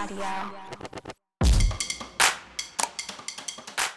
Audio. 0.00 0.50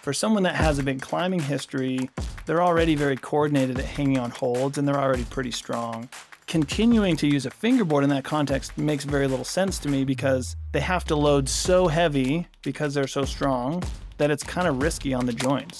For 0.01 0.11
someone 0.11 0.43
that 0.43 0.55
has 0.55 0.77
a 0.77 0.83
big 0.83 0.99
climbing 0.99 1.39
history, 1.39 2.09
they're 2.45 2.61
already 2.61 2.95
very 2.95 3.15
coordinated 3.15 3.79
at 3.79 3.85
hanging 3.85 4.19
on 4.19 4.31
holds 4.31 4.77
and 4.77 4.85
they're 4.85 4.99
already 4.99 5.23
pretty 5.23 5.51
strong. 5.51 6.09
Continuing 6.45 7.15
to 7.15 7.27
use 7.27 7.45
a 7.45 7.51
fingerboard 7.51 8.03
in 8.03 8.09
that 8.09 8.25
context 8.25 8.77
makes 8.77 9.05
very 9.05 9.29
little 9.29 9.45
sense 9.45 9.79
to 9.79 9.87
me 9.87 10.03
because 10.03 10.57
they 10.73 10.81
have 10.81 11.05
to 11.05 11.15
load 11.15 11.47
so 11.47 11.87
heavy 11.87 12.47
because 12.63 12.93
they're 12.93 13.07
so 13.07 13.23
strong 13.23 13.81
that 14.17 14.29
it's 14.29 14.43
kind 14.43 14.67
of 14.67 14.81
risky 14.81 15.13
on 15.13 15.25
the 15.25 15.31
joints. 15.31 15.77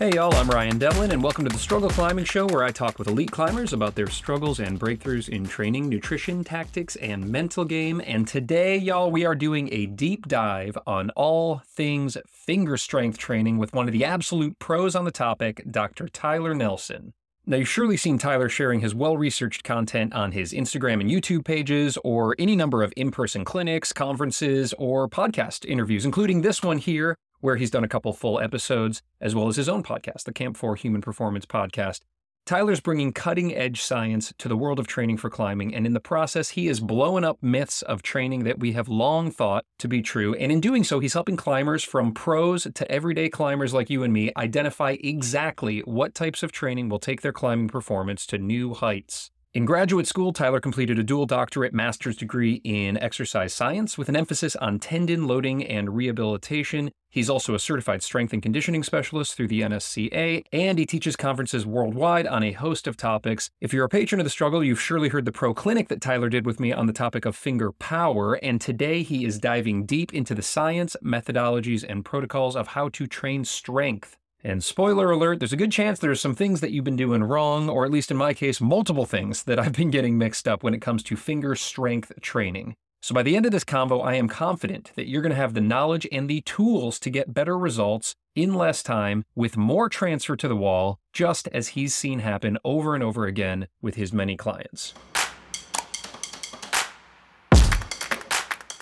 Hey 0.00 0.12
y'all, 0.12 0.34
I'm 0.34 0.48
Ryan 0.48 0.78
Devlin, 0.78 1.10
and 1.10 1.22
welcome 1.22 1.44
to 1.44 1.50
the 1.50 1.58
Struggle 1.58 1.90
Climbing 1.90 2.24
Show, 2.24 2.46
where 2.46 2.64
I 2.64 2.70
talk 2.70 2.98
with 2.98 3.06
elite 3.06 3.30
climbers 3.30 3.74
about 3.74 3.96
their 3.96 4.06
struggles 4.06 4.58
and 4.58 4.80
breakthroughs 4.80 5.28
in 5.28 5.44
training, 5.44 5.90
nutrition, 5.90 6.42
tactics, 6.42 6.96
and 6.96 7.28
mental 7.28 7.66
game. 7.66 8.00
And 8.06 8.26
today, 8.26 8.78
y'all, 8.78 9.10
we 9.10 9.26
are 9.26 9.34
doing 9.34 9.68
a 9.70 9.84
deep 9.84 10.26
dive 10.26 10.78
on 10.86 11.10
all 11.16 11.60
things 11.66 12.16
finger 12.26 12.78
strength 12.78 13.18
training 13.18 13.58
with 13.58 13.74
one 13.74 13.88
of 13.88 13.92
the 13.92 14.06
absolute 14.06 14.58
pros 14.58 14.94
on 14.94 15.04
the 15.04 15.10
topic, 15.10 15.62
Dr. 15.70 16.08
Tyler 16.08 16.54
Nelson. 16.54 17.12
Now, 17.44 17.58
you've 17.58 17.68
surely 17.68 17.98
seen 17.98 18.16
Tyler 18.16 18.48
sharing 18.48 18.80
his 18.80 18.94
well 18.94 19.18
researched 19.18 19.64
content 19.64 20.14
on 20.14 20.32
his 20.32 20.54
Instagram 20.54 21.02
and 21.02 21.10
YouTube 21.10 21.44
pages, 21.44 21.98
or 22.02 22.34
any 22.38 22.56
number 22.56 22.82
of 22.82 22.94
in 22.96 23.10
person 23.10 23.44
clinics, 23.44 23.92
conferences, 23.92 24.72
or 24.78 25.10
podcast 25.10 25.66
interviews, 25.66 26.06
including 26.06 26.40
this 26.40 26.62
one 26.62 26.78
here 26.78 27.18
where 27.40 27.56
he's 27.56 27.70
done 27.70 27.84
a 27.84 27.88
couple 27.88 28.12
full 28.12 28.40
episodes, 28.40 29.02
as 29.20 29.34
well 29.34 29.48
as 29.48 29.56
his 29.56 29.68
own 29.68 29.82
podcast, 29.82 30.24
the 30.24 30.32
Camp 30.32 30.56
4 30.56 30.76
Human 30.76 31.00
Performance 31.00 31.46
Podcast. 31.46 32.00
Tyler's 32.46 32.80
bringing 32.80 33.12
cutting 33.12 33.54
edge 33.54 33.80
science 33.80 34.32
to 34.38 34.48
the 34.48 34.56
world 34.56 34.78
of 34.78 34.86
training 34.86 35.16
for 35.16 35.30
climbing, 35.30 35.74
and 35.74 35.86
in 35.86 35.92
the 35.92 36.00
process, 36.00 36.50
he 36.50 36.68
is 36.68 36.80
blowing 36.80 37.22
up 37.22 37.38
myths 37.42 37.82
of 37.82 38.02
training 38.02 38.44
that 38.44 38.58
we 38.58 38.72
have 38.72 38.88
long 38.88 39.30
thought 39.30 39.64
to 39.78 39.86
be 39.86 40.02
true. 40.02 40.34
And 40.34 40.50
in 40.50 40.60
doing 40.60 40.82
so, 40.82 40.98
he's 40.98 41.12
helping 41.12 41.36
climbers 41.36 41.84
from 41.84 42.12
pros 42.12 42.66
to 42.74 42.90
everyday 42.90 43.28
climbers 43.28 43.72
like 43.72 43.90
you 43.90 44.02
and 44.02 44.12
me 44.12 44.32
identify 44.36 44.96
exactly 45.00 45.80
what 45.80 46.14
types 46.14 46.42
of 46.42 46.50
training 46.50 46.88
will 46.88 46.98
take 46.98 47.20
their 47.20 47.32
climbing 47.32 47.68
performance 47.68 48.26
to 48.26 48.38
new 48.38 48.74
heights. 48.74 49.30
In 49.52 49.64
graduate 49.64 50.06
school, 50.06 50.32
Tyler 50.32 50.60
completed 50.60 50.96
a 50.96 51.02
dual 51.02 51.26
doctorate 51.26 51.74
master's 51.74 52.16
degree 52.16 52.60
in 52.62 52.96
exercise 52.96 53.52
science 53.52 53.98
with 53.98 54.08
an 54.08 54.14
emphasis 54.14 54.54
on 54.54 54.78
tendon 54.78 55.26
loading 55.26 55.66
and 55.66 55.96
rehabilitation. 55.96 56.92
He's 57.10 57.28
also 57.28 57.56
a 57.56 57.58
certified 57.58 58.04
strength 58.04 58.32
and 58.32 58.40
conditioning 58.40 58.84
specialist 58.84 59.34
through 59.34 59.48
the 59.48 59.62
NSCA, 59.62 60.44
and 60.52 60.78
he 60.78 60.86
teaches 60.86 61.16
conferences 61.16 61.66
worldwide 61.66 62.28
on 62.28 62.44
a 62.44 62.52
host 62.52 62.86
of 62.86 62.96
topics. 62.96 63.50
If 63.60 63.74
you're 63.74 63.86
a 63.86 63.88
patron 63.88 64.20
of 64.20 64.24
the 64.24 64.30
struggle, 64.30 64.62
you've 64.62 64.80
surely 64.80 65.08
heard 65.08 65.24
the 65.24 65.32
pro 65.32 65.52
clinic 65.52 65.88
that 65.88 66.00
Tyler 66.00 66.28
did 66.28 66.46
with 66.46 66.60
me 66.60 66.72
on 66.72 66.86
the 66.86 66.92
topic 66.92 67.24
of 67.24 67.34
finger 67.34 67.72
power, 67.72 68.34
and 68.34 68.60
today 68.60 69.02
he 69.02 69.24
is 69.24 69.40
diving 69.40 69.84
deep 69.84 70.14
into 70.14 70.32
the 70.32 70.42
science, 70.42 70.94
methodologies, 71.04 71.82
and 71.82 72.04
protocols 72.04 72.54
of 72.54 72.68
how 72.68 72.88
to 72.90 73.08
train 73.08 73.44
strength. 73.44 74.16
And 74.42 74.64
spoiler 74.64 75.10
alert, 75.10 75.38
there's 75.38 75.52
a 75.52 75.56
good 75.56 75.72
chance 75.72 75.98
there's 75.98 76.20
some 76.20 76.34
things 76.34 76.60
that 76.60 76.70
you've 76.70 76.84
been 76.84 76.96
doing 76.96 77.22
wrong, 77.22 77.68
or 77.68 77.84
at 77.84 77.90
least 77.90 78.10
in 78.10 78.16
my 78.16 78.32
case, 78.32 78.60
multiple 78.60 79.04
things 79.04 79.42
that 79.42 79.58
I've 79.58 79.74
been 79.74 79.90
getting 79.90 80.16
mixed 80.16 80.48
up 80.48 80.62
when 80.62 80.72
it 80.72 80.80
comes 80.80 81.02
to 81.04 81.16
finger 81.16 81.54
strength 81.54 82.12
training. 82.22 82.74
So 83.02 83.14
by 83.14 83.22
the 83.22 83.36
end 83.36 83.46
of 83.46 83.52
this 83.52 83.64
convo, 83.64 84.04
I 84.04 84.14
am 84.14 84.28
confident 84.28 84.92
that 84.94 85.08
you're 85.08 85.22
going 85.22 85.30
to 85.30 85.36
have 85.36 85.54
the 85.54 85.60
knowledge 85.60 86.06
and 86.10 86.28
the 86.28 86.42
tools 86.42 86.98
to 87.00 87.10
get 87.10 87.34
better 87.34 87.58
results 87.58 88.14
in 88.34 88.54
less 88.54 88.82
time 88.82 89.24
with 89.34 89.56
more 89.56 89.88
transfer 89.88 90.36
to 90.36 90.48
the 90.48 90.56
wall, 90.56 91.00
just 91.12 91.48
as 91.48 91.68
he's 91.68 91.94
seen 91.94 92.20
happen 92.20 92.58
over 92.64 92.94
and 92.94 93.02
over 93.02 93.26
again 93.26 93.68
with 93.82 93.94
his 93.94 94.12
many 94.12 94.36
clients. 94.36 94.94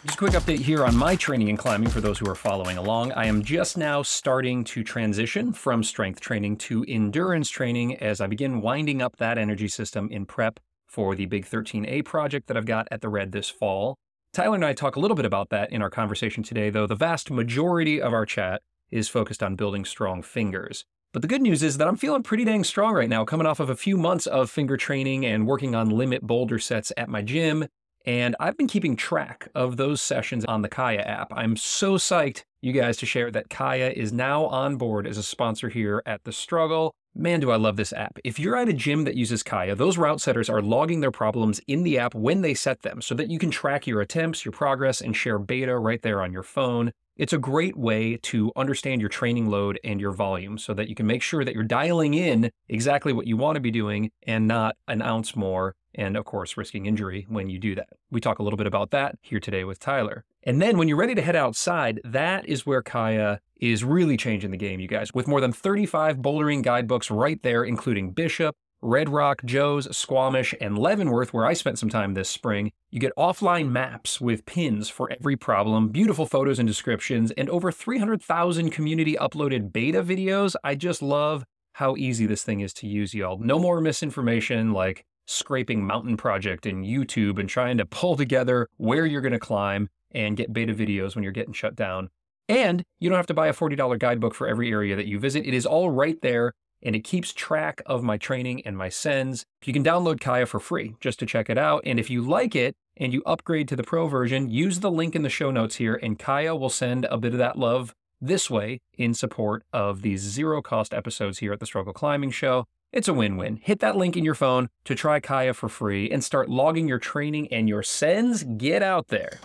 Just 0.08 0.16
a 0.16 0.24
quick 0.24 0.42
update 0.42 0.60
here 0.60 0.86
on 0.86 0.96
my 0.96 1.16
training 1.16 1.50
and 1.50 1.58
climbing 1.58 1.90
for 1.90 2.00
those 2.00 2.18
who 2.18 2.26
are 2.30 2.34
following 2.34 2.78
along. 2.78 3.12
I 3.12 3.26
am 3.26 3.42
just 3.42 3.76
now 3.76 4.00
starting 4.00 4.64
to 4.64 4.82
transition 4.82 5.52
from 5.52 5.82
strength 5.82 6.18
training 6.18 6.56
to 6.58 6.82
endurance 6.88 7.50
training 7.50 7.96
as 7.96 8.22
I 8.22 8.26
begin 8.26 8.62
winding 8.62 9.02
up 9.02 9.18
that 9.18 9.36
energy 9.36 9.68
system 9.68 10.08
in 10.10 10.24
prep 10.24 10.60
for 10.86 11.14
the 11.14 11.26
Big 11.26 11.44
13A 11.44 12.06
project 12.06 12.46
that 12.46 12.56
I've 12.56 12.64
got 12.64 12.88
at 12.90 13.02
the 13.02 13.10
Red 13.10 13.32
this 13.32 13.50
fall. 13.50 13.98
Tyler 14.32 14.54
and 14.54 14.64
I 14.64 14.72
talk 14.72 14.96
a 14.96 15.00
little 15.00 15.14
bit 15.14 15.26
about 15.26 15.50
that 15.50 15.70
in 15.70 15.82
our 15.82 15.90
conversation 15.90 16.42
today, 16.42 16.70
though 16.70 16.86
the 16.86 16.94
vast 16.94 17.30
majority 17.30 18.00
of 18.00 18.14
our 18.14 18.24
chat 18.24 18.62
is 18.90 19.10
focused 19.10 19.42
on 19.42 19.56
building 19.56 19.84
strong 19.84 20.22
fingers. 20.22 20.86
But 21.12 21.20
the 21.20 21.28
good 21.28 21.42
news 21.42 21.62
is 21.62 21.76
that 21.76 21.86
I'm 21.86 21.98
feeling 21.98 22.22
pretty 22.22 22.46
dang 22.46 22.64
strong 22.64 22.94
right 22.94 23.10
now, 23.10 23.26
coming 23.26 23.46
off 23.46 23.60
of 23.60 23.68
a 23.68 23.76
few 23.76 23.98
months 23.98 24.26
of 24.26 24.48
finger 24.48 24.78
training 24.78 25.26
and 25.26 25.46
working 25.46 25.74
on 25.74 25.90
limit 25.90 26.22
boulder 26.22 26.58
sets 26.58 26.94
at 26.96 27.10
my 27.10 27.20
gym 27.20 27.66
and 28.08 28.34
I've 28.40 28.56
been 28.56 28.68
keeping 28.68 28.96
track 28.96 29.50
of 29.54 29.76
those 29.76 30.00
sessions 30.00 30.46
on 30.46 30.62
the 30.62 30.68
Kaya 30.70 31.02
app. 31.02 31.30
I'm 31.30 31.56
so 31.56 31.98
psyched, 31.98 32.44
you 32.62 32.72
guys, 32.72 32.96
to 32.96 33.06
share 33.06 33.30
that 33.30 33.50
Kaya 33.50 33.90
is 33.90 34.14
now 34.14 34.46
on 34.46 34.76
board 34.76 35.06
as 35.06 35.18
a 35.18 35.22
sponsor 35.22 35.68
here 35.68 36.02
at 36.06 36.24
The 36.24 36.32
Struggle. 36.32 36.94
Man, 37.20 37.40
do 37.40 37.50
I 37.50 37.56
love 37.56 37.74
this 37.74 37.92
app. 37.92 38.20
If 38.22 38.38
you're 38.38 38.54
at 38.54 38.68
a 38.68 38.72
gym 38.72 39.02
that 39.02 39.16
uses 39.16 39.42
Kaya, 39.42 39.74
those 39.74 39.98
route 39.98 40.20
setters 40.20 40.48
are 40.48 40.62
logging 40.62 41.00
their 41.00 41.10
problems 41.10 41.60
in 41.66 41.82
the 41.82 41.98
app 41.98 42.14
when 42.14 42.42
they 42.42 42.54
set 42.54 42.82
them 42.82 43.02
so 43.02 43.12
that 43.16 43.28
you 43.28 43.40
can 43.40 43.50
track 43.50 43.88
your 43.88 44.00
attempts, 44.00 44.44
your 44.44 44.52
progress, 44.52 45.00
and 45.00 45.16
share 45.16 45.40
beta 45.40 45.76
right 45.76 46.00
there 46.02 46.22
on 46.22 46.32
your 46.32 46.44
phone. 46.44 46.92
It's 47.16 47.32
a 47.32 47.38
great 47.38 47.76
way 47.76 48.18
to 48.18 48.52
understand 48.54 49.00
your 49.00 49.10
training 49.10 49.48
load 49.48 49.80
and 49.82 50.00
your 50.00 50.12
volume 50.12 50.58
so 50.58 50.72
that 50.74 50.88
you 50.88 50.94
can 50.94 51.08
make 51.08 51.22
sure 51.22 51.44
that 51.44 51.54
you're 51.54 51.64
dialing 51.64 52.14
in 52.14 52.52
exactly 52.68 53.12
what 53.12 53.26
you 53.26 53.36
want 53.36 53.56
to 53.56 53.60
be 53.60 53.72
doing 53.72 54.12
and 54.22 54.46
not 54.46 54.76
an 54.86 55.02
ounce 55.02 55.34
more 55.34 55.74
and 55.98 56.16
of 56.16 56.24
course, 56.24 56.56
risking 56.56 56.86
injury 56.86 57.26
when 57.28 57.50
you 57.50 57.58
do 57.58 57.74
that. 57.74 57.88
We 58.10 58.20
talk 58.20 58.38
a 58.38 58.42
little 58.44 58.56
bit 58.56 58.68
about 58.68 58.90
that 58.92 59.18
here 59.20 59.40
today 59.40 59.64
with 59.64 59.80
Tyler. 59.80 60.24
And 60.44 60.62
then 60.62 60.78
when 60.78 60.86
you're 60.86 60.96
ready 60.96 61.16
to 61.16 61.22
head 61.22 61.34
outside, 61.34 62.00
that 62.04 62.48
is 62.48 62.64
where 62.64 62.82
Kaya 62.82 63.40
is 63.58 63.84
really 63.84 64.16
changing 64.16 64.50
the 64.50 64.56
game, 64.56 64.80
you 64.80 64.88
guys, 64.88 65.12
with 65.14 65.28
more 65.28 65.40
than 65.40 65.52
35 65.52 66.18
bouldering 66.18 66.62
guidebooks 66.62 67.10
right 67.10 67.42
there, 67.42 67.64
including 67.64 68.12
Bishop, 68.12 68.54
Red 68.80 69.08
Rock, 69.08 69.42
Joe's, 69.44 69.96
Squamish, 69.96 70.54
and 70.60 70.78
Leavenworth, 70.78 71.32
where 71.32 71.44
I 71.44 71.52
spent 71.52 71.78
some 71.78 71.88
time 71.88 72.14
this 72.14 72.28
spring. 72.28 72.70
You 72.90 73.00
get 73.00 73.12
offline 73.18 73.70
maps 73.70 74.20
with 74.20 74.46
pins 74.46 74.88
for 74.88 75.10
every 75.10 75.36
problem, 75.36 75.88
beautiful 75.88 76.26
photos 76.26 76.60
and 76.60 76.68
descriptions, 76.68 77.32
and 77.32 77.50
over 77.50 77.72
300,000 77.72 78.70
community 78.70 79.14
uploaded 79.14 79.72
beta 79.72 80.02
videos. 80.02 80.54
I 80.62 80.76
just 80.76 81.02
love 81.02 81.44
how 81.72 81.96
easy 81.96 82.26
this 82.26 82.44
thing 82.44 82.60
is 82.60 82.72
to 82.74 82.86
use, 82.86 83.14
y'all. 83.14 83.38
No 83.38 83.58
more 83.58 83.80
misinformation 83.80 84.72
like 84.72 85.04
scraping 85.26 85.84
mountain 85.84 86.16
project 86.16 86.64
in 86.64 86.82
YouTube 86.82 87.38
and 87.38 87.48
trying 87.48 87.78
to 87.78 87.84
pull 87.84 88.16
together 88.16 88.68
where 88.76 89.06
you're 89.06 89.20
going 89.20 89.32
to 89.32 89.38
climb 89.38 89.88
and 90.12 90.36
get 90.36 90.52
beta 90.52 90.72
videos 90.72 91.14
when 91.14 91.22
you're 91.22 91.32
getting 91.32 91.52
shut 91.52 91.76
down. 91.76 92.08
And 92.48 92.82
you 92.98 93.08
don't 93.08 93.16
have 93.18 93.26
to 93.26 93.34
buy 93.34 93.48
a 93.48 93.52
$40 93.52 93.98
guidebook 93.98 94.34
for 94.34 94.48
every 94.48 94.70
area 94.70 94.96
that 94.96 95.06
you 95.06 95.18
visit. 95.18 95.46
It 95.46 95.54
is 95.54 95.66
all 95.66 95.90
right 95.90 96.20
there 96.22 96.54
and 96.82 96.94
it 96.94 97.04
keeps 97.04 97.32
track 97.32 97.82
of 97.86 98.02
my 98.02 98.16
training 98.16 98.62
and 98.64 98.76
my 98.76 98.88
sends. 98.88 99.44
You 99.64 99.72
can 99.72 99.84
download 99.84 100.20
Kaya 100.20 100.46
for 100.46 100.60
free 100.60 100.94
just 101.00 101.18
to 101.18 101.26
check 101.26 101.50
it 101.50 101.58
out. 101.58 101.82
And 101.84 101.98
if 101.98 102.08
you 102.08 102.22
like 102.22 102.54
it 102.54 102.76
and 102.96 103.12
you 103.12 103.22
upgrade 103.26 103.68
to 103.68 103.76
the 103.76 103.82
pro 103.82 104.06
version, 104.06 104.48
use 104.48 104.80
the 104.80 104.90
link 104.90 105.14
in 105.14 105.22
the 105.22 105.28
show 105.28 105.50
notes 105.50 105.76
here 105.76 105.98
and 106.02 106.18
Kaya 106.18 106.54
will 106.54 106.70
send 106.70 107.04
a 107.06 107.18
bit 107.18 107.32
of 107.32 107.38
that 107.38 107.58
love 107.58 107.94
this 108.20 108.50
way 108.50 108.80
in 108.96 109.14
support 109.14 109.62
of 109.72 110.02
these 110.02 110.20
zero 110.20 110.60
cost 110.62 110.92
episodes 110.92 111.38
here 111.38 111.52
at 111.52 111.60
the 111.60 111.66
Struggle 111.66 111.92
Climbing 111.92 112.30
Show. 112.30 112.64
It's 112.92 113.08
a 113.08 113.14
win 113.14 113.36
win. 113.36 113.56
Hit 113.56 113.80
that 113.80 113.96
link 113.96 114.16
in 114.16 114.24
your 114.24 114.34
phone 114.34 114.68
to 114.84 114.94
try 114.94 115.20
Kaya 115.20 115.54
for 115.54 115.68
free 115.68 116.10
and 116.10 116.24
start 116.24 116.48
logging 116.48 116.88
your 116.88 116.98
training 116.98 117.52
and 117.52 117.68
your 117.68 117.82
sends. 117.82 118.44
Get 118.44 118.82
out 118.82 119.08
there. 119.08 119.40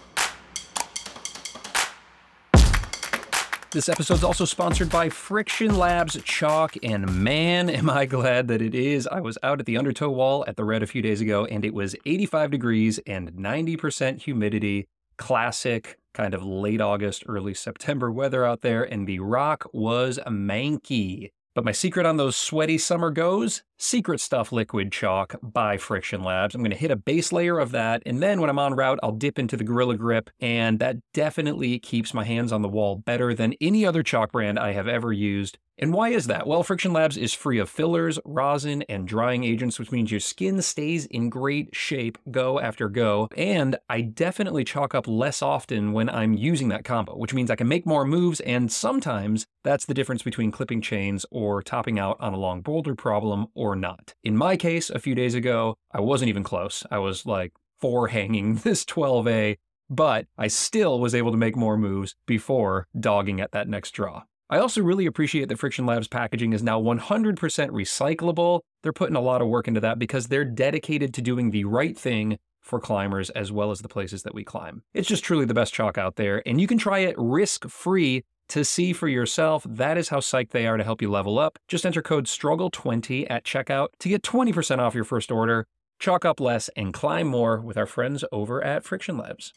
This 3.73 3.89
episode 3.89 4.13
is 4.13 4.23
also 4.23 4.45
sponsored 4.45 4.91
by 4.91 5.09
Friction 5.09 5.75
Labs 5.75 6.21
Chalk, 6.23 6.75
and 6.83 7.11
man, 7.11 7.71
am 7.71 7.89
I 7.89 8.05
glad 8.05 8.47
that 8.49 8.61
it 8.61 8.75
is. 8.75 9.07
I 9.07 9.19
was 9.19 9.39
out 9.41 9.59
at 9.59 9.65
the 9.65 9.77
undertow 9.77 10.11
wall 10.11 10.45
at 10.47 10.57
the 10.57 10.63
Red 10.63 10.83
a 10.83 10.85
few 10.85 11.01
days 11.01 11.21
ago, 11.21 11.45
and 11.45 11.65
it 11.65 11.73
was 11.73 11.95
85 12.05 12.51
degrees 12.51 12.99
and 13.07 13.31
90% 13.31 14.21
humidity. 14.21 14.85
Classic 15.17 15.97
kind 16.13 16.35
of 16.35 16.43
late 16.43 16.81
August, 16.81 17.23
early 17.27 17.55
September 17.55 18.11
weather 18.11 18.45
out 18.45 18.61
there, 18.61 18.83
and 18.83 19.07
the 19.07 19.17
rock 19.17 19.67
was 19.73 20.19
manky. 20.27 21.31
But 21.55 21.65
my 21.65 21.71
secret 21.71 22.05
on 22.05 22.17
those 22.17 22.35
sweaty 22.35 22.77
summer 22.77 23.09
goes 23.09 23.63
Secret 23.83 24.21
Stuff 24.21 24.53
Liquid 24.53 24.93
Chalk 24.93 25.35
by 25.43 25.75
Friction 25.75 26.23
Labs. 26.23 26.55
I'm 26.55 26.61
going 26.61 26.71
to 26.71 26.77
hit 26.77 26.89
a 26.89 26.95
base 26.95 27.33
layer 27.33 27.59
of 27.59 27.71
that, 27.71 28.01
and 28.05 28.23
then 28.23 28.39
when 28.39 28.49
I'm 28.49 28.57
on 28.57 28.75
route, 28.75 28.97
I'll 29.03 29.11
dip 29.11 29.37
into 29.37 29.57
the 29.57 29.65
Gorilla 29.65 29.97
Grip, 29.97 30.29
and 30.39 30.79
that 30.79 30.99
definitely 31.13 31.79
keeps 31.79 32.13
my 32.13 32.23
hands 32.23 32.53
on 32.53 32.61
the 32.61 32.69
wall 32.69 32.95
better 32.95 33.33
than 33.33 33.55
any 33.59 33.85
other 33.85 34.01
chalk 34.01 34.31
brand 34.31 34.57
I 34.57 34.71
have 34.71 34.87
ever 34.87 35.11
used. 35.11 35.57
And 35.79 35.91
why 35.91 36.09
is 36.09 36.27
that? 36.27 36.45
Well, 36.45 36.61
Friction 36.61 36.93
Labs 36.93 37.17
is 37.17 37.33
free 37.33 37.57
of 37.57 37.67
fillers, 37.67 38.19
rosin, 38.25 38.83
and 38.83 39.07
drying 39.07 39.43
agents, 39.43 39.79
which 39.79 39.91
means 39.91 40.11
your 40.11 40.19
skin 40.19 40.61
stays 40.61 41.07
in 41.07 41.29
great 41.29 41.75
shape 41.75 42.19
go 42.29 42.59
after 42.59 42.89
go. 42.89 43.27
And 43.35 43.75
I 43.89 44.01
definitely 44.01 44.63
chalk 44.63 44.93
up 44.93 45.07
less 45.07 45.41
often 45.41 45.91
when 45.91 46.09
I'm 46.09 46.33
using 46.33 46.69
that 46.69 46.85
combo, 46.85 47.17
which 47.17 47.33
means 47.33 47.49
I 47.49 47.55
can 47.55 47.67
make 47.67 47.87
more 47.87 48.05
moves, 48.05 48.39
and 48.41 48.71
sometimes 48.71 49.47
that's 49.63 49.85
the 49.85 49.95
difference 49.95 50.21
between 50.21 50.51
clipping 50.51 50.81
chains 50.81 51.25
or 51.31 51.63
topping 51.63 51.97
out 51.97 52.17
on 52.19 52.33
a 52.33 52.39
long 52.39 52.61
boulder 52.61 52.93
problem 52.93 53.47
or 53.55 53.72
not. 53.75 54.13
In 54.23 54.37
my 54.37 54.57
case, 54.57 54.89
a 54.89 54.99
few 54.99 55.15
days 55.15 55.35
ago, 55.35 55.75
I 55.91 56.01
wasn't 56.01 56.29
even 56.29 56.43
close. 56.43 56.83
I 56.91 56.99
was 56.99 57.25
like 57.25 57.53
four 57.79 58.07
hanging 58.09 58.55
this 58.55 58.85
12A, 58.85 59.57
but 59.89 60.27
I 60.37 60.47
still 60.47 60.99
was 60.99 61.15
able 61.15 61.31
to 61.31 61.37
make 61.37 61.55
more 61.55 61.77
moves 61.77 62.15
before 62.25 62.87
dogging 62.99 63.41
at 63.41 63.51
that 63.51 63.67
next 63.67 63.91
draw. 63.91 64.23
I 64.49 64.59
also 64.59 64.81
really 64.83 65.05
appreciate 65.05 65.49
that 65.49 65.57
Friction 65.57 65.85
Labs 65.85 66.07
packaging 66.07 66.53
is 66.53 66.61
now 66.61 66.79
100% 66.79 67.37
recyclable. 67.37 68.61
They're 68.83 68.93
putting 68.93 69.15
a 69.15 69.21
lot 69.21 69.41
of 69.41 69.47
work 69.47 69.67
into 69.67 69.79
that 69.79 69.97
because 69.97 70.27
they're 70.27 70.45
dedicated 70.45 71.13
to 71.15 71.21
doing 71.21 71.49
the 71.49 71.63
right 71.63 71.97
thing 71.97 72.37
for 72.61 72.79
climbers 72.79 73.29
as 73.31 73.51
well 73.51 73.71
as 73.71 73.81
the 73.81 73.89
places 73.89 74.23
that 74.23 74.33
we 74.33 74.43
climb. 74.43 74.83
It's 74.93 75.07
just 75.07 75.23
truly 75.23 75.45
the 75.45 75.53
best 75.53 75.73
chalk 75.73 75.97
out 75.97 76.15
there, 76.15 76.41
and 76.47 76.61
you 76.61 76.67
can 76.67 76.77
try 76.77 76.99
it 76.99 77.15
risk 77.17 77.67
free 77.67 78.23
to 78.49 78.63
see 78.63 78.93
for 78.93 79.07
yourself. 79.07 79.65
That 79.67 79.97
is 79.97 80.09
how 80.09 80.19
psyched 80.19 80.49
they 80.49 80.67
are 80.67 80.77
to 80.77 80.83
help 80.83 81.01
you 81.01 81.09
level 81.09 81.39
up. 81.39 81.59
Just 81.67 81.85
enter 81.85 82.01
code 82.01 82.25
STRUGGLE20 82.25 83.27
at 83.29 83.43
checkout 83.43 83.89
to 83.99 84.09
get 84.09 84.21
20% 84.21 84.79
off 84.79 84.95
your 84.95 85.03
first 85.03 85.31
order. 85.31 85.65
Chalk 85.99 86.25
up 86.25 86.39
less 86.39 86.69
and 86.75 86.93
climb 86.93 87.27
more 87.27 87.59
with 87.59 87.77
our 87.77 87.85
friends 87.85 88.23
over 88.31 88.63
at 88.63 88.83
Friction 88.83 89.17
Labs. 89.17 89.53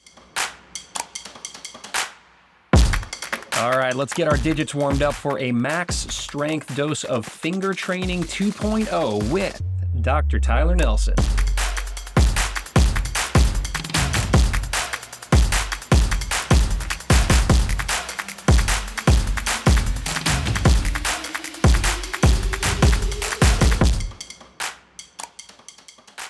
All 3.58 3.70
right, 3.70 3.94
let's 3.94 4.12
get 4.12 4.28
our 4.28 4.36
digits 4.36 4.74
warmed 4.74 5.02
up 5.02 5.14
for 5.14 5.38
a 5.38 5.50
max 5.50 5.96
strength 5.96 6.76
dose 6.76 7.04
of 7.04 7.24
finger 7.24 7.72
training 7.72 8.24
2.0 8.24 9.30
with 9.30 9.62
Dr. 10.02 10.38
Tyler 10.38 10.76
Nelson. 10.76 11.14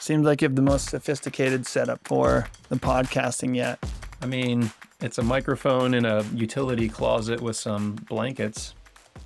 Seems 0.06 0.24
like 0.24 0.40
you 0.40 0.46
have 0.46 0.54
the 0.54 0.62
most 0.62 0.88
sophisticated 0.90 1.66
setup 1.66 1.98
for 2.06 2.46
the 2.68 2.76
podcasting 2.76 3.56
yet. 3.56 3.84
I 4.22 4.26
mean, 4.26 4.70
it's 5.00 5.18
a 5.18 5.22
microphone 5.24 5.94
in 5.94 6.04
a 6.04 6.22
utility 6.32 6.88
closet 6.88 7.40
with 7.40 7.56
some 7.56 7.96
blankets. 8.08 8.76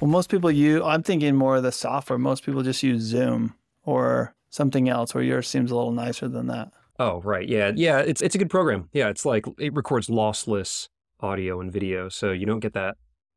Well, 0.01 0.11
most 0.11 0.31
people 0.31 0.51
use, 0.51 0.81
I'm 0.83 1.03
thinking 1.03 1.37
more 1.37 1.57
of 1.57 1.65
the 1.65 1.71
software. 1.71 2.19
Most 2.19 2.47
people 2.47 2.63
just 2.63 2.83
use 2.83 3.03
Zoom 3.03 3.53
or 3.85 4.35
something 4.49 4.89
else, 4.89 5.15
where 5.15 5.23
yours 5.23 5.49
seems 5.49 5.71
a 5.71 5.77
little 5.77 5.93
nicer 5.93 6.29
than 6.29 6.47
that. 6.47 6.73
Oh, 6.99 7.21
right. 7.21 7.47
Yeah. 7.47 7.73
Yeah. 7.77 7.99
It's, 7.99 8.23
it's 8.23 8.35
a 8.35 8.39
good 8.39 8.49
program. 8.49 8.89
Yeah. 8.95 9.11
It's 9.11 9.27
like 9.27 9.45
it 9.59 9.75
records 9.75 10.09
lossless 10.09 10.89
audio 11.21 11.61
and 11.61 11.71
video. 11.71 12.09
So 12.09 12.33
you 12.33 12.47
don't 12.47 12.61
get 12.61 12.73
that 12.73 12.97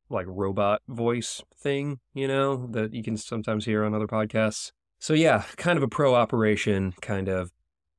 like 0.09 0.27
robot 0.29 0.81
voice 0.87 1.41
thing, 1.57 1.99
you 2.13 2.29
know, 2.29 2.67
that 2.67 2.93
you 2.93 3.03
can 3.03 3.17
sometimes 3.17 3.65
hear 3.65 3.83
on 3.83 3.93
other 3.93 4.07
podcasts. 4.07 4.71
So 5.03 5.13
yeah, 5.13 5.44
kind 5.57 5.75
of 5.75 5.83
a 5.83 5.89
pro 5.89 6.15
operation, 6.15 6.94
kind 7.01 7.27
of 7.27 7.51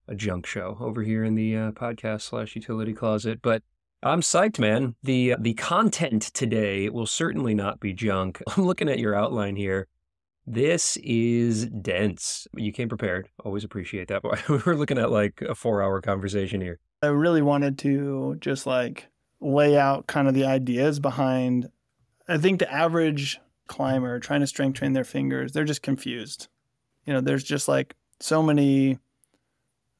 a 0.09 0.15
junk 0.15 0.47
show 0.47 0.79
over 0.81 1.03
here 1.03 1.23
in 1.23 1.35
the 1.35 1.55
uh, 1.55 1.71
podcast 1.73 2.23
slash 2.23 2.57
utility 2.57 2.95
closet. 2.95 3.41
But 3.43 3.63
I'm 4.03 4.23
psyched, 4.23 4.59
man. 4.59 4.95
The 5.03 5.35
uh, 5.35 5.37
the 5.39 5.53
content 5.53 6.23
today 6.33 6.89
will 6.89 7.05
certainly 7.05 7.55
not 7.55 7.79
be 7.79 7.93
junk. 7.93 8.43
I'm 8.57 8.65
looking 8.65 8.89
at 8.89 9.01
your 9.01 9.15
outline 9.15 9.55
here. 9.55 9.87
This 10.47 10.97
is 11.03 11.67
dense. 11.67 12.49
You 12.57 12.73
came 12.73 12.89
prepared. 12.89 13.29
Always 13.45 13.65
appreciate 13.65 14.09
that. 14.09 14.23
We're 14.49 14.75
looking 14.75 14.97
at 14.97 15.11
like 15.11 15.43
a 15.43 15.55
four 15.55 15.83
hour 15.83 16.01
conversation 16.01 16.63
here. 16.63 16.81
I 17.03 17.09
really 17.09 17.43
wanted 17.43 17.77
to 17.81 18.39
just 18.41 18.67
like 18.67 19.09
lay 19.43 19.77
out 19.77 20.07
kind 20.07 20.27
of 20.27 20.33
the 20.33 20.47
ideas 20.47 21.01
behind. 21.01 21.69
I 22.27 22.39
think 22.39 22.61
the 22.61 22.73
average 22.73 23.41
climber 23.69 24.19
trying 24.21 24.41
to 24.41 24.47
strength 24.47 24.79
train 24.79 24.95
their 24.95 25.05
fingers, 25.05 25.53
they're 25.53 25.65
just 25.65 25.83
confused 25.83 26.49
you 27.07 27.13
know, 27.13 27.21
there's 27.21 27.45
just 27.45 27.69
like 27.69 27.95
so 28.21 28.43
many, 28.43 28.99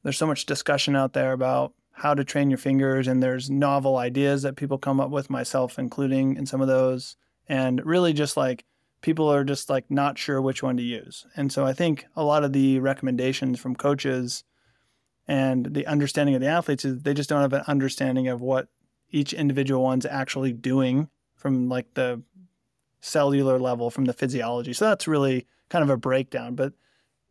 there's 0.03 0.17
so 0.17 0.27
much 0.27 0.45
discussion 0.45 0.95
out 0.95 1.13
there 1.13 1.33
about 1.33 1.73
how 1.91 2.13
to 2.13 2.25
train 2.25 2.49
your 2.49 2.57
fingers, 2.57 3.07
and 3.07 3.23
there's 3.23 3.49
novel 3.49 3.97
ideas 3.97 4.41
that 4.41 4.57
people 4.57 4.77
come 4.77 4.99
up 4.99 5.09
with, 5.09 5.29
myself 5.29 5.79
including 5.79 6.35
in 6.35 6.45
some 6.45 6.61
of 6.61 6.67
those, 6.67 7.15
and 7.47 7.85
really 7.85 8.11
just 8.11 8.35
like 8.35 8.65
people 9.01 9.31
are 9.31 9.43
just 9.43 9.69
like 9.69 9.89
not 9.89 10.17
sure 10.17 10.41
which 10.41 10.63
one 10.63 10.75
to 10.77 10.83
use. 10.83 11.25
And 11.35 11.51
so 11.51 11.65
I 11.65 11.73
think 11.73 12.05
a 12.15 12.23
lot 12.23 12.43
of 12.43 12.53
the 12.53 12.79
recommendations 12.79 13.59
from 13.59 13.75
coaches 13.75 14.43
and 15.27 15.73
the 15.73 15.87
understanding 15.87 16.35
of 16.35 16.41
the 16.41 16.47
athletes 16.47 16.85
is 16.85 17.03
they 17.03 17.13
just 17.13 17.29
don't 17.29 17.41
have 17.41 17.53
an 17.53 17.63
understanding 17.67 18.27
of 18.27 18.41
what 18.41 18.67
each 19.11 19.31
individual 19.31 19.83
one's 19.83 20.05
actually 20.05 20.53
doing 20.53 21.09
from 21.35 21.69
like 21.69 21.93
the 21.93 22.21
cellular 22.99 23.59
level 23.59 23.89
from 23.89 24.05
the 24.05 24.13
physiology. 24.13 24.73
So 24.73 24.85
that's 24.85 25.07
really 25.07 25.45
kind 25.69 25.83
of 25.83 25.89
a 25.89 25.97
breakdown. 25.97 26.55
But 26.55 26.73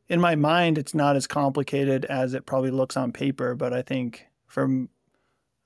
in 0.08 0.20
my 0.20 0.34
mind, 0.34 0.78
it's 0.78 0.94
not 0.94 1.16
as 1.16 1.26
complicated 1.26 2.04
as 2.06 2.34
it 2.34 2.46
probably 2.46 2.70
looks 2.70 2.96
on 2.96 3.12
paper, 3.12 3.54
but 3.54 3.72
I 3.72 3.82
think 3.82 4.26
for 4.46 4.86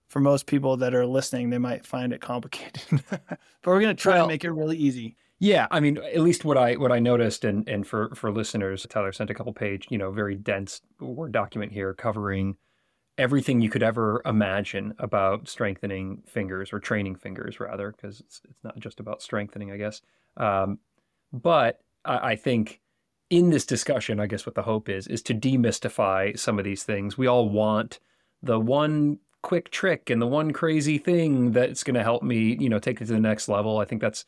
for 0.08 0.20
most 0.20 0.46
people 0.46 0.76
that 0.78 0.94
are 0.94 1.06
listening, 1.06 1.50
they 1.50 1.58
might 1.58 1.84
find 1.84 2.12
it 2.12 2.20
complicated. 2.20 2.82
but 3.10 3.38
we're 3.66 3.80
going 3.80 3.94
to 3.94 4.00
try 4.00 4.14
well, 4.14 4.22
and 4.22 4.32
make 4.32 4.44
it 4.44 4.50
really 4.50 4.76
easy. 4.76 5.16
Yeah, 5.38 5.66
I 5.70 5.80
mean, 5.80 5.98
at 5.98 6.20
least 6.20 6.44
what 6.44 6.56
I 6.56 6.74
what 6.74 6.92
I 6.92 6.98
noticed, 6.98 7.44
and 7.44 7.68
and 7.68 7.86
for 7.86 8.14
for 8.14 8.32
listeners, 8.32 8.86
Tyler 8.88 9.12
sent 9.12 9.30
a 9.30 9.34
couple 9.34 9.52
page, 9.52 9.86
you 9.90 9.98
know, 9.98 10.10
very 10.10 10.34
dense 10.34 10.80
word 11.00 11.32
document 11.32 11.72
here 11.72 11.94
covering 11.94 12.56
everything 13.18 13.60
you 13.60 13.68
could 13.68 13.82
ever 13.82 14.22
imagine 14.24 14.94
about 14.98 15.48
strengthening 15.48 16.22
fingers 16.26 16.72
or 16.72 16.78
training 16.78 17.16
fingers, 17.16 17.60
rather, 17.60 17.92
because 17.92 18.20
it's 18.20 18.40
it's 18.48 18.64
not 18.64 18.78
just 18.78 19.00
about 19.00 19.22
strengthening, 19.22 19.70
I 19.70 19.76
guess. 19.76 20.00
Um, 20.36 20.78
but 21.32 21.80
I, 22.04 22.30
I 22.30 22.36
think 22.36 22.80
in 23.30 23.50
this 23.50 23.66
discussion, 23.66 24.20
I 24.20 24.26
guess 24.26 24.46
what 24.46 24.54
the 24.54 24.62
hope 24.62 24.88
is, 24.88 25.06
is 25.06 25.22
to 25.22 25.34
demystify 25.34 26.38
some 26.38 26.58
of 26.58 26.64
these 26.64 26.82
things. 26.82 27.18
We 27.18 27.26
all 27.26 27.48
want 27.48 28.00
the 28.42 28.58
one 28.58 29.18
quick 29.42 29.70
trick 29.70 30.10
and 30.10 30.20
the 30.20 30.26
one 30.26 30.52
crazy 30.52 30.98
thing 30.98 31.52
that's 31.52 31.84
going 31.84 31.94
to 31.94 32.02
help 32.02 32.22
me, 32.22 32.56
you 32.58 32.68
know, 32.68 32.78
take 32.78 33.00
it 33.00 33.06
to 33.06 33.12
the 33.12 33.20
next 33.20 33.48
level. 33.48 33.78
I 33.78 33.84
think 33.84 34.00
that's 34.00 34.24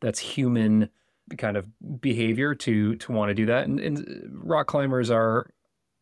that's 0.00 0.18
human 0.18 0.88
kind 1.38 1.56
of 1.56 1.66
behavior 2.00 2.54
to 2.54 2.96
to 2.96 3.12
want 3.12 3.30
to 3.30 3.34
do 3.34 3.46
that. 3.46 3.66
And, 3.66 3.78
and 3.78 4.30
rock 4.42 4.66
climbers 4.66 5.10
are 5.10 5.50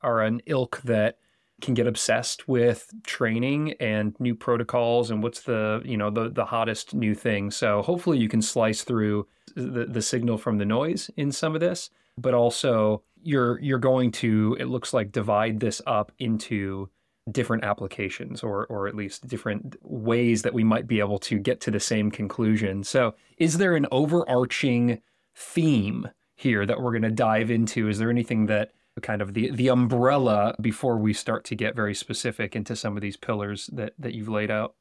are 0.03 0.23
an 0.23 0.41
ilk 0.47 0.81
that 0.83 1.19
can 1.61 1.75
get 1.75 1.89
obsessed 1.89 2.47
with 2.47 2.93
training 3.05 3.75
and 3.81 4.15
new 4.21 4.35
protocols 4.35 5.11
and 5.11 5.23
what's 5.23 5.43
the 5.43 5.83
you 5.85 5.97
know 5.97 6.11
the 6.11 6.31
the 6.31 6.47
hottest 6.47 6.95
new 6.95 7.15
thing. 7.15 7.51
So 7.51 7.83
hopefully 7.83 8.19
you 8.19 8.29
can 8.29 8.41
slice 8.41 8.83
through 8.83 9.27
the 9.55 9.85
the 9.85 10.03
signal 10.03 10.39
from 10.39 10.59
the 10.59 10.65
noise 10.65 11.11
in 11.17 11.31
some 11.31 11.55
of 11.55 11.61
this 11.61 11.91
but 12.21 12.35
also 12.35 13.03
you're 13.23 13.59
you're 13.61 13.79
going 13.79 14.11
to 14.11 14.57
it 14.59 14.67
looks 14.67 14.93
like 14.95 15.13
divide 15.13 15.61
this 15.61 15.83
up 15.87 16.13
into 16.19 16.89
different 17.31 17.65
applications 17.65 18.43
or 18.43 18.67
or 18.67 18.89
at 18.89 18.95
least 18.95 19.27
different 19.27 19.77
ways 19.83 20.43
that 20.43 20.55
we 20.55 20.65
might 20.65 20.87
be 20.87 21.01
able 21.01 21.19
to 21.19 21.39
get 21.39 21.61
to 21.61 21.71
the 21.71 21.81
same 21.81 22.11
conclusion. 22.11 22.85
So, 22.85 23.15
is 23.37 23.59
there 23.59 23.77
an 23.77 23.87
overarching 23.91 25.01
theme 25.35 26.09
here 26.35 26.65
that 26.67 26.81
we're 26.81 26.93
going 26.93 27.03
to 27.03 27.11
dive 27.11 27.51
into? 27.51 27.89
Is 27.89 27.99
there 27.99 28.11
anything 28.11 28.47
that 28.47 28.71
kind 29.03 29.23
of 29.23 29.35
the 29.35 29.51
the 29.51 29.69
umbrella 29.69 30.55
before 30.61 30.99
we 30.99 31.13
start 31.13 31.45
to 31.45 31.55
get 31.55 31.77
very 31.77 31.95
specific 31.95 32.57
into 32.57 32.75
some 32.75 32.97
of 32.97 33.03
these 33.03 33.17
pillars 33.17 33.69
that 33.73 33.93
that 33.99 34.15
you've 34.15 34.29
laid 34.29 34.51
out? 34.51 34.75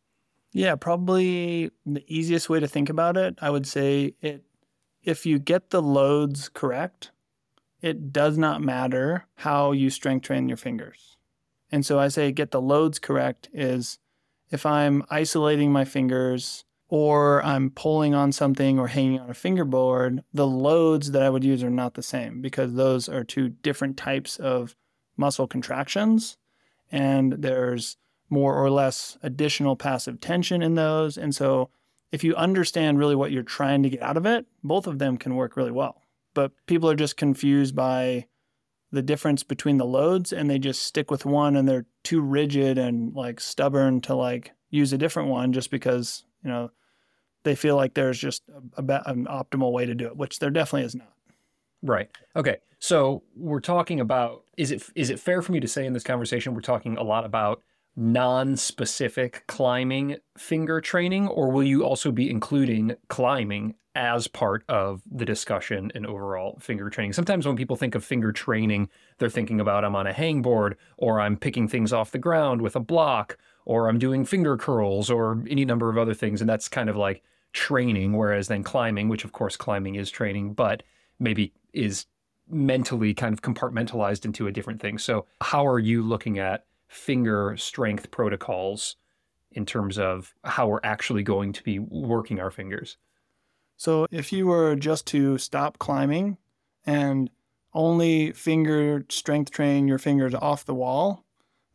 Yeah, 0.54 0.76
probably 0.76 1.72
the 1.86 2.04
easiest 2.08 2.50
way 2.50 2.60
to 2.60 2.68
think 2.68 2.90
about 2.90 3.18
it, 3.18 3.38
I 3.42 3.50
would 3.50 3.68
say 3.68 4.14
it 4.22 4.44
if 5.04 5.26
you 5.26 5.40
get 5.40 5.70
the 5.70 5.82
loads 5.82 6.50
correct, 6.50 7.12
it 7.88 8.12
does 8.12 8.38
not 8.38 8.62
matter 8.62 9.26
how 9.36 9.72
you 9.72 9.90
strength 9.90 10.24
train 10.26 10.48
your 10.48 10.58
fingers. 10.58 11.18
And 11.72 11.86
so 11.86 12.00
I 12.00 12.10
say 12.10 12.32
get 12.32 12.52
the 12.52 12.62
loads 12.62 13.00
correct 13.00 13.50
is 13.54 13.98
if 14.52 14.66
I'm 14.66 15.04
isolating 15.10 15.72
my 15.72 15.86
fingers 15.86 16.66
or 16.90 17.44
I'm 17.44 17.70
pulling 17.72 18.14
on 18.14 18.32
something 18.32 18.80
or 18.80 18.88
hanging 18.88 19.20
on 19.20 19.30
a 19.30 19.34
fingerboard, 19.34 20.24
the 20.34 20.48
loads 20.48 21.12
that 21.12 21.22
I 21.22 21.30
would 21.30 21.44
use 21.44 21.64
are 21.64 21.70
not 21.70 21.96
the 21.96 22.04
same 22.04 22.42
because 22.42 22.74
those 22.74 23.10
are 23.10 23.24
two 23.24 23.50
different 23.50 23.98
types 23.98 24.38
of 24.38 24.76
muscle 25.18 25.48
contractions 25.48 26.38
and 26.92 27.34
there's 27.34 27.98
more 28.30 28.56
or 28.56 28.70
less 28.70 29.18
additional 29.24 29.76
passive 29.76 30.20
tension 30.20 30.62
in 30.62 30.76
those. 30.76 31.18
And 31.18 31.34
so 31.34 31.70
if 32.12 32.24
you 32.24 32.36
understand 32.36 33.00
really 33.00 33.16
what 33.16 33.32
you're 33.32 33.44
trying 33.44 33.84
to 33.84 33.90
get 33.90 34.02
out 34.02 34.18
of 34.18 34.26
it, 34.26 34.46
both 34.64 34.88
of 34.88 35.00
them 35.00 35.18
can 35.18 35.36
work 35.36 35.58
really 35.58 35.72
well 35.72 36.02
but 36.38 36.52
people 36.68 36.88
are 36.88 36.96
just 36.96 37.18
confused 37.18 37.76
by 37.76 38.28
the 38.92 39.02
difference 39.02 39.42
between 39.42 39.78
the 39.78 39.86
loads 39.86 40.32
and 40.32 40.48
they 40.48 40.60
just 40.60 40.84
stick 40.84 41.10
with 41.10 41.26
one 41.26 41.56
and 41.56 41.68
they're 41.68 41.88
too 42.04 42.22
rigid 42.22 42.78
and 42.78 43.16
like 43.16 43.40
stubborn 43.40 44.00
to 44.02 44.14
like 44.14 44.52
use 44.70 44.94
a 44.94 45.00
different 45.00 45.30
one 45.30 45.52
just 45.52 45.72
because 45.72 46.26
you 46.44 46.52
know 46.52 46.70
they 47.42 47.56
feel 47.56 47.76
like 47.76 47.96
there's 47.96 48.20
just 48.20 48.44
a, 48.78 48.84
a, 48.84 49.02
an 49.08 49.26
optimal 49.26 49.72
way 49.72 49.88
to 49.88 49.96
do 49.96 50.06
it 50.06 50.16
which 50.16 50.38
there 50.38 50.52
definitely 50.52 50.86
is 50.86 50.94
not. 50.94 51.12
Right. 51.82 52.08
Okay. 52.36 52.58
So 52.78 53.24
we're 53.36 53.60
talking 53.60 54.00
about 54.00 54.44
is 54.58 54.70
it 54.70 54.84
is 54.94 55.10
it 55.10 55.20
fair 55.20 55.42
for 55.42 55.54
me 55.54 55.60
to 55.60 55.68
say 55.68 55.88
in 55.88 55.94
this 55.94 56.04
conversation 56.04 56.54
we're 56.54 56.62
talking 56.62 56.98
a 56.98 57.04
lot 57.04 57.26
about 57.26 57.64
non-specific 57.96 59.44
climbing 59.48 60.18
finger 60.38 60.82
training 60.82 61.28
or 61.30 61.50
will 61.50 61.64
you 61.64 61.84
also 61.84 62.12
be 62.12 62.30
including 62.30 62.96
climbing 63.08 63.74
as 63.98 64.28
part 64.28 64.64
of 64.70 65.02
the 65.12 65.26
discussion 65.26 65.92
and 65.96 66.06
overall 66.06 66.60
finger 66.62 66.88
training. 66.88 67.14
Sometimes 67.14 67.48
when 67.48 67.56
people 67.56 67.76
think 67.76 67.96
of 67.96 68.06
finger 68.06 68.32
training, 68.32 68.90
they're 69.18 69.28
thinking 69.28 69.60
about 69.60 69.84
I'm 69.84 69.96
on 69.96 70.06
a 70.06 70.14
hangboard 70.14 70.76
or 70.98 71.20
I'm 71.20 71.36
picking 71.36 71.68
things 71.68 71.92
off 71.92 72.12
the 72.12 72.20
ground 72.20 72.62
with 72.62 72.76
a 72.76 72.80
block 72.80 73.40
or 73.66 73.90
I'm 73.90 73.98
doing 73.98 74.24
finger 74.24 74.56
curls 74.56 75.10
or 75.10 75.44
any 75.50 75.66
number 75.66 75.90
of 75.90 75.98
other 75.98 76.14
things. 76.14 76.42
And 76.42 76.50
that's 76.50 76.70
kind 76.70 76.90
of 76.90 76.96
like 76.96 77.24
training. 77.54 78.14
Whereas 78.14 78.50
then 78.50 78.62
climbing, 78.62 79.10
which 79.10 79.26
of 79.26 79.32
course 79.32 79.58
climbing 79.58 79.96
is 79.96 80.12
training, 80.12 80.54
but 80.54 80.84
maybe 81.20 81.52
is 81.74 82.06
mentally 82.48 83.16
kind 83.16 83.34
of 83.34 83.42
compartmentalized 83.42 84.26
into 84.26 84.46
a 84.46 84.52
different 84.52 84.80
thing. 84.80 85.00
So, 85.00 85.26
how 85.42 85.66
are 85.66 85.80
you 85.80 86.04
looking 86.04 86.38
at 86.38 86.66
finger 86.88 87.58
strength 87.58 88.12
protocols 88.12 88.96
in 89.52 89.66
terms 89.66 89.98
of 89.98 90.36
how 90.44 90.68
we're 90.68 90.80
actually 90.84 91.24
going 91.24 91.52
to 91.54 91.64
be 91.64 91.80
working 91.80 92.40
our 92.40 92.52
fingers? 92.52 92.98
So, 93.78 94.08
if 94.12 94.34
you 94.34 94.48
were 94.48 94.76
just 94.76 95.06
to 95.08 95.38
stop 95.38 95.78
climbing 95.78 96.38
and 96.86 97.30
only 97.74 98.32
finger 98.32 99.06
strength 99.10 99.52
train 99.52 99.88
your 99.88 100.00
fingers 100.00 100.34
off 100.34 100.66
the 100.66 100.74
wall, 100.74 101.24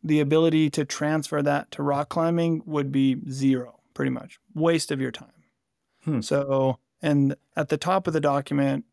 the 0.03 0.19
ability 0.19 0.69
to 0.71 0.83
transfer 0.83 1.41
that 1.41 1.71
to 1.71 1.83
rock 1.83 2.09
climbing 2.09 2.61
would 2.65 2.91
be 2.91 3.17
zero, 3.29 3.79
pretty 3.93 4.11
much. 4.11 4.39
Waste 4.53 4.91
of 4.91 4.99
your 4.99 5.11
time. 5.11 5.29
Hmm. 6.03 6.19
So, 6.19 6.77
and 7.01 7.35
at 7.55 7.69
the 7.69 7.77
top 7.77 8.05
of 8.05 8.13
the 8.13 8.19
document, 8.19 8.83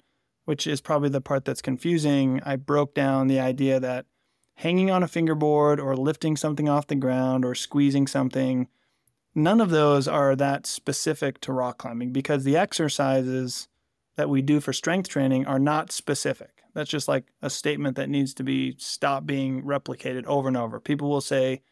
which 0.44 0.66
is 0.66 0.80
probably 0.80 1.08
the 1.08 1.20
part 1.20 1.44
that's 1.44 1.62
confusing, 1.62 2.40
I 2.44 2.56
broke 2.56 2.94
down 2.94 3.26
the 3.26 3.40
idea 3.40 3.80
that 3.80 4.06
hanging 4.54 4.90
on 4.90 5.02
a 5.02 5.08
fingerboard 5.08 5.80
or 5.80 5.96
lifting 5.96 6.36
something 6.36 6.68
off 6.68 6.86
the 6.86 6.94
ground 6.94 7.44
or 7.44 7.54
squeezing 7.54 8.06
something, 8.06 8.68
none 9.34 9.60
of 9.60 9.70
those 9.70 10.08
are 10.08 10.36
that 10.36 10.66
specific 10.66 11.40
to 11.40 11.52
rock 11.52 11.78
climbing 11.78 12.12
because 12.12 12.44
the 12.44 12.56
exercises 12.56 13.68
that 14.16 14.28
we 14.28 14.42
do 14.42 14.60
for 14.60 14.72
strength 14.72 15.08
training 15.08 15.46
are 15.46 15.58
not 15.58 15.92
specific. 15.92 16.62
That's 16.74 16.90
just 16.90 17.08
like 17.08 17.32
a 17.42 17.50
statement 17.50 17.96
that 17.96 18.08
needs 18.08 18.34
to 18.34 18.44
be 18.44 18.76
stopped 18.78 19.26
being 19.26 19.62
replicated 19.62 20.24
over 20.26 20.48
and 20.48 20.56
over. 20.56 20.78
People 20.80 21.08
will 21.08 21.20
say, 21.20 21.62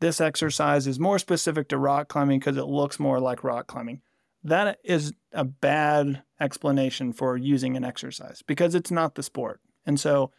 this 0.00 0.20
exercise 0.20 0.86
is 0.86 0.98
more 0.98 1.18
specific 1.18 1.68
to 1.68 1.78
rock 1.78 2.08
climbing 2.08 2.40
because 2.40 2.56
it 2.56 2.64
looks 2.64 2.98
more 2.98 3.20
like 3.20 3.44
rock 3.44 3.68
climbing 3.68 4.02
that 4.44 4.78
is 4.84 5.12
a 5.32 5.44
bad 5.44 6.22
explanation 6.40 7.12
for 7.12 7.36
using 7.36 7.76
an 7.76 7.84
exercise 7.84 8.42
because 8.42 8.74
it's 8.74 8.90
not 8.90 9.14
the 9.14 9.22
sport. 9.22 9.60
And 9.86 9.98
so 9.98 10.32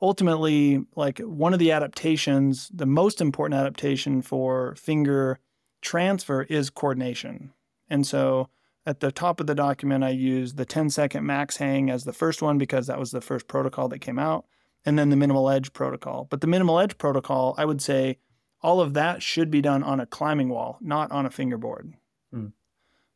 ultimately, 0.00 0.84
like 0.96 1.18
one 1.18 1.52
of 1.52 1.58
the 1.58 1.72
adaptations, 1.72 2.70
the 2.72 2.86
most 2.86 3.20
important 3.20 3.60
adaptation 3.60 4.22
for 4.22 4.74
finger 4.76 5.38
transfer 5.80 6.42
is 6.42 6.70
coordination. 6.70 7.52
And 7.88 8.06
so 8.06 8.48
at 8.86 9.00
the 9.00 9.12
top 9.12 9.40
of 9.40 9.46
the 9.46 9.54
document, 9.54 10.04
I 10.04 10.10
used 10.10 10.56
the 10.56 10.64
10 10.64 10.90
second 10.90 11.24
max 11.24 11.56
hang 11.56 11.90
as 11.90 12.04
the 12.04 12.12
first 12.12 12.42
one 12.42 12.58
because 12.58 12.86
that 12.86 12.98
was 12.98 13.10
the 13.10 13.20
first 13.20 13.48
protocol 13.48 13.88
that 13.88 13.98
came 14.00 14.18
out, 14.18 14.46
and 14.84 14.98
then 14.98 15.10
the 15.10 15.16
minimal 15.16 15.50
edge 15.50 15.72
protocol. 15.72 16.26
But 16.30 16.40
the 16.40 16.46
minimal 16.46 16.78
edge 16.78 16.98
protocol, 16.98 17.54
I 17.58 17.64
would 17.64 17.82
say 17.82 18.18
all 18.62 18.80
of 18.80 18.94
that 18.94 19.22
should 19.22 19.50
be 19.50 19.60
done 19.60 19.82
on 19.82 20.00
a 20.00 20.06
climbing 20.06 20.48
wall, 20.48 20.78
not 20.80 21.10
on 21.10 21.26
a 21.26 21.30
fingerboard. 21.30 21.94
Mm 22.34 22.52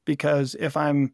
because 0.04 0.54
if 0.58 0.76
I'm 0.76 1.12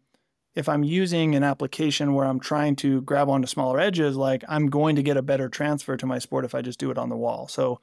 if 0.54 0.68
I'm 0.68 0.82
using 0.82 1.36
an 1.36 1.44
application 1.44 2.12
where 2.12 2.26
I'm 2.26 2.40
trying 2.40 2.74
to 2.76 3.02
grab 3.02 3.28
onto 3.28 3.46
smaller 3.46 3.78
edges, 3.78 4.16
like 4.16 4.42
I'm 4.48 4.66
going 4.66 4.96
to 4.96 5.02
get 5.02 5.16
a 5.16 5.22
better 5.22 5.48
transfer 5.48 5.96
to 5.96 6.06
my 6.06 6.18
sport 6.18 6.44
if 6.44 6.56
I 6.56 6.60
just 6.60 6.80
do 6.80 6.90
it 6.90 6.98
on 6.98 7.08
the 7.08 7.16
wall. 7.16 7.46
So 7.46 7.80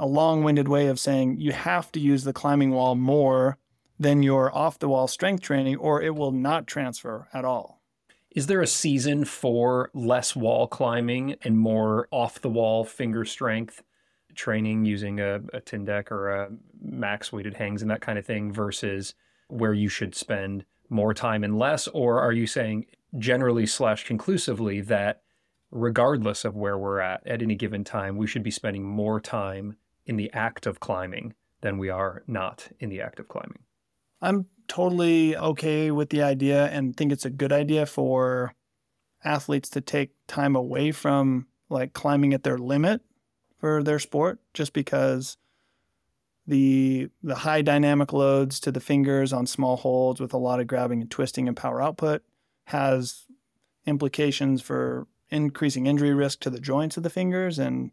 a 0.00 0.06
long-winded 0.06 0.66
way 0.66 0.88
of 0.88 0.98
saying 0.98 1.40
you 1.40 1.52
have 1.52 1.92
to 1.92 2.00
use 2.00 2.24
the 2.24 2.32
climbing 2.32 2.70
wall 2.70 2.94
more 2.94 3.58
than 3.98 4.22
your 4.22 4.54
off-the-wall 4.56 5.06
strength 5.06 5.42
training 5.42 5.76
or 5.76 6.02
it 6.02 6.14
will 6.14 6.32
not 6.32 6.66
transfer 6.66 7.28
at 7.32 7.44
all. 7.44 7.80
Is 8.30 8.46
there 8.46 8.62
a 8.62 8.66
season 8.66 9.24
for 9.24 9.90
less 9.94 10.34
wall 10.34 10.66
climbing 10.66 11.36
and 11.42 11.58
more 11.58 12.08
off-the-wall 12.10 12.84
finger 12.84 13.24
strength 13.24 13.82
training 14.34 14.84
using 14.84 15.20
a, 15.20 15.36
a 15.52 15.60
Tindeq 15.60 16.10
or 16.10 16.30
a 16.30 16.48
max 16.80 17.32
weighted 17.32 17.54
hangs 17.54 17.82
and 17.82 17.90
that 17.90 18.00
kind 18.00 18.18
of 18.18 18.26
thing 18.26 18.52
versus– 18.52 19.14
where 19.50 19.74
you 19.74 19.88
should 19.88 20.14
spend 20.14 20.64
more 20.88 21.12
time 21.12 21.44
and 21.44 21.58
less? 21.58 21.88
Or 21.88 22.20
are 22.20 22.32
you 22.32 22.46
saying 22.46 22.86
generally 23.18 23.66
slash 23.66 24.06
conclusively 24.06 24.80
that 24.82 25.22
regardless 25.70 26.44
of 26.44 26.56
where 26.56 26.78
we're 26.78 27.00
at 27.00 27.26
at 27.26 27.42
any 27.42 27.54
given 27.54 27.84
time, 27.84 28.16
we 28.16 28.26
should 28.26 28.42
be 28.42 28.50
spending 28.50 28.84
more 28.84 29.20
time 29.20 29.76
in 30.10 30.16
the 30.16 30.30
act 30.32 30.66
of 30.66 30.80
climbing 30.80 31.32
than 31.60 31.78
we 31.78 31.88
are 31.88 32.24
not 32.26 32.68
in 32.80 32.90
the 32.90 33.00
act 33.00 33.20
of 33.20 33.28
climbing? 33.28 33.60
I'm 34.20 34.46
totally 34.66 35.36
okay 35.36 35.92
with 35.92 36.10
the 36.10 36.20
idea 36.20 36.66
and 36.66 36.96
think 36.96 37.12
it's 37.12 37.24
a 37.24 37.30
good 37.30 37.52
idea 37.52 37.86
for 37.86 38.52
athletes 39.22 39.70
to 39.70 39.80
take 39.80 40.10
time 40.26 40.56
away 40.56 40.90
from 40.90 41.46
like 41.68 41.92
climbing 41.92 42.34
at 42.34 42.42
their 42.42 42.58
limit 42.58 43.02
for 43.58 43.84
their 43.84 44.00
sport 44.00 44.40
just 44.52 44.72
because 44.72 45.36
the 46.44 47.08
the 47.22 47.36
high 47.36 47.62
dynamic 47.62 48.12
loads 48.12 48.58
to 48.58 48.72
the 48.72 48.80
fingers 48.80 49.32
on 49.32 49.46
small 49.46 49.76
holds 49.76 50.20
with 50.20 50.34
a 50.34 50.38
lot 50.38 50.58
of 50.58 50.66
grabbing 50.66 51.00
and 51.00 51.10
twisting 51.10 51.46
and 51.46 51.56
power 51.56 51.80
output 51.80 52.22
has 52.64 53.26
implications 53.86 54.60
for 54.60 55.06
increasing 55.30 55.86
injury 55.86 56.14
risk 56.14 56.40
to 56.40 56.50
the 56.50 56.58
joints 56.58 56.96
of 56.96 57.04
the 57.04 57.10
fingers 57.10 57.60
and 57.60 57.92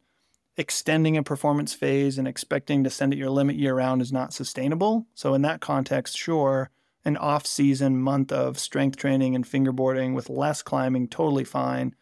extending 0.57 1.15
a 1.17 1.23
performance 1.23 1.73
phase 1.73 2.17
and 2.17 2.27
expecting 2.27 2.83
to 2.83 2.89
send 2.89 3.13
at 3.13 3.19
your 3.19 3.29
limit 3.29 3.55
year 3.55 3.75
round 3.75 4.01
is 4.01 4.11
not 4.11 4.33
sustainable. 4.33 5.05
So 5.13 5.33
in 5.33 5.43
that 5.43 5.61
context, 5.61 6.17
sure, 6.17 6.71
an 7.05 7.15
off-season 7.17 8.01
month 8.01 8.31
of 8.31 8.59
strength 8.59 8.97
training 8.97 9.35
and 9.35 9.45
fingerboarding 9.45 10.13
with 10.13 10.29
less 10.29 10.61
climbing 10.61 11.07
totally 11.07 11.43
fine. 11.43 11.95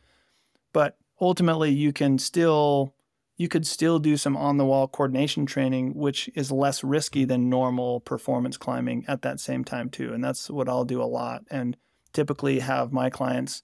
But 0.73 0.97
ultimately 1.19 1.71
you 1.71 1.93
can 1.93 2.17
still 2.17 2.95
you 3.37 3.47
could 3.49 3.67
still 3.67 3.99
do 3.99 4.15
some 4.15 4.37
on 4.37 4.57
the 4.57 4.65
wall 4.65 4.87
coordination 4.87 5.45
training, 5.45 5.93
which 5.93 6.29
is 6.35 6.51
less 6.51 6.83
risky 6.83 7.25
than 7.25 7.49
normal 7.49 7.99
performance 7.99 8.55
climbing 8.55 9.03
at 9.07 9.23
that 9.23 9.39
same 9.39 9.65
time, 9.65 9.89
too. 9.89 10.13
And 10.13 10.23
that's 10.23 10.49
what 10.49 10.69
I'll 10.69 10.85
do 10.85 11.01
a 11.01 11.03
lot 11.03 11.43
and 11.51 11.75
typically 12.13 12.59
have 12.59 12.93
my 12.93 13.09
clients, 13.09 13.61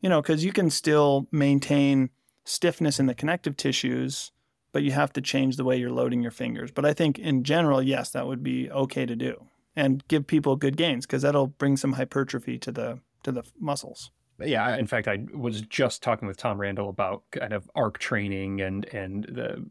you 0.00 0.10
know, 0.10 0.20
because 0.20 0.44
you 0.44 0.52
can 0.52 0.68
still 0.68 1.26
maintain 1.32 2.10
stiffness 2.46 2.98
in 2.98 3.04
the 3.04 3.14
connective 3.14 3.58
tissues, 3.58 4.32
but 4.72 4.82
you 4.82 4.92
have 4.92 5.12
to 5.12 5.20
change 5.20 5.56
the 5.56 5.64
way 5.64 5.76
you're 5.76 5.92
loading 5.92 6.22
your 6.22 6.30
fingers. 6.30 6.70
But 6.70 6.86
I 6.86 6.94
think 6.94 7.18
in 7.18 7.44
general, 7.44 7.82
yes, 7.82 8.10
that 8.10 8.26
would 8.26 8.42
be 8.42 8.70
okay 8.70 9.04
to 9.04 9.14
do 9.14 9.44
and 9.74 10.02
give 10.08 10.26
people 10.26 10.56
good 10.56 10.78
gains 10.78 11.04
because 11.04 11.20
that'll 11.20 11.48
bring 11.48 11.76
some 11.76 11.92
hypertrophy 11.92 12.58
to 12.60 12.72
the 12.72 13.00
to 13.22 13.32
the 13.32 13.42
muscles 13.60 14.10
yeah, 14.44 14.76
in 14.76 14.86
fact, 14.86 15.08
I 15.08 15.24
was 15.34 15.62
just 15.62 16.02
talking 16.02 16.28
with 16.28 16.36
Tom 16.36 16.60
Randall 16.60 16.88
about 16.88 17.22
kind 17.30 17.52
of 17.52 17.70
arc 17.74 17.98
training 17.98 18.60
and 18.60 18.84
and 18.86 19.24
the 19.24 19.64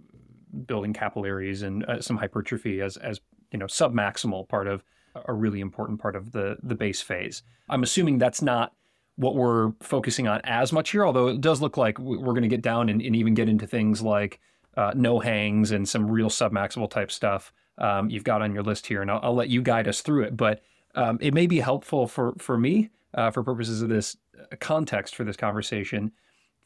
building 0.65 0.93
capillaries 0.93 1.61
and 1.61 1.83
uh, 1.85 2.01
some 2.01 2.17
hypertrophy 2.17 2.81
as 2.81 2.97
as 2.97 3.19
you 3.51 3.59
know 3.59 3.65
submaximal 3.65 4.47
part 4.47 4.67
of 4.67 4.83
a 5.25 5.33
really 5.33 5.59
important 5.59 5.99
part 5.99 6.15
of 6.15 6.31
the 6.31 6.57
the 6.63 6.75
base 6.75 7.01
phase. 7.01 7.43
I'm 7.69 7.83
assuming 7.83 8.17
that's 8.17 8.41
not 8.41 8.73
what 9.17 9.35
we're 9.35 9.71
focusing 9.81 10.27
on 10.27 10.41
as 10.43 10.73
much 10.73 10.91
here, 10.91 11.05
although 11.05 11.27
it 11.27 11.41
does 11.41 11.61
look 11.61 11.77
like 11.77 11.97
we're 11.99 12.17
going 12.17 12.41
to 12.41 12.47
get 12.47 12.61
down 12.61 12.89
and, 12.89 13.01
and, 13.01 13.15
even 13.15 13.33
get 13.33 13.47
into 13.47 13.65
things 13.65 14.01
like 14.01 14.39
uh, 14.75 14.91
no 14.95 15.19
hangs 15.19 15.71
and 15.71 15.87
some 15.87 16.11
real 16.11 16.29
submaximal 16.29 16.89
type 16.89 17.11
stuff 17.11 17.53
um, 17.77 18.09
you've 18.09 18.23
got 18.23 18.41
on 18.41 18.53
your 18.53 18.63
list 18.63 18.87
here, 18.87 19.01
and 19.01 19.11
I'll, 19.11 19.19
I'll, 19.23 19.35
let 19.35 19.49
you 19.49 19.61
guide 19.61 19.87
us 19.87 20.01
through 20.01 20.23
it. 20.23 20.37
But 20.37 20.61
um, 20.95 21.17
it 21.21 21.33
may 21.33 21.47
be 21.47 21.59
helpful 21.59 22.07
for 22.07 22.33
for 22.37 22.57
me 22.57 22.89
uh, 23.13 23.31
for 23.31 23.43
purposes 23.43 23.81
of 23.81 23.89
this 23.89 24.17
uh, 24.39 24.55
context 24.59 25.15
for 25.15 25.23
this 25.23 25.37
conversation 25.37 26.11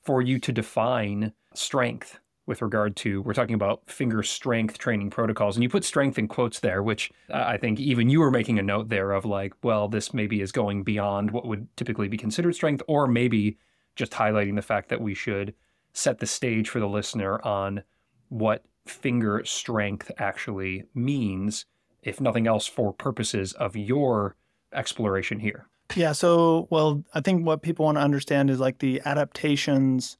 for 0.03 0.21
you 0.21 0.39
to 0.39 0.51
define 0.51 1.33
strength 1.53 2.19
with 2.49 2.63
regard 2.63 2.95
to 2.95 3.21
we're 3.21 3.33
talking 3.33 3.53
about 3.53 3.87
finger 3.87 4.23
strength 4.23 4.79
training 4.79 5.11
protocols 5.11 5.55
and 5.55 5.61
you 5.61 5.69
put 5.69 5.85
strength 5.85 6.17
in 6.17 6.27
quotes 6.27 6.59
there 6.61 6.81
which 6.81 7.11
i 7.31 7.55
think 7.55 7.79
even 7.79 8.09
you 8.09 8.19
were 8.19 8.31
making 8.31 8.57
a 8.57 8.63
note 8.63 8.89
there 8.89 9.11
of 9.11 9.23
like 9.23 9.53
well 9.63 9.87
this 9.87 10.15
maybe 10.15 10.41
is 10.41 10.51
going 10.51 10.83
beyond 10.83 11.29
what 11.29 11.45
would 11.45 11.67
typically 11.77 12.07
be 12.07 12.17
considered 12.17 12.55
strength 12.55 12.81
or 12.87 13.05
maybe 13.05 13.55
just 13.95 14.13
highlighting 14.13 14.55
the 14.55 14.63
fact 14.63 14.89
that 14.89 14.99
we 14.99 15.13
should 15.13 15.53
set 15.93 16.17
the 16.17 16.25
stage 16.25 16.67
for 16.69 16.79
the 16.79 16.87
listener 16.87 17.39
on 17.45 17.83
what 18.29 18.65
finger 18.87 19.43
strength 19.45 20.11
actually 20.17 20.83
means 20.95 21.65
if 22.01 22.19
nothing 22.19 22.47
else 22.47 22.65
for 22.65 22.91
purposes 22.91 23.53
of 23.53 23.75
your 23.75 24.35
exploration 24.73 25.39
here 25.39 25.67
yeah. 25.95 26.11
So, 26.11 26.67
well, 26.69 27.03
I 27.15 27.21
think 27.21 27.47
what 27.47 27.63
people 27.63 27.85
want 27.85 27.97
to 27.97 28.03
understand 28.03 28.51
is 28.51 28.59
like 28.59 28.77
the 28.77 29.01
adaptations 29.05 30.18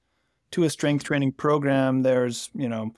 to 0.51 0.63
a 0.63 0.69
strength 0.69 1.03
training 1.03 1.33
program. 1.33 2.03
There's, 2.03 2.49
you 2.53 2.69
know, 2.69 2.93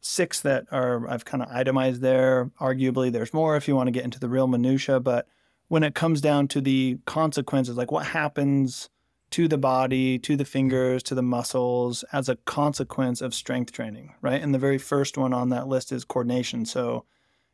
six 0.00 0.40
that 0.40 0.66
are 0.70 1.08
I've 1.08 1.24
kind 1.24 1.42
of 1.42 1.48
itemized 1.50 2.00
there. 2.00 2.50
Arguably, 2.60 3.10
there's 3.10 3.34
more 3.34 3.56
if 3.56 3.66
you 3.66 3.74
want 3.74 3.88
to 3.88 3.92
get 3.92 4.04
into 4.04 4.20
the 4.20 4.28
real 4.28 4.46
minutia. 4.46 5.00
But 5.00 5.26
when 5.68 5.82
it 5.82 5.94
comes 5.94 6.20
down 6.20 6.48
to 6.48 6.60
the 6.60 6.98
consequences, 7.06 7.76
like 7.76 7.90
what 7.90 8.06
happens 8.06 8.90
to 9.30 9.48
the 9.48 9.58
body, 9.58 10.18
to 10.20 10.36
the 10.36 10.44
fingers, 10.44 11.02
to 11.02 11.14
the 11.14 11.22
muscles 11.22 12.04
as 12.12 12.28
a 12.28 12.36
consequence 12.36 13.20
of 13.20 13.34
strength 13.34 13.72
training, 13.72 14.14
right? 14.20 14.40
And 14.40 14.54
the 14.54 14.58
very 14.58 14.78
first 14.78 15.18
one 15.18 15.32
on 15.32 15.48
that 15.48 15.66
list 15.66 15.90
is 15.90 16.04
coordination. 16.04 16.66
So, 16.66 17.04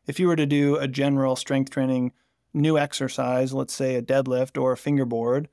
if 0.07 0.19
you 0.19 0.27
were 0.27 0.37
to 0.37 0.47
do 0.47 0.77
a 0.77 0.89
general 0.89 1.37
strength 1.37 1.71
training 1.71 2.13
new 2.53 2.77
exercise, 2.77 3.55
let's 3.55 3.73
say 3.73 3.95
a 3.95 4.03
deadlift 4.03 4.61
or 4.61 4.73
a 4.73 4.77
fingerboard, 4.77 5.49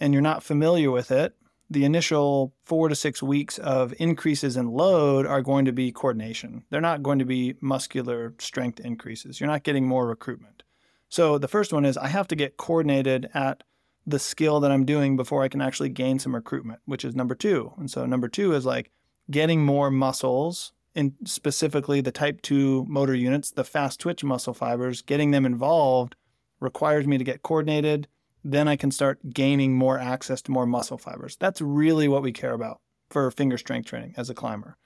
and 0.00 0.12
you're 0.12 0.22
not 0.22 0.42
familiar 0.42 0.90
with 0.90 1.10
it, 1.10 1.34
the 1.70 1.84
initial 1.84 2.54
four 2.64 2.88
to 2.88 2.94
six 2.94 3.22
weeks 3.22 3.58
of 3.58 3.94
increases 3.98 4.56
in 4.56 4.70
load 4.70 5.26
are 5.26 5.42
going 5.42 5.64
to 5.66 5.72
be 5.72 5.92
coordination. 5.92 6.64
They're 6.70 6.80
not 6.80 7.02
going 7.02 7.18
to 7.18 7.24
be 7.24 7.56
muscular 7.60 8.34
strength 8.38 8.80
increases. 8.80 9.40
You're 9.40 9.50
not 9.50 9.64
getting 9.64 9.86
more 9.86 10.06
recruitment. 10.06 10.62
So 11.08 11.38
the 11.38 11.48
first 11.48 11.72
one 11.72 11.84
is 11.84 11.96
I 11.96 12.08
have 12.08 12.28
to 12.28 12.36
get 12.36 12.56
coordinated 12.56 13.28
at 13.34 13.64
the 14.06 14.18
skill 14.18 14.60
that 14.60 14.70
I'm 14.70 14.86
doing 14.86 15.16
before 15.16 15.42
I 15.42 15.48
can 15.48 15.60
actually 15.60 15.90
gain 15.90 16.18
some 16.18 16.34
recruitment, 16.34 16.80
which 16.86 17.04
is 17.04 17.14
number 17.14 17.34
two. 17.34 17.72
And 17.76 17.90
so 17.90 18.06
number 18.06 18.28
two 18.28 18.54
is 18.54 18.64
like 18.64 18.90
getting 19.30 19.62
more 19.64 19.90
muscles 19.90 20.72
in 20.94 21.14
specifically 21.24 22.00
the 22.00 22.10
type 22.10 22.42
2 22.42 22.86
motor 22.88 23.14
units, 23.14 23.50
the 23.50 23.64
fast 23.64 24.00
twitch 24.00 24.24
muscle 24.24 24.54
fibers, 24.54 25.02
getting 25.02 25.30
them 25.30 25.46
involved 25.46 26.16
requires 26.60 27.06
me 27.06 27.18
to 27.18 27.24
get 27.24 27.42
coordinated. 27.42 28.08
Then 28.44 28.68
I 28.68 28.76
can 28.76 28.90
start 28.90 29.30
gaining 29.30 29.74
more 29.74 29.98
access 29.98 30.42
to 30.42 30.52
more 30.52 30.66
muscle 30.66 30.98
fibers. 30.98 31.36
That's 31.36 31.60
really 31.60 32.08
what 32.08 32.22
we 32.22 32.32
care 32.32 32.52
about 32.52 32.80
for 33.10 33.30
finger 33.30 33.58
strength 33.58 33.88
training 33.88 34.14
as 34.16 34.30
a 34.30 34.34
climber. 34.34 34.76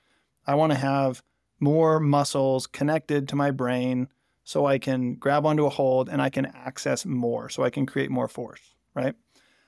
I 0.46 0.54
want 0.54 0.72
to 0.72 0.78
have 0.78 1.22
more 1.60 2.00
muscles 2.00 2.66
connected 2.66 3.28
to 3.28 3.36
my 3.36 3.50
brain 3.50 4.08
so 4.44 4.66
I 4.66 4.78
can 4.78 5.14
grab 5.14 5.46
onto 5.46 5.66
a 5.66 5.70
hold 5.70 6.08
and 6.08 6.20
I 6.20 6.28
can 6.28 6.46
access 6.46 7.06
more, 7.06 7.48
so 7.48 7.62
I 7.62 7.70
can 7.70 7.86
create 7.86 8.10
more 8.10 8.26
force, 8.26 8.74
right? 8.94 9.14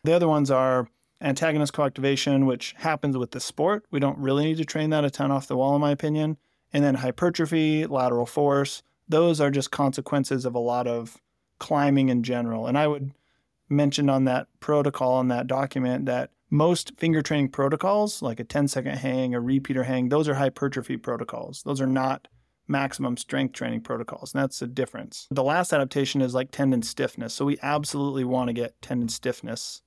The 0.03 0.13
other 0.13 0.27
ones 0.29 0.51
are 0.51 0.89
antagonist 1.21 1.73
coactivation, 1.73 2.47
which 2.47 2.75
happens 2.79 3.17
with 3.17 3.31
the 3.31 3.41
sport. 3.41 3.85
We 3.91 4.01
don't 4.01 4.19
really 4.19 4.45
need 4.45 4.57
to 4.59 4.65
train 4.65 4.91
that 4.91 5.05
a 5.05 5.11
ton 5.11 5.31
off 5.31 5.47
the 5.47 5.57
wall, 5.57 5.75
in 5.77 5.81
my 5.81 5.93
opinion. 5.93 6.37
And 6.73 6.83
then 6.83 6.97
hypertrophy, 6.97 7.87
lateral 7.87 8.27
force, 8.27 8.83
those 9.09 9.41
are 9.41 9.51
just 9.51 9.71
consequences 9.71 10.45
of 10.45 10.55
a 10.55 10.59
lot 10.59 10.89
of 10.89 11.19
climbing 11.61 12.09
in 12.09 12.25
general. 12.25 12.67
And 12.67 12.77
I 12.77 12.89
would 12.89 13.13
mention 13.69 14.09
on 14.09 14.25
that 14.25 14.49
protocol 14.61 15.13
on 15.15 15.29
that 15.29 15.47
document 15.47 16.07
that 16.07 16.31
most 16.51 16.93
finger 16.99 17.23
training 17.23 17.49
protocols, 17.49 18.23
like 18.23 18.41
a 18.41 18.45
10 18.45 18.69
second 18.69 18.97
hang, 18.99 19.35
a 19.35 19.41
repeater 19.41 19.85
hang, 19.85 20.09
those 20.09 20.29
are 20.29 20.35
hypertrophy 20.35 20.97
protocols. 20.97 21.63
Those 21.65 21.81
are 21.81 21.87
not 21.87 22.29
maximum 22.69 23.17
strength 23.17 23.53
training 23.53 23.83
protocols. 23.83 24.33
And 24.33 24.43
that's 24.43 24.61
the 24.61 24.67
difference. 24.67 25.27
The 25.31 25.43
last 25.43 25.73
adaptation 25.73 26.23
is 26.23 26.35
like 26.35 26.51
tendon 26.51 26.83
stiffness. 26.83 27.35
So 27.35 27.45
we 27.45 27.59
absolutely 27.63 28.25
want 28.25 28.49
to 28.49 28.55
get 28.55 28.81
tendon 28.81 29.09
stiffness 29.09 29.83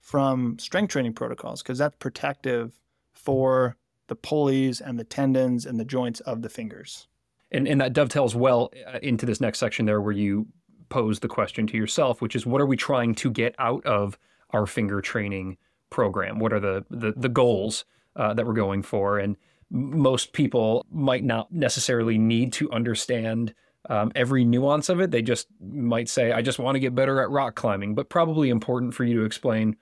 from 0.00 0.58
strength 0.58 0.90
training 0.90 1.12
protocols 1.12 1.62
because 1.62 1.78
that's 1.78 1.96
protective 1.98 2.80
for 3.12 3.76
the 4.08 4.16
pulleys 4.16 4.80
and 4.80 4.98
the 4.98 5.04
tendons 5.04 5.66
and 5.66 5.78
the 5.78 5.84
joints 5.84 6.20
of 6.20 6.42
the 6.42 6.48
fingers. 6.48 7.06
And, 7.50 7.68
and 7.68 7.80
that 7.80 7.92
dovetails 7.92 8.34
well 8.34 8.70
uh, 8.86 8.98
into 9.02 9.26
this 9.26 9.40
next 9.40 9.58
section 9.58 9.84
there 9.86 10.00
where 10.00 10.12
you 10.12 10.46
pose 10.92 11.20
the 11.20 11.28
question 11.28 11.66
to 11.66 11.76
yourself, 11.78 12.20
which 12.20 12.36
is 12.36 12.44
what 12.44 12.60
are 12.60 12.66
we 12.66 12.76
trying 12.76 13.14
to 13.14 13.30
get 13.30 13.54
out 13.58 13.84
of 13.86 14.18
our 14.50 14.66
finger 14.66 15.00
training 15.00 15.56
program? 15.88 16.38
What 16.38 16.52
are 16.52 16.60
the, 16.60 16.84
the, 16.90 17.12
the 17.16 17.30
goals 17.30 17.86
uh, 18.14 18.34
that 18.34 18.46
we're 18.46 18.52
going 18.52 18.82
for? 18.82 19.18
And 19.18 19.36
most 19.70 20.34
people 20.34 20.84
might 20.90 21.24
not 21.24 21.50
necessarily 21.50 22.18
need 22.18 22.52
to 22.52 22.70
understand 22.70 23.54
um, 23.88 24.12
every 24.14 24.44
nuance 24.44 24.90
of 24.90 25.00
it. 25.00 25.10
They 25.10 25.22
just 25.22 25.48
might 25.60 26.10
say, 26.10 26.30
I 26.30 26.42
just 26.42 26.58
want 26.58 26.76
to 26.76 26.80
get 26.80 26.94
better 26.94 27.22
at 27.22 27.30
rock 27.30 27.54
climbing, 27.54 27.94
but 27.94 28.10
probably 28.10 28.50
important 28.50 28.92
for 28.92 29.04
you 29.04 29.18
to 29.18 29.24
explain 29.24 29.76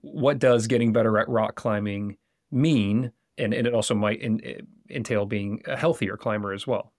what 0.00 0.38
does 0.38 0.66
getting 0.66 0.94
better 0.94 1.18
at 1.18 1.28
rock 1.28 1.56
climbing 1.56 2.16
mean? 2.50 3.12
And, 3.36 3.52
and 3.52 3.66
it 3.66 3.74
also 3.74 3.94
might 3.94 4.22
in, 4.22 4.66
entail 4.88 5.26
being 5.26 5.62
a 5.66 5.76
healthier 5.76 6.16
climber 6.16 6.54
as 6.54 6.66
well. 6.66 6.94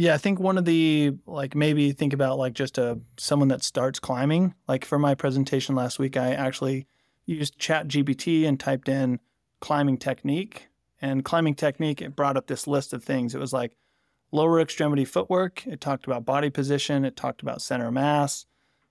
Yeah, 0.00 0.14
I 0.14 0.18
think 0.18 0.38
one 0.38 0.56
of 0.56 0.64
the 0.64 1.14
like 1.26 1.56
maybe 1.56 1.90
think 1.90 2.12
about 2.12 2.38
like 2.38 2.52
just 2.52 2.78
a 2.78 3.00
someone 3.16 3.48
that 3.48 3.64
starts 3.64 3.98
climbing. 3.98 4.54
Like 4.68 4.84
for 4.84 4.96
my 4.96 5.16
presentation 5.16 5.74
last 5.74 5.98
week, 5.98 6.16
I 6.16 6.34
actually 6.34 6.86
used 7.26 7.58
Chat 7.58 7.88
GPT 7.88 8.46
and 8.46 8.60
typed 8.60 8.88
in 8.88 9.18
climbing 9.58 9.98
technique. 9.98 10.68
And 11.02 11.24
climbing 11.24 11.56
technique, 11.56 12.00
it 12.00 12.14
brought 12.14 12.36
up 12.36 12.46
this 12.46 12.68
list 12.68 12.92
of 12.92 13.02
things. 13.02 13.34
It 13.34 13.40
was 13.40 13.52
like 13.52 13.72
lower 14.30 14.60
extremity 14.60 15.04
footwork. 15.04 15.66
It 15.66 15.80
talked 15.80 16.06
about 16.06 16.24
body 16.24 16.48
position. 16.48 17.04
It 17.04 17.16
talked 17.16 17.42
about 17.42 17.60
center 17.60 17.90
mass. 17.90 18.46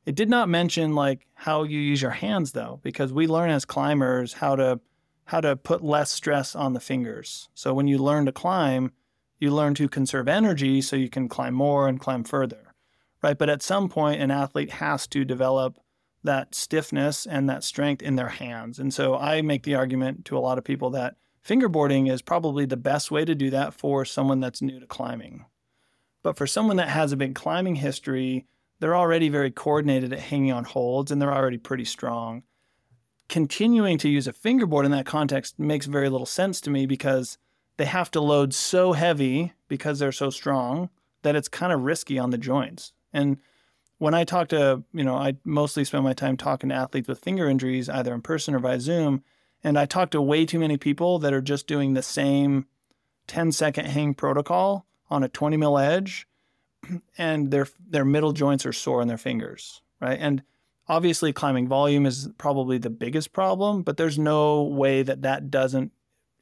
It 0.05 0.13
did 0.13 0.29
not 0.29 0.49
mention 0.49 0.93
like 0.93 1.25
how 1.35 1.63
you 1.63 1.79
use 1.79 2.01
your 2.01 2.11
hands 2.11 2.51
though, 2.51 2.81
because 2.83 3.13
we 3.13 3.27
learn 3.27 3.49
as 3.49 3.63
climbers 3.63 4.33
how 4.33 4.57
to 4.57 4.81
how 5.23 5.39
to 5.39 5.55
put 5.55 5.81
less 5.81 6.11
stress 6.11 6.53
on 6.53 6.73
the 6.73 6.81
fingers. 6.81 7.47
So 7.53 7.73
when 7.73 7.87
you 7.87 7.97
learn 7.97 8.25
to 8.25 8.33
climb, 8.33 8.91
you 9.39 9.51
learn 9.51 9.75
to 9.75 9.87
conserve 9.87 10.27
energy 10.27 10.81
so 10.81 10.95
you 10.95 11.09
can 11.09 11.27
climb 11.27 11.53
more 11.53 11.87
and 11.87 11.99
climb 11.99 12.23
further. 12.23 12.73
Right? 13.21 13.37
But 13.37 13.49
at 13.49 13.61
some 13.61 13.89
point 13.89 14.21
an 14.21 14.31
athlete 14.31 14.71
has 14.73 15.07
to 15.07 15.25
develop 15.25 15.79
that 16.23 16.53
stiffness 16.53 17.25
and 17.25 17.49
that 17.49 17.63
strength 17.63 18.01
in 18.01 18.15
their 18.15 18.29
hands. 18.29 18.79
And 18.79 18.93
so 18.93 19.15
I 19.15 19.41
make 19.41 19.63
the 19.63 19.75
argument 19.75 20.25
to 20.25 20.37
a 20.37 20.39
lot 20.39 20.57
of 20.57 20.63
people 20.63 20.89
that 20.91 21.15
fingerboarding 21.45 22.11
is 22.11 22.21
probably 22.21 22.65
the 22.65 22.77
best 22.77 23.09
way 23.09 23.25
to 23.25 23.35
do 23.35 23.49
that 23.49 23.73
for 23.73 24.05
someone 24.05 24.39
that's 24.39 24.61
new 24.61 24.79
to 24.79 24.87
climbing. 24.87 25.45
But 26.23 26.37
for 26.37 26.45
someone 26.45 26.77
that 26.77 26.89
has 26.89 27.11
a 27.11 27.17
big 27.17 27.35
climbing 27.35 27.75
history, 27.75 28.45
they're 28.79 28.95
already 28.95 29.29
very 29.29 29.51
coordinated 29.51 30.13
at 30.13 30.19
hanging 30.19 30.51
on 30.51 30.65
holds 30.65 31.11
and 31.11 31.21
they're 31.21 31.33
already 31.33 31.57
pretty 31.57 31.85
strong. 31.85 32.43
Continuing 33.29 33.97
to 33.97 34.09
use 34.09 34.27
a 34.27 34.33
fingerboard 34.33 34.85
in 34.85 34.91
that 34.91 35.05
context 35.05 35.59
makes 35.59 35.85
very 35.85 36.09
little 36.09 36.25
sense 36.25 36.61
to 36.61 36.69
me 36.69 36.85
because 36.85 37.37
they 37.77 37.85
have 37.85 38.11
to 38.11 38.21
load 38.21 38.53
so 38.53 38.93
heavy 38.93 39.53
because 39.67 39.99
they're 39.99 40.11
so 40.11 40.29
strong 40.29 40.89
that 41.21 41.35
it's 41.35 41.47
kind 41.47 41.71
of 41.71 41.81
risky 41.81 42.19
on 42.19 42.31
the 42.31 42.37
joints. 42.37 42.93
And 43.13 43.37
when 43.99 44.13
I 44.13 44.23
talk 44.23 44.49
to, 44.49 44.83
you 44.93 45.03
know, 45.03 45.15
I 45.15 45.37
mostly 45.43 45.83
spend 45.83 46.03
my 46.03 46.13
time 46.13 46.37
talking 46.37 46.69
to 46.69 46.75
athletes 46.75 47.07
with 47.07 47.19
finger 47.19 47.47
injuries, 47.47 47.89
either 47.89 48.13
in 48.13 48.21
person 48.21 48.53
or 48.53 48.59
via 48.59 48.79
Zoom. 48.79 49.23
And 49.63 49.77
I 49.77 49.85
talk 49.85 50.11
to 50.11 50.21
way 50.21 50.45
too 50.45 50.59
many 50.59 50.77
people 50.77 51.19
that 51.19 51.33
are 51.33 51.41
just 51.41 51.67
doing 51.67 51.93
the 51.93 52.03
same 52.03 52.65
10 53.27 53.51
second 53.51 53.85
hang 53.85 54.13
protocol 54.13 54.85
on 55.09 55.23
a 55.23 55.29
20 55.29 55.57
mil 55.57 55.77
edge 55.77 56.27
and 57.17 57.51
their 57.51 57.67
their 57.89 58.05
middle 58.05 58.33
joints 58.33 58.65
are 58.65 58.73
sore 58.73 59.01
in 59.01 59.07
their 59.07 59.17
fingers, 59.17 59.81
right? 59.99 60.17
And 60.19 60.43
obviously 60.87 61.33
climbing 61.33 61.67
volume 61.67 62.05
is 62.05 62.29
probably 62.37 62.77
the 62.77 62.89
biggest 62.89 63.33
problem, 63.33 63.81
but 63.81 63.97
there's 63.97 64.19
no 64.19 64.63
way 64.63 65.03
that 65.03 65.23
that 65.23 65.51
doesn't 65.51 65.91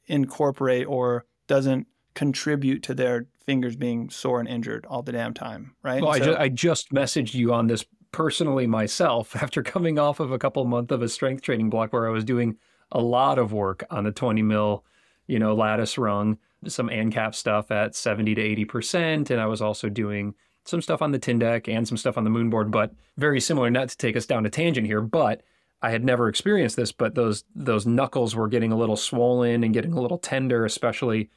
incorporate 0.06 0.86
or 0.86 1.26
doesn't 1.46 1.86
contribute 2.14 2.82
to 2.84 2.94
their 2.94 3.26
fingers 3.44 3.76
being 3.76 4.10
sore 4.10 4.40
and 4.40 4.48
injured 4.48 4.86
all 4.86 5.02
the 5.02 5.12
damn 5.12 5.34
time, 5.34 5.74
right? 5.82 6.02
Well, 6.02 6.14
so, 6.14 6.20
I, 6.20 6.24
ju- 6.24 6.36
I 6.38 6.48
just 6.48 6.92
messaged 6.92 7.34
you 7.34 7.52
on 7.52 7.66
this 7.66 7.84
personally 8.12 8.66
myself 8.66 9.36
after 9.42 9.62
coming 9.62 9.98
off 9.98 10.20
of 10.20 10.32
a 10.32 10.38
couple 10.38 10.64
months 10.64 10.92
of 10.92 11.02
a 11.02 11.08
strength 11.08 11.42
training 11.42 11.70
block 11.70 11.92
where 11.92 12.06
I 12.06 12.10
was 12.10 12.24
doing 12.24 12.56
a 12.92 13.00
lot 13.00 13.38
of 13.38 13.52
work 13.52 13.84
on 13.90 14.04
the 14.04 14.12
20 14.12 14.42
mil, 14.42 14.84
you 15.26 15.38
know, 15.38 15.54
lattice 15.54 15.98
rung 15.98 16.38
some 16.66 16.88
ANCAP 16.88 17.34
stuff 17.34 17.70
at 17.70 17.94
70 17.94 18.34
to 18.34 18.66
80%. 18.66 19.30
And 19.30 19.40
I 19.40 19.46
was 19.46 19.62
also 19.62 19.88
doing 19.88 20.34
some 20.64 20.82
stuff 20.82 21.02
on 21.02 21.12
the 21.12 21.18
Tindeq 21.18 21.68
and 21.68 21.86
some 21.86 21.96
stuff 21.96 22.18
on 22.18 22.24
the 22.24 22.30
Moonboard, 22.30 22.70
but 22.70 22.92
very 23.16 23.40
similar, 23.40 23.70
not 23.70 23.88
to 23.88 23.96
take 23.96 24.16
us 24.16 24.26
down 24.26 24.46
a 24.46 24.50
tangent 24.50 24.86
here, 24.86 25.00
but 25.00 25.42
I 25.82 25.90
had 25.90 26.04
never 26.04 26.28
experienced 26.28 26.76
this, 26.76 26.92
but 26.92 27.14
those 27.14 27.44
those 27.54 27.86
knuckles 27.86 28.34
were 28.34 28.48
getting 28.48 28.72
a 28.72 28.76
little 28.76 28.96
swollen 28.96 29.62
and 29.62 29.74
getting 29.74 29.92
a 29.92 30.00
little 30.00 30.18
tender, 30.18 30.64
especially 30.64 31.30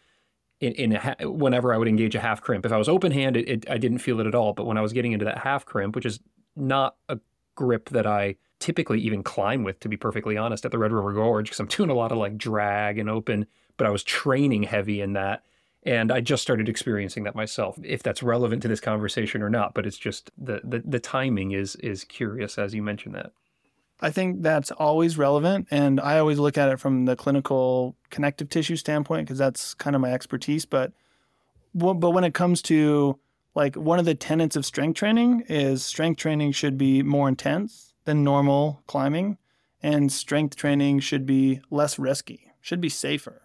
in, 0.60 0.74
in 0.74 0.92
ha- 0.92 1.16
whenever 1.22 1.74
I 1.74 1.78
would 1.78 1.88
engage 1.88 2.16
a 2.16 2.20
half 2.20 2.42
crimp. 2.42 2.66
If 2.66 2.72
I 2.72 2.78
was 2.78 2.90
open 2.90 3.12
handed, 3.12 3.48
it, 3.50 3.70
I 3.70 3.78
didn't 3.78 4.00
feel 4.00 4.20
it 4.20 4.28
at 4.28 4.36
all. 4.36 4.54
But 4.54 4.66
when 4.66 4.78
I 4.78 4.82
was 4.82 4.94
getting 4.94 5.12
into 5.12 5.26
that 5.26 5.40
half 5.40 5.66
crimp, 5.66 5.96
which 5.96 6.06
is 6.06 6.20
not 6.56 6.96
a 7.10 7.20
grip 7.56 7.90
that 7.90 8.08
I 8.08 8.36
typically 8.60 9.00
even 9.02 9.24
climb 9.24 9.64
with, 9.64 9.80
to 9.82 9.90
be 9.90 9.98
perfectly 9.98 10.38
honest, 10.38 10.66
at 10.66 10.72
the 10.72 10.78
Red 10.78 10.92
River 10.92 11.14
Gorge, 11.14 11.48
because 11.48 11.60
I'm 11.60 11.68
doing 11.78 11.90
a 11.90 11.94
lot 11.96 12.12
of 12.12 12.18
like 12.18 12.38
drag 12.38 12.98
and 12.98 13.10
open 13.10 13.46
but 13.80 13.88
I 13.88 13.90
was 13.90 14.04
training 14.04 14.64
heavy 14.64 15.02
in 15.02 15.14
that. 15.14 15.42
And 15.84 16.12
I 16.12 16.20
just 16.20 16.44
started 16.44 16.68
experiencing 16.68 17.24
that 17.24 17.36
myself. 17.36 17.80
If 17.82 18.04
that's 18.04 18.22
relevant 18.22 18.62
to 18.64 18.68
this 18.68 18.82
conversation 18.82 19.42
or 19.42 19.50
not, 19.50 19.74
but 19.74 19.88
it's 19.88 19.98
just 19.98 20.30
the, 20.38 20.60
the, 20.64 20.84
the 20.86 21.00
timing 21.00 21.52
is 21.52 21.76
is 21.78 22.04
curious 22.04 22.60
as 22.60 22.76
you 22.76 22.84
mentioned 22.84 23.16
that. 23.16 23.32
I 24.02 24.12
think 24.12 24.42
that's 24.42 24.72
always 24.72 25.18
relevant. 25.18 25.68
And 25.72 26.00
I 26.00 26.20
always 26.20 26.40
look 26.40 26.58
at 26.58 26.70
it 26.70 26.80
from 26.80 27.06
the 27.06 27.16
clinical 27.16 27.96
connective 28.10 28.50
tissue 28.50 28.76
standpoint 28.76 29.28
because 29.28 29.38
that's 29.38 29.74
kind 29.74 29.96
of 29.96 30.02
my 30.02 30.14
expertise. 30.14 30.66
But, 30.66 30.94
but 31.74 32.12
when 32.12 32.24
it 32.24 32.34
comes 32.34 32.62
to 32.64 33.20
like 33.56 33.76
one 33.76 34.00
of 34.00 34.06
the 34.06 34.16
tenets 34.16 34.56
of 34.56 34.66
strength 34.66 34.96
training 34.96 35.44
is 35.50 35.84
strength 35.84 36.18
training 36.18 36.54
should 36.54 36.78
be 36.78 37.04
more 37.04 37.28
intense 37.28 37.94
than 38.06 38.24
normal 38.24 38.82
climbing, 38.88 39.38
and 39.84 40.12
strength 40.12 40.56
training 40.56 41.00
should 41.00 41.26
be 41.26 41.62
less 41.70 42.00
risky, 42.00 42.54
should 42.62 42.82
be 42.82 42.90
safer. 42.90 43.42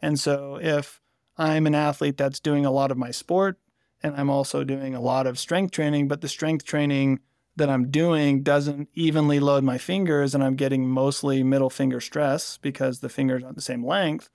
And 0.00 0.20
so 0.20 0.58
if 0.60 1.00
I'm 1.38 1.66
an 1.66 1.74
athlete 1.74 2.16
that's 2.16 2.40
doing 2.40 2.66
a 2.66 2.70
lot 2.70 2.90
of 2.90 2.98
my 2.98 3.10
sport 3.10 3.58
and 4.02 4.14
I'm 4.16 4.28
also 4.28 4.64
doing 4.64 4.94
a 4.94 5.00
lot 5.00 5.26
of 5.26 5.38
strength 5.38 5.70
training, 5.70 6.08
but 6.08 6.20
the 6.20 6.28
strength 6.28 6.64
training 6.64 7.20
that 7.56 7.68
I'm 7.68 7.90
doing 7.90 8.42
doesn't 8.42 8.88
evenly 8.94 9.38
load 9.38 9.62
my 9.62 9.78
fingers 9.78 10.34
and 10.34 10.42
I'm 10.42 10.56
getting 10.56 10.88
mostly 10.88 11.42
middle 11.42 11.70
finger 11.70 12.00
stress 12.00 12.56
because 12.58 13.00
the 13.00 13.08
fingers 13.08 13.42
aren't 13.42 13.56
the 13.56 13.62
same 13.62 13.84
length, 13.84 14.30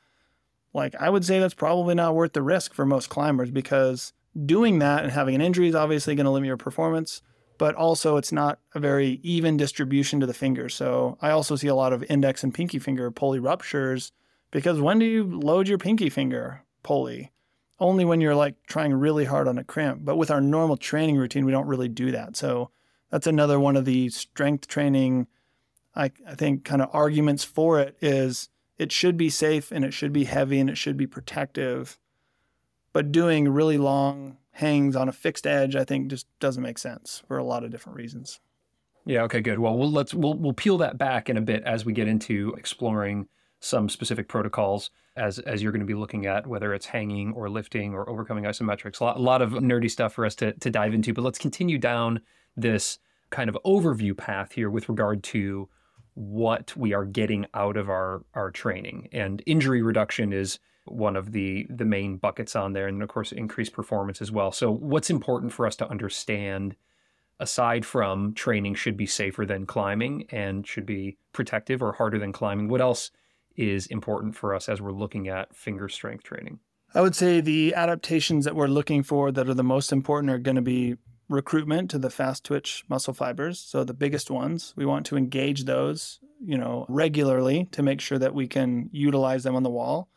like 0.74 0.94
I 0.96 1.10
would 1.10 1.26
say 1.26 1.40
that's 1.40 1.54
probably 1.54 1.96
not 1.96 2.14
worth 2.14 2.34
the 2.34 2.44
risk 2.44 2.74
for 2.74 2.86
most 2.86 3.10
climbers 3.10 3.50
because 3.50 4.14
doing 4.46 4.80
that 4.80 5.04
and 5.04 5.12
having 5.12 5.34
an 5.34 5.42
injury 5.42 5.68
is 5.68 5.76
obviously 5.76 6.14
going 6.14 6.26
to 6.26 6.32
limit 6.32 6.48
your 6.48 6.58
performance. 6.58 7.22
but 7.58 7.76
also 7.76 8.18
it's 8.18 8.32
not 8.32 8.60
a 8.76 8.80
very 8.80 9.20
even 9.24 9.58
distribution 9.58 10.20
to 10.20 10.26
the 10.26 10.34
fingers. 10.34 10.76
So 10.76 11.18
I 11.22 11.32
also 11.32 11.56
see 11.56 11.68
a 11.68 11.76
lot 11.76 11.94
of 11.94 12.04
index 12.10 12.44
and 12.44 12.54
pinky 12.54 12.80
finger 12.80 13.10
pulley 13.12 13.40
ruptures 13.40 14.12
because 14.52 14.80
when 14.80 15.00
do 15.00 15.06
you 15.06 15.24
load 15.40 15.68
your 15.68 15.78
pinky 15.78 16.10
finger 16.10 16.64
pulley? 16.84 17.32
Only 17.80 18.06
when 18.06 18.22
you're 18.22 18.36
like 18.36 18.56
trying 18.68 18.94
really 18.94 19.26
hard 19.26 19.48
on 19.48 19.58
a 19.58 19.64
crimp. 19.64 20.04
But 20.04 20.16
with 20.18 20.32
our 20.32 20.42
normal 20.42 20.78
training 20.78 21.18
routine, 21.18 21.46
we 21.46 21.52
don't 21.52 21.68
really 21.68 21.90
do 21.90 22.12
that. 22.12 22.36
So 22.36 22.72
that's 23.10 23.28
another 23.28 23.60
one 23.60 23.76
of 23.76 23.86
the 23.86 24.10
strength 24.10 24.68
training, 24.68 25.28
I, 25.96 26.12
I 26.28 26.36
think, 26.36 26.64
kind 26.66 26.82
of 26.82 26.90
arguments 26.94 27.44
for 27.44 27.80
it 27.80 27.98
is 28.02 28.50
it 28.78 28.92
should 28.92 29.18
be 29.18 29.30
safe 29.30 29.72
and 29.72 29.84
it 29.84 29.94
should 29.94 30.14
be 30.14 30.26
heavy 30.26 30.60
and 30.60 30.70
it 30.70 30.78
should 30.78 30.98
be 30.98 31.08
protective. 31.08 31.98
But 32.94 33.12
doing 33.12 33.50
really 33.50 33.78
long 33.78 34.38
hangs 34.52 34.96
on 34.96 35.08
a 35.08 35.14
fixed 35.14 35.46
edge, 35.46 35.76
I 35.76 35.84
think 35.84 36.10
just 36.10 36.28
doesn't 36.40 36.64
make 36.64 36.78
sense 36.78 37.24
for 37.28 37.38
a 37.38 37.44
lot 37.44 37.64
of 37.64 37.72
different 37.72 37.98
reasons. 37.98 38.40
Yeah. 39.06 39.24
Okay. 39.24 39.40
Good. 39.40 39.60
Well, 39.60 39.78
we'll 39.78 39.92
let's 39.92 40.14
we'll 40.14 40.34
we'll 40.34 40.54
peel 40.54 40.78
that 40.80 40.98
back 40.98 41.30
in 41.30 41.38
a 41.38 41.42
bit 41.42 41.64
as 41.64 41.86
we 41.86 41.94
get 41.94 42.08
into 42.08 42.54
exploring 42.58 43.28
some 43.60 43.90
specific 43.90 44.28
protocols 44.28 44.90
as 45.16 45.40
as 45.40 45.64
you're 45.64 45.72
going 45.72 45.80
to 45.80 45.86
be 45.86 45.94
looking 45.94 46.26
at 46.26 46.46
whether 46.46 46.74
it's 46.74 46.86
hanging 46.86 47.34
or 47.34 47.50
lifting 47.50 47.94
or 47.94 48.10
overcoming 48.10 48.44
isometrics. 48.44 49.00
A 49.00 49.06
lot, 49.06 49.18
a 49.18 49.22
lot 49.22 49.42
of 49.42 49.52
nerdy 49.52 49.90
stuff 49.90 50.14
for 50.14 50.26
us 50.26 50.36
to 50.36 50.52
to 50.54 50.70
dive 50.70 50.94
into. 50.94 51.14
But 51.14 51.24
let's 51.24 51.40
continue 51.40 51.78
down 51.78 52.22
this 52.58 53.00
kind 53.30 53.50
of 53.50 53.58
overview 53.66 54.18
path 54.18 54.52
here 54.52 54.70
with 54.70 54.90
regard 54.90 55.24
to 55.24 55.70
what 56.16 56.76
we 56.76 56.94
are 56.94 57.06
getting 57.06 57.46
out 57.54 57.78
of 57.78 57.90
our 57.90 58.24
our 58.34 58.52
training. 58.52 59.08
And 59.12 59.42
injury 59.46 59.82
reduction 59.82 60.34
is 60.34 60.60
one 60.86 61.16
of 61.16 61.32
the 61.32 61.68
the 61.70 61.86
main 61.86 62.18
buckets 62.18 62.56
on 62.56 62.74
there 62.74 62.88
and 62.88 63.04
of 63.04 63.10
course 63.10 63.32
increased 63.32 63.74
performance 63.74 64.22
as 64.22 64.32
well. 64.32 64.52
So 64.52 64.72
what's 64.72 65.10
important 65.10 65.54
for 65.54 65.68
us 65.68 65.76
to 65.78 65.90
understand 65.90 66.76
aside 67.40 67.86
from 67.86 68.34
training 68.34 68.74
should 68.74 68.98
be 68.98 69.06
safer 69.06 69.46
than 69.46 69.68
climbing 69.68 70.26
and 70.32 70.66
should 70.66 70.88
be 70.88 71.18
protective 71.34 71.84
or 71.84 71.94
harder 71.94 72.18
than 72.18 72.32
climbing 72.32 72.68
what 72.68 72.82
else 72.82 73.12
is 73.56 73.86
important 73.88 74.36
for 74.36 74.56
us 74.56 74.70
as 74.70 74.82
we're 74.82 74.92
looking 74.92 75.28
at 75.28 75.56
finger 75.56 75.88
strength 75.90 76.24
training? 76.24 76.60
I 76.96 77.02
would 77.02 77.16
say 77.16 77.42
the 77.42 77.76
adaptations 77.76 78.46
that 78.46 78.56
we're 78.56 78.68
looking 78.68 79.04
for 79.04 79.32
that 79.32 79.50
are 79.50 79.54
the 79.54 79.64
most 79.64 79.92
important 79.92 80.32
are 80.32 80.38
going 80.38 80.56
to 80.56 80.62
be 80.62 80.96
recruitment 81.30 81.90
to 81.92 81.98
the 81.98 82.10
fast 82.10 82.44
twitch 82.44 82.84
muscle 82.88 83.14
fibers 83.14 83.60
so 83.60 83.84
the 83.84 83.94
biggest 83.94 84.32
ones 84.32 84.74
we 84.76 84.86
want 84.86 85.06
to 85.06 85.18
engage 85.18 85.66
those 85.66 86.20
you 86.44 86.58
know 86.58 86.86
regularly 86.88 87.68
to 87.72 87.84
make 87.84 88.00
sure 88.00 88.18
that 88.18 88.34
we 88.34 88.48
can 88.48 88.90
utilize 88.92 89.44
them 89.44 89.56
on 89.56 89.64
the 89.64 89.70
wall 89.70 90.08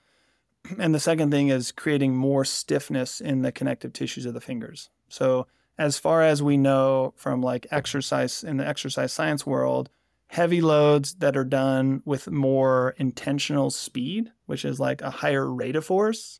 and 0.78 0.94
the 0.94 1.00
second 1.00 1.30
thing 1.30 1.48
is 1.48 1.72
creating 1.72 2.14
more 2.14 2.44
stiffness 2.44 3.20
in 3.20 3.42
the 3.42 3.52
connective 3.52 3.92
tissues 3.92 4.26
of 4.26 4.34
the 4.34 4.40
fingers. 4.40 4.90
So, 5.08 5.46
as 5.78 5.98
far 5.98 6.22
as 6.22 6.42
we 6.42 6.56
know 6.56 7.14
from 7.16 7.40
like 7.40 7.66
exercise 7.70 8.44
in 8.44 8.58
the 8.58 8.66
exercise 8.66 9.12
science 9.12 9.46
world, 9.46 9.88
heavy 10.26 10.60
loads 10.60 11.14
that 11.16 11.36
are 11.36 11.44
done 11.44 12.02
with 12.04 12.30
more 12.30 12.94
intentional 12.98 13.70
speed, 13.70 14.30
which 14.44 14.64
is 14.64 14.78
like 14.78 15.00
a 15.00 15.10
higher 15.10 15.50
rate 15.50 15.76
of 15.76 15.86
force, 15.86 16.39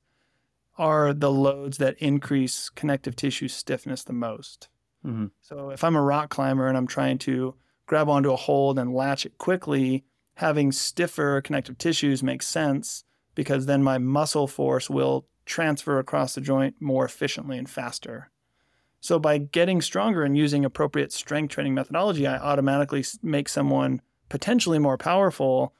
are 0.80 1.12
the 1.12 1.30
loads 1.30 1.76
that 1.76 1.98
increase 1.98 2.70
connective 2.70 3.14
tissue 3.14 3.48
stiffness 3.48 4.02
the 4.02 4.14
most. 4.14 4.68
Mm-hmm. 5.06 5.26
So, 5.42 5.70
if 5.70 5.84
I'm 5.84 5.94
a 5.94 6.02
rock 6.02 6.30
climber 6.30 6.66
and 6.66 6.76
I'm 6.76 6.86
trying 6.86 7.18
to 7.18 7.54
grab 7.86 8.08
onto 8.08 8.32
a 8.32 8.36
hold 8.36 8.78
and 8.78 8.94
latch 8.94 9.26
it 9.26 9.36
quickly, 9.36 10.04
having 10.34 10.72
stiffer 10.72 11.40
connective 11.42 11.76
tissues 11.76 12.22
makes 12.22 12.46
sense 12.46 13.04
because 13.34 13.66
then 13.66 13.82
my 13.82 13.98
muscle 13.98 14.46
force 14.46 14.88
will 14.88 15.26
transfer 15.44 15.98
across 15.98 16.34
the 16.34 16.40
joint 16.40 16.76
more 16.80 17.04
efficiently 17.04 17.58
and 17.58 17.68
faster. 17.68 18.30
So 19.00 19.18
by 19.18 19.38
getting 19.38 19.80
stronger 19.80 20.22
and 20.22 20.36
using 20.36 20.64
appropriate 20.64 21.12
strength 21.12 21.52
training 21.52 21.74
methodology, 21.74 22.26
I 22.26 22.38
automatically 22.38 23.04
make 23.22 23.48
someone 23.48 24.00
potentially 24.28 24.78
more 24.78 24.96
powerful. 24.98 25.74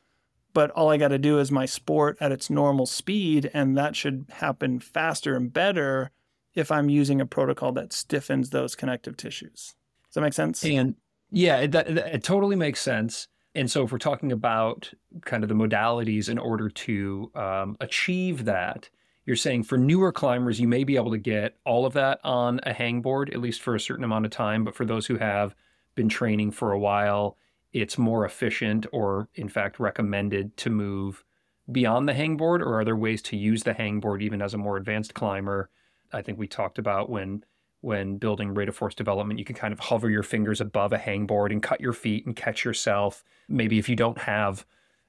But 0.52 0.70
all 0.72 0.90
I 0.90 0.96
got 0.96 1.08
to 1.08 1.18
do 1.18 1.38
is 1.38 1.52
my 1.52 1.66
sport 1.66 2.16
at 2.20 2.32
its 2.32 2.50
normal 2.50 2.86
speed, 2.86 3.50
and 3.54 3.76
that 3.76 3.94
should 3.94 4.26
happen 4.30 4.80
faster 4.80 5.36
and 5.36 5.52
better 5.52 6.10
if 6.54 6.72
I'm 6.72 6.90
using 6.90 7.20
a 7.20 7.26
protocol 7.26 7.72
that 7.72 7.92
stiffens 7.92 8.50
those 8.50 8.74
connective 8.74 9.16
tissues. 9.16 9.74
Does 10.08 10.14
that 10.14 10.22
make 10.22 10.32
sense? 10.32 10.64
And 10.64 10.96
yeah, 11.30 11.58
it, 11.58 11.72
that, 11.72 11.88
it 11.88 12.24
totally 12.24 12.56
makes 12.56 12.80
sense. 12.80 13.28
And 13.54 13.70
so, 13.70 13.84
if 13.84 13.92
we're 13.92 13.98
talking 13.98 14.32
about 14.32 14.92
kind 15.22 15.42
of 15.42 15.48
the 15.48 15.54
modalities 15.54 16.28
in 16.28 16.38
order 16.38 16.68
to 16.68 17.30
um, 17.34 17.76
achieve 17.80 18.44
that, 18.44 18.88
you're 19.26 19.36
saying 19.36 19.64
for 19.64 19.76
newer 19.76 20.12
climbers, 20.12 20.60
you 20.60 20.68
may 20.68 20.84
be 20.84 20.96
able 20.96 21.10
to 21.10 21.18
get 21.18 21.56
all 21.64 21.84
of 21.86 21.92
that 21.94 22.20
on 22.24 22.60
a 22.64 22.72
hangboard, 22.72 23.32
at 23.32 23.40
least 23.40 23.60
for 23.60 23.74
a 23.74 23.80
certain 23.80 24.04
amount 24.04 24.24
of 24.24 24.30
time. 24.30 24.64
But 24.64 24.74
for 24.74 24.84
those 24.84 25.06
who 25.06 25.18
have 25.18 25.54
been 25.94 26.08
training 26.08 26.52
for 26.52 26.72
a 26.72 26.78
while, 26.78 27.36
it's 27.72 27.98
more 27.98 28.24
efficient 28.24 28.86
or, 28.92 29.28
in 29.34 29.48
fact, 29.48 29.78
recommended 29.78 30.56
to 30.58 30.70
move 30.70 31.24
beyond 31.70 32.08
the 32.08 32.12
hangboard? 32.12 32.60
Or 32.60 32.80
are 32.80 32.84
there 32.84 32.96
ways 32.96 33.22
to 33.22 33.36
use 33.36 33.62
the 33.62 33.74
hangboard 33.74 34.22
even 34.22 34.42
as 34.42 34.54
a 34.54 34.58
more 34.58 34.76
advanced 34.76 35.14
climber? 35.14 35.70
I 36.12 36.22
think 36.22 36.38
we 36.38 36.48
talked 36.48 36.78
about 36.78 37.10
when 37.10 37.44
when 37.82 38.18
building 38.18 38.52
rate 38.52 38.68
of 38.68 38.76
force 38.76 38.94
development, 38.94 39.38
you 39.38 39.44
can 39.44 39.56
kind 39.56 39.72
of 39.72 39.80
hover 39.80 40.10
your 40.10 40.22
fingers 40.22 40.60
above 40.60 40.92
a 40.92 40.98
hangboard 40.98 41.50
and 41.50 41.62
cut 41.62 41.80
your 41.80 41.94
feet 41.94 42.26
and 42.26 42.36
catch 42.36 42.62
yourself. 42.62 43.24
Maybe 43.48 43.78
if 43.78 43.88
you 43.88 43.96
don't 43.96 44.18
have 44.18 44.66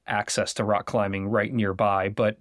access 0.07 0.53
to 0.53 0.63
rock 0.63 0.85
climbing 0.85 1.27
right 1.27 1.53
nearby, 1.53 2.09
but 2.09 2.37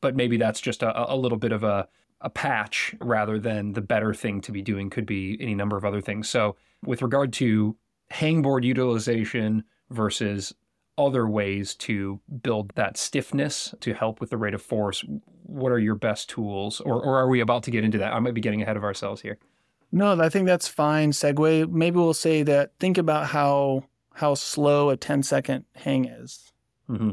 but 0.00 0.16
maybe 0.16 0.36
that's 0.36 0.60
just 0.60 0.82
a, 0.82 1.12
a 1.12 1.16
little 1.16 1.38
bit 1.38 1.52
of 1.52 1.62
a, 1.62 1.86
a 2.20 2.30
patch 2.30 2.94
rather 3.00 3.38
than 3.38 3.72
the 3.72 3.80
better 3.82 4.14
thing 4.14 4.40
to 4.42 4.52
be 4.52 4.62
doing 4.62 4.88
could 4.90 5.06
be 5.06 5.36
any 5.40 5.54
number 5.54 5.76
of 5.76 5.84
other 5.84 6.00
things. 6.00 6.28
So 6.28 6.56
with 6.84 7.02
regard 7.02 7.32
to 7.34 7.76
hangboard 8.10 8.64
utilization 8.64 9.64
versus 9.90 10.54
other 10.98 11.26
ways 11.26 11.74
to 11.74 12.20
build 12.42 12.72
that 12.74 12.96
stiffness 12.96 13.74
to 13.80 13.94
help 13.94 14.20
with 14.20 14.30
the 14.30 14.36
rate 14.36 14.54
of 14.54 14.62
force, 14.62 15.04
what 15.44 15.72
are 15.72 15.78
your 15.78 15.94
best 15.94 16.28
tools? 16.28 16.80
Or, 16.80 17.02
or 17.02 17.18
are 17.18 17.28
we 17.28 17.40
about 17.40 17.62
to 17.64 17.70
get 17.70 17.84
into 17.84 17.98
that? 17.98 18.12
I 18.12 18.18
might 18.18 18.34
be 18.34 18.40
getting 18.40 18.62
ahead 18.62 18.76
of 18.76 18.84
ourselves 18.84 19.22
here. 19.22 19.38
No, 19.92 20.20
I 20.20 20.28
think 20.28 20.46
that's 20.46 20.68
fine. 20.68 21.10
Segue. 21.12 21.70
Maybe 21.70 21.96
we'll 21.96 22.14
say 22.14 22.42
that. 22.44 22.72
Think 22.78 22.98
about 22.98 23.26
how 23.26 23.84
how 24.14 24.34
slow 24.34 24.90
a 24.90 24.96
10 24.96 25.22
second 25.22 25.64
hang 25.74 26.04
is. 26.04 26.52
Mm-hmm. 26.88 27.12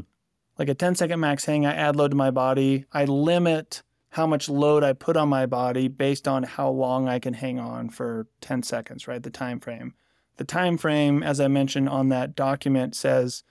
Like 0.58 0.68
a 0.68 0.74
10 0.74 0.94
second 0.94 1.20
max 1.20 1.44
hang, 1.44 1.64
I 1.64 1.74
add 1.74 1.96
load 1.96 2.10
to 2.10 2.16
my 2.16 2.30
body. 2.30 2.84
I 2.92 3.04
limit 3.04 3.82
how 4.10 4.26
much 4.26 4.48
load 4.48 4.84
I 4.84 4.92
put 4.92 5.16
on 5.16 5.28
my 5.28 5.46
body 5.46 5.88
based 5.88 6.26
on 6.28 6.42
how 6.42 6.68
long 6.70 7.08
I 7.08 7.18
can 7.18 7.34
hang 7.34 7.58
on 7.58 7.88
for 7.88 8.26
10 8.40 8.62
seconds, 8.62 9.06
right? 9.06 9.22
The 9.22 9.30
time 9.30 9.60
frame. 9.60 9.94
The 10.38 10.44
time 10.44 10.78
frame, 10.78 11.22
as 11.22 11.40
I 11.40 11.48
mentioned 11.48 11.88
on 11.88 12.08
that 12.08 12.34
document, 12.34 12.94
says 12.94 13.42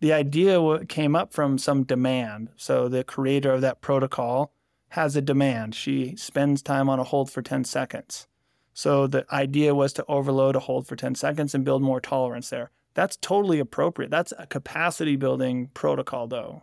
the 0.00 0.12
idea 0.12 0.84
came 0.84 1.16
up 1.16 1.32
from 1.32 1.58
some 1.58 1.82
demand. 1.82 2.50
So 2.56 2.88
the 2.88 3.02
creator 3.02 3.52
of 3.52 3.62
that 3.62 3.80
protocol 3.80 4.52
has 4.90 5.16
a 5.16 5.22
demand. 5.22 5.74
She 5.74 6.14
spends 6.16 6.62
time 6.62 6.88
on 6.88 7.00
a 7.00 7.04
hold 7.04 7.30
for 7.30 7.42
10 7.42 7.64
seconds. 7.64 8.28
So 8.74 9.06
the 9.06 9.24
idea 9.32 9.74
was 9.74 9.94
to 9.94 10.04
overload 10.06 10.54
a 10.54 10.60
hold 10.60 10.86
for 10.86 10.94
10 10.94 11.14
seconds 11.14 11.54
and 11.54 11.64
build 11.64 11.82
more 11.82 12.00
tolerance 12.00 12.50
there. 12.50 12.70
That's 12.92 13.16
totally 13.16 13.58
appropriate. 13.58 14.10
That's 14.10 14.34
a 14.38 14.46
capacity 14.46 15.16
building 15.16 15.70
protocol, 15.72 16.26
though. 16.26 16.62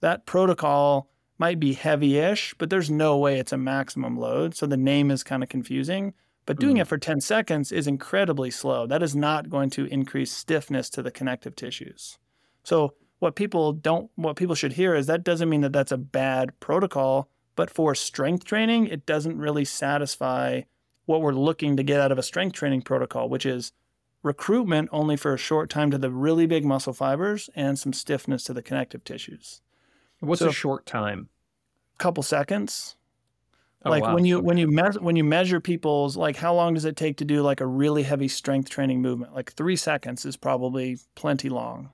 That 0.00 0.26
protocol 0.26 1.08
might 1.38 1.58
be 1.58 1.72
heavy 1.72 2.18
ish, 2.18 2.54
but 2.58 2.70
there's 2.70 2.90
no 2.90 3.18
way 3.18 3.38
it's 3.38 3.52
a 3.52 3.58
maximum 3.58 4.16
load. 4.16 4.54
So 4.54 4.66
the 4.66 4.76
name 4.76 5.10
is 5.10 5.24
kind 5.24 5.42
of 5.42 5.48
confusing. 5.48 6.14
But 6.44 6.58
doing 6.58 6.76
mm. 6.76 6.80
it 6.80 6.86
for 6.86 6.98
10 6.98 7.20
seconds 7.20 7.70
is 7.70 7.86
incredibly 7.86 8.50
slow. 8.50 8.86
That 8.86 9.02
is 9.02 9.14
not 9.14 9.48
going 9.48 9.70
to 9.70 9.86
increase 9.86 10.32
stiffness 10.32 10.90
to 10.90 11.02
the 11.02 11.10
connective 11.10 11.54
tissues. 11.54 12.18
So 12.64 12.94
what 13.20 13.36
people 13.36 13.72
don't 13.72 14.10
what 14.16 14.36
people 14.36 14.56
should 14.56 14.72
hear 14.72 14.94
is 14.94 15.06
that 15.06 15.22
doesn't 15.22 15.48
mean 15.48 15.60
that 15.60 15.72
that's 15.72 15.92
a 15.92 15.96
bad 15.96 16.58
protocol, 16.58 17.28
but 17.54 17.70
for 17.70 17.94
strength 17.94 18.44
training, 18.44 18.88
it 18.88 19.06
doesn't 19.06 19.38
really 19.38 19.64
satisfy 19.64 20.62
what 21.06 21.20
we're 21.20 21.32
looking 21.32 21.76
to 21.76 21.82
get 21.82 22.00
out 22.00 22.12
of 22.12 22.18
a 22.18 22.22
strength 22.22 22.54
training 22.54 22.82
protocol, 22.82 23.28
which 23.28 23.46
is 23.46 23.72
recruitment 24.22 24.88
only 24.92 25.16
for 25.16 25.34
a 25.34 25.38
short 25.38 25.70
time 25.70 25.90
to 25.90 25.98
the 25.98 26.10
really 26.10 26.46
big 26.46 26.64
muscle 26.64 26.92
fibers 26.92 27.50
and 27.54 27.78
some 27.78 27.92
stiffness 27.92 28.44
to 28.44 28.52
the 28.52 28.62
connective 28.62 29.04
tissues. 29.04 29.60
What's 30.20 30.40
so, 30.40 30.48
a 30.48 30.52
short 30.52 30.86
time? 30.86 31.28
A 31.96 31.98
couple 31.98 32.22
seconds. 32.22 32.96
Oh, 33.84 33.90
like 33.90 34.04
wow. 34.04 34.14
when 34.14 34.24
you 34.24 34.38
okay. 34.38 34.46
when 34.46 34.58
you 34.58 34.68
me- 34.68 35.00
when 35.00 35.16
you 35.16 35.24
measure 35.24 35.60
people's 35.60 36.16
like 36.16 36.36
how 36.36 36.54
long 36.54 36.74
does 36.74 36.84
it 36.84 36.96
take 36.96 37.16
to 37.16 37.24
do 37.24 37.42
like 37.42 37.60
a 37.60 37.66
really 37.66 38.04
heavy 38.04 38.28
strength 38.28 38.68
training 38.68 39.02
movement? 39.02 39.34
Like 39.34 39.52
3 39.52 39.76
seconds 39.76 40.24
is 40.24 40.36
probably 40.36 40.98
plenty 41.14 41.48
long. 41.48 41.90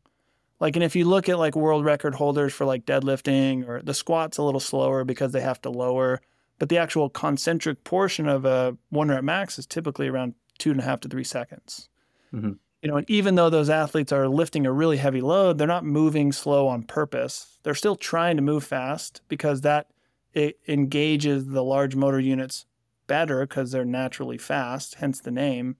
Like 0.61 0.77
and 0.77 0.85
if 0.85 0.95
you 0.95 1.05
look 1.05 1.29
at 1.29 1.39
like 1.39 1.57
world 1.57 1.85
record 1.85 2.15
holders 2.15 2.53
for 2.53 2.67
like 2.67 2.85
deadlifting 2.85 3.67
or 3.67 3.81
the 3.81 3.95
squats 3.95 4.39
a 4.39 4.43
little 4.43 4.61
slower 4.61 5.05
because 5.05 5.33
they 5.33 5.41
have 5.41 5.63
to 5.63 5.71
lower 5.71 6.21
but 6.59 6.69
the 6.69 6.79
actual 6.79 7.09
concentric 7.09 7.85
portion 7.85 8.29
of 8.29 8.45
a 8.45 8.77
one 8.91 9.09
rep 9.09 9.25
max 9.25 9.59
is 9.59 9.67
typically 9.67 10.09
around 10.09 10.35
two 10.59 10.71
and 10.71 10.81
a 10.81 10.83
half 10.83 11.01
to 11.01 11.09
three 11.09 11.25
seconds. 11.25 11.89
Mm-hmm. 12.35 12.53
You 12.83 12.91
know, 12.91 12.97
and 12.97 13.11
even 13.11 13.35
though 13.35 13.51
those 13.51 13.71
athletes 13.71 14.13
are 14.13 14.29
lifting 14.29 14.67
a 14.67 14.73
really 14.73 14.99
heavy 14.99 15.21
load, 15.21 15.59
they're 15.59 15.67
not 15.67 15.85
moving 15.85 16.33
slow 16.33 16.69
on 16.69 16.83
purpose. 16.83 17.59
They're 17.63 17.75
still 17.75 17.97
trying 17.97 18.37
to 18.37 18.43
move 18.43 18.65
fast 18.65 19.21
because 19.29 19.63
that 19.63 19.87
it 20.35 20.59
engages 20.69 21.47
the 21.47 21.65
large 21.65 21.97
motor 21.97 22.21
units 22.21 22.67
better 23.07 23.47
because 23.47 23.71
they're 23.73 23.85
naturally 23.85 24.39
fast, 24.39 24.97
hence 24.97 25.21
the 25.21 25.31
name. 25.31 25.77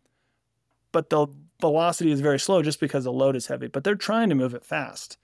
but 0.93 1.11
the 1.11 1.27
velocity 1.61 2.11
is 2.11 2.21
very 2.21 2.39
slow 2.39 2.63
just 2.63 2.81
because 2.81 3.05
the 3.05 3.13
load 3.13 3.37
is 3.37 3.47
heavy. 3.47 3.67
But 3.67 3.85
they're 3.85 3.95
trying 3.95 4.29
to 4.29 4.35
move 4.35 4.55
it 4.55 4.65
fast. 4.65 5.19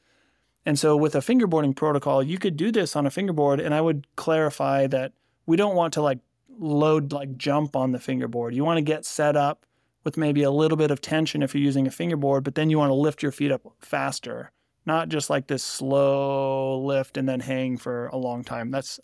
And 0.67 0.79
so 0.79 0.97
with 0.97 1.15
a 1.15 1.19
fingerboarding 1.21 1.77
protocol, 1.77 2.23
you 2.23 2.39
could 2.39 2.57
do 2.57 2.73
this 2.73 2.97
on 2.97 3.07
a 3.07 3.11
fingerboard. 3.11 3.61
And 3.61 3.75
I 3.75 3.81
would 3.81 4.07
clarify 4.17 4.87
that 4.89 5.13
we 5.47 5.57
don't 5.57 5.77
want 5.77 5.93
to 5.95 6.03
like 6.03 6.19
load 6.59 7.13
like 7.13 7.37
jump 7.37 7.77
on 7.77 7.93
the 7.93 7.99
fingerboard. 8.01 8.55
You 8.55 8.65
want 8.65 8.79
to 8.79 8.83
get 8.83 9.05
set 9.05 9.37
up 9.37 9.67
with 10.05 10.17
maybe 10.17 10.43
a 10.43 10.51
little 10.51 10.77
bit 10.77 10.91
of 10.91 11.01
tension 11.01 11.43
if 11.43 11.55
you're 11.55 11.63
using 11.63 11.87
a 11.87 11.91
fingerboard, 11.91 12.45
but 12.45 12.55
then 12.55 12.71
you 12.71 12.79
want 12.79 12.91
to 12.91 12.95
lift 12.95 13.23
your 13.23 13.33
feet 13.33 13.51
up 13.53 13.63
faster, 13.81 14.53
not 14.87 15.09
just 15.09 15.31
like 15.31 15.47
this 15.47 15.63
slow 15.65 16.79
lift 16.83 17.17
and 17.17 17.29
then 17.29 17.41
hang 17.41 17.77
for 17.77 18.07
a 18.09 18.17
long 18.17 18.45
time. 18.45 18.71
That's 18.71 19.01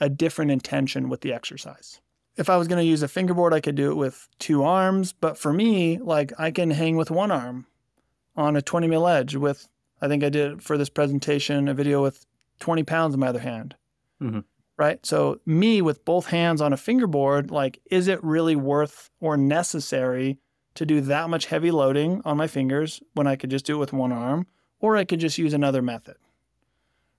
a 0.00 0.08
different 0.08 0.50
intention 0.50 1.08
with 1.08 1.20
the 1.20 1.32
exercise. 1.32 2.00
If 2.36 2.48
I 2.48 2.56
was 2.56 2.66
going 2.66 2.78
to 2.78 2.88
use 2.88 3.02
a 3.02 3.08
fingerboard, 3.08 3.52
I 3.52 3.60
could 3.60 3.74
do 3.74 3.90
it 3.90 3.96
with 3.96 4.28
two 4.38 4.62
arms, 4.64 5.12
but 5.12 5.36
for 5.36 5.52
me, 5.52 5.98
like 5.98 6.32
I 6.38 6.50
can 6.50 6.70
hang 6.70 6.96
with 6.96 7.10
one 7.10 7.30
arm 7.30 7.66
on 8.36 8.56
a 8.56 8.62
20 8.62 8.86
mil 8.86 9.06
edge 9.06 9.36
with 9.36 9.68
I 10.02 10.08
think 10.08 10.24
I 10.24 10.28
did 10.28 10.62
for 10.62 10.76
this 10.76 10.88
presentation 10.88 11.68
a 11.68 11.74
video 11.74 12.02
with 12.02 12.26
20 12.58 12.82
pounds 12.82 13.14
in 13.14 13.20
my 13.20 13.28
other 13.28 13.38
hand. 13.38 13.76
Mm-hmm. 14.20 14.40
Right. 14.76 15.04
So, 15.06 15.38
me 15.46 15.80
with 15.80 16.04
both 16.04 16.26
hands 16.26 16.60
on 16.60 16.72
a 16.72 16.76
fingerboard, 16.76 17.50
like, 17.50 17.80
is 17.90 18.08
it 18.08 18.22
really 18.24 18.56
worth 18.56 19.10
or 19.20 19.36
necessary 19.36 20.38
to 20.74 20.86
do 20.86 21.00
that 21.02 21.30
much 21.30 21.46
heavy 21.46 21.70
loading 21.70 22.20
on 22.24 22.36
my 22.36 22.48
fingers 22.48 23.00
when 23.14 23.26
I 23.26 23.36
could 23.36 23.50
just 23.50 23.66
do 23.66 23.76
it 23.76 23.80
with 23.80 23.92
one 23.92 24.10
arm? 24.10 24.46
Or 24.80 24.96
I 24.96 25.04
could 25.04 25.20
just 25.20 25.38
use 25.38 25.52
another 25.52 25.82
method. 25.82 26.16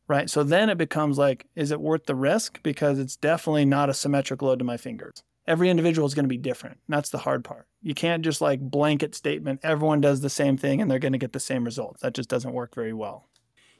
Right. 0.07 0.29
So 0.29 0.43
then 0.43 0.69
it 0.69 0.77
becomes 0.77 1.17
like, 1.17 1.47
is 1.55 1.71
it 1.71 1.79
worth 1.79 2.05
the 2.05 2.15
risk? 2.15 2.61
Because 2.61 2.99
it's 2.99 3.15
definitely 3.15 3.65
not 3.65 3.89
a 3.89 3.93
symmetric 3.93 4.41
load 4.41 4.59
to 4.59 4.65
my 4.65 4.77
fingers 4.77 5.23
every 5.47 5.69
individual 5.69 6.07
is 6.07 6.13
going 6.13 6.25
to 6.25 6.29
be 6.29 6.37
different. 6.37 6.79
That's 6.87 7.09
the 7.09 7.17
hard 7.17 7.43
part. 7.43 7.67
You 7.81 7.93
can't 7.93 8.23
just 8.23 8.41
like 8.41 8.59
blanket 8.59 9.15
statement, 9.15 9.59
everyone 9.63 10.01
does 10.01 10.21
the 10.21 10.29
same 10.29 10.57
thing 10.57 10.81
and 10.81 10.89
they're 10.89 10.99
going 10.99 11.13
to 11.13 11.17
get 11.17 11.33
the 11.33 11.39
same 11.39 11.63
results. 11.63 12.01
That 12.01 12.13
just 12.13 12.29
doesn't 12.29 12.53
work 12.53 12.75
very 12.75 12.93
well. 12.93 13.29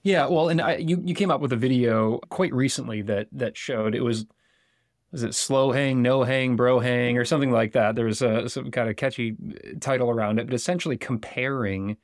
Yeah, 0.01 0.27
well, 0.27 0.49
and 0.49 0.59
I, 0.59 0.75
you 0.75 1.01
you 1.05 1.15
came 1.15 1.31
up 1.31 1.39
with 1.39 1.53
a 1.53 1.57
video 1.57 2.17
quite 2.29 2.53
recently 2.53 3.01
that 3.03 3.27
that 3.31 3.55
showed 3.55 3.95
it 3.95 4.01
was 4.01 4.25
was 5.13 5.23
it 5.23 5.33
slow 5.33 5.71
hang, 5.71 6.01
no 6.01 6.23
hang, 6.23 6.57
bro 6.57 6.79
hang, 6.79 7.17
or 7.17 7.23
something 7.23 7.51
like 7.51 7.71
that. 7.71 7.95
There 7.95 8.07
was 8.07 8.21
a 8.21 8.49
some 8.49 8.69
kind 8.69 8.89
of 8.89 8.97
catchy 8.97 9.37
uh, 9.49 9.79
title 9.79 10.09
around 10.09 10.39
it, 10.39 10.47
but 10.47 10.53
essentially 10.53 10.97
comparing 10.97 11.95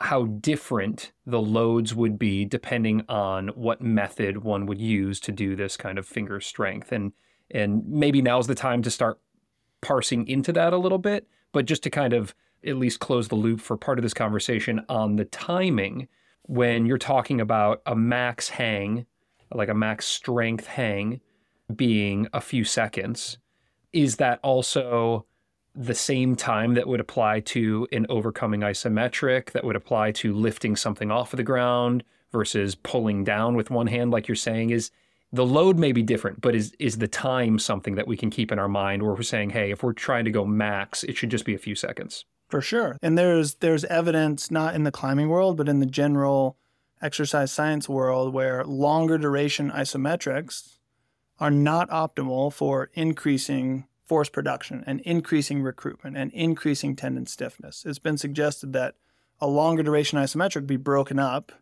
how 0.00 0.24
different 0.24 1.12
the 1.26 1.40
loads 1.40 1.94
would 1.94 2.18
be 2.18 2.44
depending 2.44 3.04
on 3.08 3.48
what 3.48 3.82
method 3.82 4.42
one 4.42 4.66
would 4.66 4.80
use 4.80 5.20
to 5.20 5.32
do 5.32 5.54
this 5.54 5.76
kind 5.76 5.98
of 5.98 6.06
finger 6.06 6.40
strength. 6.40 6.92
And 6.92 7.12
and 7.50 7.86
maybe 7.86 8.22
now's 8.22 8.46
the 8.46 8.54
time 8.54 8.82
to 8.82 8.90
start 8.90 9.18
parsing 9.80 10.26
into 10.28 10.52
that 10.52 10.72
a 10.72 10.78
little 10.78 10.98
bit, 10.98 11.26
but 11.52 11.66
just 11.66 11.82
to 11.82 11.90
kind 11.90 12.12
of 12.12 12.34
at 12.64 12.76
least 12.76 13.00
close 13.00 13.28
the 13.28 13.34
loop 13.34 13.60
for 13.60 13.76
part 13.76 13.98
of 13.98 14.02
this 14.02 14.14
conversation 14.14 14.84
on 14.88 15.16
the 15.16 15.24
timing 15.24 16.06
when 16.42 16.86
you're 16.86 16.98
talking 16.98 17.40
about 17.40 17.82
a 17.86 17.94
max 17.94 18.48
hang, 18.48 19.06
like 19.52 19.68
a 19.68 19.74
max 19.74 20.06
strength 20.06 20.66
hang 20.66 21.20
being 21.74 22.28
a 22.32 22.40
few 22.40 22.64
seconds, 22.64 23.38
is 23.92 24.16
that 24.16 24.38
also 24.42 25.26
the 25.74 25.94
same 25.94 26.34
time 26.36 26.74
that 26.74 26.86
would 26.86 27.00
apply 27.00 27.40
to 27.40 27.86
an 27.92 28.06
overcoming 28.08 28.60
isometric, 28.60 29.52
that 29.52 29.64
would 29.64 29.76
apply 29.76 30.12
to 30.12 30.34
lifting 30.34 30.76
something 30.76 31.10
off 31.10 31.32
of 31.32 31.36
the 31.36 31.42
ground 31.42 32.02
versus 32.32 32.74
pulling 32.74 33.24
down 33.24 33.54
with 33.54 33.70
one 33.70 33.86
hand, 33.86 34.10
like 34.10 34.28
you're 34.28 34.34
saying? 34.34 34.70
Is 34.70 34.90
the 35.32 35.46
load 35.46 35.78
may 35.78 35.92
be 35.92 36.02
different, 36.02 36.40
but 36.40 36.54
is 36.54 36.72
is 36.78 36.98
the 36.98 37.08
time 37.08 37.58
something 37.58 37.94
that 37.94 38.08
we 38.08 38.16
can 38.16 38.30
keep 38.30 38.50
in 38.50 38.58
our 38.58 38.68
mind 38.68 39.02
where 39.02 39.12
we're 39.12 39.22
saying, 39.22 39.50
hey, 39.50 39.70
if 39.70 39.82
we're 39.82 39.92
trying 39.92 40.24
to 40.24 40.30
go 40.30 40.44
max, 40.44 41.04
it 41.04 41.16
should 41.16 41.30
just 41.30 41.44
be 41.44 41.54
a 41.54 41.58
few 41.58 41.74
seconds? 41.74 42.24
For 42.48 42.60
sure. 42.60 42.96
And 43.00 43.16
there's 43.16 43.54
there's 43.56 43.84
evidence 43.84 44.50
not 44.50 44.74
in 44.74 44.82
the 44.82 44.90
climbing 44.90 45.28
world, 45.28 45.56
but 45.56 45.68
in 45.68 45.78
the 45.78 45.86
general 45.86 46.56
exercise 47.00 47.52
science 47.52 47.88
world 47.88 48.34
where 48.34 48.64
longer 48.64 49.16
duration 49.18 49.70
isometrics 49.70 50.78
are 51.38 51.50
not 51.50 51.88
optimal 51.88 52.52
for 52.52 52.90
increasing 52.94 53.86
force 54.10 54.28
production 54.28 54.82
and 54.88 54.98
increasing 55.02 55.62
recruitment 55.62 56.16
and 56.16 56.32
increasing 56.32 56.96
tendon 56.96 57.26
stiffness. 57.26 57.84
It's 57.86 58.00
been 58.00 58.18
suggested 58.18 58.72
that 58.72 58.96
a 59.40 59.46
longer 59.46 59.84
duration 59.84 60.18
isometric 60.18 60.66
be 60.66 60.76
broken 60.76 61.20
up 61.20 61.52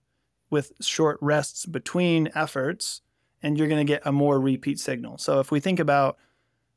with 0.49 0.73
short 0.81 1.19
rests 1.21 1.67
between 1.67 2.31
efforts 2.35 3.03
and 3.43 3.59
you're 3.59 3.69
going 3.69 3.87
to 3.87 3.93
get 3.93 4.01
a 4.07 4.13
more 4.13 4.41
repeat 4.41 4.81
signal. 4.81 5.19
So 5.19 5.41
if 5.41 5.51
we 5.51 5.61
think 5.61 5.79
about 5.79 6.17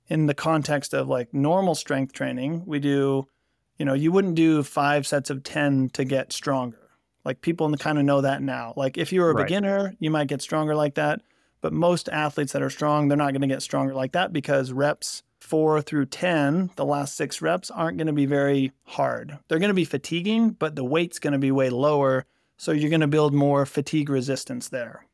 in 0.10 0.26
the 0.26 0.34
context 0.34 0.94
of 0.94 1.08
like 1.08 1.34
normal 1.34 1.74
strength 1.74 2.12
training, 2.12 2.64
we 2.66 2.80
do, 2.80 3.30
you 3.78 3.86
know, 3.86 3.94
you 3.94 4.12
wouldn't 4.12 4.36
do 4.36 4.64
five 4.64 5.08
sets 5.08 5.30
of 5.30 5.42
10 5.42 5.92
to 5.92 6.04
get 6.04 6.34
stronger. 6.34 6.90
Like 7.24 7.40
people 7.40 7.74
kind 7.78 7.98
of 7.98 8.04
know 8.04 8.20
that 8.20 8.42
now. 8.42 8.74
Like 8.76 8.98
if 8.98 9.14
you're 9.14 9.30
a 9.30 9.36
right. 9.36 9.46
beginner, 9.46 9.96
you 10.00 10.12
might 10.12 10.28
get 10.28 10.42
stronger 10.42 10.76
like 10.76 10.96
that. 10.96 11.22
But 11.62 11.72
most 11.72 12.10
athletes 12.10 12.52
that 12.52 12.62
are 12.62 12.70
strong, 12.70 13.08
they're 13.08 13.18
not 13.18 13.32
going 13.32 13.40
to 13.40 13.48
get 13.48 13.62
stronger 13.62 13.94
like 13.94 14.12
that 14.12 14.34
because 14.34 14.74
reps 14.74 15.24
four 15.42 15.82
through 15.82 16.06
10, 16.06 16.72
the 16.76 16.86
last 16.86 17.16
six 17.16 17.42
reps, 17.42 17.70
aren't 17.70 17.98
going 17.98 18.08
to 18.08 18.14
be 18.14 18.26
very 18.26 18.72
hard. 18.84 19.40
They're 19.48 19.60
going 19.60 19.70
to 19.70 19.74
be 19.74 19.86
fatiguing, 19.86 20.52
but 20.52 20.76
the 20.76 20.84
weight's 20.84 21.20
going 21.20 21.34
to 21.34 21.40
be 21.40 21.52
way 21.52 21.70
lower. 21.70 22.26
So 22.58 22.72
you're 22.72 22.90
going 22.92 23.02
to 23.02 23.08
build 23.08 23.34
more 23.34 23.66
fatigue 23.66 24.10
resistance 24.10 24.70
there. 24.70 25.06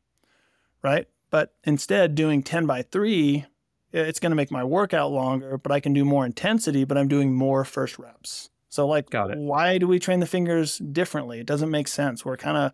Right. 0.82 1.08
But 1.30 1.54
instead, 1.64 2.14
doing 2.14 2.42
10 2.42 2.66
by 2.66 2.82
3, 2.82 3.46
it's 3.92 4.20
going 4.20 4.30
to 4.30 4.36
make 4.36 4.50
my 4.50 4.62
workout 4.64 5.10
longer, 5.10 5.58
but 5.58 5.72
I 5.72 5.80
can 5.80 5.92
do 5.92 6.04
more 6.04 6.26
intensity, 6.26 6.84
but 6.84 6.98
I'm 6.98 7.08
doing 7.08 7.34
more 7.34 7.64
first 7.64 7.98
reps. 7.98 8.50
So, 8.68 8.86
like, 8.86 9.08
Got 9.10 9.30
it. 9.30 9.38
why 9.38 9.78
do 9.78 9.88
we 9.88 9.98
train 9.98 10.20
the 10.20 10.26
fingers 10.26 10.78
differently? 10.78 11.40
It 11.40 11.46
doesn't 11.46 11.70
make 11.70 11.88
sense. 11.88 12.24
We're 12.24 12.36
kind 12.36 12.58
of 12.58 12.72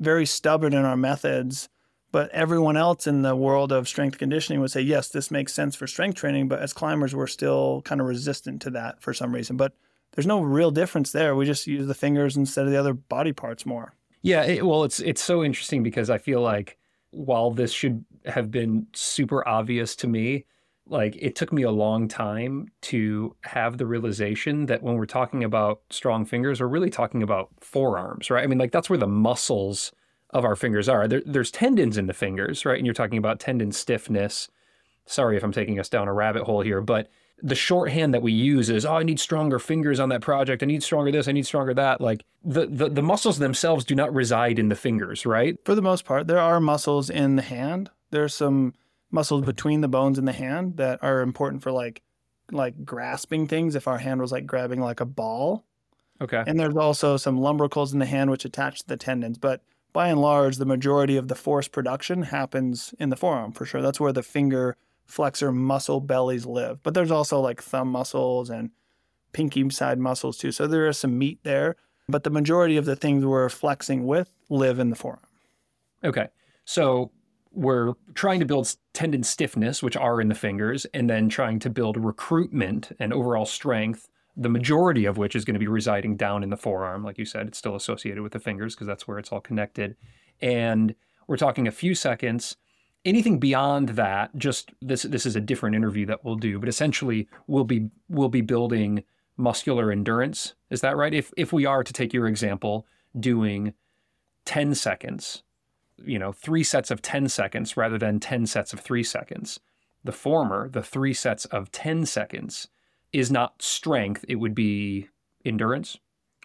very 0.00 0.24
stubborn 0.26 0.72
in 0.72 0.84
our 0.84 0.96
methods, 0.96 1.68
but 2.12 2.30
everyone 2.30 2.76
else 2.76 3.06
in 3.06 3.22
the 3.22 3.36
world 3.36 3.72
of 3.72 3.88
strength 3.88 4.18
conditioning 4.18 4.60
would 4.60 4.70
say, 4.70 4.80
yes, 4.80 5.08
this 5.08 5.30
makes 5.30 5.52
sense 5.52 5.74
for 5.74 5.86
strength 5.86 6.16
training. 6.16 6.48
But 6.48 6.60
as 6.60 6.72
climbers, 6.72 7.14
we're 7.14 7.26
still 7.26 7.82
kind 7.82 8.00
of 8.00 8.06
resistant 8.06 8.62
to 8.62 8.70
that 8.70 9.02
for 9.02 9.12
some 9.12 9.34
reason. 9.34 9.56
But 9.56 9.74
there's 10.12 10.26
no 10.26 10.40
real 10.40 10.70
difference 10.70 11.12
there. 11.12 11.36
We 11.36 11.44
just 11.44 11.66
use 11.66 11.86
the 11.86 11.94
fingers 11.94 12.36
instead 12.36 12.64
of 12.64 12.72
the 12.72 12.78
other 12.78 12.94
body 12.94 13.32
parts 13.32 13.66
more. 13.66 13.94
Yeah, 14.22 14.44
it, 14.44 14.66
well, 14.66 14.84
it's 14.84 14.98
it's 15.00 15.22
so 15.22 15.44
interesting 15.44 15.82
because 15.82 16.10
I 16.10 16.18
feel 16.18 16.40
like 16.40 16.78
while 17.10 17.50
this 17.50 17.70
should 17.70 18.04
have 18.24 18.50
been 18.50 18.86
super 18.92 19.46
obvious 19.46 19.94
to 19.96 20.08
me, 20.08 20.46
like 20.88 21.16
it 21.20 21.34
took 21.34 21.52
me 21.52 21.62
a 21.62 21.70
long 21.70 22.08
time 22.08 22.68
to 22.80 23.36
have 23.42 23.78
the 23.78 23.86
realization 23.86 24.66
that 24.66 24.82
when 24.82 24.96
we're 24.96 25.06
talking 25.06 25.44
about 25.44 25.80
strong 25.90 26.24
fingers, 26.24 26.60
we're 26.60 26.66
really 26.66 26.90
talking 26.90 27.22
about 27.22 27.50
forearms, 27.60 28.30
right? 28.30 28.42
I 28.42 28.46
mean, 28.46 28.58
like 28.58 28.72
that's 28.72 28.88
where 28.88 28.98
the 28.98 29.06
muscles 29.06 29.92
of 30.36 30.44
our 30.44 30.54
fingers 30.54 30.86
are. 30.86 31.08
There, 31.08 31.22
there's 31.24 31.50
tendons 31.50 31.96
in 31.96 32.06
the 32.06 32.12
fingers, 32.12 32.66
right? 32.66 32.76
And 32.76 32.84
you're 32.84 32.94
talking 32.94 33.16
about 33.16 33.40
tendon 33.40 33.72
stiffness. 33.72 34.50
Sorry 35.06 35.34
if 35.36 35.42
I'm 35.42 35.50
taking 35.50 35.80
us 35.80 35.88
down 35.88 36.08
a 36.08 36.12
rabbit 36.12 36.42
hole 36.42 36.60
here, 36.60 36.82
but 36.82 37.08
the 37.42 37.54
shorthand 37.54 38.12
that 38.12 38.20
we 38.20 38.32
use 38.32 38.68
is, 38.68 38.84
oh, 38.84 38.96
I 38.96 39.02
need 39.02 39.18
stronger 39.18 39.58
fingers 39.58 39.98
on 39.98 40.10
that 40.10 40.20
project. 40.20 40.62
I 40.62 40.66
need 40.66 40.82
stronger 40.82 41.10
this. 41.10 41.26
I 41.26 41.32
need 41.32 41.46
stronger 41.46 41.72
that. 41.72 42.02
Like 42.02 42.22
the, 42.44 42.66
the, 42.66 42.90
the 42.90 43.02
muscles 43.02 43.38
themselves 43.38 43.86
do 43.86 43.94
not 43.94 44.12
reside 44.12 44.58
in 44.58 44.68
the 44.68 44.76
fingers, 44.76 45.24
right? 45.24 45.58
For 45.64 45.74
the 45.74 45.82
most 45.82 46.04
part, 46.04 46.26
there 46.26 46.38
are 46.38 46.60
muscles 46.60 47.08
in 47.08 47.36
the 47.36 47.42
hand. 47.42 47.90
There's 48.10 48.34
some 48.34 48.74
muscles 49.10 49.46
between 49.46 49.80
the 49.80 49.88
bones 49.88 50.18
in 50.18 50.26
the 50.26 50.32
hand 50.32 50.76
that 50.76 51.02
are 51.02 51.22
important 51.22 51.62
for 51.62 51.72
like 51.72 52.02
like 52.52 52.84
grasping 52.84 53.48
things. 53.48 53.74
If 53.74 53.88
our 53.88 53.98
hand 53.98 54.20
was 54.20 54.32
like 54.32 54.46
grabbing 54.46 54.80
like 54.80 55.00
a 55.00 55.06
ball. 55.06 55.64
Okay. 56.20 56.44
And 56.46 56.60
there's 56.60 56.76
also 56.76 57.16
some 57.16 57.38
lumbricals 57.38 57.94
in 57.94 58.00
the 58.00 58.06
hand 58.06 58.30
which 58.30 58.44
attach 58.44 58.80
to 58.80 58.88
the 58.88 58.96
tendons, 58.96 59.38
but 59.38 59.62
by 59.96 60.08
and 60.08 60.20
large, 60.20 60.58
the 60.58 60.66
majority 60.66 61.16
of 61.16 61.28
the 61.28 61.34
force 61.34 61.68
production 61.68 62.24
happens 62.24 62.92
in 62.98 63.08
the 63.08 63.16
forearm 63.16 63.50
for 63.50 63.64
sure. 63.64 63.80
That's 63.80 63.98
where 63.98 64.12
the 64.12 64.22
finger 64.22 64.76
flexor 65.06 65.50
muscle 65.50 66.02
bellies 66.02 66.44
live. 66.44 66.82
But 66.82 66.92
there's 66.92 67.10
also 67.10 67.40
like 67.40 67.62
thumb 67.62 67.88
muscles 67.88 68.50
and 68.50 68.72
pinky 69.32 69.70
side 69.70 69.98
muscles 69.98 70.36
too. 70.36 70.52
So 70.52 70.66
there 70.66 70.86
is 70.86 70.98
some 70.98 71.16
meat 71.16 71.38
there. 71.44 71.76
But 72.10 72.24
the 72.24 72.30
majority 72.30 72.76
of 72.76 72.84
the 72.84 72.94
things 72.94 73.24
we're 73.24 73.48
flexing 73.48 74.06
with 74.06 74.28
live 74.50 74.78
in 74.78 74.90
the 74.90 74.96
forearm. 74.96 75.26
Okay. 76.04 76.28
So 76.66 77.10
we're 77.50 77.94
trying 78.12 78.40
to 78.40 78.46
build 78.46 78.76
tendon 78.92 79.22
stiffness, 79.22 79.82
which 79.82 79.96
are 79.96 80.20
in 80.20 80.28
the 80.28 80.34
fingers, 80.34 80.84
and 80.92 81.08
then 81.08 81.30
trying 81.30 81.58
to 81.60 81.70
build 81.70 81.96
recruitment 81.96 82.94
and 82.98 83.14
overall 83.14 83.46
strength, 83.46 84.10
the 84.36 84.48
majority 84.48 85.06
of 85.06 85.16
which 85.16 85.34
is 85.34 85.44
going 85.44 85.54
to 85.54 85.60
be 85.60 85.66
residing 85.66 86.16
down 86.16 86.42
in 86.42 86.50
the 86.50 86.56
forearm. 86.56 87.02
Like 87.02 87.18
you 87.18 87.24
said, 87.24 87.46
it's 87.46 87.58
still 87.58 87.74
associated 87.74 88.22
with 88.22 88.32
the 88.32 88.40
fingers 88.40 88.74
because 88.74 88.86
that's 88.86 89.08
where 89.08 89.18
it's 89.18 89.32
all 89.32 89.40
connected. 89.40 89.96
And 90.40 90.94
we're 91.26 91.36
talking 91.36 91.66
a 91.66 91.72
few 91.72 91.94
seconds 91.94 92.56
anything 93.06 93.38
beyond 93.38 93.90
that, 93.90 94.36
just 94.36 94.72
this 94.82 95.04
this 95.04 95.24
is 95.24 95.36
a 95.36 95.40
different 95.40 95.76
interview 95.76 96.04
that 96.06 96.24
we'll 96.24 96.36
do, 96.36 96.58
but 96.58 96.68
essentially 96.68 97.28
we'll 97.46 97.64
be 97.64 97.88
we'll 98.08 98.28
be 98.28 98.42
building 98.42 99.04
muscular 99.38 99.90
endurance. 99.90 100.54
Is 100.68 100.82
that 100.82 100.96
right? 100.96 101.14
If 101.14 101.32
if 101.36 101.52
we 101.52 101.64
are 101.64 101.84
to 101.84 101.92
take 101.92 102.12
your 102.12 102.26
example, 102.26 102.86
doing 103.18 103.72
10 104.44 104.74
seconds, 104.74 105.42
you 106.04 106.18
know, 106.18 106.32
three 106.32 106.64
sets 106.64 106.90
of 106.90 107.00
10 107.00 107.28
seconds 107.28 107.76
rather 107.76 107.96
than 107.96 108.20
10 108.20 108.46
sets 108.46 108.72
of 108.72 108.80
three 108.80 109.02
seconds. 109.02 109.60
The 110.04 110.12
former, 110.12 110.68
the 110.68 110.82
three 110.82 111.14
sets 111.14 111.46
of 111.46 111.72
10 111.72 112.06
seconds, 112.06 112.68
is 113.12 113.30
not 113.30 113.62
strength. 113.62 114.24
It 114.28 114.36
would 114.36 114.54
be 114.54 115.08
endurance? 115.44 115.98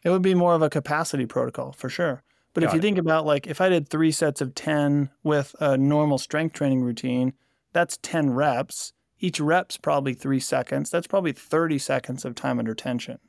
It 0.03 0.09
would 0.09 0.21
be 0.21 0.35
more 0.35 0.55
of 0.55 0.61
a 0.61 0.69
capacity 0.69 1.25
protocol 1.25 1.73
for 1.73 1.89
sure. 1.89 2.23
But 2.53 2.63
if 2.63 2.73
you 2.73 2.79
it. 2.79 2.81
think 2.81 2.97
about 2.97 3.25
like 3.25 3.47
if 3.47 3.61
I 3.61 3.69
did 3.69 3.87
three 3.87 4.11
sets 4.11 4.41
of 4.41 4.55
10 4.55 5.09
with 5.23 5.55
a 5.59 5.77
normal 5.77 6.17
strength 6.17 6.53
training 6.53 6.81
routine, 6.81 7.33
that's 7.73 7.97
10 8.01 8.31
reps. 8.31 8.93
Each 9.19 9.39
rep's 9.39 9.77
probably 9.77 10.13
three 10.13 10.39
seconds. 10.39 10.89
That's 10.89 11.07
probably 11.07 11.31
30 11.31 11.77
seconds 11.77 12.25
of 12.25 12.35
time 12.35 12.59
under 12.59 12.73
tension. 12.73 13.19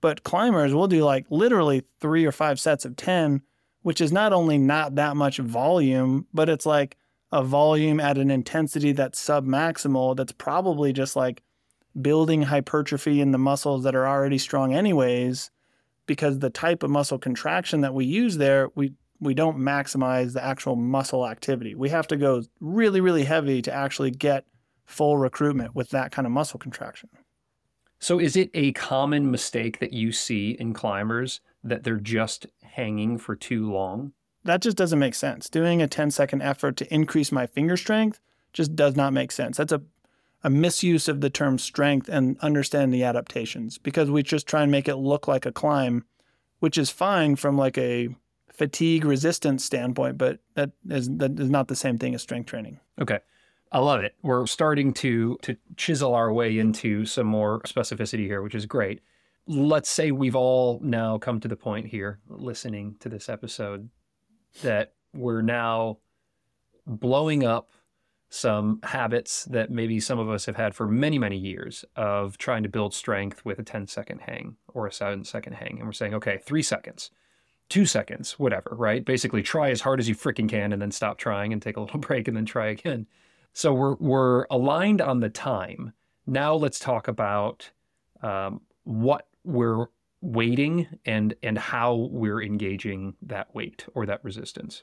But 0.00 0.22
climbers 0.22 0.74
will 0.74 0.86
do 0.86 1.02
like 1.02 1.26
literally 1.30 1.84
three 2.00 2.24
or 2.24 2.32
five 2.32 2.60
sets 2.60 2.84
of 2.84 2.94
10, 2.94 3.42
which 3.82 4.00
is 4.00 4.12
not 4.12 4.32
only 4.32 4.58
not 4.58 4.94
that 4.94 5.16
much 5.16 5.38
volume, 5.38 6.26
but 6.32 6.48
it's 6.48 6.66
like 6.66 6.96
a 7.32 7.42
volume 7.42 7.98
at 7.98 8.18
an 8.18 8.30
intensity 8.30 8.92
that's 8.92 9.18
sub 9.18 9.46
maximal 9.46 10.16
that's 10.16 10.32
probably 10.32 10.92
just 10.92 11.16
like 11.16 11.42
building 12.02 12.42
hypertrophy 12.42 13.20
in 13.20 13.32
the 13.32 13.38
muscles 13.38 13.84
that 13.84 13.94
are 13.94 14.06
already 14.06 14.38
strong 14.38 14.74
anyways 14.74 15.50
because 16.06 16.38
the 16.38 16.50
type 16.50 16.82
of 16.82 16.90
muscle 16.90 17.18
contraction 17.18 17.80
that 17.82 17.94
we 17.94 18.04
use 18.04 18.36
there 18.36 18.68
we 18.74 18.92
we 19.20 19.34
don't 19.34 19.58
maximize 19.58 20.32
the 20.32 20.44
actual 20.44 20.76
muscle 20.76 21.26
activity. 21.26 21.74
We 21.74 21.88
have 21.88 22.06
to 22.08 22.16
go 22.16 22.42
really 22.60 23.00
really 23.00 23.24
heavy 23.24 23.62
to 23.62 23.72
actually 23.72 24.10
get 24.10 24.44
full 24.84 25.18
recruitment 25.18 25.74
with 25.74 25.90
that 25.90 26.12
kind 26.12 26.26
of 26.26 26.32
muscle 26.32 26.58
contraction. 26.58 27.10
So, 27.98 28.20
is 28.20 28.36
it 28.36 28.50
a 28.54 28.72
common 28.72 29.30
mistake 29.30 29.80
that 29.80 29.92
you 29.92 30.12
see 30.12 30.52
in 30.52 30.72
climbers 30.72 31.40
that 31.64 31.82
they're 31.82 31.96
just 31.96 32.46
hanging 32.62 33.18
for 33.18 33.34
too 33.34 33.72
long? 33.72 34.12
that 34.48 34.62
just 34.62 34.76
doesn't 34.76 34.98
make 34.98 35.14
sense. 35.14 35.48
Doing 35.48 35.82
a 35.82 35.86
10 35.86 36.10
second 36.10 36.42
effort 36.42 36.76
to 36.78 36.94
increase 36.94 37.30
my 37.30 37.46
finger 37.46 37.76
strength 37.76 38.20
just 38.52 38.74
does 38.74 38.96
not 38.96 39.12
make 39.12 39.30
sense. 39.30 39.58
That's 39.58 39.72
a 39.72 39.82
a 40.44 40.50
misuse 40.50 41.08
of 41.08 41.20
the 41.20 41.30
term 41.30 41.58
strength 41.58 42.08
and 42.08 42.38
understand 42.40 42.92
the 42.92 43.04
adaptations 43.04 43.78
because 43.78 44.10
we 44.10 44.22
just 44.22 44.46
try 44.46 44.62
and 44.62 44.70
make 44.70 44.88
it 44.88 44.96
look 44.96 45.26
like 45.26 45.46
a 45.46 45.52
climb 45.52 46.04
which 46.60 46.78
is 46.78 46.90
fine 46.90 47.36
from 47.36 47.56
like 47.56 47.78
a 47.78 48.08
fatigue 48.52 49.04
resistance 49.04 49.64
standpoint 49.64 50.18
but 50.18 50.38
that 50.54 50.70
is 50.88 51.08
that 51.16 51.38
is 51.38 51.50
not 51.50 51.68
the 51.68 51.76
same 51.76 51.98
thing 51.98 52.14
as 52.14 52.22
strength 52.22 52.46
training 52.46 52.80
Okay. 53.00 53.20
I 53.70 53.78
love 53.78 54.02
it. 54.02 54.14
We're 54.22 54.46
starting 54.46 54.92
to 54.94 55.38
to 55.42 55.56
chisel 55.76 56.14
our 56.14 56.32
way 56.32 56.58
into 56.58 57.04
some 57.04 57.26
more 57.26 57.60
specificity 57.60 58.24
here, 58.24 58.42
which 58.42 58.54
is 58.54 58.66
great. 58.66 59.00
Let's 59.46 59.88
say 59.88 60.10
we've 60.10 60.36
all 60.36 60.80
now 60.82 61.18
come 61.18 61.40
to 61.40 61.48
the 61.48 61.56
point 61.56 61.86
here 61.86 62.18
listening 62.28 62.96
to 63.00 63.08
this 63.08 63.28
episode 63.28 63.88
that 64.62 64.94
we're 65.14 65.42
now 65.42 65.98
blowing 66.86 67.44
up 67.44 67.70
some 68.30 68.80
habits 68.82 69.44
that 69.46 69.70
maybe 69.70 69.98
some 70.00 70.18
of 70.18 70.28
us 70.28 70.44
have 70.46 70.56
had 70.56 70.74
for 70.74 70.86
many, 70.86 71.18
many 71.18 71.36
years 71.36 71.84
of 71.96 72.36
trying 72.36 72.62
to 72.62 72.68
build 72.68 72.92
strength 72.92 73.44
with 73.44 73.58
a 73.58 73.62
10 73.62 73.86
second 73.86 74.20
hang 74.20 74.56
or 74.74 74.86
a 74.86 74.92
seven 74.92 75.24
second 75.24 75.54
hang. 75.54 75.76
And 75.78 75.86
we're 75.86 75.92
saying, 75.92 76.14
okay, 76.14 76.38
three 76.44 76.62
seconds, 76.62 77.10
two 77.70 77.86
seconds, 77.86 78.38
whatever, 78.38 78.74
right? 78.76 79.04
Basically, 79.04 79.42
try 79.42 79.70
as 79.70 79.80
hard 79.80 79.98
as 79.98 80.08
you 80.08 80.14
freaking 80.14 80.48
can 80.48 80.72
and 80.72 80.82
then 80.82 80.90
stop 80.90 81.16
trying 81.16 81.52
and 81.52 81.62
take 81.62 81.76
a 81.76 81.80
little 81.82 82.00
break 82.00 82.28
and 82.28 82.36
then 82.36 82.44
try 82.44 82.66
again. 82.66 83.06
So 83.54 83.72
we're, 83.72 83.94
we're 83.94 84.44
aligned 84.50 85.00
on 85.00 85.20
the 85.20 85.30
time. 85.30 85.94
Now 86.26 86.54
let's 86.54 86.78
talk 86.78 87.08
about 87.08 87.70
um, 88.22 88.60
what 88.84 89.26
we're 89.44 89.86
weighting 90.20 90.86
and, 91.06 91.34
and 91.42 91.56
how 91.56 91.94
we're 91.94 92.42
engaging 92.42 93.14
that 93.22 93.54
weight 93.54 93.86
or 93.94 94.04
that 94.04 94.22
resistance. 94.22 94.82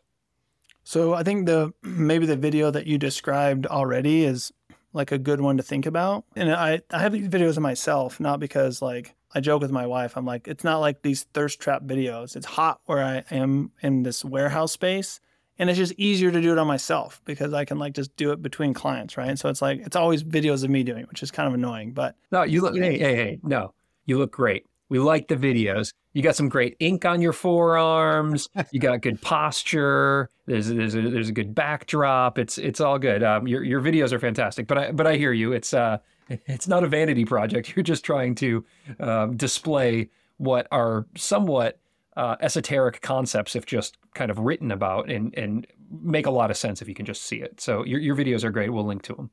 So 0.86 1.16
I 1.16 1.24
think 1.24 1.48
the 1.48 1.74
maybe 1.82 2.26
the 2.28 2.38
video 2.38 2.72
that 2.72 2.86
you 2.86 2.98
described 2.98 3.66
already 3.66 4.24
is 4.24 4.54
like 4.94 5.12
a 5.12 5.18
good 5.18 5.42
one 5.42 5.58
to 5.58 5.64
think 5.64 5.86
about. 5.88 6.24
And 6.36 6.54
I, 6.54 6.80
I 6.92 7.00
have 7.00 7.12
these 7.12 7.28
videos 7.28 7.58
of 7.58 7.64
myself, 7.64 8.20
not 8.20 8.40
because 8.40 8.82
like 8.82 9.16
I 9.34 9.42
joke 9.42 9.62
with 9.62 9.72
my 9.72 9.88
wife. 9.88 10.16
I'm 10.16 10.26
like, 10.26 10.48
it's 10.48 10.64
not 10.64 10.78
like 10.78 11.02
these 11.02 11.24
thirst 11.34 11.60
trap 11.60 11.82
videos. 11.84 12.36
It's 12.36 12.46
hot 12.46 12.80
where 12.86 13.04
I 13.04 13.24
am 13.32 13.72
in 13.82 14.04
this 14.04 14.24
warehouse 14.24 14.72
space. 14.72 15.20
And 15.58 15.70
it's 15.70 15.78
just 15.78 15.94
easier 15.98 16.32
to 16.32 16.42
do 16.42 16.52
it 16.52 16.58
on 16.58 16.68
myself 16.68 17.22
because 17.26 17.54
I 17.54 17.66
can 17.66 17.80
like 17.80 17.94
just 17.94 18.16
do 18.16 18.32
it 18.32 18.42
between 18.42 18.74
clients, 18.74 19.18
right? 19.18 19.40
So 19.40 19.50
it's 19.50 19.62
like 19.62 19.80
it's 19.80 19.96
always 19.96 20.24
videos 20.24 20.64
of 20.64 20.70
me 20.70 20.84
doing 20.84 21.02
it, 21.02 21.10
which 21.10 21.24
is 21.24 21.32
kind 21.32 21.48
of 21.48 21.54
annoying. 21.54 21.94
But 21.94 22.16
No, 22.32 22.44
you 22.44 22.62
look. 22.62 22.76
Hey, 22.76 22.98
hey, 22.98 23.16
hey! 23.16 23.40
No, 23.42 23.74
you 24.06 24.18
look 24.18 24.32
great. 24.32 24.66
We 24.90 25.00
like 25.00 25.28
the 25.28 25.36
videos. 25.36 25.94
You 26.14 26.22
got 26.22 26.36
some 26.36 26.48
great 26.48 26.76
ink 26.80 27.06
on 27.06 27.22
your 27.22 27.34
forearms. 27.34 28.48
You 28.72 28.80
got 28.80 29.02
good 29.02 29.22
posture. 29.22 30.30
There's 30.46 30.68
there's 30.68 30.96
a, 30.96 31.02
there's 31.02 31.30
a 31.30 31.34
good 31.34 31.56
backdrop. 31.56 32.38
It's 32.38 32.58
it's 32.58 32.80
all 32.82 33.00
good. 33.00 33.24
Um, 33.24 33.48
your 33.48 33.64
your 33.64 33.82
videos 33.82 34.12
are 34.12 34.20
fantastic. 34.20 34.68
But 34.68 34.78
I 34.78 34.92
but 34.92 35.08
I 35.08 35.16
hear 35.16 35.32
you. 35.32 35.54
It's 35.54 35.74
uh 35.74 36.00
it's 36.30 36.68
not 36.68 36.84
a 36.84 36.88
vanity 36.88 37.26
project. 37.26 37.74
You're 37.76 37.84
just 37.84 38.04
trying 38.04 38.36
to 38.36 38.66
um, 39.00 39.38
display 39.38 40.10
what 40.38 40.68
are 40.72 41.06
somewhat 41.16 41.80
uh, 42.18 42.36
esoteric 42.42 43.02
concepts, 43.02 43.56
if 43.56 43.66
just 43.66 43.98
kind 44.14 44.32
of 44.32 44.40
written 44.40 44.72
about, 44.72 45.10
and 45.10 45.34
and 45.38 45.68
make 46.02 46.26
a 46.26 46.32
lot 46.32 46.50
of 46.50 46.58
sense 46.58 46.82
if 46.82 46.88
you 46.88 46.96
can 46.96 47.06
just 47.06 47.24
see 47.24 47.38
it. 47.38 47.62
So 47.62 47.84
your 47.86 48.00
your 48.00 48.16
videos 48.16 48.44
are 48.44 48.52
great. 48.52 48.72
We'll 48.72 48.86
link 48.86 49.04
to 49.04 49.14
them. 49.14 49.30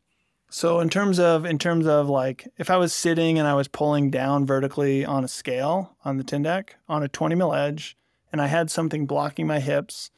So 0.53 0.81
in 0.81 0.91
terms 0.91 1.19
of 1.19 1.47
in 1.47 1.59
terms 1.59 1.87
of 1.87 2.11
like 2.11 2.47
if 2.59 2.69
I 2.69 2.77
was 2.77 2.93
sitting 2.93 3.39
and 3.39 3.49
I 3.49 3.55
was 3.55 3.69
pulling 3.69 4.11
down 4.11 4.45
vertically 4.45 5.03
on 5.03 5.25
a 5.25 5.29
scale 5.29 5.97
on 6.05 6.19
the 6.19 6.25
Tindeq 6.25 6.69
on 6.91 7.03
a 7.03 7.09
20 7.09 7.35
mil 7.35 7.55
edge 7.55 7.97
and 8.31 8.39
I 8.39 8.49
had 8.49 8.71
something 8.71 9.07
blocking 9.07 9.47
my 9.47 9.61
hips, 9.61 10.11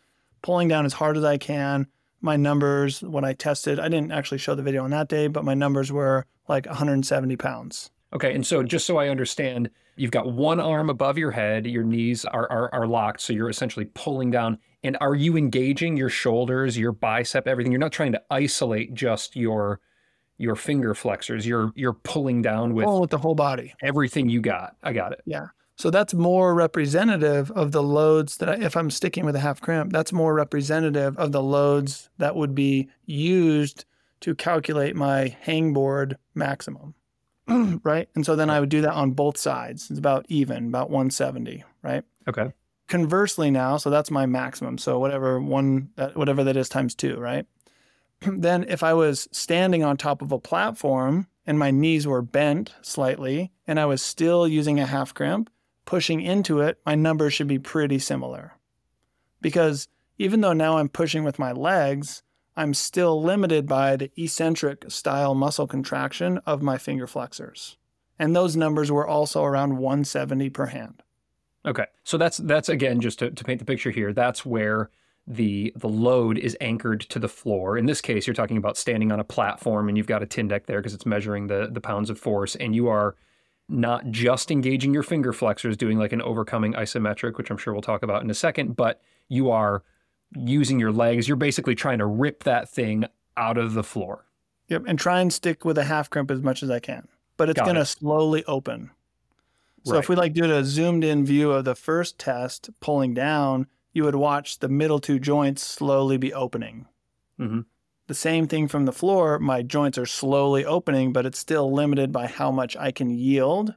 pulling 0.42 0.66
down 0.66 0.86
as 0.86 0.94
hard 0.94 1.16
as 1.16 1.22
I 1.22 1.38
can, 1.38 1.86
my 2.20 2.34
numbers 2.34 3.00
when 3.00 3.24
I 3.24 3.32
tested, 3.32 3.78
I 3.78 3.88
didn't 3.88 4.10
actually 4.10 4.38
show 4.38 4.56
the 4.56 4.62
video 4.64 4.82
on 4.82 4.90
that 4.90 5.08
day, 5.08 5.28
but 5.28 5.44
my 5.44 5.54
numbers 5.54 5.92
were 5.92 6.26
like 6.48 6.66
170 6.66 7.36
pounds. 7.36 7.92
Okay, 8.12 8.34
and 8.34 8.44
so 8.44 8.64
just 8.64 8.86
so 8.86 8.96
I 8.96 9.10
understand, 9.10 9.70
you've 9.94 10.10
got 10.10 10.32
one 10.32 10.58
arm 10.58 10.90
above 10.90 11.16
your 11.16 11.30
head, 11.30 11.64
your 11.64 11.84
knees 11.84 12.24
are, 12.24 12.50
are 12.50 12.74
are 12.74 12.88
locked, 12.88 13.20
so 13.20 13.32
you're 13.32 13.50
essentially 13.50 13.86
pulling 13.94 14.32
down. 14.32 14.58
And 14.82 14.96
are 15.00 15.14
you 15.14 15.36
engaging 15.36 15.96
your 15.96 16.10
shoulders, 16.10 16.76
your 16.76 16.92
bicep, 16.92 17.46
everything? 17.46 17.70
You're 17.70 17.78
not 17.78 17.92
trying 17.92 18.12
to 18.12 18.22
isolate 18.30 18.94
just 18.94 19.36
your 19.36 19.78
your 20.38 20.56
finger 20.56 20.94
flexors. 20.94 21.46
You're 21.46 21.72
you're 21.74 21.92
pulling 21.92 22.42
down 22.42 22.74
with 22.74 22.84
Pulling 22.84 23.00
with 23.00 23.10
the 23.10 23.18
whole 23.18 23.34
body. 23.34 23.74
everything 23.82 24.28
you 24.28 24.40
got. 24.40 24.76
I 24.82 24.92
got 24.92 25.12
it. 25.12 25.20
Yeah. 25.26 25.46
So 25.76 25.90
that's 25.90 26.14
more 26.14 26.54
representative 26.54 27.50
of 27.50 27.72
the 27.72 27.82
loads 27.82 28.36
that 28.36 28.48
I, 28.48 28.54
if 28.54 28.76
I'm 28.76 28.90
sticking 28.90 29.24
with 29.24 29.34
a 29.34 29.40
half 29.40 29.60
crimp, 29.60 29.92
that's 29.92 30.12
more 30.12 30.32
representative 30.32 31.16
of 31.18 31.32
the 31.32 31.42
loads 31.42 32.10
that 32.18 32.36
would 32.36 32.54
be 32.54 32.88
used 33.06 33.84
to 34.20 34.34
calculate 34.34 34.94
my 34.94 35.36
hangboard 35.44 36.14
maximum. 36.34 36.94
right? 37.82 38.08
And 38.14 38.24
so 38.24 38.36
then 38.36 38.50
I 38.50 38.60
would 38.60 38.68
do 38.68 38.80
that 38.82 38.92
on 38.94 39.10
both 39.10 39.36
sides. 39.36 39.90
It's 39.90 39.98
about 39.98 40.24
even, 40.28 40.68
about 40.68 40.90
170, 40.90 41.64
right? 41.82 42.04
Okay. 42.28 42.52
Conversely 42.88 43.50
now, 43.50 43.76
so 43.76 43.90
that's 43.90 44.10
my 44.10 44.26
maximum. 44.26 44.78
So 44.78 44.98
whatever 44.98 45.40
one 45.40 45.90
whatever 46.14 46.44
that 46.44 46.56
is 46.56 46.68
times 46.68 46.94
2, 46.94 47.16
right? 47.18 47.46
then 48.26 48.64
if 48.68 48.82
I 48.82 48.94
was 48.94 49.28
standing 49.32 49.84
on 49.84 49.96
top 49.96 50.22
of 50.22 50.32
a 50.32 50.38
platform 50.38 51.26
and 51.46 51.58
my 51.58 51.70
knees 51.70 52.06
were 52.06 52.22
bent 52.22 52.74
slightly 52.82 53.52
and 53.66 53.78
I 53.78 53.86
was 53.86 54.02
still 54.02 54.48
using 54.48 54.80
a 54.80 54.86
half 54.86 55.14
crimp, 55.14 55.50
pushing 55.84 56.20
into 56.20 56.60
it, 56.60 56.78
my 56.86 56.94
numbers 56.94 57.34
should 57.34 57.48
be 57.48 57.58
pretty 57.58 57.98
similar. 57.98 58.54
Because 59.40 59.88
even 60.18 60.40
though 60.40 60.52
now 60.52 60.78
I'm 60.78 60.88
pushing 60.88 61.24
with 61.24 61.38
my 61.38 61.52
legs, 61.52 62.22
I'm 62.56 62.72
still 62.72 63.20
limited 63.22 63.66
by 63.66 63.96
the 63.96 64.10
eccentric 64.16 64.90
style 64.90 65.34
muscle 65.34 65.66
contraction 65.66 66.38
of 66.46 66.62
my 66.62 66.78
finger 66.78 67.06
flexors. 67.06 67.76
And 68.18 68.34
those 68.34 68.56
numbers 68.56 68.92
were 68.92 69.06
also 69.06 69.42
around 69.42 69.78
170 69.78 70.50
per 70.50 70.66
hand. 70.66 71.02
Okay. 71.66 71.86
So 72.04 72.16
that's 72.16 72.38
that's 72.38 72.68
again 72.68 73.00
just 73.00 73.18
to, 73.20 73.30
to 73.30 73.44
paint 73.44 73.58
the 73.58 73.64
picture 73.64 73.90
here. 73.90 74.12
That's 74.12 74.44
where 74.46 74.90
the 75.26 75.72
the 75.76 75.88
load 75.88 76.36
is 76.38 76.56
anchored 76.60 77.00
to 77.00 77.18
the 77.18 77.28
floor. 77.28 77.78
In 77.78 77.86
this 77.86 78.00
case, 78.00 78.26
you're 78.26 78.34
talking 78.34 78.56
about 78.56 78.76
standing 78.76 79.10
on 79.10 79.20
a 79.20 79.24
platform 79.24 79.88
and 79.88 79.96
you've 79.96 80.06
got 80.06 80.22
a 80.22 80.26
Tindeq 80.26 80.66
there 80.66 80.80
because 80.80 80.94
it's 80.94 81.06
measuring 81.06 81.46
the 81.46 81.68
the 81.70 81.80
pounds 81.80 82.10
of 82.10 82.18
force, 82.18 82.54
and 82.56 82.74
you 82.74 82.88
are 82.88 83.16
not 83.68 84.10
just 84.10 84.50
engaging 84.50 84.92
your 84.92 85.02
finger 85.02 85.32
flexors, 85.32 85.76
doing 85.76 85.98
like 85.98 86.12
an 86.12 86.20
overcoming 86.20 86.74
isometric, 86.74 87.38
which 87.38 87.50
I'm 87.50 87.56
sure 87.56 87.72
we'll 87.72 87.80
talk 87.80 88.02
about 88.02 88.22
in 88.22 88.28
a 88.28 88.34
second, 88.34 88.76
but 88.76 89.00
you 89.28 89.50
are 89.50 89.82
using 90.36 90.78
your 90.78 90.92
legs. 90.92 91.26
You're 91.26 91.38
basically 91.38 91.74
trying 91.74 91.98
to 91.98 92.06
rip 92.06 92.44
that 92.44 92.68
thing 92.68 93.06
out 93.38 93.56
of 93.56 93.72
the 93.72 93.82
floor. 93.82 94.26
Yep. 94.68 94.84
And 94.86 94.98
try 94.98 95.20
and 95.20 95.32
stick 95.32 95.64
with 95.64 95.78
a 95.78 95.84
half 95.84 96.10
crimp 96.10 96.30
as 96.30 96.42
much 96.42 96.62
as 96.62 96.70
I 96.70 96.78
can. 96.78 97.08
But 97.36 97.48
it's 97.48 97.60
going 97.60 97.76
to 97.76 97.84
slowly 97.86 98.44
open. 98.44 98.90
So 99.84 99.92
Right. 99.94 99.98
if 99.98 100.08
we 100.08 100.16
like 100.16 100.32
do 100.34 100.44
a 100.44 100.64
zoomed 100.64 101.04
in 101.04 101.24
view 101.26 101.52
of 101.52 101.64
the 101.64 101.74
first 101.74 102.18
test 102.18 102.70
pulling 102.80 103.14
down, 103.14 103.66
you 103.94 104.04
would 104.04 104.16
watch 104.16 104.58
the 104.58 104.68
middle 104.68 104.98
two 104.98 105.18
joints 105.18 105.62
slowly 105.62 106.16
be 106.18 106.34
opening. 106.34 106.86
hmm 107.38 107.60
The 108.06 108.14
same 108.14 108.46
thing 108.48 108.68
from 108.68 108.84
the 108.84 108.92
floor, 108.92 109.38
my 109.38 109.62
joints 109.62 109.96
are 109.96 110.04
slowly 110.06 110.64
opening, 110.64 111.12
but 111.12 111.24
it's 111.24 111.38
still 111.38 111.72
limited 111.72 112.12
by 112.12 112.26
how 112.26 112.50
much 112.50 112.76
I 112.76 112.90
can 112.90 113.08
yield 113.08 113.74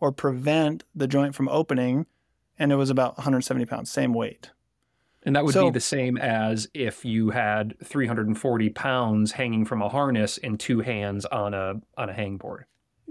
or 0.00 0.12
prevent 0.12 0.84
the 0.94 1.06
joint 1.06 1.34
from 1.34 1.48
opening. 1.48 2.04
And 2.58 2.70
it 2.72 2.76
was 2.76 2.90
about 2.90 3.16
170 3.16 3.64
pounds, 3.64 3.90
same 3.90 4.12
weight. 4.12 4.50
And 5.26 5.34
that 5.34 5.44
would 5.44 5.54
So- 5.54 5.64
be 5.64 5.70
the 5.70 5.80
same 5.80 6.18
as 6.18 6.68
if 6.74 7.04
you 7.04 7.30
had 7.30 7.74
340 7.82 8.68
pounds 8.68 9.32
hanging 9.32 9.64
from 9.64 9.80
a 9.80 9.88
harness 9.88 10.36
and 10.38 10.60
two 10.60 10.80
hands 10.80 11.24
on 11.26 11.54
a 11.54 11.80
on 11.96 12.10
a 12.10 12.12
hangboard. 12.12 12.64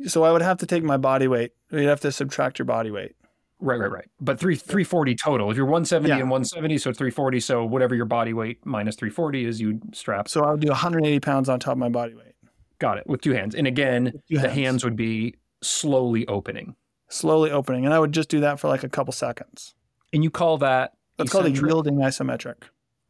So 0.05 0.23
I 0.23 0.31
would 0.31 0.41
have 0.43 0.57
to 0.59 0.65
take 0.67 0.83
my 0.83 0.97
body 0.97 1.27
weight. 1.27 1.53
You'd 1.71 1.85
have 1.87 2.01
to 2.01 2.11
subtract 2.11 2.59
your 2.59 2.65
body 2.67 2.91
weight. 2.91 3.15
Right, 3.63 3.79
right, 3.79 3.91
right. 3.91 4.05
But 4.19 4.39
three 4.39 4.57
three 4.57 4.83
forty 4.83 5.15
total. 5.15 5.49
If 5.49 5.55
you're 5.55 5.65
one 5.65 5.85
seventy 5.85 6.09
Yeah. 6.09 6.19
and 6.19 6.29
one 6.29 6.43
seventy, 6.43 6.77
so 6.77 6.91
three 6.91 7.09
forty. 7.11 7.39
So 7.39 7.63
whatever 7.63 7.95
your 7.95 8.05
body 8.05 8.33
weight 8.33 8.65
minus 8.65 8.97
three 8.97 9.09
forty 9.09 9.45
is, 9.45 9.61
you 9.61 9.79
strap. 9.93 10.27
So 10.27 10.43
I'll 10.43 10.57
do 10.57 10.67
180 10.67 11.19
pounds 11.21 11.47
on 11.47 11.59
top 11.61 11.71
of 11.73 11.77
my 11.77 11.87
body 11.87 12.13
weight. 12.13 12.33
Got 12.79 12.97
it 12.97 13.07
with 13.07 13.21
two 13.21 13.31
hands. 13.31 13.55
And 13.55 13.65
again, 13.65 14.11
the 14.29 14.39
hands. 14.41 14.53
hands 14.53 14.83
would 14.83 14.97
be 14.97 15.35
slowly 15.61 16.27
opening. 16.27 16.75
Slowly 17.09 17.51
opening. 17.51 17.85
And 17.85 17.93
I 17.93 17.99
would 17.99 18.11
just 18.11 18.27
do 18.27 18.41
that 18.41 18.59
for 18.59 18.67
like 18.67 18.83
a 18.83 18.89
couple 18.89 19.13
seconds. 19.13 19.73
And 20.11 20.23
you 20.25 20.29
call 20.29 20.57
that 20.57 20.91
That's 21.17 21.31
called 21.31 21.45
a 21.45 21.51
yielding 21.51 21.95
isometric. 21.99 22.63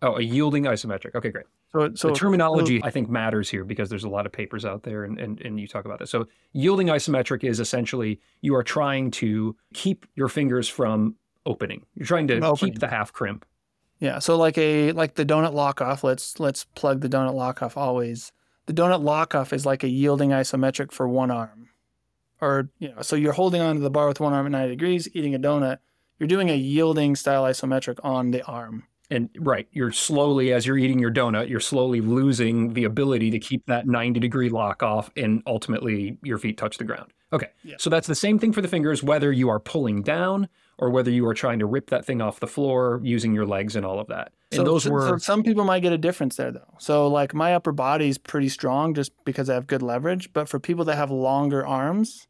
Oh, 0.04 0.18
a 0.18 0.22
yielding 0.22 0.66
isometric. 0.66 1.16
Okay, 1.16 1.30
great. 1.32 1.46
So, 1.74 1.92
so 1.96 2.08
the 2.10 2.14
terminology 2.14 2.84
I 2.84 2.92
think 2.92 3.10
matters 3.10 3.50
here 3.50 3.64
because 3.64 3.90
there's 3.90 4.04
a 4.04 4.10
lot 4.10 4.28
of 4.28 4.32
papers 4.32 4.64
out 4.64 4.84
there 4.84 5.04
and, 5.06 5.20
and, 5.20 5.42
and 5.42 5.60
you 5.60 5.68
talk 5.68 5.86
about 5.86 6.00
this. 6.00 6.12
So 6.12 6.28
yielding 6.52 6.88
isometric 6.88 7.44
is 7.44 7.60
essentially 7.60 8.20
you 8.42 8.56
are 8.56 8.64
trying 8.64 9.10
to 9.12 9.56
keep 9.74 10.06
your 10.16 10.30
fingers 10.30 10.70
from 10.70 11.16
opening. 11.46 11.86
You're 11.96 12.06
trying 12.06 12.28
to 12.28 12.36
Opening. 12.42 12.74
keep 12.74 12.80
the 12.80 12.88
half 12.88 13.12
crimp. 13.12 13.46
Yeah, 14.00 14.20
so 14.20 14.38
like 14.38 14.58
a 14.58 14.92
like 14.92 15.16
the 15.16 15.26
donut 15.26 15.54
lock 15.54 15.82
off. 15.82 16.04
Let's 16.04 16.40
let's 16.40 16.66
plug 16.76 17.02
the 17.02 17.10
donut 17.10 17.34
lock 17.34 17.62
off 17.62 17.78
always. 17.78 18.32
The 18.66 18.74
donut 18.74 19.02
lock 19.02 19.34
off 19.34 19.54
is 19.54 19.66
like 19.66 19.84
a 19.84 19.88
yielding 19.88 20.30
isometric 20.30 20.92
for 20.92 21.08
one 21.08 21.32
arm, 21.32 21.70
or 22.42 22.70
you 22.80 22.90
know, 22.90 23.02
so 23.02 23.16
you're 23.16 23.34
holding 23.34 23.62
onto 23.62 23.82
the 23.82 23.90
bar 23.90 24.08
with 24.08 24.20
one 24.20 24.34
arm 24.34 24.46
at 24.46 24.52
90 24.52 24.70
degrees, 24.70 25.08
eating 25.14 25.34
a 25.34 25.40
donut. 25.40 25.78
You're 26.20 26.28
doing 26.28 26.50
a 26.50 26.56
yielding 26.56 27.16
style 27.16 27.44
isometric 27.44 28.00
on 28.04 28.32
the 28.32 28.44
arm. 28.44 28.84
And 29.14 29.30
right, 29.38 29.68
you're 29.72 29.92
slowly, 29.92 30.52
as 30.54 30.66
you're 30.66 30.78
eating 30.78 30.98
your 30.98 31.12
donut, 31.12 31.48
you're 31.48 31.60
slowly 31.60 32.02
losing 32.02 32.74
the 32.74 32.84
ability 32.84 33.30
to 33.30 33.38
keep 33.38 33.68
that 33.68 33.86
90 33.86 34.20
degree 34.20 34.50
lock 34.50 34.82
off 34.82 35.12
and 35.16 35.44
ultimately 35.46 36.18
your 36.24 36.40
feet 36.40 36.58
touch 36.58 36.80
the 36.80 36.84
ground. 36.84 37.14
Okay. 37.32 37.50
Yeah. 37.64 37.76
So 37.78 37.92
that's 37.92 38.08
the 38.08 38.16
same 38.16 38.40
thing 38.40 38.54
for 38.54 38.62
the 38.62 38.68
fingers, 38.68 39.04
whether 39.04 39.32
you 39.32 39.50
are 39.50 39.60
pulling 39.60 40.02
down 40.02 40.50
or 40.80 40.90
whether 40.90 41.12
you 41.12 41.28
are 41.28 41.36
trying 41.36 41.60
to 41.60 41.68
rip 41.68 41.92
that 41.92 42.06
thing 42.06 42.22
off 42.22 42.40
the 42.40 42.48
floor 42.48 43.02
using 43.04 43.36
your 43.36 43.46
legs 43.46 43.76
and 43.76 43.86
all 43.86 44.00
of 44.00 44.08
that. 44.08 44.32
And 44.52 44.66
those 44.66 44.84
so- 44.84 44.92
were, 44.92 45.10
so 45.10 45.18
some 45.18 45.44
people 45.44 45.64
might 45.64 45.82
get 45.82 45.94
a 45.94 45.98
difference 45.98 46.36
there 46.36 46.52
though. 46.52 46.74
So 46.80 47.08
like 47.08 47.36
my 47.36 47.54
upper 47.54 47.72
body 47.72 48.10
is 48.10 48.18
pretty 48.18 48.50
strong 48.50 48.96
just 48.96 49.12
because 49.26 49.48
I 49.48 49.54
have 49.54 49.68
good 49.68 49.84
leverage, 49.84 50.34
but 50.34 50.50
for 50.50 50.60
people 50.60 50.86
that 50.86 50.96
have 50.96 51.12
longer 51.12 51.66
arms, 51.66 52.28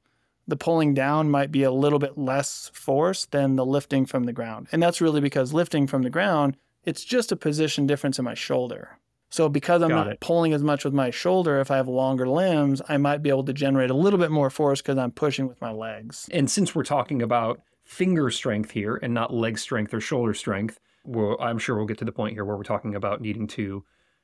the 0.47 0.57
pulling 0.57 0.93
down 0.93 1.31
might 1.31 1.51
be 1.51 1.63
a 1.63 1.71
little 1.71 1.99
bit 1.99 2.17
less 2.17 2.69
force 2.73 3.25
than 3.25 3.55
the 3.55 3.65
lifting 3.65 4.05
from 4.05 4.25
the 4.25 4.33
ground. 4.33 4.67
And 4.71 4.83
that's 4.83 4.99
really 4.99 5.21
because 5.21 5.53
lifting 5.53 5.87
from 5.87 6.03
the 6.03 6.09
ground, 6.09 6.57
it's 6.83 7.03
just 7.03 7.31
a 7.31 7.35
position 7.35 7.87
difference 7.87 8.19
in 8.19 8.25
my 8.25 8.33
shoulder. 8.33 8.97
So 9.29 9.49
because 9.49 9.81
I'm 9.81 9.89
Got 9.89 10.05
not 10.05 10.07
it. 10.13 10.19
pulling 10.19 10.53
as 10.53 10.61
much 10.63 10.85
with 10.85 10.93
my 10.93 11.09
shoulder, 11.09 11.59
if 11.59 11.71
I 11.71 11.77
have 11.77 11.87
longer 11.87 12.27
limbs, 12.29 12.81
I 12.87 12.97
might 12.97 13.23
be 13.23 13.29
able 13.29 13.45
to 13.45 13.53
generate 13.53 13.89
a 13.89 13.95
little 13.95 14.19
bit 14.19 14.29
more 14.29 14.51
force 14.51 14.81
because 14.81 14.97
I'm 14.97 15.11
pushing 15.11 15.47
with 15.47 15.59
my 15.59 15.71
legs. 15.71 16.29
and 16.31 16.49
since 16.51 16.75
we're 16.75 16.83
talking 16.83 17.21
about 17.21 17.59
finger 17.83 18.29
strength 18.29 18.71
here 18.71 18.97
and 19.01 19.13
not 19.13 19.33
leg 19.33 19.57
strength 19.57 19.93
or 19.93 19.99
shoulder 19.99 20.33
strength, 20.33 20.79
well, 21.03 21.35
I'm 21.39 21.57
sure 21.57 21.75
we'll 21.75 21.85
get 21.87 21.97
to 21.97 22.05
the 22.05 22.11
point 22.11 22.33
here 22.33 22.45
where 22.45 22.55
we're 22.55 22.63
talking 22.63 22.95
about 22.95 23.21
needing 23.21 23.47
to 23.47 23.83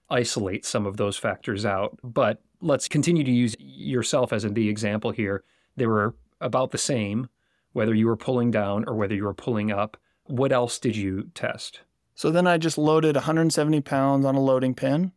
isolate 0.09 0.65
some 0.65 0.85
of 0.85 0.97
those 0.97 1.17
factors 1.17 1.65
out. 1.65 1.97
But 2.03 2.41
let's 2.61 2.87
continue 2.87 3.23
to 3.23 3.31
use 3.31 3.55
yourself 3.59 4.31
as 4.31 4.43
the 4.43 4.69
example 4.69 5.11
here. 5.11 5.43
They 5.75 5.87
were 5.87 6.15
about 6.39 6.71
the 6.71 6.77
same, 6.77 7.29
whether 7.73 7.93
you 7.93 8.07
were 8.07 8.15
pulling 8.15 8.51
down 8.51 8.85
or 8.87 8.95
whether 8.95 9.15
you 9.15 9.23
were 9.23 9.33
pulling 9.33 9.71
up. 9.71 9.97
What 10.25 10.51
else 10.51 10.79
did 10.79 10.95
you 10.95 11.31
test? 11.33 11.81
So 12.19 12.31
then 12.31 12.47
I 12.47 12.57
just 12.57 12.77
loaded 12.77 13.15
170 13.15 13.79
pounds 13.79 14.25
on 14.25 14.35
a 14.35 14.41
loading 14.41 14.75
pin. 14.75 15.13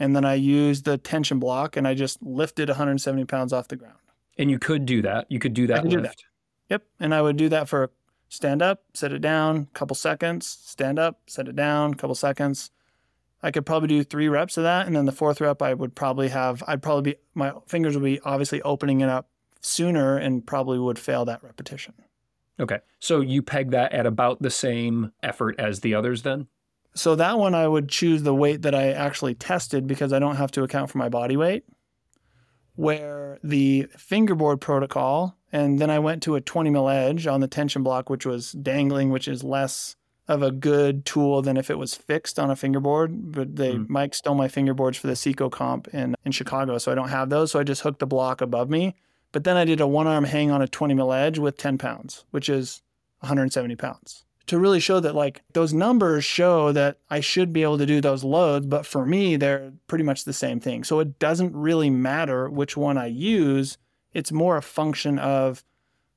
And 0.00 0.16
then 0.16 0.24
I 0.24 0.34
used 0.34 0.84
the 0.84 0.98
tension 0.98 1.38
block 1.38 1.76
and 1.76 1.86
I 1.86 1.94
just 1.94 2.20
lifted 2.24 2.68
170 2.68 3.24
pounds 3.26 3.52
off 3.52 3.68
the 3.68 3.76
ground. 3.76 4.00
And 4.36 4.50
you 4.50 4.58
could 4.58 4.84
do 4.84 5.00
that. 5.02 5.30
You 5.30 5.38
could 5.38 5.54
do 5.54 5.68
that 5.68 5.82
could 5.82 5.92
do 5.92 6.00
lift. 6.00 6.24
Yep. 6.70 6.82
And 6.98 7.14
I 7.14 7.22
would 7.22 7.36
do 7.36 7.48
that 7.50 7.68
for 7.68 7.92
stand 8.28 8.62
up, 8.62 8.82
set 8.94 9.12
it 9.12 9.20
down, 9.20 9.68
couple 9.74 9.94
seconds, 9.94 10.48
stand 10.48 10.98
up, 10.98 11.20
set 11.28 11.46
it 11.46 11.54
down, 11.54 11.94
couple 11.94 12.16
seconds. 12.16 12.72
I 13.40 13.52
could 13.52 13.64
probably 13.64 13.86
do 13.86 14.02
three 14.02 14.26
reps 14.26 14.56
of 14.56 14.64
that. 14.64 14.88
And 14.88 14.96
then 14.96 15.04
the 15.04 15.12
fourth 15.12 15.40
rep, 15.40 15.62
I 15.62 15.72
would 15.72 15.94
probably 15.94 16.30
have, 16.30 16.64
I'd 16.66 16.82
probably 16.82 17.12
be, 17.12 17.18
my 17.34 17.52
fingers 17.68 17.94
would 17.94 18.02
be 18.02 18.18
obviously 18.24 18.60
opening 18.62 19.02
it 19.02 19.08
up 19.08 19.28
sooner 19.60 20.16
and 20.16 20.44
probably 20.44 20.80
would 20.80 20.98
fail 20.98 21.24
that 21.26 21.44
repetition. 21.44 21.94
Okay. 22.60 22.78
So 23.00 23.20
you 23.20 23.42
peg 23.42 23.70
that 23.72 23.92
at 23.92 24.06
about 24.06 24.40
the 24.40 24.50
same 24.50 25.12
effort 25.22 25.56
as 25.58 25.80
the 25.80 25.94
others 25.94 26.22
then? 26.22 26.46
So 26.94 27.16
that 27.16 27.38
one, 27.38 27.54
I 27.54 27.66
would 27.66 27.88
choose 27.88 28.22
the 28.22 28.34
weight 28.34 28.62
that 28.62 28.74
I 28.74 28.92
actually 28.92 29.34
tested 29.34 29.86
because 29.86 30.12
I 30.12 30.20
don't 30.20 30.36
have 30.36 30.52
to 30.52 30.62
account 30.62 30.90
for 30.90 30.98
my 30.98 31.08
body 31.08 31.36
weight. 31.36 31.64
Where 32.76 33.38
the 33.42 33.86
fingerboard 33.96 34.60
protocol, 34.60 35.36
and 35.52 35.78
then 35.78 35.90
I 35.90 36.00
went 36.00 36.24
to 36.24 36.34
a 36.34 36.40
20 36.40 36.70
mil 36.70 36.88
edge 36.88 37.26
on 37.26 37.40
the 37.40 37.46
tension 37.46 37.82
block, 37.84 38.10
which 38.10 38.26
was 38.26 38.52
dangling, 38.52 39.10
which 39.10 39.28
is 39.28 39.44
less 39.44 39.94
of 40.26 40.42
a 40.42 40.50
good 40.50 41.04
tool 41.04 41.42
than 41.42 41.56
if 41.56 41.70
it 41.70 41.78
was 41.78 41.94
fixed 41.94 42.38
on 42.38 42.50
a 42.50 42.56
fingerboard. 42.56 43.32
But 43.32 43.56
they 43.56 43.74
Mm. 43.74 43.88
Mike 43.88 44.14
stole 44.14 44.34
my 44.34 44.48
fingerboards 44.48 44.96
for 44.96 45.06
the 45.06 45.14
Seco 45.16 45.50
comp 45.50 45.86
in, 45.88 46.16
in 46.24 46.32
Chicago, 46.32 46.78
so 46.78 46.90
I 46.90 46.94
don't 46.94 47.10
have 47.10 47.28
those. 47.28 47.52
So 47.52 47.60
I 47.60 47.62
just 47.62 47.82
hooked 47.82 48.00
the 48.00 48.06
block 48.06 48.40
above 48.40 48.70
me. 48.70 48.96
But 49.34 49.42
then 49.42 49.56
I 49.56 49.64
did 49.64 49.80
a 49.80 49.86
one 49.88 50.06
arm 50.06 50.22
hang 50.22 50.52
on 50.52 50.62
a 50.62 50.68
20 50.68 50.94
mil 50.94 51.12
edge 51.12 51.40
with 51.40 51.56
10 51.56 51.76
pounds, 51.76 52.24
which 52.30 52.48
is 52.48 52.82
170 53.18 53.74
pounds. 53.74 54.24
To 54.46 54.60
really 54.60 54.78
show 54.78 55.00
that, 55.00 55.16
like, 55.16 55.42
those 55.54 55.72
numbers 55.72 56.24
show 56.24 56.70
that 56.70 56.98
I 57.10 57.18
should 57.18 57.52
be 57.52 57.64
able 57.64 57.78
to 57.78 57.86
do 57.86 58.00
those 58.00 58.22
loads, 58.22 58.66
but 58.66 58.86
for 58.86 59.04
me, 59.04 59.34
they're 59.34 59.72
pretty 59.88 60.04
much 60.04 60.22
the 60.22 60.32
same 60.32 60.60
thing. 60.60 60.84
So 60.84 61.00
it 61.00 61.18
doesn't 61.18 61.52
really 61.52 61.90
matter 61.90 62.48
which 62.48 62.76
one 62.76 62.96
I 62.96 63.06
use. 63.06 63.76
It's 64.12 64.30
more 64.30 64.56
a 64.56 64.62
function 64.62 65.18
of 65.18 65.64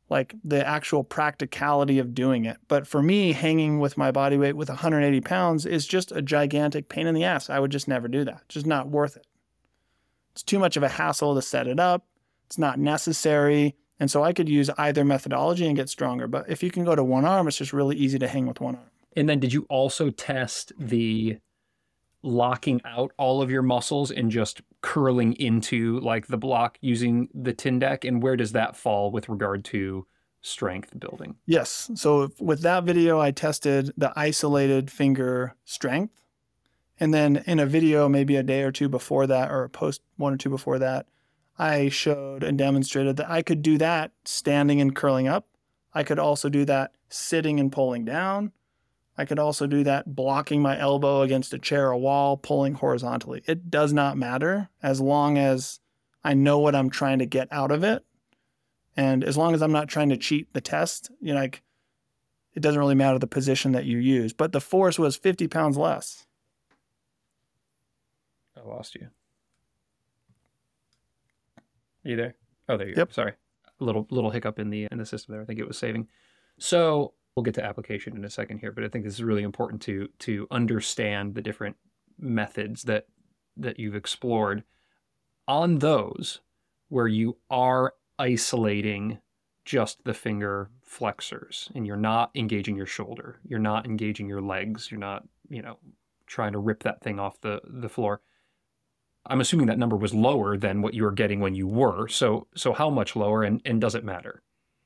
like 0.10 0.36
the 0.44 0.66
actual 0.66 1.04
practicality 1.04 1.98
of 1.98 2.14
doing 2.14 2.46
it. 2.46 2.58
But 2.68 2.86
for 2.86 3.02
me, 3.02 3.32
hanging 3.32 3.80
with 3.80 3.98
my 3.98 4.12
body 4.12 4.38
weight 4.38 4.56
with 4.56 4.70
180 4.70 5.22
pounds 5.22 5.66
is 5.66 5.88
just 5.88 6.12
a 6.12 6.22
gigantic 6.22 6.88
pain 6.88 7.08
in 7.08 7.16
the 7.16 7.24
ass. 7.24 7.50
I 7.50 7.58
would 7.58 7.72
just 7.72 7.88
never 7.88 8.08
do 8.08 8.24
that. 8.26 8.48
Just 8.48 8.68
not 8.68 8.90
worth 8.90 9.18
it. 9.18 9.26
It's 10.34 10.44
too 10.44 10.60
much 10.60 10.78
of 10.78 10.84
a 10.84 10.90
hassle 10.90 11.34
to 11.34 11.42
set 11.42 11.66
it 11.66 11.80
up. 11.80 12.06
It's 12.48 12.58
not 12.58 12.80
necessary. 12.80 13.76
And 14.00 14.10
so 14.10 14.24
I 14.24 14.34
could 14.34 14.50
use 14.50 14.70
either 14.78 15.04
methodology 15.04 15.68
and 15.68 15.76
get 15.76 15.90
stronger. 15.90 16.28
But 16.28 16.50
if 16.50 16.64
you 16.64 16.72
can 16.72 16.84
go 16.86 16.96
to 16.96 17.04
one 17.04 17.26
arm, 17.26 17.48
it's 17.48 17.58
just 17.58 17.74
really 17.74 17.96
easy 17.96 18.20
to 18.20 18.28
hang 18.28 18.46
with 18.46 18.62
one 18.62 18.76
arm. 18.76 18.92
And 19.16 19.28
then 19.28 19.40
did 19.40 19.54
you 19.54 19.66
also 19.70 20.12
test 20.12 20.72
the 20.78 21.38
locking 22.22 22.82
out 22.86 23.12
all 23.18 23.42
of 23.42 23.50
your 23.50 23.62
muscles 23.62 24.12
and 24.12 24.30
just 24.32 24.62
curling 24.82 25.34
into 25.34 26.00
like 26.00 26.28
the 26.28 26.38
block 26.38 26.78
using 26.82 27.28
the 27.34 27.54
tin 27.54 27.80
deck? 27.80 28.06
And 28.06 28.22
where 28.22 28.36
does 28.36 28.52
that 28.52 28.76
fall 28.76 29.12
with 29.12 29.30
regard 29.30 29.66
to 29.66 30.06
strength 30.42 30.98
building? 31.00 31.36
Yes. 31.46 31.90
So 31.96 32.32
with 32.40 32.62
that 32.62 32.84
video, 32.84 33.20
I 33.20 33.32
tested 33.32 33.92
the 33.98 34.14
isolated 34.16 34.92
finger 34.92 35.56
strength. 35.66 36.22
And 37.00 37.14
then 37.14 37.44
in 37.46 37.60
a 37.60 37.66
video, 37.66 38.08
maybe 38.08 38.36
a 38.36 38.44
day 38.44 38.62
or 38.62 38.72
two 38.72 38.90
before 38.90 39.28
that, 39.28 39.52
or 39.52 39.64
a 39.64 39.70
post 39.70 40.02
one 40.16 40.34
or 40.34 40.38
two 40.38 40.50
before 40.50 40.80
that, 40.80 41.08
I 41.58 41.90
showed 41.90 42.44
and 42.44 42.58
demonstrated 42.58 43.18
that 43.18 43.30
I 43.30 43.42
could 43.42 43.62
do 43.62 43.78
that 43.80 44.12
standing 44.26 44.80
and 44.80 44.96
curling 44.96 45.28
up. 45.28 45.48
I 45.94 46.04
could 46.04 46.20
also 46.20 46.50
do 46.50 46.66
that 46.66 46.92
sitting 47.10 47.60
and 47.60 47.72
pulling 47.72 48.06
down. 48.06 48.52
I 49.18 49.26
could 49.26 49.40
also 49.40 49.66
do 49.66 49.84
that 49.84 50.16
blocking 50.16 50.62
my 50.62 50.78
elbow 50.78 51.22
against 51.22 51.54
a 51.54 51.58
chair 51.58 51.88
or 51.88 51.98
wall, 51.98 52.38
pulling 52.38 52.76
horizontally. 52.76 53.42
It 53.48 53.72
does 53.72 53.92
not 53.92 54.18
matter 54.18 54.70
as 54.84 55.02
long 55.02 55.40
as 55.40 55.80
I 56.24 56.36
know 56.36 56.60
what 56.60 56.76
I'm 56.76 56.92
trying 56.92 57.20
to 57.20 57.26
get 57.26 57.48
out 57.52 57.72
of 57.72 57.84
it. 57.84 58.06
And 58.96 59.24
as 59.24 59.38
long 59.38 59.56
as 59.56 59.62
I'm 59.64 59.72
not 59.72 59.88
trying 59.88 60.10
to 60.10 60.18
cheat 60.18 60.54
the 60.54 60.62
test, 60.62 61.10
you 61.20 61.34
know, 61.34 61.40
like 61.40 61.64
it 62.54 62.60
doesn't 62.62 62.80
really 62.80 62.96
matter 62.96 63.18
the 63.18 63.28
position 63.28 63.72
that 63.72 63.86
you 63.86 63.98
use. 63.98 64.34
But 64.34 64.52
the 64.52 64.62
force 64.62 65.00
was 65.00 65.16
50 65.16 65.48
pounds 65.48 65.78
less. 65.78 66.28
I 68.56 68.68
lost 68.68 68.96
you. 68.96 69.08
Are 72.08 72.10
you 72.12 72.16
there? 72.16 72.36
Oh, 72.70 72.78
there 72.78 72.88
you 72.88 72.94
Yep. 72.96 73.10
go. 73.10 73.12
Sorry. 73.12 73.34
A 73.80 73.84
little 73.84 74.08
little 74.10 74.32
hiccup 74.32 74.58
in 74.60 74.70
the 74.70 74.88
in 74.92 74.98
the 74.98 75.06
system 75.06 75.34
there. 75.34 75.42
I 75.42 75.46
think 75.46 75.60
it 75.60 75.68
was 75.68 75.78
saving. 75.78 76.08
So 76.58 77.14
we'll 77.36 77.44
get 77.44 77.54
to 77.56 77.64
application 77.64 78.16
in 78.16 78.26
a 78.26 78.30
second 78.30 78.60
here, 78.60 78.72
but 78.72 78.84
I 78.84 78.88
think 78.88 79.04
this 79.04 79.14
is 79.14 79.24
really 79.24 79.44
important 79.44 79.82
to 79.84 80.08
to 80.20 80.48
understand 80.50 81.36
the 81.36 81.42
different 81.42 81.76
methods 82.18 82.84
that 82.84 83.08
that 83.58 83.80
you've 83.80 83.96
explored 83.96 84.64
on 85.48 85.80
those 85.80 86.40
where 86.90 87.08
you 87.08 87.38
are 87.50 87.94
isolating 88.18 89.20
just 89.66 90.04
the 90.06 90.14
finger 90.14 90.70
flexors 90.82 91.70
and 91.76 91.86
you're 91.86 91.98
not 91.98 92.32
engaging 92.36 92.76
your 92.76 92.86
shoulder 92.86 93.40
you're 93.46 93.60
not 93.60 93.86
engaging 93.86 94.28
your 94.28 94.42
legs 94.42 94.90
you're 94.90 95.00
not 95.00 95.28
you 95.50 95.62
know 95.62 95.78
trying 96.26 96.54
to 96.54 96.58
rip 96.58 96.84
that 96.84 97.02
thing 97.02 97.20
off 97.20 97.40
the 97.42 97.62
the 97.66 97.90
floor 97.90 98.22
i'm 99.30 99.42
assuming 99.42 99.68
that 99.68 99.78
number 99.78 99.96
was 99.96 100.14
lower 100.14 100.58
than 100.58 100.82
what 100.82 100.94
you 100.94 101.04
were 101.04 101.12
getting 101.12 101.40
when 101.40 101.56
you 101.56 101.68
were 101.68 102.08
so 102.08 102.48
so 102.56 102.74
how 102.74 102.90
much 102.90 103.16
lower 103.16 103.44
and 103.44 103.62
and 103.66 103.82
does 103.82 103.96
it 103.96 104.04
matter 104.04 104.42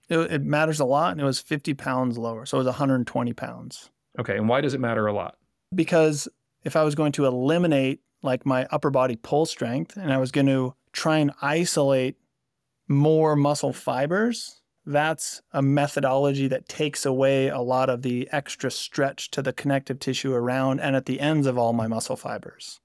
It, 0.09 0.19
it 0.31 0.43
matters 0.43 0.79
a 0.81 0.85
lot, 0.85 1.11
and 1.13 1.21
it 1.21 1.23
was 1.23 1.39
50 1.39 1.73
pounds 1.75 2.17
lower. 2.17 2.45
So 2.45 2.57
it 2.57 2.59
was 2.59 2.67
120 2.67 3.33
pounds. 3.33 3.89
okay 4.19 4.35
and 4.37 4.49
why 4.49 4.59
does 4.61 4.73
it 4.73 4.79
matter 4.81 5.07
a 5.07 5.13
lot 5.13 5.37
Because 5.73 6.27
if 6.63 6.75
I 6.75 6.83
was 6.83 6.95
going 6.95 7.13
to 7.13 7.25
eliminate 7.25 8.01
like 8.23 8.45
my 8.45 8.67
upper 8.71 8.89
body 8.89 9.15
pull 9.15 9.45
strength 9.45 9.95
and 9.97 10.11
I 10.13 10.17
was 10.17 10.31
going 10.31 10.47
to 10.47 10.75
try 10.91 11.17
and 11.19 11.31
isolate 11.41 12.17
more 12.89 13.35
muscle 13.37 13.71
fibers, 13.73 14.61
that's 14.85 15.41
a 15.53 15.61
methodology 15.61 16.47
that 16.49 16.67
takes 16.67 17.05
away 17.05 17.47
a 17.47 17.59
lot 17.61 17.89
of 17.89 18.01
the 18.01 18.27
extra 18.31 18.69
stretch 18.69 19.31
to 19.31 19.41
the 19.41 19.53
connective 19.53 19.99
tissue 19.99 20.33
around 20.33 20.81
and 20.81 20.95
at 20.95 21.05
the 21.05 21.19
ends 21.21 21.47
of 21.47 21.57
all 21.57 21.71
my 21.71 21.87
muscle 21.87 22.17
fibers. 22.17 22.80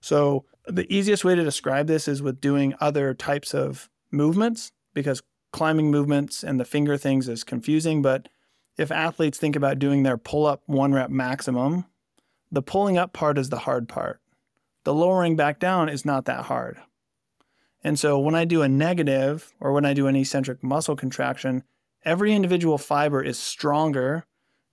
So, 0.00 0.44
the 0.66 0.92
easiest 0.92 1.24
way 1.24 1.34
to 1.34 1.42
describe 1.42 1.86
this 1.86 2.06
is 2.06 2.20
with 2.22 2.40
doing 2.40 2.74
other 2.78 3.14
types 3.14 3.54
of 3.54 3.88
movements 4.10 4.72
because 4.92 5.22
climbing 5.52 5.90
movements 5.90 6.44
and 6.44 6.60
the 6.60 6.64
finger 6.64 6.96
things 6.96 7.28
is 7.28 7.42
confusing. 7.42 8.02
But 8.02 8.28
if 8.76 8.90
athletes 8.90 9.38
think 9.38 9.56
about 9.56 9.78
doing 9.78 10.02
their 10.02 10.18
pull 10.18 10.46
up 10.46 10.62
one 10.66 10.92
rep 10.92 11.10
maximum, 11.10 11.86
the 12.50 12.62
pulling 12.62 12.98
up 12.98 13.12
part 13.12 13.38
is 13.38 13.48
the 13.48 13.60
hard 13.60 13.88
part. 13.88 14.20
The 14.84 14.94
lowering 14.94 15.36
back 15.36 15.58
down 15.58 15.88
is 15.88 16.04
not 16.04 16.26
that 16.26 16.44
hard. 16.44 16.78
And 17.82 17.98
so 17.98 18.18
when 18.18 18.34
I 18.34 18.44
do 18.44 18.62
a 18.62 18.68
negative 18.68 19.54
or 19.60 19.72
when 19.72 19.84
I 19.84 19.94
do 19.94 20.06
an 20.06 20.16
eccentric 20.16 20.62
muscle 20.62 20.96
contraction, 20.96 21.62
every 22.04 22.32
individual 22.32 22.78
fiber 22.78 23.22
is 23.22 23.38
stronger 23.38 24.24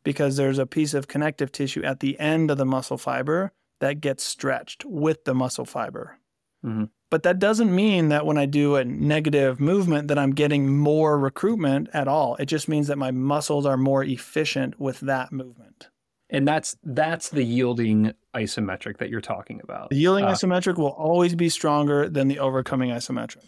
because 0.03 0.37
there's 0.37 0.59
a 0.59 0.65
piece 0.65 0.93
of 0.93 1.07
connective 1.07 1.51
tissue 1.51 1.83
at 1.83 1.99
the 1.99 2.19
end 2.19 2.51
of 2.51 2.57
the 2.57 2.65
muscle 2.65 2.97
fiber 2.97 3.51
that 3.79 4.01
gets 4.01 4.23
stretched 4.23 4.85
with 4.85 5.25
the 5.25 5.33
muscle 5.33 5.65
fiber. 5.65 6.17
Mm-hmm. 6.65 6.85
But 7.09 7.23
that 7.23 7.39
doesn't 7.39 7.73
mean 7.73 8.09
that 8.09 8.25
when 8.25 8.37
I 8.37 8.45
do 8.45 8.75
a 8.75 8.83
negative 8.83 9.59
movement 9.59 10.07
that 10.07 10.17
I'm 10.17 10.31
getting 10.31 10.77
more 10.77 11.19
recruitment 11.19 11.89
at 11.93 12.07
all. 12.07 12.35
It 12.37 12.45
just 12.45 12.67
means 12.67 12.87
that 12.87 12.97
my 12.97 13.11
muscles 13.11 13.65
are 13.65 13.77
more 13.77 14.03
efficient 14.03 14.79
with 14.79 14.99
that 15.01 15.31
movement. 15.31 15.89
And 16.29 16.47
that's 16.47 16.75
that's 16.83 17.29
the 17.29 17.43
yielding 17.43 18.13
isometric 18.33 18.97
that 18.97 19.09
you're 19.09 19.21
talking 19.21 19.61
about. 19.63 19.91
The 19.91 19.97
yielding 19.97 20.25
uh, 20.25 20.31
isometric 20.31 20.77
will 20.77 20.87
always 20.87 21.35
be 21.35 21.49
stronger 21.49 22.09
than 22.09 22.27
the 22.27 22.39
overcoming 22.39 22.89
isometric. 22.89 23.43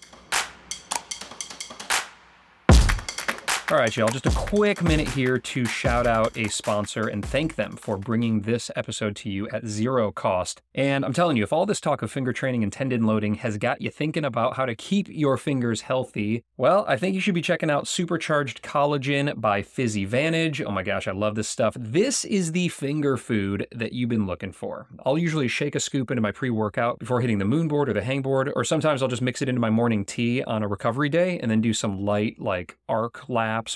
All 3.69 3.77
right, 3.77 3.97
y'all, 3.97 4.07
just 4.07 4.25
a 4.25 4.31
quick 4.31 4.81
minute 4.81 5.09
here 5.09 5.37
to 5.37 5.65
shout 5.65 6.07
out 6.07 6.37
a 6.37 6.47
sponsor 6.47 7.09
and 7.09 7.23
thank 7.23 7.55
them 7.55 7.75
for 7.75 7.97
bringing 7.97 8.43
this 8.43 8.71
episode 8.77 9.13
to 9.17 9.29
you 9.29 9.49
at 9.49 9.67
zero 9.67 10.09
cost. 10.09 10.61
And 10.73 11.03
I'm 11.03 11.11
telling 11.11 11.35
you, 11.35 11.43
if 11.43 11.51
all 11.51 11.65
this 11.65 11.81
talk 11.81 12.01
of 12.01 12.09
finger 12.09 12.31
training 12.31 12.63
and 12.63 12.71
tendon 12.71 13.05
loading 13.05 13.35
has 13.35 13.57
got 13.57 13.81
you 13.81 13.89
thinking 13.89 14.23
about 14.23 14.55
how 14.55 14.65
to 14.65 14.73
keep 14.73 15.09
your 15.09 15.35
fingers 15.35 15.81
healthy, 15.81 16.45
well, 16.55 16.85
I 16.87 16.95
think 16.95 17.13
you 17.13 17.19
should 17.19 17.35
be 17.35 17.41
checking 17.41 17.69
out 17.69 17.89
Supercharged 17.89 18.61
Collagen 18.61 19.41
by 19.41 19.63
PhysiVantage. 19.63 20.65
Oh 20.65 20.71
my 20.71 20.83
gosh, 20.83 21.05
I 21.05 21.11
love 21.11 21.35
this 21.35 21.49
stuff. 21.49 21.75
This 21.77 22.23
is 22.23 22.53
the 22.53 22.69
finger 22.69 23.17
food 23.17 23.67
that 23.73 23.91
you've 23.91 24.07
been 24.07 24.27
looking 24.27 24.53
for. 24.53 24.87
I'll 25.05 25.17
usually 25.17 25.49
shake 25.49 25.75
a 25.75 25.81
scoop 25.81 26.09
into 26.09 26.21
my 26.21 26.31
pre 26.31 26.51
workout 26.51 26.99
before 26.99 27.19
hitting 27.19 27.39
the 27.39 27.43
moonboard 27.43 27.89
or 27.89 27.93
the 27.93 27.99
hangboard, 27.99 28.49
or 28.55 28.63
sometimes 28.63 29.03
I'll 29.03 29.09
just 29.09 29.21
mix 29.21 29.41
it 29.41 29.49
into 29.49 29.59
my 29.59 29.69
morning 29.69 30.05
tea 30.05 30.41
on 30.43 30.63
a 30.63 30.69
recovery 30.69 31.09
day 31.09 31.37
and 31.39 31.51
then 31.51 31.59
do 31.59 31.73
some 31.73 32.05
light, 32.05 32.39
like 32.39 32.77
arc 32.87 33.27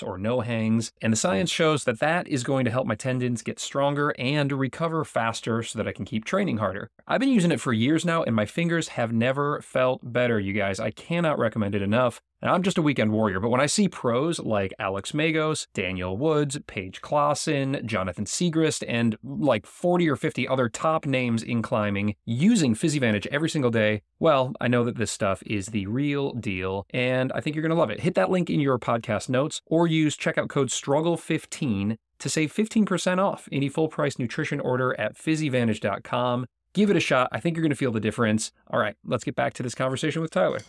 or 0.02 0.18
no 0.18 0.40
hangs. 0.40 0.92
And 1.00 1.12
the 1.12 1.16
science 1.16 1.50
shows 1.50 1.82
that 1.84 1.98
that 1.98 2.28
is 2.28 2.44
going 2.44 2.64
to 2.66 2.70
help 2.70 2.86
my 2.86 2.94
tendons 2.94 3.42
get 3.42 3.58
stronger 3.58 4.14
and 4.18 4.52
recover 4.52 5.04
faster 5.04 5.62
so 5.62 5.78
that 5.78 5.88
I 5.88 5.92
can 5.92 6.04
keep 6.04 6.24
training 6.24 6.58
harder. 6.58 6.90
I've 7.08 7.20
been 7.20 7.30
using 7.30 7.50
it 7.50 7.60
for 7.60 7.72
years 7.72 8.04
now 8.04 8.22
and 8.22 8.36
my 8.36 8.46
fingers 8.46 8.88
have 8.88 9.12
never 9.12 9.60
felt 9.62 10.00
better, 10.02 10.38
you 10.38 10.52
guys. 10.52 10.78
I 10.78 10.92
cannot 10.92 11.38
recommend 11.38 11.74
it 11.74 11.82
enough. 11.82 12.20
And 12.42 12.50
I'm 12.50 12.64
just 12.64 12.76
a 12.76 12.82
weekend 12.82 13.12
warrior, 13.12 13.38
but 13.38 13.50
when 13.50 13.60
I 13.60 13.66
see 13.66 13.88
pros 13.88 14.40
like 14.40 14.74
Alex 14.80 15.12
Megos, 15.12 15.68
Daniel 15.74 16.16
Woods, 16.16 16.58
Paige 16.66 17.00
Claassen, 17.00 17.84
Jonathan 17.84 18.24
Siegrist, 18.24 18.82
and 18.88 19.16
like 19.22 19.64
40 19.64 20.10
or 20.10 20.16
50 20.16 20.48
other 20.48 20.68
top 20.68 21.06
names 21.06 21.44
in 21.44 21.62
climbing 21.62 22.16
using 22.24 22.74
PhysiVantage 22.74 23.26
every 23.28 23.48
single 23.48 23.70
day, 23.70 24.02
well, 24.18 24.52
I 24.60 24.66
know 24.66 24.82
that 24.84 24.96
this 24.96 25.12
stuff 25.12 25.42
is 25.46 25.66
the 25.66 25.86
real 25.86 26.32
deal, 26.32 26.84
and 26.90 27.30
I 27.32 27.40
think 27.40 27.54
you're 27.54 27.62
going 27.62 27.70
to 27.70 27.76
love 27.76 27.90
it. 27.90 28.00
Hit 28.00 28.16
that 28.16 28.30
link 28.30 28.50
in 28.50 28.58
your 28.58 28.78
podcast 28.78 29.28
notes 29.28 29.60
or 29.66 29.86
use 29.86 30.16
checkout 30.16 30.48
code 30.48 30.68
STRUGGLE15 30.68 31.96
to 32.18 32.28
save 32.28 32.52
15% 32.52 33.18
off 33.18 33.48
any 33.52 33.68
full 33.68 33.88
price 33.88 34.18
nutrition 34.18 34.58
order 34.58 34.98
at 34.98 35.16
physivantage.com. 35.16 36.46
Give 36.72 36.90
it 36.90 36.96
a 36.96 37.00
shot. 37.00 37.28
I 37.30 37.38
think 37.38 37.56
you're 37.56 37.62
going 37.62 37.70
to 37.70 37.76
feel 37.76 37.92
the 37.92 38.00
difference. 38.00 38.50
All 38.68 38.80
right, 38.80 38.96
let's 39.04 39.24
get 39.24 39.36
back 39.36 39.54
to 39.54 39.62
this 39.62 39.74
conversation 39.74 40.22
with 40.22 40.30
Tyler. 40.30 40.60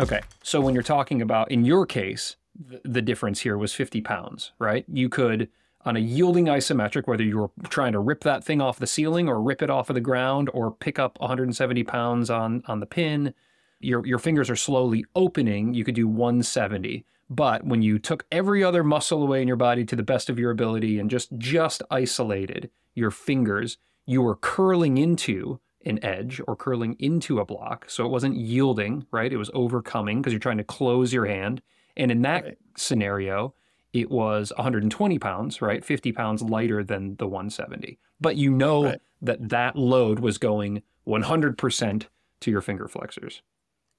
Okay. 0.00 0.20
So 0.42 0.60
when 0.60 0.74
you're 0.74 0.82
talking 0.82 1.20
about, 1.20 1.50
in 1.50 1.64
your 1.64 1.86
case, 1.86 2.36
the, 2.84 3.02
difference 3.02 3.40
here 3.40 3.56
was 3.56 3.74
50 3.74 4.00
pounds, 4.00 4.52
right? 4.58 4.84
You 4.88 5.08
could, 5.08 5.48
on 5.84 5.96
a 5.96 6.00
yielding 6.00 6.46
isometric, 6.46 7.06
whether 7.06 7.22
you 7.22 7.38
were 7.38 7.50
trying 7.68 7.92
to 7.92 7.98
rip 7.98 8.24
that 8.24 8.42
thing 8.42 8.60
off 8.60 8.78
the 8.78 8.86
ceiling 8.86 9.28
or 9.28 9.40
rip 9.40 9.62
it 9.62 9.70
off 9.70 9.90
of 9.90 9.94
the 9.94 10.00
ground 10.00 10.50
or 10.52 10.70
pick 10.70 10.98
up 10.98 11.20
170 11.20 11.84
pounds 11.84 12.30
on, 12.30 12.62
on 12.66 12.80
the 12.80 12.86
pin, 12.86 13.34
your, 13.80 14.04
your 14.06 14.18
fingers 14.18 14.50
are 14.50 14.56
slowly 14.56 15.04
opening. 15.14 15.74
You 15.74 15.84
could 15.84 15.94
do 15.94 16.08
170. 16.08 17.04
But 17.28 17.64
when 17.64 17.80
you 17.82 17.98
took 17.98 18.26
every 18.32 18.64
other 18.64 18.82
muscle 18.82 19.22
away 19.22 19.40
in 19.40 19.48
your 19.48 19.56
body 19.56 19.84
to 19.84 19.96
the 19.96 20.02
best 20.02 20.28
of 20.28 20.38
your 20.38 20.50
ability 20.50 20.98
and 20.98 21.08
just 21.08 21.30
just 21.38 21.82
isolated 21.90 22.70
your 22.94 23.12
fingers, 23.12 23.78
you 24.04 24.20
were 24.20 24.34
curling 24.34 24.98
into 24.98 25.60
an 25.84 26.02
edge 26.04 26.40
or 26.46 26.56
curling 26.56 26.96
into 26.98 27.38
a 27.40 27.44
block. 27.44 27.88
So 27.88 28.04
it 28.04 28.10
wasn't 28.10 28.36
yielding, 28.36 29.06
right? 29.10 29.32
It 29.32 29.38
was 29.38 29.50
overcoming 29.54 30.20
because 30.20 30.32
you're 30.32 30.40
trying 30.40 30.58
to 30.58 30.64
close 30.64 31.12
your 31.12 31.26
hand. 31.26 31.62
And 31.96 32.10
in 32.10 32.22
that 32.22 32.44
right. 32.44 32.58
scenario, 32.76 33.54
it 33.92 34.10
was 34.10 34.52
120 34.56 35.18
pounds, 35.18 35.62
right? 35.62 35.84
50 35.84 36.12
pounds 36.12 36.42
lighter 36.42 36.84
than 36.84 37.16
the 37.16 37.26
170. 37.26 37.98
But 38.20 38.36
you 38.36 38.50
know 38.50 38.84
right. 38.84 39.00
that 39.22 39.48
that 39.48 39.76
load 39.76 40.20
was 40.20 40.38
going 40.38 40.82
100% 41.06 42.06
to 42.40 42.50
your 42.50 42.60
finger 42.60 42.88
flexors. 42.88 43.42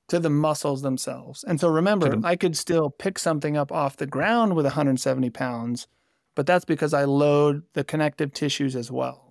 To 0.09 0.19
the 0.19 0.29
muscles 0.29 0.81
themselves. 0.81 1.43
And 1.43 1.59
so 1.59 1.69
remember, 1.69 2.15
the... 2.15 2.27
I 2.27 2.35
could 2.35 2.57
still 2.57 2.89
pick 2.89 3.17
something 3.17 3.57
up 3.57 3.71
off 3.71 3.97
the 3.97 4.05
ground 4.05 4.55
with 4.55 4.65
170 4.65 5.29
pounds, 5.29 5.87
but 6.35 6.45
that's 6.45 6.65
because 6.65 6.93
I 6.93 7.05
load 7.05 7.63
the 7.73 7.83
connective 7.83 8.33
tissues 8.33 8.75
as 8.75 8.91
well. 8.91 9.30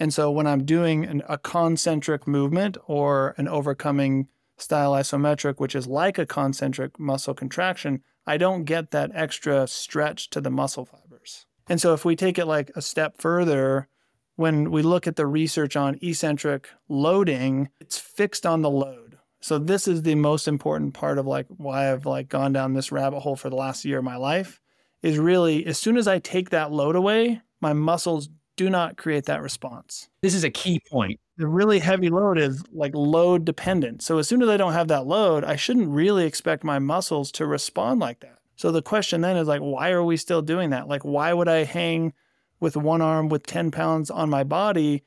And 0.00 0.14
so 0.14 0.30
when 0.30 0.46
I'm 0.46 0.64
doing 0.64 1.04
an, 1.04 1.22
a 1.28 1.36
concentric 1.36 2.26
movement 2.26 2.78
or 2.86 3.34
an 3.36 3.46
overcoming 3.46 4.28
style 4.56 4.92
isometric, 4.92 5.60
which 5.60 5.74
is 5.74 5.86
like 5.86 6.18
a 6.18 6.26
concentric 6.26 6.98
muscle 6.98 7.34
contraction, 7.34 8.02
I 8.26 8.38
don't 8.38 8.64
get 8.64 8.90
that 8.90 9.10
extra 9.14 9.66
stretch 9.66 10.30
to 10.30 10.40
the 10.40 10.50
muscle 10.50 10.86
fibers. 10.86 11.44
And 11.68 11.80
so 11.80 11.92
if 11.92 12.04
we 12.04 12.16
take 12.16 12.38
it 12.38 12.46
like 12.46 12.70
a 12.74 12.82
step 12.82 13.20
further, 13.20 13.88
when 14.36 14.70
we 14.70 14.82
look 14.82 15.06
at 15.06 15.16
the 15.16 15.26
research 15.26 15.76
on 15.76 15.98
eccentric 16.00 16.70
loading, 16.88 17.68
it's 17.78 17.98
fixed 17.98 18.46
on 18.46 18.62
the 18.62 18.70
load. 18.70 19.18
So 19.42 19.58
this 19.58 19.86
is 19.86 20.02
the 20.02 20.14
most 20.14 20.48
important 20.48 20.94
part 20.94 21.18
of 21.18 21.26
like 21.26 21.46
why 21.48 21.92
I've 21.92 22.06
like 22.06 22.28
gone 22.28 22.52
down 22.52 22.72
this 22.72 22.90
rabbit 22.90 23.20
hole 23.20 23.36
for 23.36 23.50
the 23.50 23.56
last 23.56 23.84
year 23.84 23.98
of 23.98 24.04
my 24.04 24.16
life 24.16 24.60
is 25.02 25.18
really 25.18 25.64
as 25.66 25.78
soon 25.78 25.96
as 25.96 26.08
I 26.08 26.18
take 26.18 26.50
that 26.50 26.72
load 26.72 26.96
away, 26.96 27.40
my 27.60 27.72
muscles 27.72 28.28
do 28.60 28.68
not 28.68 28.98
create 28.98 29.24
that 29.24 29.40
response. 29.40 30.10
This 30.20 30.34
is 30.34 30.44
a 30.44 30.50
key 30.50 30.82
point. 30.90 31.18
The 31.38 31.46
really 31.46 31.78
heavy 31.78 32.10
load 32.10 32.36
is 32.36 32.62
like 32.74 32.94
load 32.94 33.46
dependent. 33.46 34.02
So 34.02 34.18
as 34.18 34.28
soon 34.28 34.42
as 34.42 34.50
I 34.50 34.58
don't 34.58 34.74
have 34.74 34.88
that 34.88 35.06
load, 35.06 35.44
I 35.44 35.56
shouldn't 35.56 35.88
really 35.88 36.26
expect 36.26 36.62
my 36.62 36.78
muscles 36.78 37.32
to 37.32 37.46
respond 37.46 38.00
like 38.00 38.20
that. 38.20 38.36
So 38.56 38.70
the 38.70 38.82
question 38.82 39.22
then 39.22 39.38
is 39.38 39.48
like, 39.48 39.62
why 39.62 39.92
are 39.92 40.04
we 40.04 40.18
still 40.18 40.42
doing 40.42 40.68
that? 40.70 40.88
Like, 40.88 41.06
why 41.06 41.32
would 41.32 41.48
I 41.48 41.64
hang 41.64 42.12
with 42.60 42.76
one 42.76 43.00
arm 43.00 43.30
with 43.30 43.46
10 43.46 43.70
pounds 43.70 44.10
on 44.10 44.28
my 44.28 44.44
body? 44.44 45.04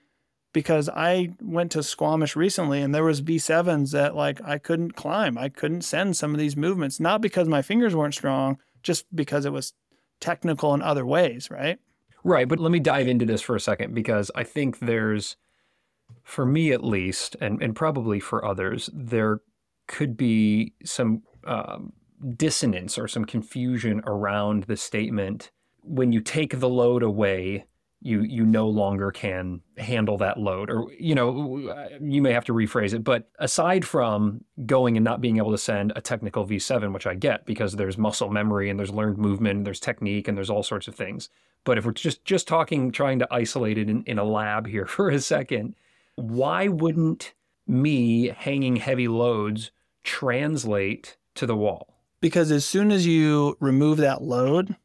Because 0.52 0.90
I 0.90 1.30
went 1.40 1.74
to 1.74 1.84
Squamish 1.84 2.36
recently 2.36 2.82
and 2.82 2.92
there 2.96 3.04
was 3.04 3.22
V7s 3.22 3.92
that 3.92 4.16
like 4.16 4.42
I 4.44 4.58
couldn't 4.58 4.96
climb. 4.96 5.38
I 5.38 5.50
couldn't 5.50 5.84
send 5.84 6.18
some 6.18 6.34
of 6.34 6.40
these 6.40 6.58
movements, 6.58 7.00
not 7.00 7.22
because 7.22 7.48
my 7.48 7.62
fingers 7.62 7.96
weren't 7.96 8.16
strong, 8.16 8.58
just 8.82 9.06
because 9.16 9.46
it 9.46 9.54
was 9.54 9.74
technical 10.20 10.74
in 10.74 10.82
other 10.82 11.06
ways, 11.06 11.52
right? 11.52 11.78
Right. 12.24 12.48
But 12.48 12.60
let 12.60 12.72
me 12.72 12.80
dive 12.80 13.08
into 13.08 13.26
this 13.26 13.42
for 13.42 13.56
a 13.56 13.60
second 13.60 13.94
because 13.94 14.32
I 14.34 14.44
think 14.44 14.80
there's, 14.80 15.36
for 16.24 16.46
me 16.46 16.72
at 16.72 16.84
least, 16.84 17.36
and, 17.42 17.62
and 17.62 17.76
probably 17.76 18.20
for 18.20 18.46
others, 18.46 18.90
there 18.94 19.42
could 19.88 20.16
be 20.16 20.74
some 20.86 21.24
um, 21.46 21.94
dissonance 22.38 22.98
or 22.98 23.08
some 23.08 23.26
confusion 23.26 24.02
around 24.06 24.64
the 24.64 24.78
statement 24.78 25.52
when 25.82 26.14
you 26.14 26.22
take 26.22 26.60
the 26.60 26.70
load 26.70 27.04
away 27.04 27.66
you 28.04 28.22
you 28.22 28.46
no 28.46 28.68
longer 28.68 29.12
can 29.12 29.62
handle 29.78 30.18
that 30.18 30.38
load 30.38 30.70
or 30.70 30.88
you 31.00 31.16
know 31.16 31.88
you 32.02 32.22
may 32.22 32.34
have 32.34 32.46
to 32.46 32.54
rephrase 32.54 32.94
it 32.94 33.04
but 33.04 33.30
aside 33.40 33.86
from 33.86 34.44
going 34.66 34.98
and 34.98 35.04
not 35.04 35.22
being 35.22 35.38
able 35.38 35.52
to 35.52 35.58
send 35.58 35.94
a 35.96 36.02
technical 36.02 36.46
v7 36.46 36.94
which 36.94 37.08
i 37.08 37.16
get 37.16 37.46
because 37.46 37.74
there's 37.74 37.98
muscle 37.98 38.30
memory 38.30 38.70
and 38.70 38.78
there's 38.78 38.92
learned 38.92 39.18
movement 39.18 39.58
and 39.58 39.66
there's 39.66 39.80
technique 39.80 40.28
and 40.28 40.38
there's 40.38 40.50
all 40.50 40.64
sorts 40.64 40.88
of 40.88 40.96
things. 40.96 41.30
But 41.64 41.78
if 41.78 41.86
we're 41.86 41.92
just 41.94 42.26
just 42.26 42.48
talking 42.48 42.92
trying 42.92 43.20
to 43.20 43.28
isolate 43.32 43.78
it 43.78 43.90
in, 43.90 44.04
in 44.04 44.20
a 44.20 44.24
lab 44.24 44.68
here 44.68 44.86
for 44.96 45.10
a 45.10 45.20
second 45.20 45.76
why 46.16 46.68
wouldn't 46.68 47.34
me 47.66 48.28
hanging 48.28 48.76
heavy 48.76 49.08
loads 49.08 49.72
translate 50.04 51.18
to 51.36 51.46
the 51.46 51.56
wall? 51.56 51.96
Because 52.22 52.52
as 52.52 52.66
soon 52.66 52.92
as 52.92 53.08
you 53.08 53.58
remove 53.60 53.98
that 53.98 54.22
load 54.22 54.76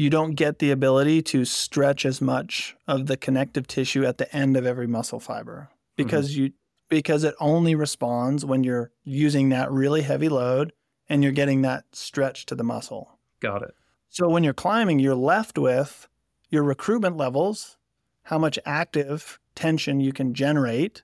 you 0.00 0.08
don't 0.08 0.30
get 0.30 0.60
the 0.60 0.70
ability 0.70 1.20
to 1.20 1.44
stretch 1.44 2.06
as 2.06 2.22
much 2.22 2.74
of 2.88 3.04
the 3.04 3.18
connective 3.18 3.66
tissue 3.66 4.02
at 4.02 4.16
the 4.16 4.34
end 4.34 4.56
of 4.56 4.64
every 4.64 4.86
muscle 4.86 5.20
fiber 5.20 5.68
because 5.94 6.32
mm-hmm. 6.32 6.44
you 6.44 6.52
because 6.88 7.22
it 7.22 7.34
only 7.38 7.74
responds 7.74 8.42
when 8.42 8.64
you're 8.64 8.92
using 9.04 9.50
that 9.50 9.70
really 9.70 10.00
heavy 10.00 10.30
load 10.30 10.72
and 11.10 11.22
you're 11.22 11.32
getting 11.32 11.60
that 11.60 11.84
stretch 11.92 12.46
to 12.46 12.54
the 12.54 12.64
muscle. 12.64 13.18
Got 13.40 13.60
it. 13.60 13.74
So 14.08 14.26
when 14.26 14.42
you're 14.42 14.54
climbing, 14.54 15.00
you're 15.00 15.14
left 15.14 15.58
with 15.58 16.08
your 16.48 16.62
recruitment 16.62 17.18
levels, 17.18 17.76
how 18.22 18.38
much 18.38 18.58
active 18.64 19.38
tension 19.54 20.00
you 20.00 20.14
can 20.14 20.32
generate. 20.32 21.02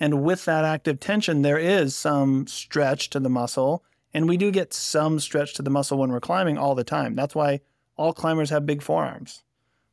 And 0.00 0.24
with 0.24 0.46
that 0.46 0.64
active 0.64 1.00
tension, 1.00 1.42
there 1.42 1.58
is 1.58 1.94
some 1.94 2.46
stretch 2.46 3.10
to 3.10 3.20
the 3.20 3.28
muscle. 3.28 3.84
And 4.14 4.26
we 4.26 4.38
do 4.38 4.50
get 4.50 4.72
some 4.72 5.20
stretch 5.20 5.52
to 5.54 5.62
the 5.62 5.70
muscle 5.70 5.98
when 5.98 6.10
we're 6.10 6.18
climbing 6.18 6.56
all 6.56 6.74
the 6.74 6.82
time. 6.82 7.14
That's 7.14 7.34
why 7.34 7.60
all 8.02 8.12
climbers 8.12 8.50
have 8.50 8.66
big 8.66 8.82
forearms. 8.82 9.44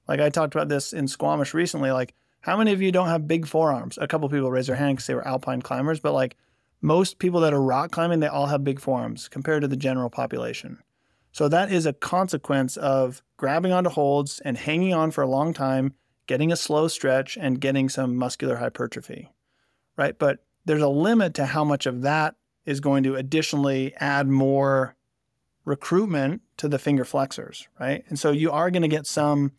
Like 0.08 0.20
I 0.20 0.30
talked 0.30 0.56
about 0.56 0.68
this 0.68 0.94
in 0.94 1.08
Squamish 1.08 1.54
recently. 1.54 1.92
Like, 1.92 2.16
how 2.42 2.58
many 2.58 2.72
of 2.72 2.82
you 2.82 2.92
don't 2.92 3.08
have 3.10 3.28
big 3.28 3.46
forearms? 3.46 4.00
A 4.02 4.08
couple 4.08 4.28
people 4.30 4.50
raise 4.50 4.66
their 4.66 4.76
hand 4.76 4.96
because 4.96 5.06
they 5.06 5.14
were 5.14 5.28
alpine 5.28 5.62
climbers, 5.62 6.00
but 6.00 6.14
like 6.14 6.36
most 6.82 7.20
people 7.20 7.42
that 7.42 7.54
are 7.54 7.62
rock 7.62 7.92
climbing, 7.92 8.20
they 8.20 8.28
all 8.28 8.48
have 8.48 8.64
big 8.64 8.80
forearms 8.80 9.28
compared 9.28 9.62
to 9.62 9.68
the 9.68 9.76
general 9.76 10.10
population. 10.10 10.80
So 11.32 11.48
that 11.50 11.72
is 11.72 11.86
a 11.86 11.94
consequence 11.94 12.78
of 12.78 13.22
grabbing 13.38 13.74
onto 13.74 13.92
holds 13.92 14.40
and 14.40 14.58
hanging 14.58 14.96
on 14.96 15.12
for 15.12 15.22
a 15.22 15.30
long 15.30 15.54
time, 15.54 15.94
getting 16.26 16.52
a 16.52 16.56
slow 16.56 16.88
stretch 16.88 17.38
and 17.40 17.62
getting 17.62 17.90
some 17.90 18.16
muscular 18.16 18.56
hypertrophy. 18.56 19.30
Right? 19.96 20.18
But 20.18 20.44
there's 20.66 20.82
a 20.82 20.90
limit 20.90 21.36
to 21.36 21.46
how 21.46 21.64
much 21.64 21.86
of 21.86 22.02
that 22.02 22.34
is 22.66 22.80
going 22.80 23.04
to 23.04 23.18
additionally 23.18 23.94
add 23.98 24.28
more 24.28 24.96
recruitment 25.66 26.42
to 26.58 26.68
the 26.68 26.80
finger 26.80 27.06
flexors, 27.06 27.68
right? 27.80 28.04
And 28.10 28.18
so 28.18 28.32
you 28.32 28.52
are 28.52 28.72
going 28.72 28.82
to 28.82 28.88
get 28.88 29.08
some 29.08 29.54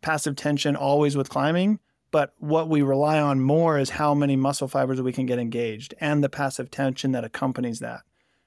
passive 0.00 0.36
tension 0.36 0.76
always 0.76 1.16
with 1.16 1.28
climbing, 1.28 1.80
but 2.10 2.32
what 2.38 2.68
we 2.68 2.82
rely 2.82 3.20
on 3.20 3.40
more 3.40 3.78
is 3.78 3.90
how 3.90 4.14
many 4.14 4.36
muscle 4.36 4.68
fibers 4.68 5.02
we 5.02 5.12
can 5.12 5.26
get 5.26 5.38
engaged 5.38 5.94
and 6.00 6.22
the 6.22 6.28
passive 6.28 6.70
tension 6.70 7.12
that 7.12 7.24
accompanies 7.24 7.80
that. 7.80 8.00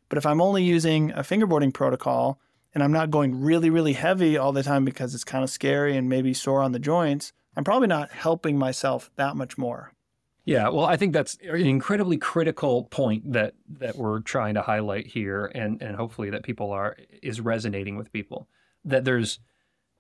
But 0.10 0.18
if 0.18 0.26
I'm 0.26 0.42
only 0.42 0.64
using 0.64 1.12
a 1.12 1.22
fingerboarding 1.22 1.74
protocol 1.74 2.40
and 2.74 2.84
I'm 2.84 2.92
not 2.92 3.12
going 3.12 3.40
really, 3.42 3.70
really 3.70 3.94
heavy 3.94 4.38
all 4.38 4.52
the 4.52 4.64
time 4.64 4.86
because 4.86 5.14
it's 5.14 5.24
kind 5.24 5.44
of 5.44 5.50
scary 5.50 5.96
and 5.96 6.10
maybe 6.10 6.34
sore 6.34 6.62
on 6.62 6.72
the 6.72 6.80
joints, 6.80 7.34
I'm 7.56 7.64
probably 7.64 7.88
not 7.88 8.12
helping 8.12 8.58
myself 8.58 9.12
that 9.18 9.36
much 9.36 9.58
more. 9.58 9.94
Yeah, 10.44 10.70
well, 10.70 10.86
I 10.86 10.98
think 10.98 11.14
that's 11.14 11.38
an 11.44 11.68
incredibly 11.68 12.18
critical 12.18 12.86
point 12.86 13.32
that 13.34 13.54
that 13.80 13.96
we're 13.96 14.22
trying 14.22 14.56
to 14.56 14.62
highlight 14.62 15.08
here, 15.08 15.52
and 15.54 15.82
and 15.82 15.96
hopefully 15.96 16.32
that 16.32 16.44
people 16.44 16.72
are 16.72 16.98
is 17.22 17.40
resonating 17.40 17.96
with 17.96 18.12
people. 18.12 18.48
That 18.84 19.06
there's 19.06 19.40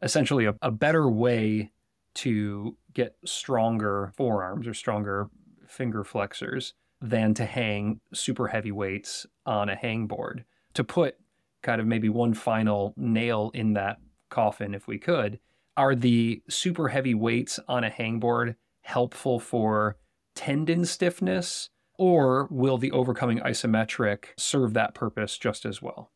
essentially 0.02 0.46
a, 0.46 0.56
a 0.62 0.72
better 0.72 1.10
way 1.10 1.72
to 2.16 2.76
get 2.94 3.16
stronger 3.24 4.12
forearms 4.18 4.68
or 4.68 4.74
stronger 4.74 5.30
finger 5.68 6.04
flexors 6.04 6.74
than 7.02 7.34
to 7.36 7.46
hang 7.46 8.02
super 8.14 8.48
heavy 8.48 8.72
weights 8.72 9.26
on 9.46 9.70
a 9.70 9.76
hangboard. 9.76 10.44
To 10.74 10.84
put 10.84 11.18
kind 11.62 11.80
of 11.80 11.86
maybe 11.88 12.10
one 12.10 12.34
final 12.34 12.94
nail 12.98 13.52
in 13.54 13.74
that 13.74 13.98
coffin, 14.30 14.74
if 14.74 14.88
we 14.88 14.98
could, 14.98 15.40
are 15.78 15.96
the 15.96 16.42
super 16.50 16.88
heavy 16.88 17.14
weights 17.14 17.60
on 17.68 17.84
a 17.84 17.92
hangboard 17.92 18.56
helpful 18.82 19.40
for 19.40 19.98
tendon 20.46 20.86
stiffness, 20.86 21.70
or 21.98 22.48
will 22.50 22.78
the 22.80 22.92
overcoming 22.92 23.40
isometric 23.40 24.26
serve 24.38 24.74
that 24.74 24.96
purpose 24.96 25.38
just 25.38 25.66
as 25.66 25.82
well? 25.82 26.10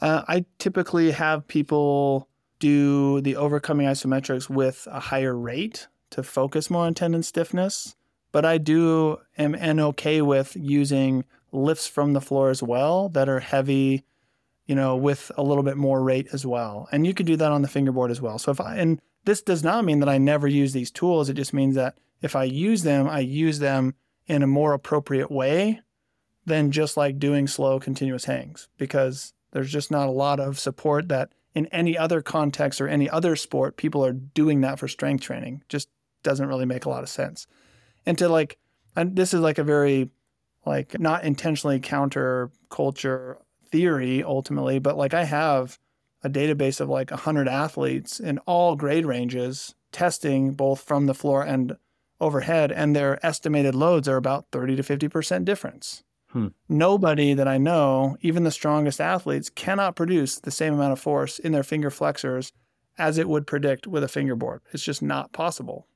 Uh, 0.00 0.22
I 0.28 0.44
typically 0.58 1.10
have 1.10 1.48
people 1.48 2.28
do 2.60 3.20
the 3.20 3.34
overcoming 3.34 3.88
isometrics 3.88 4.48
with 4.48 4.86
a 4.90 5.00
higher 5.00 5.36
rate 5.36 5.88
to 6.10 6.22
focus 6.22 6.70
more 6.70 6.86
on 6.86 6.94
tendon 6.94 7.24
stiffness. 7.24 7.96
But 8.30 8.44
I 8.44 8.58
do 8.58 9.18
am, 9.36 9.56
am 9.56 9.80
okay 9.80 10.22
with 10.22 10.54
using 10.54 11.24
lifts 11.50 11.88
from 11.88 12.12
the 12.12 12.20
floor 12.20 12.50
as 12.50 12.62
well 12.62 13.08
that 13.08 13.28
are 13.28 13.40
heavy, 13.40 14.04
you 14.66 14.74
know, 14.76 14.94
with 14.96 15.32
a 15.36 15.42
little 15.42 15.64
bit 15.64 15.76
more 15.76 16.02
rate 16.02 16.28
as 16.32 16.46
well. 16.46 16.88
And 16.92 17.06
you 17.06 17.14
could 17.14 17.26
do 17.26 17.36
that 17.36 17.50
on 17.50 17.62
the 17.62 17.68
fingerboard 17.68 18.10
as 18.10 18.20
well. 18.20 18.38
So 18.38 18.52
if 18.52 18.60
I 18.60 18.76
and 18.76 19.00
this 19.24 19.42
does 19.42 19.64
not 19.64 19.84
mean 19.84 19.98
that 19.98 20.08
I 20.08 20.18
never 20.18 20.46
use 20.46 20.72
these 20.72 20.90
tools. 20.90 21.28
It 21.28 21.34
just 21.34 21.52
means 21.52 21.74
that 21.74 21.98
if 22.22 22.34
I 22.34 22.44
use 22.44 22.82
them, 22.82 23.08
I 23.08 23.20
use 23.20 23.58
them 23.58 23.94
in 24.26 24.42
a 24.42 24.46
more 24.46 24.72
appropriate 24.72 25.30
way 25.30 25.80
than 26.44 26.70
just 26.70 26.96
like 26.96 27.18
doing 27.18 27.46
slow 27.46 27.78
continuous 27.78 28.24
hangs 28.24 28.68
because 28.76 29.32
there's 29.52 29.70
just 29.70 29.90
not 29.90 30.08
a 30.08 30.12
lot 30.12 30.40
of 30.40 30.58
support 30.58 31.08
that 31.08 31.30
in 31.54 31.66
any 31.66 31.96
other 31.96 32.20
context 32.20 32.80
or 32.80 32.88
any 32.88 33.08
other 33.08 33.36
sport 33.36 33.76
people 33.76 34.04
are 34.04 34.12
doing 34.12 34.60
that 34.60 34.78
for 34.78 34.88
strength 34.88 35.22
training. 35.22 35.62
Just 35.68 35.88
doesn't 36.22 36.48
really 36.48 36.66
make 36.66 36.84
a 36.84 36.90
lot 36.90 37.02
of 37.02 37.08
sense. 37.08 37.46
And 38.06 38.18
to 38.18 38.28
like 38.28 38.58
and 38.96 39.16
this 39.16 39.32
is 39.32 39.40
like 39.40 39.58
a 39.58 39.64
very 39.64 40.10
like 40.66 40.98
not 40.98 41.24
intentionally 41.24 41.80
counter 41.80 42.50
culture 42.70 43.38
theory 43.70 44.22
ultimately, 44.22 44.78
but 44.78 44.96
like 44.96 45.14
I 45.14 45.24
have 45.24 45.78
a 46.22 46.28
database 46.28 46.80
of 46.80 46.88
like 46.88 47.10
100 47.10 47.48
athletes 47.48 48.18
in 48.18 48.38
all 48.38 48.74
grade 48.76 49.06
ranges 49.06 49.74
testing 49.92 50.52
both 50.52 50.80
from 50.80 51.06
the 51.06 51.14
floor 51.14 51.42
and 51.42 51.76
overhead, 52.20 52.72
and 52.72 52.94
their 52.94 53.24
estimated 53.24 53.74
loads 53.74 54.08
are 54.08 54.16
about 54.16 54.46
30 54.52 54.76
to 54.76 54.82
50% 54.82 55.44
difference. 55.44 56.02
Hmm. 56.28 56.48
Nobody 56.68 57.32
that 57.34 57.48
I 57.48 57.58
know, 57.58 58.16
even 58.20 58.44
the 58.44 58.50
strongest 58.50 59.00
athletes, 59.00 59.48
cannot 59.48 59.96
produce 59.96 60.38
the 60.38 60.50
same 60.50 60.74
amount 60.74 60.92
of 60.92 61.00
force 61.00 61.38
in 61.38 61.52
their 61.52 61.62
finger 61.62 61.90
flexors 61.90 62.52
as 62.98 63.16
it 63.16 63.28
would 63.28 63.46
predict 63.46 63.86
with 63.86 64.04
a 64.04 64.08
fingerboard. 64.08 64.60
It's 64.72 64.82
just 64.82 65.02
not 65.02 65.32
possible. 65.32 65.86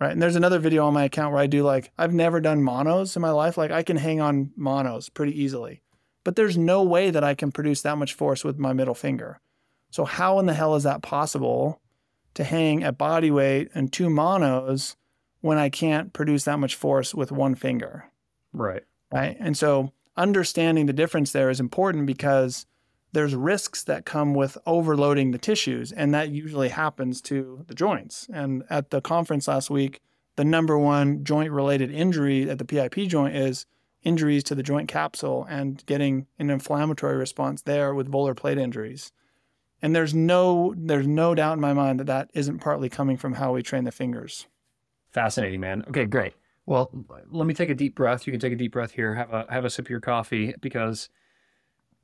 Right. 0.00 0.10
And 0.10 0.20
there's 0.20 0.36
another 0.36 0.58
video 0.58 0.84
on 0.86 0.94
my 0.94 1.04
account 1.04 1.32
where 1.32 1.40
I 1.40 1.46
do 1.46 1.62
like, 1.62 1.92
I've 1.96 2.12
never 2.12 2.40
done 2.40 2.62
monos 2.62 3.14
in 3.14 3.22
my 3.22 3.30
life. 3.30 3.56
Like 3.56 3.70
I 3.70 3.84
can 3.84 3.96
hang 3.96 4.20
on 4.20 4.50
monos 4.56 5.08
pretty 5.08 5.40
easily, 5.40 5.80
but 6.24 6.34
there's 6.34 6.58
no 6.58 6.82
way 6.82 7.10
that 7.10 7.22
I 7.22 7.34
can 7.34 7.52
produce 7.52 7.82
that 7.82 7.98
much 7.98 8.14
force 8.14 8.42
with 8.42 8.58
my 8.58 8.72
middle 8.72 8.94
finger. 8.94 9.40
So, 9.90 10.04
how 10.04 10.40
in 10.40 10.46
the 10.46 10.54
hell 10.54 10.74
is 10.74 10.82
that 10.82 11.02
possible 11.02 11.80
to 12.34 12.42
hang 12.42 12.82
at 12.82 12.98
body 12.98 13.30
weight 13.30 13.68
and 13.74 13.92
two 13.92 14.10
monos 14.10 14.96
when 15.42 15.58
I 15.58 15.68
can't 15.68 16.12
produce 16.12 16.44
that 16.44 16.58
much 16.58 16.74
force 16.74 17.14
with 17.14 17.30
one 17.30 17.54
finger. 17.54 18.06
Right. 18.52 18.84
Right. 19.12 19.36
And 19.38 19.56
so 19.56 19.92
understanding 20.16 20.86
the 20.86 20.92
difference 20.92 21.32
there 21.32 21.50
is 21.50 21.60
important 21.60 22.06
because 22.06 22.64
there's 23.12 23.34
risks 23.34 23.84
that 23.84 24.06
come 24.06 24.32
with 24.32 24.56
overloading 24.66 25.32
the 25.32 25.38
tissues, 25.38 25.92
and 25.92 26.14
that 26.14 26.30
usually 26.30 26.70
happens 26.70 27.20
to 27.22 27.64
the 27.68 27.74
joints. 27.74 28.26
And 28.32 28.64
at 28.70 28.88
the 28.90 29.02
conference 29.02 29.46
last 29.46 29.68
week, 29.68 30.00
the 30.36 30.44
number 30.44 30.78
one 30.78 31.24
joint 31.24 31.50
related 31.50 31.90
injury 31.90 32.48
at 32.48 32.58
the 32.58 32.64
PIP 32.64 32.94
joint 33.08 33.36
is 33.36 33.66
injuries 34.02 34.42
to 34.44 34.54
the 34.54 34.62
joint 34.62 34.88
capsule 34.88 35.46
and 35.48 35.84
getting 35.86 36.26
an 36.38 36.48
inflammatory 36.50 37.16
response 37.16 37.62
there 37.62 37.94
with 37.94 38.10
volar 38.10 38.34
plate 38.34 38.58
injuries. 38.58 39.12
And 39.82 39.94
there's 39.94 40.14
no 40.14 40.74
there's 40.76 41.06
no 41.06 41.34
doubt 41.34 41.54
in 41.54 41.60
my 41.60 41.74
mind 41.74 42.00
that 42.00 42.06
that 42.06 42.30
isn't 42.34 42.60
partly 42.60 42.88
coming 42.88 43.16
from 43.16 43.34
how 43.34 43.52
we 43.52 43.62
train 43.62 43.84
the 43.84 43.92
fingers. 43.92 44.46
Fascinating, 45.12 45.60
man. 45.60 45.84
Okay, 45.88 46.06
great. 46.06 46.34
Well, 46.64 46.90
let 47.30 47.46
me 47.46 47.54
take 47.54 47.70
a 47.70 47.74
deep 47.74 47.94
breath. 47.94 48.26
You 48.26 48.32
can 48.32 48.40
take 48.40 48.52
a 48.52 48.56
deep 48.56 48.72
breath 48.72 48.92
here. 48.92 49.14
Have 49.14 49.32
a 49.32 49.46
have 49.50 49.64
a 49.64 49.70
sip 49.70 49.86
of 49.86 49.90
your 49.90 50.00
coffee 50.00 50.54
because 50.60 51.08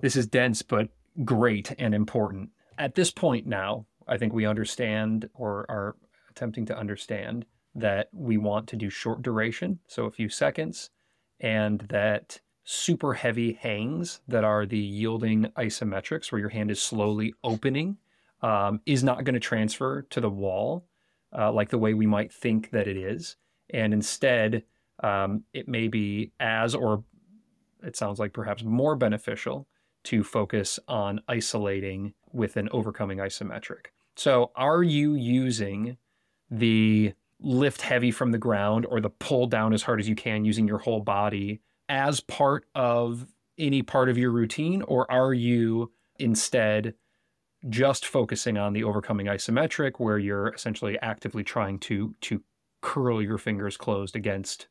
this 0.00 0.16
is 0.16 0.26
dense 0.26 0.62
but 0.62 0.88
great 1.24 1.74
and 1.78 1.94
important. 1.94 2.50
At 2.76 2.94
this 2.94 3.10
point 3.10 3.46
now, 3.46 3.86
I 4.06 4.18
think 4.18 4.32
we 4.32 4.46
understand 4.46 5.28
or 5.34 5.66
are 5.68 5.96
attempting 6.30 6.66
to 6.66 6.76
understand 6.76 7.46
that 7.74 8.08
we 8.12 8.36
want 8.36 8.68
to 8.68 8.76
do 8.76 8.90
short 8.90 9.22
duration, 9.22 9.78
so 9.86 10.06
a 10.06 10.10
few 10.10 10.28
seconds, 10.28 10.90
and 11.40 11.80
that 11.88 12.40
super 12.64 13.14
heavy 13.14 13.54
hangs 13.54 14.20
that 14.28 14.44
are 14.44 14.66
the 14.66 14.78
yielding 14.78 15.44
isometrics 15.56 16.30
where 16.30 16.40
your 16.40 16.50
hand 16.50 16.70
is 16.70 16.82
slowly 16.82 17.32
opening 17.42 17.96
um, 18.42 18.80
is 18.84 19.02
not 19.02 19.24
going 19.24 19.34
to 19.34 19.40
transfer 19.40 20.02
to 20.02 20.20
the 20.20 20.30
wall 20.30 20.84
uh, 21.36 21.52
like 21.52 21.70
the 21.70 21.78
way 21.78 21.94
we 21.94 22.06
might 22.06 22.32
think 22.32 22.70
that 22.70 22.88
it 22.88 22.96
is. 22.96 23.36
And 23.70 23.92
instead, 23.92 24.64
um, 25.02 25.44
it 25.52 25.68
may 25.68 25.88
be 25.88 26.32
as, 26.40 26.74
or 26.74 27.04
it 27.82 27.96
sounds 27.96 28.18
like 28.18 28.32
perhaps 28.32 28.64
more 28.64 28.96
beneficial 28.96 29.68
to 30.04 30.24
focus 30.24 30.78
on 30.88 31.20
isolating 31.28 32.14
with 32.32 32.56
an 32.56 32.68
overcoming 32.72 33.18
isometric. 33.18 33.86
So, 34.16 34.50
are 34.56 34.82
you 34.82 35.14
using 35.14 35.96
the 36.50 37.12
lift 37.40 37.82
heavy 37.82 38.10
from 38.10 38.32
the 38.32 38.38
ground 38.38 38.86
or 38.86 39.00
the 39.00 39.10
pull 39.10 39.46
down 39.46 39.72
as 39.72 39.82
hard 39.82 40.00
as 40.00 40.08
you 40.08 40.16
can 40.16 40.44
using 40.44 40.66
your 40.66 40.78
whole 40.78 41.00
body 41.00 41.60
as 41.88 42.20
part 42.20 42.64
of 42.74 43.26
any 43.58 43.82
part 43.82 44.08
of 44.08 44.18
your 44.18 44.30
routine? 44.30 44.82
Or 44.82 45.10
are 45.10 45.34
you 45.34 45.92
instead 46.18 46.94
just 47.68 48.06
focusing 48.06 48.56
on 48.56 48.72
the 48.72 48.84
overcoming 48.84 49.26
isometric 49.26 49.94
where 49.98 50.18
you're 50.18 50.48
essentially 50.54 50.98
actively 51.00 51.42
trying 51.42 51.78
to 51.78 52.14
to 52.20 52.42
curl 52.80 53.20
your 53.20 53.38
fingers 53.38 53.76
closed 53.76 54.14
against 54.14 54.68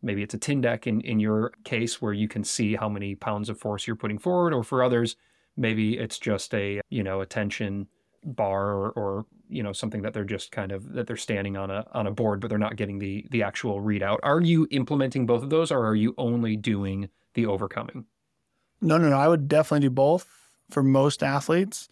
maybe 0.00 0.22
it's 0.22 0.34
a 0.34 0.38
Tindeq 0.38 0.86
in, 0.86 1.00
in 1.00 1.18
your 1.18 1.52
case 1.64 2.00
where 2.00 2.12
you 2.12 2.28
can 2.28 2.44
see 2.44 2.76
how 2.76 2.88
many 2.88 3.16
pounds 3.16 3.48
of 3.48 3.58
force 3.58 3.86
you're 3.86 3.96
putting 3.96 4.18
forward 4.18 4.54
or 4.54 4.62
for 4.62 4.84
others 4.84 5.16
maybe 5.56 5.98
it's 5.98 6.18
just 6.18 6.54
a 6.54 6.80
you 6.90 7.02
know 7.02 7.20
a 7.20 7.26
tension 7.26 7.88
bar 8.24 8.72
or, 8.72 8.90
or 8.90 9.26
you 9.48 9.62
know 9.62 9.72
something 9.72 10.02
that 10.02 10.12
they're 10.12 10.24
just 10.24 10.52
kind 10.52 10.72
of 10.72 10.92
that 10.92 11.06
they're 11.06 11.16
standing 11.16 11.56
on 11.56 11.70
a 11.70 11.84
on 11.92 12.06
a 12.06 12.10
board 12.10 12.40
but 12.40 12.48
they're 12.48 12.58
not 12.58 12.76
getting 12.76 12.98
the 12.98 13.26
the 13.30 13.42
actual 13.42 13.80
readout. 13.80 14.18
Are 14.22 14.40
you 14.40 14.66
implementing 14.70 15.26
both 15.26 15.42
of 15.42 15.50
those 15.50 15.70
or 15.70 15.84
are 15.86 15.96
you 15.96 16.14
only 16.18 16.56
doing 16.56 17.08
the 17.34 17.46
overcoming? 17.46 18.04
No 18.80 18.96
no 18.98 19.08
no. 19.08 19.18
I 19.18 19.28
would 19.28 19.48
definitely 19.48 19.88
do 19.88 19.90
both 19.90 20.28
for 20.70 20.82
most 20.82 21.22
athletes 21.22 21.88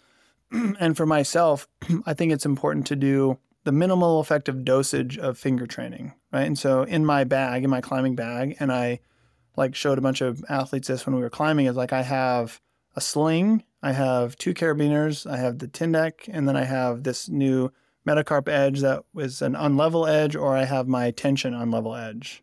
and 0.81 0.97
for 0.97 1.07
myself 1.07 1.69
i 2.07 2.15
think 2.15 2.33
it's 2.33 2.47
important 2.47 2.87
to 2.87 2.97
do 2.97 3.39
the 3.65 3.73
minimal 3.73 4.21
effective 4.21 4.65
dosage 4.65 5.19
of 5.19 5.39
finger 5.39 5.67
training 5.67 6.13
right 6.33 6.47
and 6.47 6.59
so 6.59 6.83
in 6.83 7.05
my 7.05 7.25
bag 7.25 7.65
in 7.65 7.71
my 7.71 7.81
climbing 7.81 8.15
bag 8.15 8.57
and 8.61 8.73
i 8.73 8.99
like 9.57 9.75
showed 9.75 9.99
a 9.99 10.03
bunch 10.03 10.21
of 10.21 10.45
athletes 10.49 10.89
this 10.89 11.07
when 11.07 11.15
we 11.15 11.23
were 11.23 11.31
climbing 11.31 11.67
is 11.67 11.77
like 11.77 11.93
i 11.93 12.03
have 12.03 12.61
a 12.95 13.01
sling 13.01 13.63
I 13.87 13.93
have 13.93 14.37
two 14.37 14.53
carabiners, 14.53 15.31
I 15.31 15.37
have 15.37 15.61
the 15.61 15.69
Tindeq, 15.69 16.29
and 16.29 16.49
then 16.49 16.57
I 16.57 16.65
have 16.65 17.05
this 17.05 17.29
new 17.29 17.71
Metacarp 18.05 18.49
edge 18.49 18.81
that 18.81 19.05
was 19.15 19.41
an 19.43 19.55
unlevel 19.55 20.09
edge, 20.09 20.35
or 20.35 20.57
I 20.57 20.65
have 20.65 20.89
my 20.89 21.13
tension 21.13 21.55
unlevel 21.55 21.97
edge. 21.97 22.43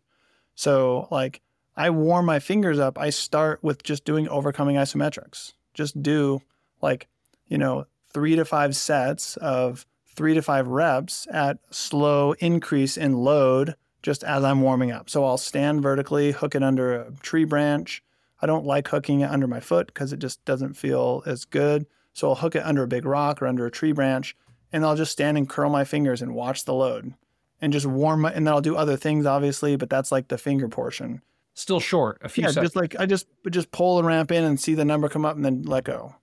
So, 0.54 1.06
like, 1.10 1.42
I 1.76 1.90
warm 1.90 2.24
my 2.24 2.38
fingers 2.38 2.78
up. 2.78 2.98
I 2.98 3.10
start 3.10 3.62
with 3.62 3.82
just 3.82 4.06
doing 4.06 4.26
overcoming 4.28 4.76
isometrics. 4.76 5.52
Just 5.74 6.02
do 6.02 6.40
like, 6.80 7.08
you 7.46 7.58
know, 7.58 7.84
three 8.14 8.36
to 8.36 8.44
five 8.44 8.74
sets 8.74 9.36
of 9.36 9.84
three 10.06 10.32
to 10.32 10.40
five 10.40 10.68
reps 10.68 11.26
at 11.30 11.58
slow 11.70 12.32
increase 12.38 12.96
in 12.96 13.12
load 13.18 13.74
just 14.02 14.24
as 14.24 14.44
I'm 14.44 14.62
warming 14.62 14.92
up. 14.92 15.10
So 15.10 15.24
I'll 15.24 15.38
stand 15.38 15.82
vertically, 15.82 16.32
hook 16.32 16.54
it 16.54 16.62
under 16.62 16.94
a 16.94 17.10
tree 17.20 17.44
branch, 17.44 18.02
I 18.44 18.46
don't 18.46 18.66
like 18.66 18.88
hooking 18.88 19.20
it 19.20 19.30
under 19.30 19.46
my 19.46 19.60
foot 19.60 19.86
because 19.86 20.12
it 20.12 20.18
just 20.18 20.44
doesn't 20.44 20.74
feel 20.74 21.22
as 21.24 21.46
good. 21.46 21.86
So 22.12 22.28
I'll 22.28 22.34
hook 22.34 22.54
it 22.54 22.62
under 22.62 22.82
a 22.82 22.86
big 22.86 23.06
rock 23.06 23.40
or 23.40 23.46
under 23.46 23.64
a 23.64 23.70
tree 23.70 23.92
branch, 23.92 24.36
and 24.70 24.84
I'll 24.84 24.96
just 24.96 25.12
stand 25.12 25.38
and 25.38 25.48
curl 25.48 25.70
my 25.70 25.84
fingers 25.84 26.20
and 26.20 26.34
watch 26.34 26.66
the 26.66 26.74
load, 26.74 27.14
and 27.62 27.72
just 27.72 27.86
warm 27.86 28.20
my. 28.20 28.32
And 28.32 28.46
then 28.46 28.52
I'll 28.52 28.60
do 28.60 28.76
other 28.76 28.98
things, 28.98 29.24
obviously, 29.24 29.76
but 29.76 29.88
that's 29.88 30.12
like 30.12 30.28
the 30.28 30.36
finger 30.36 30.68
portion. 30.68 31.22
Still 31.54 31.80
short, 31.80 32.18
a 32.20 32.28
few. 32.28 32.42
Yeah, 32.42 32.48
seconds. 32.50 32.66
just 32.66 32.76
like 32.76 33.00
I 33.00 33.06
just 33.06 33.26
just 33.50 33.72
pull 33.72 33.98
and 33.98 34.06
ramp 34.06 34.30
in 34.30 34.44
and 34.44 34.60
see 34.60 34.74
the 34.74 34.84
number 34.84 35.08
come 35.08 35.24
up, 35.24 35.36
and 35.36 35.44
then 35.44 35.62
let 35.62 35.84
go, 35.84 36.14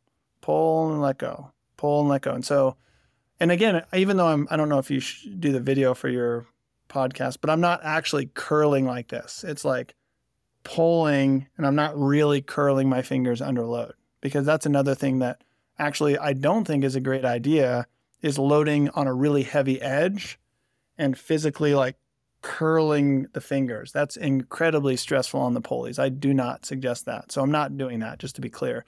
pull 0.42 0.92
and 0.92 1.02
let 1.02 1.18
go, 1.18 1.52
pull 1.82 2.02
and 2.02 2.10
let 2.10 2.22
go, 2.22 2.34
and 2.34 2.46
so. 2.46 2.78
And 3.40 3.52
again, 3.52 3.84
even 3.92 4.18
though 4.18 4.28
I'm, 4.28 4.48
I 4.52 4.56
don't 4.56 4.70
know 4.70 4.78
if 4.78 4.92
you 4.92 5.02
do 5.40 5.52
the 5.52 5.60
video 5.60 5.96
for 5.96 6.10
your 6.10 6.46
podcast, 6.90 7.38
but 7.42 7.50
I'm 7.50 7.60
not 7.60 7.80
actually 7.84 8.30
curling 8.36 8.86
like 8.86 9.08
this. 9.08 9.44
It's 9.44 9.66
like 9.66 9.96
pulling 10.64 11.48
and 11.58 11.66
I'm 11.66 11.76
not 11.76 11.98
really 11.98 12.44
curling 12.44 12.88
my 12.88 13.02
fingers 13.02 13.42
under 13.42 13.64
load 13.64 13.94
because 14.22 14.46
that's 14.46 14.68
another 14.68 14.94
thing 14.94 15.18
that 15.20 15.44
actually 15.80 16.20
I 16.20 16.34
don't 16.34 16.66
think 16.66 16.84
is 16.84 16.96
a 16.96 17.02
great 17.02 17.26
idea 17.26 17.88
is 18.22 18.38
loading 18.38 18.90
on 18.90 19.08
a 19.08 19.14
really 19.14 19.42
heavy 19.42 19.82
edge 19.82 20.40
and 21.00 21.18
physically 21.18 21.74
like 21.74 21.96
curling 22.44 23.28
the 23.34 23.42
fingers. 23.42 23.92
That's 23.92 24.18
incredibly 24.18 24.98
stressful 24.98 25.40
on 25.40 25.56
the 25.56 25.62
pulleys. 25.62 25.98
I 25.98 26.10
do 26.10 26.32
not 26.32 26.66
suggest 26.66 27.06
that. 27.06 27.32
So 27.32 27.42
I'm 27.42 27.52
not 27.52 27.78
doing 27.78 28.00
that 28.00 28.20
just 28.20 28.36
to 28.36 28.42
be 28.42 28.50
clear. 28.50 28.86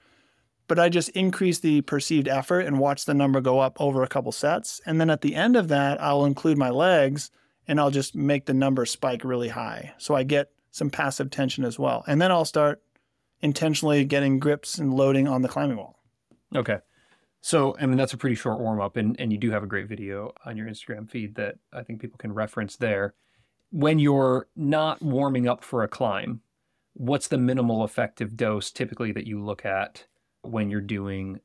But 0.66 0.78
I 0.78 0.88
just 0.88 1.10
increase 1.10 1.58
the 1.58 1.82
perceived 1.82 2.28
effort 2.28 2.60
and 2.60 2.78
watch 2.78 3.04
the 3.04 3.14
number 3.14 3.40
go 3.40 3.60
up 3.60 3.76
over 3.80 4.02
a 4.02 4.08
couple 4.08 4.32
sets. 4.32 4.80
And 4.86 5.00
then 5.00 5.10
at 5.10 5.20
the 5.20 5.34
end 5.34 5.56
of 5.56 5.68
that, 5.68 6.00
I'll 6.02 6.24
include 6.24 6.56
my 6.56 6.70
legs 6.70 7.30
and 7.68 7.78
I'll 7.78 7.90
just 7.90 8.14
make 8.14 8.46
the 8.46 8.54
number 8.54 8.86
spike 8.86 9.24
really 9.24 9.48
high. 9.48 9.92
So 9.98 10.14
I 10.14 10.22
get 10.22 10.50
some 10.70 10.90
passive 10.90 11.30
tension 11.30 11.64
as 11.64 11.78
well. 11.78 12.02
And 12.06 12.20
then 12.20 12.32
I'll 12.32 12.44
start 12.44 12.82
intentionally 13.40 14.04
getting 14.04 14.38
grips 14.38 14.78
and 14.78 14.94
loading 14.94 15.28
on 15.28 15.42
the 15.42 15.48
climbing 15.48 15.76
wall. 15.76 15.98
Okay. 16.56 16.78
So, 17.42 17.76
I 17.78 17.84
mean, 17.84 17.98
that's 17.98 18.14
a 18.14 18.16
pretty 18.16 18.36
short 18.36 18.58
warm 18.58 18.80
up, 18.80 18.96
and, 18.96 19.20
and 19.20 19.30
you 19.30 19.36
do 19.36 19.50
have 19.50 19.62
a 19.62 19.66
great 19.66 19.86
video 19.86 20.32
on 20.46 20.56
your 20.56 20.66
Instagram 20.66 21.10
feed 21.10 21.34
that 21.34 21.56
I 21.74 21.82
think 21.82 22.00
people 22.00 22.16
can 22.16 22.32
reference 22.32 22.76
there. 22.76 23.12
When 23.70 23.98
you're 23.98 24.48
not 24.56 25.02
warming 25.02 25.46
up 25.46 25.62
for 25.62 25.82
a 25.82 25.88
climb, 25.88 26.40
what's 26.94 27.28
the 27.28 27.36
minimal 27.36 27.84
effective 27.84 28.34
dose 28.34 28.70
typically 28.70 29.12
that 29.12 29.26
you 29.26 29.44
look 29.44 29.66
at 29.66 30.06
when 30.44 30.70
you're 30.70 30.80
doing 30.80 31.40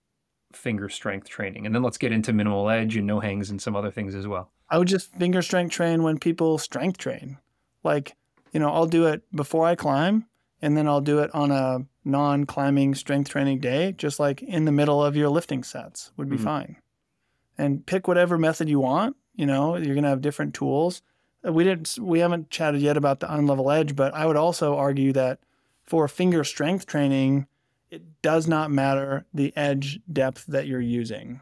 finger 0.54 0.90
strength 0.90 1.30
training? 1.30 1.66
And 1.66 1.74
then 1.74 1.84
let's 1.84 1.98
get 1.98 2.12
into 2.12 2.34
minimal 2.34 2.70
edge 2.70 2.96
and 2.96 3.08
no 3.08 3.20
hangs 3.20 3.50
and 3.50 3.62
some 3.62 3.76
other 3.76 3.92
things 3.92 4.16
as 4.16 4.28
well. 4.28 4.52
I 4.70 4.78
would 4.78 4.88
just 4.88 5.14
finger 5.16 5.42
strength 5.42 5.72
train 5.72 6.04
when 6.04 6.20
people 6.20 6.58
strength 6.58 6.98
train. 6.98 7.38
Like 7.84 8.16
you 8.52 8.60
know, 8.60 8.72
I'll 8.72 8.88
do 8.88 9.06
it 9.06 9.24
before 9.36 9.66
I 9.66 9.76
climb 9.76 10.26
and 10.62 10.76
then 10.76 10.88
I'll 10.88 11.02
do 11.02 11.20
it 11.20 11.34
on 11.34 11.52
a 11.52 11.86
non 12.04 12.46
climbing 12.46 12.96
strength 12.96 13.30
training 13.30 13.60
day, 13.60 13.94
just 13.98 14.20
like 14.20 14.42
in 14.42 14.66
the 14.66 14.72
middle 14.72 15.04
of 15.04 15.16
your 15.16 15.30
lifting 15.30 15.64
sets 15.64 16.12
would 16.18 16.30
be 16.30 16.36
mm-hmm. 16.36 16.46
fine. 16.46 16.76
And 17.58 17.86
pick 17.86 18.08
whatever 18.08 18.38
method 18.38 18.70
you 18.70 18.80
want. 18.80 19.16
You 19.36 19.46
know, 19.46 19.76
you're 19.78 19.96
going 19.96 20.04
to 20.04 20.10
have 20.10 20.22
different 20.22 20.54
tools. 20.54 21.02
Uh, 21.48 21.54
we 21.54 21.64
didn't, 21.64 21.98
we 22.00 22.20
haven't 22.20 22.50
chatted 22.50 22.82
yet 22.82 22.98
about 22.98 23.22
the 23.22 23.28
unlevel 23.28 23.74
edge, 23.74 23.96
but 23.96 24.14
I 24.14 24.26
would 24.26 24.36
also 24.36 24.76
argue 24.76 25.14
that 25.14 25.40
for 25.86 26.08
finger 26.08 26.44
strength 26.44 26.86
training, 26.86 27.48
it 27.92 28.22
does 28.22 28.48
not 28.48 28.72
matter 28.72 29.26
the 29.34 29.56
edge 29.56 30.00
depth 30.12 30.46
that 30.48 30.68
you're 30.68 30.80
using. 30.80 31.42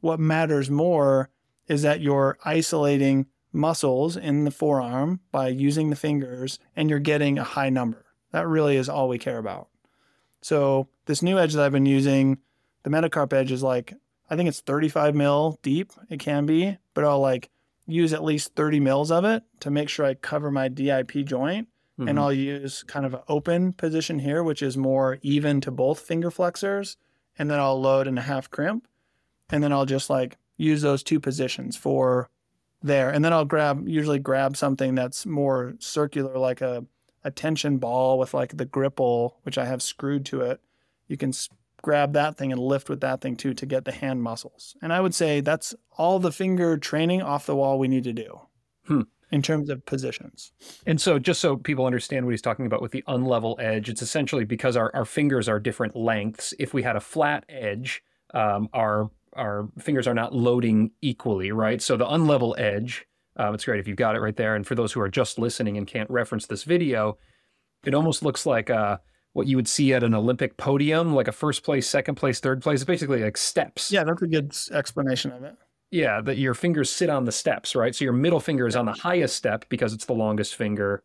What 0.00 0.20
matters 0.20 0.70
more 0.70 1.30
is 1.66 1.82
that 1.82 2.00
you're 2.00 2.38
isolating 2.44 3.26
muscles 3.52 4.16
in 4.16 4.44
the 4.44 4.50
forearm 4.50 5.20
by 5.32 5.48
using 5.48 5.90
the 5.90 5.96
fingers, 5.96 6.58
and 6.76 6.90
you're 6.90 6.98
getting 6.98 7.38
a 7.38 7.44
high 7.44 7.70
number. 7.70 8.04
That 8.32 8.46
really 8.46 8.76
is 8.76 8.88
all 8.88 9.08
we 9.08 9.18
care 9.18 9.38
about. 9.38 9.68
So 10.40 10.88
this 11.06 11.22
new 11.22 11.38
edge 11.38 11.54
that 11.54 11.64
I've 11.64 11.72
been 11.72 11.86
using, 11.86 12.38
the 12.82 12.90
Metacarp 12.90 13.32
edge 13.32 13.50
is 13.50 13.62
like, 13.62 13.94
I 14.30 14.36
think 14.36 14.48
it's 14.48 14.60
35 14.60 15.14
mil 15.14 15.58
deep. 15.62 15.92
It 16.10 16.20
can 16.20 16.46
be, 16.46 16.76
but 16.94 17.04
I'll 17.04 17.20
like 17.20 17.50
use 17.86 18.12
at 18.12 18.22
least 18.22 18.54
30 18.54 18.80
mils 18.80 19.10
of 19.10 19.24
it 19.24 19.42
to 19.60 19.70
make 19.70 19.88
sure 19.88 20.04
I 20.04 20.14
cover 20.14 20.50
my 20.50 20.68
DIP 20.68 21.24
joint. 21.24 21.68
Mm-hmm. 21.98 22.08
And 22.08 22.18
I'll 22.18 22.32
use 22.32 22.84
kind 22.84 23.04
of 23.04 23.14
an 23.14 23.20
open 23.28 23.72
position 23.72 24.20
here, 24.20 24.42
which 24.44 24.62
is 24.62 24.76
more 24.76 25.18
even 25.22 25.60
to 25.62 25.70
both 25.70 26.00
finger 26.00 26.30
flexors. 26.30 26.96
And 27.38 27.50
then 27.50 27.58
I'll 27.58 27.80
load 27.80 28.06
in 28.06 28.18
a 28.18 28.22
half 28.22 28.50
crimp. 28.50 28.86
And 29.50 29.62
then 29.62 29.72
I'll 29.72 29.86
just 29.86 30.08
like 30.08 30.36
use 30.56 30.82
those 30.82 31.02
two 31.02 31.18
positions 31.18 31.76
for 31.76 32.30
there. 32.82 33.10
And 33.10 33.24
then 33.24 33.32
I'll 33.32 33.44
grab, 33.44 33.88
usually 33.88 34.18
grab 34.18 34.56
something 34.56 34.94
that's 34.94 35.26
more 35.26 35.74
circular, 35.80 36.38
like 36.38 36.60
a, 36.60 36.84
a 37.24 37.30
tension 37.30 37.78
ball 37.78 38.18
with 38.18 38.32
like 38.32 38.56
the 38.56 38.64
gripple, 38.64 39.38
which 39.42 39.58
I 39.58 39.64
have 39.64 39.82
screwed 39.82 40.24
to 40.26 40.42
it. 40.42 40.60
You 41.08 41.16
can 41.16 41.32
grab 41.82 42.12
that 42.12 42.36
thing 42.36 42.52
and 42.52 42.60
lift 42.60 42.88
with 42.88 43.00
that 43.00 43.20
thing 43.20 43.36
too 43.36 43.54
to 43.54 43.66
get 43.66 43.84
the 43.84 43.92
hand 43.92 44.22
muscles. 44.22 44.76
And 44.82 44.92
I 44.92 45.00
would 45.00 45.14
say 45.14 45.40
that's 45.40 45.74
all 45.96 46.18
the 46.18 46.32
finger 46.32 46.76
training 46.76 47.22
off 47.22 47.46
the 47.46 47.56
wall 47.56 47.78
we 47.78 47.88
need 47.88 48.04
to 48.04 48.12
do. 48.12 48.40
Hmm. 48.86 49.02
In 49.30 49.42
terms 49.42 49.68
of 49.68 49.84
positions. 49.84 50.52
And 50.86 50.98
so, 50.98 51.18
just 51.18 51.40
so 51.40 51.56
people 51.56 51.84
understand 51.84 52.24
what 52.24 52.32
he's 52.32 52.42
talking 52.42 52.64
about 52.64 52.80
with 52.80 52.92
the 52.92 53.04
unlevel 53.08 53.60
edge, 53.60 53.90
it's 53.90 54.00
essentially 54.00 54.44
because 54.44 54.76
our, 54.76 54.90
our 54.94 55.04
fingers 55.04 55.48
are 55.48 55.60
different 55.60 55.94
lengths. 55.94 56.54
If 56.58 56.72
we 56.72 56.82
had 56.82 56.96
a 56.96 57.00
flat 57.00 57.44
edge, 57.48 58.02
um, 58.32 58.68
our 58.72 59.10
our 59.34 59.68
fingers 59.78 60.06
are 60.06 60.14
not 60.14 60.34
loading 60.34 60.90
equally, 61.02 61.52
right? 61.52 61.80
So 61.80 61.96
the 61.96 62.06
unlevel 62.06 62.58
edge, 62.58 63.06
uh, 63.38 63.52
it's 63.52 63.64
great 63.64 63.80
if 63.80 63.86
you've 63.86 63.96
got 63.96 64.16
it 64.16 64.20
right 64.20 64.36
there. 64.36 64.56
And 64.56 64.66
for 64.66 64.74
those 64.74 64.92
who 64.92 65.00
are 65.00 65.08
just 65.08 65.38
listening 65.38 65.76
and 65.76 65.86
can't 65.86 66.10
reference 66.10 66.46
this 66.46 66.64
video, 66.64 67.18
it 67.84 67.94
almost 67.94 68.22
looks 68.22 68.46
like 68.46 68.70
uh, 68.70 68.98
what 69.34 69.46
you 69.46 69.56
would 69.56 69.68
see 69.68 69.92
at 69.92 70.02
an 70.02 70.14
Olympic 70.14 70.56
podium, 70.56 71.14
like 71.14 71.28
a 71.28 71.32
first 71.32 71.62
place, 71.62 71.88
second 71.88 72.16
place, 72.16 72.40
third 72.40 72.62
place. 72.62 72.82
Basically 72.84 73.22
like 73.22 73.36
steps. 73.36 73.92
Yeah, 73.92 74.04
that's 74.04 74.22
a 74.22 74.26
good 74.26 74.56
explanation 74.72 75.32
of 75.32 75.44
it. 75.44 75.54
Yeah, 75.90 76.20
that 76.20 76.36
your 76.36 76.54
fingers 76.54 76.90
sit 76.90 77.08
on 77.08 77.24
the 77.24 77.32
steps, 77.32 77.74
right? 77.74 77.94
So 77.94 78.04
your 78.04 78.12
middle 78.12 78.40
finger 78.40 78.66
is 78.66 78.76
on 78.76 78.86
the 78.86 78.92
highest 78.92 79.36
step 79.36 79.64
because 79.68 79.94
it's 79.94 80.04
the 80.04 80.12
longest 80.12 80.54
finger, 80.54 81.02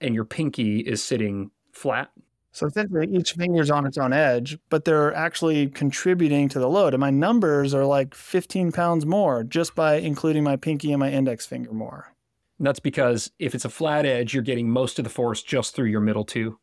and 0.00 0.14
your 0.14 0.24
pinky 0.24 0.80
is 0.80 1.02
sitting 1.02 1.50
flat 1.72 2.10
so 2.58 2.66
essentially, 2.66 3.06
each 3.14 3.34
finger 3.34 3.60
is 3.60 3.70
on 3.70 3.86
its 3.86 3.98
own 3.98 4.12
edge, 4.12 4.58
but 4.68 4.84
they're 4.84 5.14
actually 5.14 5.68
contributing 5.68 6.48
to 6.48 6.58
the 6.58 6.68
load. 6.68 6.94
And 6.94 7.00
my 7.00 7.10
numbers 7.10 7.74
are 7.74 7.84
like 7.84 8.14
15 8.14 8.72
pounds 8.72 9.06
more 9.06 9.44
just 9.44 9.74
by 9.74 9.94
including 9.94 10.44
my 10.44 10.56
pinky 10.56 10.92
and 10.92 10.98
my 10.98 11.10
index 11.10 11.46
finger 11.46 11.72
more. 11.72 12.12
And 12.58 12.66
that's 12.66 12.80
because 12.80 13.30
if 13.38 13.54
it's 13.54 13.64
a 13.64 13.70
flat 13.70 14.06
edge, 14.06 14.34
you're 14.34 14.42
getting 14.42 14.68
most 14.68 14.98
of 14.98 15.04
the 15.04 15.10
force 15.10 15.42
just 15.42 15.76
through 15.76 15.86
your 15.86 16.00
middle 16.00 16.24
two. 16.24 16.58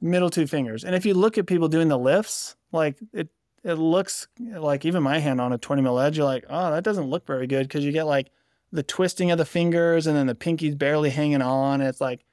Middle 0.00 0.30
two 0.30 0.46
fingers. 0.46 0.84
And 0.84 0.94
if 0.94 1.04
you 1.06 1.14
look 1.14 1.38
at 1.38 1.46
people 1.46 1.66
doing 1.66 1.88
the 1.88 1.98
lifts, 1.98 2.54
like 2.70 2.98
it, 3.12 3.28
it 3.64 3.74
looks 3.74 4.28
like 4.38 4.84
even 4.84 5.02
my 5.02 5.18
hand 5.18 5.40
on 5.40 5.52
a 5.52 5.58
20 5.58 5.80
mil 5.82 5.98
edge, 5.98 6.18
you're 6.18 6.26
like, 6.26 6.44
oh, 6.50 6.70
that 6.70 6.84
doesn't 6.84 7.08
look 7.08 7.26
very 7.26 7.46
good 7.46 7.66
because 7.66 7.84
you 7.84 7.92
get 7.92 8.04
like 8.04 8.30
the 8.70 8.82
twisting 8.82 9.30
of 9.30 9.38
the 9.38 9.44
fingers 9.44 10.06
and 10.06 10.16
then 10.16 10.26
the 10.26 10.34
pinky's 10.34 10.74
barely 10.74 11.10
hanging 11.10 11.40
on. 11.40 11.80
It's 11.80 12.00
like, 12.00 12.24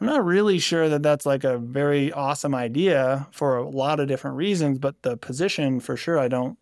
I'm 0.00 0.06
not 0.06 0.24
really 0.24 0.58
sure 0.58 0.88
that 0.88 1.02
that's 1.02 1.26
like 1.26 1.44
a 1.44 1.58
very 1.58 2.12
awesome 2.12 2.54
idea 2.54 3.26
for 3.32 3.56
a 3.56 3.68
lot 3.68 4.00
of 4.00 4.08
different 4.08 4.36
reasons, 4.36 4.78
but 4.78 5.02
the 5.02 5.16
position 5.16 5.80
for 5.80 5.96
sure, 5.96 6.18
I 6.18 6.28
don't, 6.28 6.56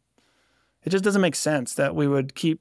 it 0.84 0.90
just 0.90 1.04
doesn't 1.04 1.22
make 1.22 1.36
sense 1.36 1.74
that 1.74 1.94
we 1.94 2.08
would 2.08 2.34
keep 2.34 2.60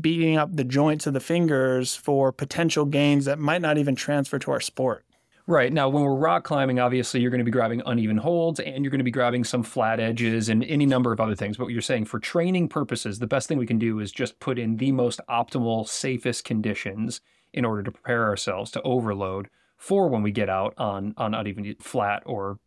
beating 0.00 0.36
up 0.36 0.54
the 0.54 0.64
joints 0.64 1.06
of 1.06 1.14
the 1.14 1.20
fingers 1.20 1.96
for 1.96 2.30
potential 2.30 2.84
gains 2.84 3.24
that 3.24 3.38
might 3.38 3.62
not 3.62 3.78
even 3.78 3.96
transfer 3.96 4.38
to 4.38 4.50
our 4.50 4.60
sport. 4.60 5.04
Right. 5.48 5.72
Now, 5.72 5.88
when 5.88 6.02
we're 6.02 6.14
rock 6.14 6.44
climbing, 6.44 6.78
obviously 6.78 7.22
you're 7.22 7.30
going 7.30 7.38
to 7.38 7.44
be 7.44 7.50
grabbing 7.50 7.80
uneven 7.86 8.18
holds 8.18 8.60
and 8.60 8.84
you're 8.84 8.90
going 8.90 8.98
to 8.98 9.04
be 9.04 9.10
grabbing 9.10 9.44
some 9.44 9.62
flat 9.62 9.98
edges 9.98 10.50
and 10.50 10.62
any 10.64 10.84
number 10.84 11.10
of 11.10 11.20
other 11.20 11.34
things. 11.34 11.56
But 11.56 11.64
what 11.64 11.72
you're 11.72 11.80
saying 11.80 12.04
for 12.04 12.18
training 12.18 12.68
purposes, 12.68 13.18
the 13.18 13.26
best 13.26 13.48
thing 13.48 13.56
we 13.56 13.64
can 13.64 13.78
do 13.78 13.98
is 13.98 14.12
just 14.12 14.40
put 14.40 14.58
in 14.58 14.76
the 14.76 14.92
most 14.92 15.22
optimal, 15.26 15.88
safest 15.88 16.44
conditions 16.44 17.22
in 17.54 17.64
order 17.64 17.82
to 17.82 17.90
prepare 17.90 18.24
ourselves 18.24 18.70
to 18.72 18.82
overload 18.82 19.48
for 19.78 20.10
when 20.10 20.22
we 20.22 20.32
get 20.32 20.50
out 20.50 20.74
on, 20.76 21.14
on 21.16 21.32
uneven 21.32 21.74
flat 21.80 22.22
or 22.26 22.58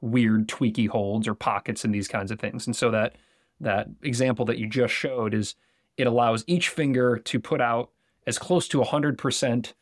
weird 0.00 0.48
tweaky 0.48 0.88
holds 0.88 1.28
or 1.28 1.34
pockets 1.34 1.84
and 1.84 1.94
these 1.94 2.08
kinds 2.08 2.30
of 2.30 2.40
things. 2.40 2.66
And 2.66 2.74
so 2.74 2.90
that 2.90 3.16
that 3.60 3.88
example 4.02 4.46
that 4.46 4.56
you 4.56 4.66
just 4.66 4.94
showed 4.94 5.34
is 5.34 5.56
it 5.98 6.06
allows 6.06 6.42
each 6.46 6.70
finger 6.70 7.18
to 7.18 7.38
put 7.38 7.60
out 7.60 7.90
as 8.26 8.38
close 8.38 8.66
to 8.68 8.80
100% 8.80 9.74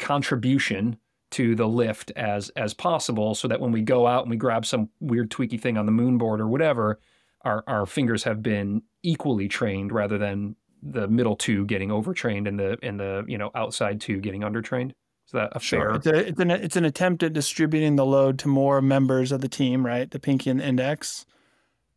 contribution 0.00 0.96
to 1.30 1.54
the 1.54 1.66
lift 1.66 2.10
as 2.16 2.48
as 2.50 2.74
possible 2.74 3.34
so 3.34 3.48
that 3.48 3.60
when 3.60 3.72
we 3.72 3.82
go 3.82 4.06
out 4.06 4.22
and 4.22 4.30
we 4.30 4.36
grab 4.36 4.66
some 4.66 4.88
weird 5.00 5.30
tweaky 5.30 5.60
thing 5.60 5.76
on 5.78 5.86
the 5.86 5.92
moon 5.92 6.18
board 6.18 6.40
or 6.40 6.48
whatever 6.48 7.00
our 7.42 7.62
our 7.66 7.86
fingers 7.86 8.24
have 8.24 8.42
been 8.42 8.82
equally 9.02 9.48
trained 9.48 9.92
rather 9.92 10.18
than 10.18 10.56
the 10.82 11.06
middle 11.08 11.36
two 11.36 11.64
getting 11.66 11.90
overtrained 11.90 12.46
and 12.48 12.58
the 12.58 12.78
and 12.82 12.98
the 12.98 13.24
you 13.28 13.38
know 13.38 13.50
outside 13.54 14.00
two 14.00 14.18
getting 14.20 14.40
undertrained 14.42 14.90
is 15.26 15.32
that 15.32 15.50
a 15.54 15.60
Sure. 15.60 15.80
fair 15.80 15.94
It's, 15.96 16.06
a, 16.06 16.28
it's 16.28 16.40
an 16.40 16.50
it's 16.50 16.76
an 16.76 16.84
attempt 16.84 17.22
at 17.22 17.32
distributing 17.32 17.96
the 17.96 18.06
load 18.06 18.38
to 18.40 18.48
more 18.48 18.82
members 18.82 19.30
of 19.30 19.40
the 19.40 19.48
team, 19.48 19.84
right? 19.86 20.10
The 20.10 20.18
pinky 20.18 20.50
and 20.50 20.58
the 20.60 20.66
index, 20.66 21.26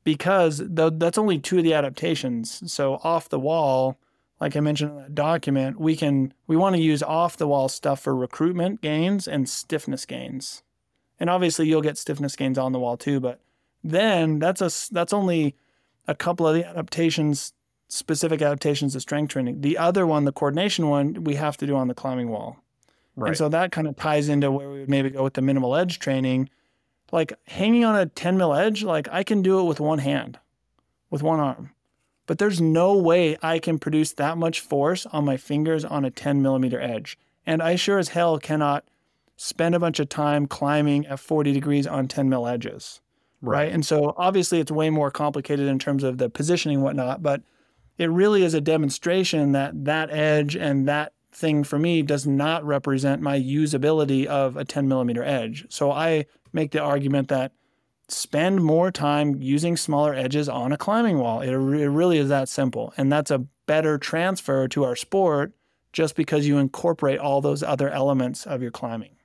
because 0.04 0.62
tho- 0.64 0.90
that's 0.92 1.18
only 1.18 1.40
two 1.40 1.58
of 1.58 1.64
the 1.64 1.74
adaptations. 1.74 2.72
So 2.72 2.96
off 3.04 3.30
the 3.30 3.40
wall, 3.40 3.98
like 4.44 4.58
I 4.58 4.60
mentioned 4.60 4.92
in 4.92 4.98
that 4.98 5.16
document, 5.16 5.80
we 5.80 5.96
can 5.96 6.34
we 6.48 6.58
want 6.58 6.76
to 6.76 6.82
use 6.82 7.02
off 7.02 7.38
the 7.38 7.48
wall 7.48 7.70
stuff 7.70 8.02
for 8.02 8.14
recruitment 8.14 8.82
gains 8.82 9.26
and 9.26 9.48
stiffness 9.48 10.06
gains, 10.06 10.64
and 11.18 11.30
obviously 11.30 11.66
you'll 11.66 11.82
get 11.82 11.98
stiffness 11.98 12.36
gains 12.36 12.58
on 12.58 12.74
the 12.74 12.80
wall 12.80 12.98
too. 12.98 13.22
But 13.22 13.40
then 13.86 14.40
that's 14.40 14.60
a 14.60 14.70
that's 14.94 15.14
only 15.14 15.56
a 16.10 16.14
couple 16.14 16.46
of 16.46 16.56
the 16.56 16.68
adaptations, 16.68 17.54
specific 17.88 18.42
adaptations 18.42 18.98
of 18.98 19.02
strength 19.02 19.32
training. 19.32 19.62
The 19.62 19.78
other 19.78 20.06
one, 20.06 20.26
the 20.26 20.34
coordination 20.34 20.90
one, 20.90 21.24
we 21.24 21.36
have 21.36 21.56
to 21.56 21.66
do 21.66 21.78
on 21.78 21.88
the 21.88 21.96
climbing 21.96 22.28
wall. 22.28 22.58
right 23.16 23.30
And 23.30 23.38
so 23.38 23.48
that 23.48 23.72
kind 23.72 23.88
of 23.88 23.96
ties 23.96 24.28
into 24.28 24.52
where 24.52 24.70
we 24.70 24.80
would 24.80 24.90
maybe 24.90 25.10
go 25.10 25.24
with 25.24 25.36
the 25.36 25.42
minimal 25.42 25.74
edge 25.74 26.00
training. 26.00 26.50
Like 27.14 27.32
hanging 27.48 27.86
on 27.86 27.96
a 27.96 28.08
10 28.08 28.38
mil 28.38 28.54
edge, 28.54 28.84
like 28.84 29.08
I 29.10 29.24
can 29.24 29.42
do 29.42 29.62
it 29.62 29.64
with 29.64 29.80
one 29.80 30.00
hand, 30.00 30.38
with 31.10 31.24
one 31.24 31.40
arm. 31.40 31.72
But 32.26 32.38
there's 32.38 32.62
no 32.62 32.96
way 32.96 33.38
I 33.42 33.60
can 33.60 33.80
produce 33.80 34.14
that 34.14 34.38
much 34.38 34.62
force 34.62 35.06
on 35.08 35.26
my 35.26 35.38
fingers 35.38 35.84
on 35.84 36.06
a 36.06 36.12
10 36.12 36.42
millimeter 36.42 36.80
edge. 36.80 37.18
And 37.46 37.62
I 37.62 37.76
sure 37.76 38.00
as 38.00 38.10
hell 38.10 38.40
cannot 38.40 38.86
spend 39.36 39.76
a 39.76 39.80
bunch 39.80 40.00
of 40.00 40.10
time 40.10 40.48
climbing 40.48 41.06
at 41.08 41.20
40 41.20 41.52
degrees 41.52 41.86
on 41.86 42.08
10 42.08 42.30
mil 42.30 42.48
edges. 42.48 43.02
Right. 43.42 43.72
And 43.72 43.86
so 43.86 44.14
obviously 44.16 44.62
it's 44.62 44.72
way 44.72 44.90
more 44.90 45.12
complicated 45.12 45.68
in 45.68 45.78
terms 45.78 46.04
of 46.04 46.18
the 46.18 46.30
positioning 46.30 46.82
whatnot, 46.82 47.22
but 47.22 47.42
it 47.98 48.10
really 48.10 48.44
is 48.44 48.54
a 48.54 48.62
demonstration 48.62 49.52
that 49.52 49.84
that 49.84 50.10
edge 50.12 50.56
and 50.56 50.88
that 50.88 51.12
thing 51.34 51.64
for 51.64 51.78
me 51.78 52.02
does 52.04 52.26
not 52.26 52.64
represent 52.64 53.22
my 53.22 53.38
usability 53.38 54.26
of 54.26 54.56
a 54.56 54.64
10 54.64 54.88
millimeter 54.88 55.24
edge. 55.24 55.66
So 55.70 55.92
I 55.92 56.26
make 56.54 56.72
the 56.72 56.80
argument 56.80 57.28
that 57.30 57.52
spend 58.14 58.64
more 58.64 58.92
time 58.92 59.42
using 59.42 59.76
smaller 59.78 60.14
edges 60.14 60.48
on 60.48 60.72
a 60.72 60.78
climbing 60.78 61.20
wall. 61.20 61.42
It, 61.42 61.50
it 61.50 61.58
really 61.58 62.18
is 62.18 62.30
that 62.30 62.50
simple. 62.50 62.94
And 62.98 63.12
that's 63.12 63.32
a 63.32 63.40
better 63.66 63.98
transfer 63.98 64.68
to 64.70 64.84
our 64.84 64.96
sport 64.96 65.54
just 65.92 66.16
because 66.16 66.48
you 66.48 66.58
incorporate 66.58 67.20
all 67.20 67.42
those 67.42 67.64
other 67.64 67.90
elements 67.90 68.46
of 68.46 68.62
your 68.62 68.72
climbing. 68.72 69.16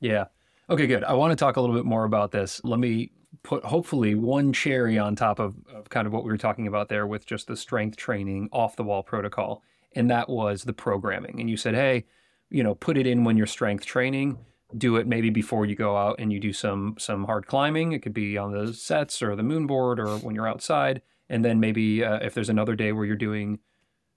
Yeah. 0.00 0.26
Okay, 0.70 0.86
good. 0.86 1.04
I 1.04 1.14
want 1.14 1.30
to 1.30 1.36
talk 1.36 1.56
a 1.56 1.60
little 1.60 1.76
bit 1.76 1.84
more 1.84 2.04
about 2.04 2.30
this. 2.30 2.60
Let 2.64 2.78
me 2.78 3.12
put 3.42 3.64
hopefully 3.64 4.14
one 4.14 4.52
cherry 4.52 4.98
on 4.98 5.16
top 5.16 5.38
of, 5.38 5.54
of 5.72 5.88
kind 5.88 6.06
of 6.06 6.12
what 6.12 6.24
we 6.24 6.30
were 6.30 6.38
talking 6.38 6.66
about 6.66 6.88
there 6.88 7.06
with 7.06 7.24
just 7.24 7.46
the 7.46 7.56
strength 7.56 7.96
training 7.96 8.48
off 8.52 8.76
the 8.76 8.84
wall 8.84 9.02
protocol. 9.02 9.62
And 9.94 10.10
that 10.10 10.28
was 10.28 10.64
the 10.64 10.72
programming. 10.72 11.40
And 11.40 11.48
you 11.48 11.56
said, 11.56 11.74
hey, 11.74 12.04
you 12.50 12.62
know, 12.62 12.74
put 12.74 12.98
it 12.98 13.06
in 13.06 13.24
when 13.24 13.36
you're 13.36 13.46
strength 13.46 13.86
training. 13.86 14.38
Do 14.76 14.96
it 14.96 15.06
maybe 15.06 15.30
before 15.30 15.64
you 15.64 15.74
go 15.74 15.96
out 15.96 16.16
and 16.18 16.32
you 16.32 16.38
do 16.40 16.52
some 16.52 16.96
some 16.98 17.24
hard 17.24 17.46
climbing. 17.46 17.92
It 17.92 18.02
could 18.02 18.12
be 18.12 18.36
on 18.36 18.52
the 18.52 18.74
sets 18.74 19.22
or 19.22 19.34
the 19.34 19.42
moon 19.42 19.66
board 19.66 19.98
or 19.98 20.18
when 20.18 20.34
you're 20.34 20.48
outside. 20.48 21.00
And 21.30 21.44
then 21.44 21.60
maybe 21.60 22.04
uh, 22.04 22.18
if 22.18 22.34
there's 22.34 22.48
another 22.50 22.74
day 22.74 22.92
where 22.92 23.04
you're 23.04 23.16
doing 23.16 23.60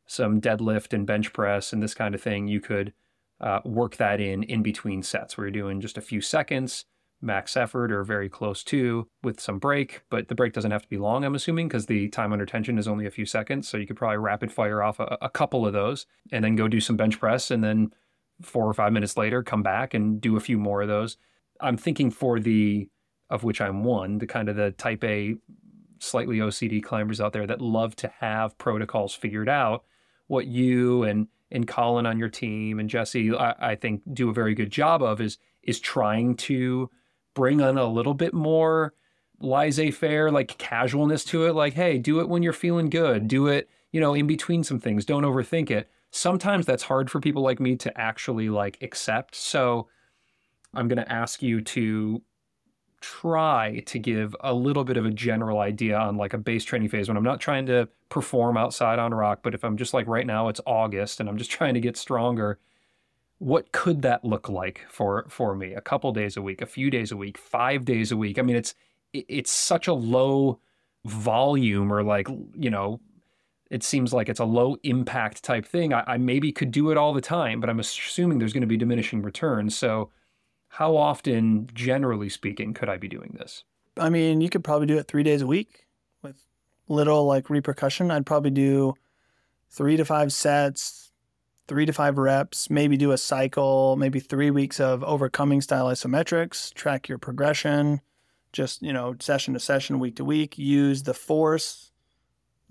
some 0.08 0.42
deadlift 0.42 0.92
and 0.94 1.08
bench 1.08 1.32
press 1.32 1.72
and 1.72 1.82
this 1.82 1.94
kind 1.94 2.14
of 2.14 2.22
thing, 2.22 2.48
you 2.48 2.60
could 2.60 2.94
uh, 3.40 3.60
work 3.64 3.96
that 3.96 4.20
in 4.20 4.44
in 4.44 4.62
between 4.62 5.02
sets 5.04 5.38
where 5.38 5.48
you're 5.48 5.52
doing 5.52 5.80
just 5.80 5.98
a 5.98 6.02
few 6.02 6.22
seconds, 6.22 6.86
max 7.22 7.56
effort 7.56 7.92
or 7.92 8.04
very 8.04 8.28
close 8.28 8.64
to 8.64 9.08
with 9.24 9.40
some 9.40 9.58
break. 9.58 10.02
But 10.10 10.28
the 10.28 10.36
break 10.36 10.54
doesn't 10.54 10.72
have 10.72 10.84
to 10.84 10.90
be 10.90 10.98
long, 10.98 11.24
I'm 11.24 11.36
assuming, 11.36 11.68
because 11.68 11.86
the 11.86 12.10
time 12.10 12.34
under 12.34 12.46
tension 12.46 12.78
is 12.78 12.88
only 12.88 13.06
a 13.06 13.12
few 13.12 13.26
seconds. 13.26 13.68
So 13.70 13.78
you 13.78 13.88
could 13.88 13.96
probably 13.96 14.18
rapid 14.18 14.52
fire 14.52 14.84
off 14.84 15.00
a, 15.00 15.18
a 15.22 15.30
couple 15.30 15.66
of 15.66 15.74
those 15.74 16.06
and 16.32 16.44
then 16.44 16.56
go 16.56 16.68
do 16.68 16.82
some 16.82 16.98
bench 16.98 17.20
press 17.20 17.52
and 17.52 17.64
then 17.64 17.94
four 18.42 18.68
or 18.68 18.74
five 18.74 18.94
minutes 18.94 19.18
later 19.18 19.44
come 19.44 19.64
back 19.64 19.94
and 19.94 20.20
do 20.22 20.36
a 20.36 20.42
few 20.42 20.58
more 20.58 20.82
of 20.82 20.88
those. 20.88 21.18
I'm 21.60 21.78
thinking 21.78 22.12
for 22.12 22.40
the 22.40 22.90
of 23.30 23.44
which 23.44 23.62
I'm 23.62 23.84
one, 23.84 24.18
the 24.18 24.28
kind 24.28 24.50
of 24.50 24.58
the 24.58 24.72
type 24.72 25.04
A 25.04 25.36
slightly 26.00 26.38
OCD 26.38 26.84
climbers 26.84 27.22
out 27.22 27.34
there 27.34 27.48
that 27.48 27.62
love 27.62 27.96
to 27.98 28.12
have 28.20 28.58
protocols 28.58 29.14
figured 29.14 29.50
out. 29.50 29.86
What 30.28 30.48
you 30.48 31.04
and 31.04 31.28
and 31.52 31.68
Colin 31.68 32.06
on 32.06 32.18
your 32.18 32.30
team 32.30 32.80
and 32.80 32.90
Jesse, 32.90 33.34
I, 33.34 33.72
I 33.72 33.76
think, 33.76 34.02
do 34.14 34.30
a 34.30 34.34
very 34.34 34.54
good 34.56 34.72
job 34.72 35.02
of 35.02 35.22
is 35.22 35.38
is 35.64 35.80
trying 35.80 36.36
to 36.36 36.90
bring 37.34 37.62
on 37.62 37.78
a 37.78 37.86
little 37.86 38.14
bit 38.14 38.34
more 38.34 38.94
laissez-faire, 39.40 40.32
like 40.32 40.58
casualness 40.58 41.24
to 41.26 41.46
it. 41.46 41.54
Like, 41.54 41.74
hey, 41.74 41.98
do 41.98 42.20
it 42.20 42.30
when 42.30 42.44
you're 42.44 42.54
feeling 42.54 42.90
good. 42.90 43.28
Do 43.28 43.48
it, 43.48 43.70
you 43.92 44.00
know, 44.00 44.14
in 44.14 44.28
between 44.28 44.64
some 44.64 44.80
things. 44.80 45.06
Don't 45.06 45.24
overthink 45.24 45.70
it. 45.70 45.90
Sometimes 46.12 46.66
that's 46.66 46.84
hard 46.84 47.10
for 47.10 47.20
people 47.20 47.42
like 47.42 47.60
me 47.60 47.76
to 47.78 48.00
actually 48.00 48.50
like 48.50 48.78
accept. 48.82 49.36
So 49.36 49.88
I'm 50.74 50.88
going 50.88 50.98
to 50.98 51.12
ask 51.12 51.42
you 51.42 51.62
to 51.62 52.22
try 53.02 53.82
to 53.88 53.98
give 53.98 54.36
a 54.42 54.54
little 54.54 54.84
bit 54.84 54.96
of 54.96 55.06
a 55.06 55.12
general 55.12 55.60
idea 55.60 55.98
on 55.98 56.18
like 56.18 56.34
a 56.34 56.38
base 56.38 56.64
training 56.64 56.90
phase 56.90 57.08
when 57.08 57.18
I'm 57.18 57.24
not 57.24 57.42
trying 57.42 57.66
to 57.66 57.90
perform 58.10 58.58
outside 58.58 59.00
on 59.00 59.14
rock, 59.14 59.40
but 59.42 59.56
if 59.56 59.64
I'm 59.64 59.76
just 59.76 59.94
like 59.94 60.08
right 60.08 60.26
now 60.26 60.48
it's 60.50 60.62
August 60.66 61.20
and 61.20 61.28
I'm 61.28 61.38
just 61.38 61.52
trying 61.58 61.74
to 61.74 61.80
get 61.80 61.98
stronger, 61.98 62.60
what 63.40 63.72
could 63.72 64.04
that 64.04 64.24
look 64.24 64.50
like 64.50 64.86
for 64.88 65.26
for 65.30 65.56
me? 65.56 65.74
A 65.74 65.82
couple 65.82 66.12
days 66.12 66.38
a 66.38 66.42
week, 66.44 66.62
a 66.62 66.68
few 66.68 66.92
days 66.92 67.12
a 67.12 67.18
week, 67.18 67.40
5 67.40 67.86
days 67.86 68.12
a 68.12 68.18
week. 68.18 68.38
I 68.38 68.44
mean 68.44 68.56
it's 68.56 68.76
it's 69.14 69.52
such 69.52 69.88
a 69.88 69.94
low 69.94 70.60
volume 71.06 71.92
or 71.92 72.04
like, 72.04 72.28
you 72.56 72.70
know, 72.70 73.02
it 73.72 73.84
seems 73.84 74.12
like 74.12 74.28
it's 74.28 74.42
a 74.42 74.46
low 74.46 74.76
impact 74.84 75.44
type 75.44 75.66
thing. 75.66 75.94
I, 75.94 76.04
I 76.06 76.18
maybe 76.18 76.52
could 76.52 76.72
do 76.72 76.92
it 76.92 76.98
all 76.98 77.14
the 77.14 77.22
time, 77.22 77.62
but 77.62 77.70
I'm 77.70 77.80
assuming 77.80 78.38
there's 78.38 78.52
going 78.52 78.62
to 78.62 78.68
be 78.68 78.76
diminishing 78.76 79.22
returns. 79.22 79.78
So 79.78 80.12
how 80.68 80.98
often, 80.98 81.70
generally 81.74 82.28
speaking, 82.28 82.74
could 82.74 82.90
I 82.90 82.98
be 82.98 83.08
doing 83.08 83.36
this? 83.40 83.64
I 83.98 84.10
mean, 84.10 84.42
you 84.42 84.50
could 84.50 84.66
probably 84.66 84.88
do 84.88 84.98
it 84.98 85.08
three 85.08 85.24
days 85.24 85.42
a 85.42 85.48
week 85.48 85.88
with 86.22 86.36
little 86.90 87.26
like 87.26 87.50
repercussion. 87.50 88.12
I'd 88.12 88.26
probably 88.26 88.52
do 88.52 88.94
three 89.70 89.96
to 89.96 90.04
five 90.04 90.34
sets, 90.34 91.10
three 91.70 91.86
to 91.86 91.94
five 91.94 92.18
reps, 92.18 92.70
maybe 92.70 92.98
do 92.98 93.14
a 93.14 93.18
cycle, 93.18 93.96
maybe 93.96 94.20
three 94.20 94.52
weeks 94.52 94.82
of 94.82 95.02
overcoming 95.06 95.62
style 95.62 95.86
isometrics, 95.86 96.74
track 96.74 97.08
your 97.08 97.18
progression, 97.18 98.02
just, 98.52 98.82
you 98.82 98.92
know, 98.92 99.16
session 99.20 99.54
to 99.54 99.62
session, 99.62 99.98
week 99.98 100.18
to 100.18 100.26
week, 100.26 100.58
use 100.58 101.04
the 101.04 101.14
force, 101.14 101.91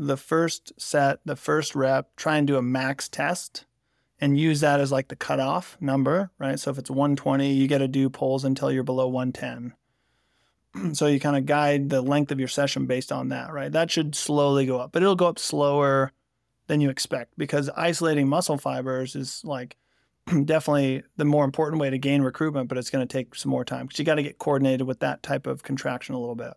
the 0.01 0.17
first 0.17 0.73
set, 0.81 1.21
the 1.27 1.37
first 1.37 1.75
rep, 1.75 2.17
try 2.17 2.39
and 2.39 2.47
do 2.47 2.57
a 2.57 2.63
max 2.63 3.07
test 3.07 3.67
and 4.19 4.39
use 4.39 4.61
that 4.61 4.81
as 4.81 4.91
like 4.91 5.09
the 5.09 5.17
cutoff 5.17 5.77
number, 5.79 6.31
right? 6.39 6.59
So 6.59 6.71
if 6.71 6.79
it's 6.79 6.91
120, 6.91 7.53
you 7.53 7.69
got 7.69 7.79
to 7.79 7.89
do 7.89 8.09
pulls 8.09 8.45
until 8.45 8.73
you're 8.73 8.83
below 8.83 9.09
110 9.09 9.75
so 10.95 11.07
you 11.07 11.21
kind 11.21 11.37
of 11.37 11.45
guide 11.45 11.91
the 11.91 12.01
length 12.01 12.33
of 12.33 12.39
your 12.39 12.49
session 12.49 12.87
based 12.87 13.13
on 13.13 13.29
that, 13.29 13.53
right? 13.53 13.71
That 13.71 13.91
should 13.91 14.15
slowly 14.15 14.65
go 14.65 14.79
up, 14.79 14.93
but 14.93 15.03
it'll 15.03 15.17
go 15.17 15.29
up 15.29 15.39
slower 15.39 16.13
than 16.67 16.81
you 16.81 16.89
expect 16.89 17.35
because 17.37 17.69
isolating 17.77 18.27
muscle 18.27 18.57
fibers 18.57 19.15
is 19.15 19.43
like 19.45 19.77
definitely 20.45 21.03
the 21.19 21.27
more 21.27 21.45
important 21.45 21.79
way 21.79 21.91
to 21.91 21.99
gain 21.99 22.23
recruitment, 22.23 22.71
but 22.71 22.79
it's 22.79 22.91
going 22.91 23.07
to 23.07 23.13
take 23.13 23.35
some 23.35 23.51
more 23.51 23.67
time 23.67 23.87
because 23.87 23.99
you 23.99 24.05
got 24.07 24.15
to 24.15 24.23
get 24.23 24.39
coordinated 24.39 24.87
with 24.87 25.01
that 25.01 25.23
type 25.23 25.47
of 25.47 25.63
contraction 25.63 26.15
a 26.15 26.19
little 26.19 26.35
bit. 26.35 26.55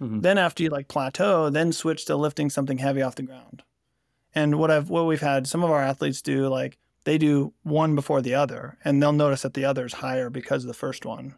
Mhm. 0.00 0.22
Then 0.22 0.38
after 0.38 0.62
you 0.62 0.70
like 0.70 0.88
plateau, 0.88 1.50
then 1.50 1.72
switch 1.72 2.04
to 2.06 2.16
lifting 2.16 2.50
something 2.50 2.78
heavy 2.78 3.02
off 3.02 3.14
the 3.14 3.22
ground. 3.22 3.62
And 4.34 4.58
what 4.58 4.70
I've 4.70 4.90
what 4.90 5.06
we've 5.06 5.20
had 5.20 5.46
some 5.46 5.64
of 5.64 5.70
our 5.70 5.82
athletes 5.82 6.20
do 6.20 6.48
like 6.48 6.78
they 7.04 7.16
do 7.18 7.54
one 7.62 7.94
before 7.94 8.20
the 8.20 8.34
other 8.34 8.76
and 8.84 9.02
they'll 9.02 9.12
notice 9.12 9.42
that 9.42 9.54
the 9.54 9.64
other 9.64 9.86
is 9.86 9.94
higher 9.94 10.28
because 10.28 10.64
of 10.64 10.68
the 10.68 10.74
first 10.74 11.06
one 11.06 11.36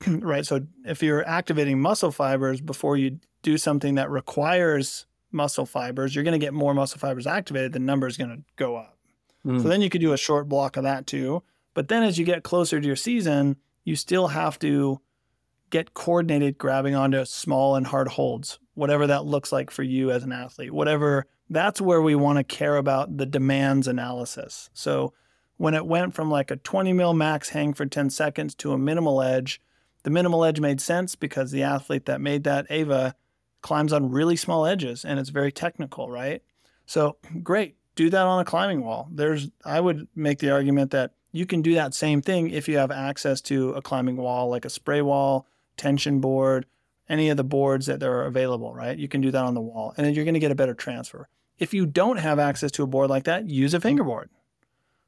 right? 0.06 0.46
So 0.46 0.66
if 0.84 1.02
you're 1.02 1.26
activating 1.26 1.80
muscle 1.80 2.10
fibers 2.10 2.60
before 2.60 2.96
you 2.96 3.18
do 3.42 3.58
something 3.58 3.96
that 3.96 4.10
requires 4.10 5.06
muscle 5.32 5.66
fibers, 5.66 6.14
you're 6.14 6.24
going 6.24 6.38
to 6.38 6.44
get 6.44 6.54
more 6.54 6.74
muscle 6.74 6.98
fibers 6.98 7.26
activated. 7.26 7.72
The 7.72 7.78
number 7.78 8.06
is 8.06 8.16
going 8.16 8.30
to 8.30 8.42
go 8.56 8.76
up. 8.76 8.96
Mm. 9.46 9.62
So 9.62 9.68
then 9.68 9.80
you 9.80 9.90
could 9.90 10.00
do 10.00 10.12
a 10.12 10.18
short 10.18 10.48
block 10.48 10.76
of 10.76 10.84
that 10.84 11.06
too. 11.06 11.42
But 11.74 11.88
then 11.88 12.02
as 12.02 12.18
you 12.18 12.24
get 12.24 12.42
closer 12.42 12.80
to 12.80 12.86
your 12.86 12.96
season, 12.96 13.56
you 13.84 13.96
still 13.96 14.28
have 14.28 14.58
to 14.60 15.00
get 15.70 15.94
coordinated 15.94 16.58
grabbing 16.58 16.94
onto 16.94 17.24
small 17.24 17.76
and 17.76 17.86
hard 17.86 18.08
holds, 18.08 18.58
whatever 18.74 19.06
that 19.06 19.24
looks 19.24 19.52
like 19.52 19.70
for 19.70 19.82
you 19.82 20.10
as 20.10 20.24
an 20.24 20.32
athlete, 20.32 20.72
whatever 20.72 21.26
that's 21.48 21.80
where 21.80 22.00
we 22.00 22.14
want 22.14 22.38
to 22.38 22.44
care 22.44 22.76
about 22.76 23.16
the 23.16 23.26
demands 23.26 23.88
analysis. 23.88 24.70
So 24.72 25.12
when 25.56 25.74
it 25.74 25.84
went 25.84 26.14
from 26.14 26.30
like 26.30 26.50
a 26.50 26.56
20 26.56 26.92
mil 26.92 27.12
max 27.12 27.50
hang 27.50 27.74
for 27.74 27.86
10 27.86 28.10
seconds 28.10 28.54
to 28.56 28.72
a 28.72 28.78
minimal 28.78 29.20
edge, 29.20 29.60
the 30.02 30.10
minimal 30.10 30.44
edge 30.44 30.60
made 30.60 30.80
sense 30.80 31.16
because 31.16 31.50
the 31.50 31.62
athlete 31.62 32.06
that 32.06 32.20
made 32.20 32.44
that 32.44 32.66
Ava 32.70 33.14
climbs 33.60 33.92
on 33.92 34.10
really 34.10 34.36
small 34.36 34.64
edges 34.64 35.04
and 35.04 35.18
it's 35.18 35.30
very 35.30 35.52
technical, 35.52 36.10
right? 36.10 36.42
So 36.86 37.16
great, 37.42 37.76
do 37.94 38.08
that 38.10 38.26
on 38.26 38.40
a 38.40 38.44
climbing 38.44 38.82
wall. 38.82 39.08
There's 39.12 39.50
I 39.64 39.80
would 39.80 40.08
make 40.14 40.38
the 40.38 40.50
argument 40.50 40.92
that 40.92 41.12
you 41.32 41.46
can 41.46 41.62
do 41.62 41.74
that 41.74 41.94
same 41.94 42.22
thing 42.22 42.50
if 42.50 42.68
you 42.68 42.78
have 42.78 42.90
access 42.90 43.40
to 43.42 43.70
a 43.70 43.82
climbing 43.82 44.16
wall 44.16 44.48
like 44.48 44.64
a 44.64 44.70
spray 44.70 45.02
wall, 45.02 45.46
tension 45.80 46.20
board, 46.20 46.66
any 47.08 47.30
of 47.30 47.38
the 47.38 47.44
boards 47.44 47.86
that 47.86 48.02
are 48.02 48.24
available, 48.24 48.74
right? 48.74 48.98
You 48.98 49.08
can 49.08 49.22
do 49.22 49.30
that 49.30 49.44
on 49.44 49.54
the 49.54 49.60
wall 49.60 49.94
and 49.96 50.06
then 50.06 50.14
you're 50.14 50.24
going 50.24 50.34
to 50.34 50.40
get 50.40 50.52
a 50.52 50.54
better 50.54 50.74
transfer. 50.74 51.28
If 51.58 51.72
you 51.72 51.86
don't 51.86 52.18
have 52.18 52.38
access 52.38 52.70
to 52.72 52.82
a 52.82 52.86
board 52.86 53.08
like 53.08 53.24
that, 53.24 53.48
use 53.48 53.72
a 53.72 53.80
fingerboard 53.80 54.28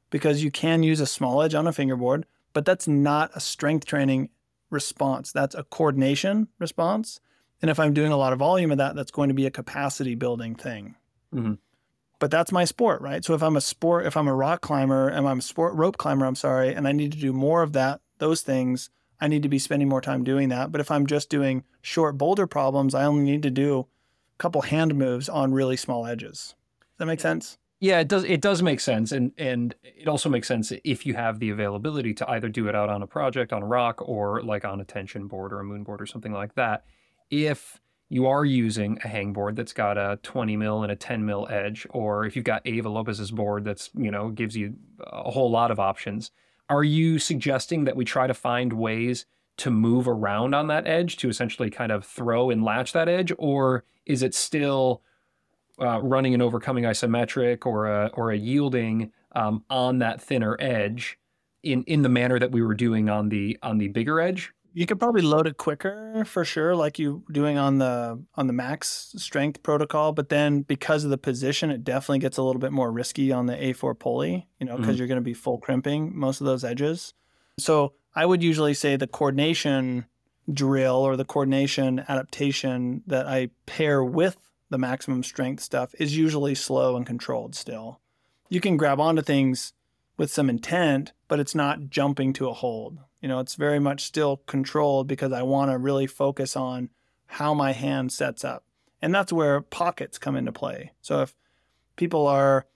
because 0.09 0.43
you 0.43 0.51
can 0.51 0.81
use 0.83 0.99
a 0.99 1.05
small 1.05 1.41
edge 1.41 1.53
on 1.53 1.67
a 1.67 1.73
fingerboard, 1.73 2.25
but 2.53 2.65
that's 2.65 2.87
not 2.87 3.31
a 3.35 3.39
strength 3.39 3.85
training 3.85 4.29
response. 4.71 5.31
That's 5.31 5.55
a 5.55 5.63
coordination 5.63 6.47
response. 6.59 7.19
And 7.61 7.69
if 7.69 7.79
I'm 7.79 7.93
doing 7.93 8.11
a 8.11 8.17
lot 8.17 8.33
of 8.33 8.39
volume 8.39 8.71
of 8.71 8.79
that, 8.79 8.95
that's 8.95 9.11
going 9.11 9.29
to 9.29 9.35
be 9.35 9.45
a 9.45 9.51
capacity 9.51 10.15
building 10.15 10.55
thing. 10.55 10.95
Mm-hmm. 11.33 11.53
But 12.19 12.31
that's 12.31 12.51
my 12.51 12.65
sport, 12.65 13.01
right? 13.01 13.23
So 13.23 13.33
if 13.33 13.43
I'm 13.43 13.57
a 13.57 13.61
sport, 13.61 14.05
if 14.05 14.17
I'm 14.17 14.27
a 14.27 14.35
rock 14.35 14.61
climber 14.61 15.07
and 15.07 15.27
I'm 15.27 15.39
a 15.39 15.41
sport 15.41 15.73
rope 15.75 15.97
climber, 15.97 16.25
I'm 16.25 16.35
sorry, 16.35 16.73
and 16.73 16.87
I 16.87 16.91
need 16.91 17.11
to 17.13 17.19
do 17.19 17.33
more 17.33 17.61
of 17.61 17.73
that, 17.73 18.01
those 18.17 18.41
things, 18.41 18.89
I 19.23 19.29
need 19.29 19.43
to 19.43 19.49
be 19.49 19.57
spending 19.57 19.87
more 19.87 20.01
time 20.01 20.25
doing 20.25 20.49
that. 20.49 20.73
But 20.73 20.81
if 20.81 20.91
I'm 20.91 21.07
just 21.07 21.29
doing 21.29 21.63
short 21.81 22.17
boulder 22.17 22.45
problems, 22.45 22.93
I 22.93 23.05
only 23.05 23.23
need 23.23 23.41
to 23.43 23.49
do 23.49 23.79
a 23.79 24.37
couple 24.37 24.63
hand 24.63 24.95
moves 24.95 25.29
on 25.29 25.53
really 25.53 25.77
small 25.77 26.05
edges. 26.05 26.55
Does 26.81 26.97
that 26.97 27.05
make 27.05 27.21
sense? 27.21 27.57
Yeah, 27.79 28.01
it 28.01 28.09
does. 28.09 28.25
It 28.25 28.41
does 28.41 28.61
make 28.61 28.81
sense, 28.81 29.13
and 29.13 29.31
and 29.37 29.75
it 29.81 30.09
also 30.09 30.29
makes 30.29 30.49
sense 30.49 30.73
if 30.83 31.05
you 31.05 31.13
have 31.13 31.39
the 31.39 31.51
availability 31.51 32.13
to 32.15 32.29
either 32.31 32.49
do 32.49 32.67
it 32.67 32.75
out 32.75 32.89
on 32.89 33.01
a 33.01 33.07
project 33.07 33.53
on 33.53 33.63
a 33.63 33.65
rock 33.65 34.01
or 34.01 34.41
like 34.41 34.65
on 34.65 34.81
a 34.81 34.85
tension 34.85 35.27
board 35.27 35.53
or 35.53 35.61
a 35.61 35.63
moon 35.63 35.83
board 35.83 36.01
or 36.01 36.05
something 36.05 36.33
like 36.33 36.55
that. 36.55 36.83
If 37.29 37.79
you 38.09 38.27
are 38.27 38.43
using 38.43 38.99
a 39.05 39.07
hang 39.07 39.31
board 39.31 39.55
that's 39.55 39.73
got 39.73 39.97
a 39.97 40.19
20 40.23 40.57
mil 40.57 40.83
and 40.83 40.91
a 40.91 40.97
10 40.97 41.25
mil 41.25 41.47
edge, 41.49 41.87
or 41.91 42.25
if 42.25 42.35
you've 42.35 42.45
got 42.45 42.65
Eva 42.67 42.89
Lopez's 42.89 43.31
board 43.31 43.63
that's 43.63 43.89
you 43.95 44.11
know 44.11 44.29
gives 44.29 44.57
you 44.57 44.75
a 44.99 45.31
whole 45.31 45.49
lot 45.49 45.71
of 45.71 45.79
options, 45.79 46.31
are 46.69 46.83
you 46.83 47.19
suggesting 47.19 47.85
that 47.85 47.95
we 47.95 48.05
try 48.05 48.27
to 48.27 48.33
find 48.33 48.73
ways 48.73 49.25
to 49.57 49.69
move 49.69 50.07
around 50.07 50.55
on 50.55 50.67
that 50.67 50.87
edge 50.87 51.17
to 51.17 51.29
essentially 51.29 51.69
kind 51.69 51.91
of 51.91 52.05
throw 52.05 52.49
and 52.49 52.63
latch 52.63 52.93
that 52.93 53.07
edge, 53.07 53.31
or 53.37 53.83
is 54.05 54.23
it 54.23 54.33
still 54.33 55.01
uh, 55.79 56.01
running 56.01 56.33
and 56.33 56.41
overcoming 56.41 56.83
isometric 56.83 57.65
or 57.65 57.87
a 57.87 58.07
or 58.13 58.31
a 58.31 58.37
yielding 58.37 59.11
um, 59.33 59.63
on 59.69 59.99
that 59.99 60.21
thinner 60.21 60.57
edge 60.59 61.19
in 61.63 61.83
in 61.83 62.01
the 62.01 62.09
manner 62.09 62.39
that 62.39 62.51
we 62.51 62.61
were 62.61 62.73
doing 62.73 63.09
on 63.09 63.29
the 63.29 63.57
on 63.61 63.77
the 63.77 63.87
bigger 63.89 64.19
edge? 64.19 64.51
You 64.73 64.87
could 64.87 64.99
probably 64.99 65.21
load 65.21 65.45
it 65.45 65.57
quicker 65.57 66.25
for 66.25 66.43
sure, 66.43 66.75
like 66.75 66.97
you 66.97 67.23
doing 67.31 67.57
on 67.57 67.77
the 67.77 68.23
on 68.35 68.47
the 68.47 68.53
max 68.53 69.13
strength 69.17 69.61
protocol. 69.61 70.13
But 70.13 70.29
then 70.29 70.61
because 70.61 71.03
of 71.03 71.11
the 71.11 71.17
position, 71.17 71.69
it 71.69 71.83
definitely 71.83 72.19
gets 72.19 72.37
a 72.37 72.43
little 72.43 72.59
bit 72.59 72.71
more 72.71 72.91
risky 72.91 73.31
on 73.31 73.45
the 73.45 73.53
A4 73.53 73.97
pulley. 73.97 74.47
You 74.59 74.65
know, 74.65 74.77
because 74.77 74.93
mm-hmm. 74.93 74.97
you're 74.97 75.07
going 75.07 75.17
to 75.17 75.21
be 75.21 75.33
full 75.33 75.59
crimping 75.59 76.17
most 76.17 76.41
of 76.41 76.45
those 76.45 76.63
edges. 76.63 77.13
So 77.59 77.93
I 78.15 78.25
would 78.25 78.41
usually 78.41 78.73
say 78.73 78.95
the 78.95 79.07
coordination 79.07 80.05
drill 80.51 80.95
or 80.95 81.15
the 81.15 81.25
coordination 81.25 82.03
adaptation 82.09 83.03
that 83.07 83.27
I 83.27 83.49
pair 83.65 84.03
with 84.03 84.37
the 84.69 84.77
maximum 84.77 85.23
strength 85.23 85.61
stuff 85.61 85.93
is 85.99 86.17
usually 86.17 86.55
slow 86.55 86.95
and 86.95 87.05
controlled 87.05 87.55
still. 87.55 87.99
You 88.49 88.59
can 88.59 88.77
grab 88.77 88.99
onto 88.99 89.21
things 89.21 89.73
with 90.17 90.31
some 90.31 90.49
intent, 90.49 91.13
but 91.27 91.39
it's 91.39 91.55
not 91.55 91.89
jumping 91.89 92.33
to 92.33 92.49
a 92.49 92.53
hold. 92.53 92.99
You 93.23 93.29
know, 93.29 93.39
it's 93.39 93.55
very 93.55 93.79
much 93.79 94.03
still 94.03 94.37
controlled 94.45 95.07
because 95.07 95.31
I 95.31 95.41
want 95.41 95.71
to 95.71 95.79
really 95.79 96.05
focus 96.05 96.55
on 96.55 96.91
how 97.25 97.55
my 97.55 97.71
hand 97.71 98.11
sets 98.11 98.43
up. 98.43 98.65
And 99.01 99.15
that's 99.15 99.33
where 99.33 99.61
pockets 99.61 100.19
come 100.19 100.35
into 100.35 100.51
play. 100.51 100.91
So 101.01 101.21
if 101.21 101.33
people 101.95 102.27
are 102.27 102.67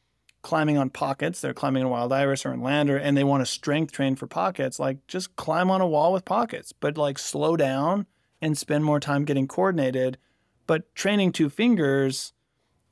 climbing 0.48 0.78
on 0.78 0.90
pockets. 0.90 1.42
They're 1.42 1.54
climbing 1.54 1.82
in 1.82 1.90
wild 1.90 2.14
iris 2.14 2.46
or 2.46 2.54
in 2.54 2.62
lander 2.62 2.96
and 2.96 3.18
they 3.18 3.24
want 3.26 3.42
to 3.42 3.46
strength 3.46 3.92
train 3.92 4.16
for 4.16 4.28
pockets. 4.28 4.80
Like 4.80 5.06
just 5.06 5.36
climb 5.36 5.70
on 5.70 5.82
a 5.82 5.88
wall 5.88 6.14
with 6.14 6.24
pockets, 6.24 6.72
but 6.72 6.98
like 6.98 7.20
slow 7.20 7.58
down 7.58 8.06
and 8.42 8.58
spend 8.58 8.86
more 8.86 9.02
time 9.02 9.26
getting 9.26 9.46
coordinated. 9.46 10.18
But 10.66 10.96
training 10.96 11.34
two 11.34 11.50
fingers, 11.50 12.32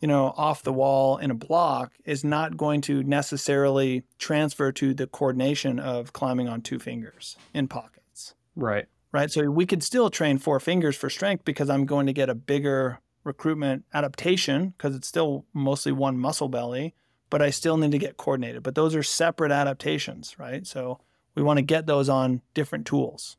you 0.06 0.08
know, 0.08 0.36
off 0.38 0.62
the 0.62 0.72
wall 0.72 1.18
in 1.18 1.32
a 1.32 1.34
block 1.34 1.92
is 2.06 2.24
not 2.24 2.58
going 2.58 2.80
to 2.82 3.02
necessarily 3.02 4.04
transfer 4.20 4.72
to 4.74 4.94
the 4.94 5.08
coordination 5.08 5.80
of 5.80 6.14
climbing 6.14 6.48
on 6.48 6.62
two 6.62 6.78
fingers 6.78 7.38
in 7.56 7.68
pockets. 7.68 8.36
Right. 8.56 8.86
Right. 9.12 9.32
So 9.32 9.50
we 9.50 9.66
could 9.66 9.82
still 9.82 10.12
train 10.12 10.38
four 10.38 10.60
fingers 10.60 10.96
for 10.96 11.10
strength 11.10 11.44
because 11.44 11.72
I'm 11.72 11.88
going 11.88 12.06
to 12.06 12.14
get 12.14 12.30
a 12.30 12.36
bigger 12.36 13.00
recruitment 13.24 13.86
adaptation 13.96 14.76
because 14.78 14.96
it's 14.96 15.08
still 15.08 15.48
mostly 15.56 15.92
one 15.92 16.20
muscle 16.20 16.50
belly 16.50 16.94
but 17.32 17.42
I 17.42 17.50
still 17.50 17.76
need 17.76 17.92
to 17.92 17.98
get 17.98 18.18
coordinated. 18.18 18.62
But 18.62 18.76
those 18.76 18.96
are 18.96 19.02
separate 19.02 19.52
adaptations, 19.52 20.38
right? 20.38 20.66
So 20.68 21.00
we 21.34 21.42
want 21.42 21.58
to 21.58 21.64
get 21.64 21.88
those 21.88 22.08
on 22.08 22.44
different 22.54 22.86
tools. 22.86 23.38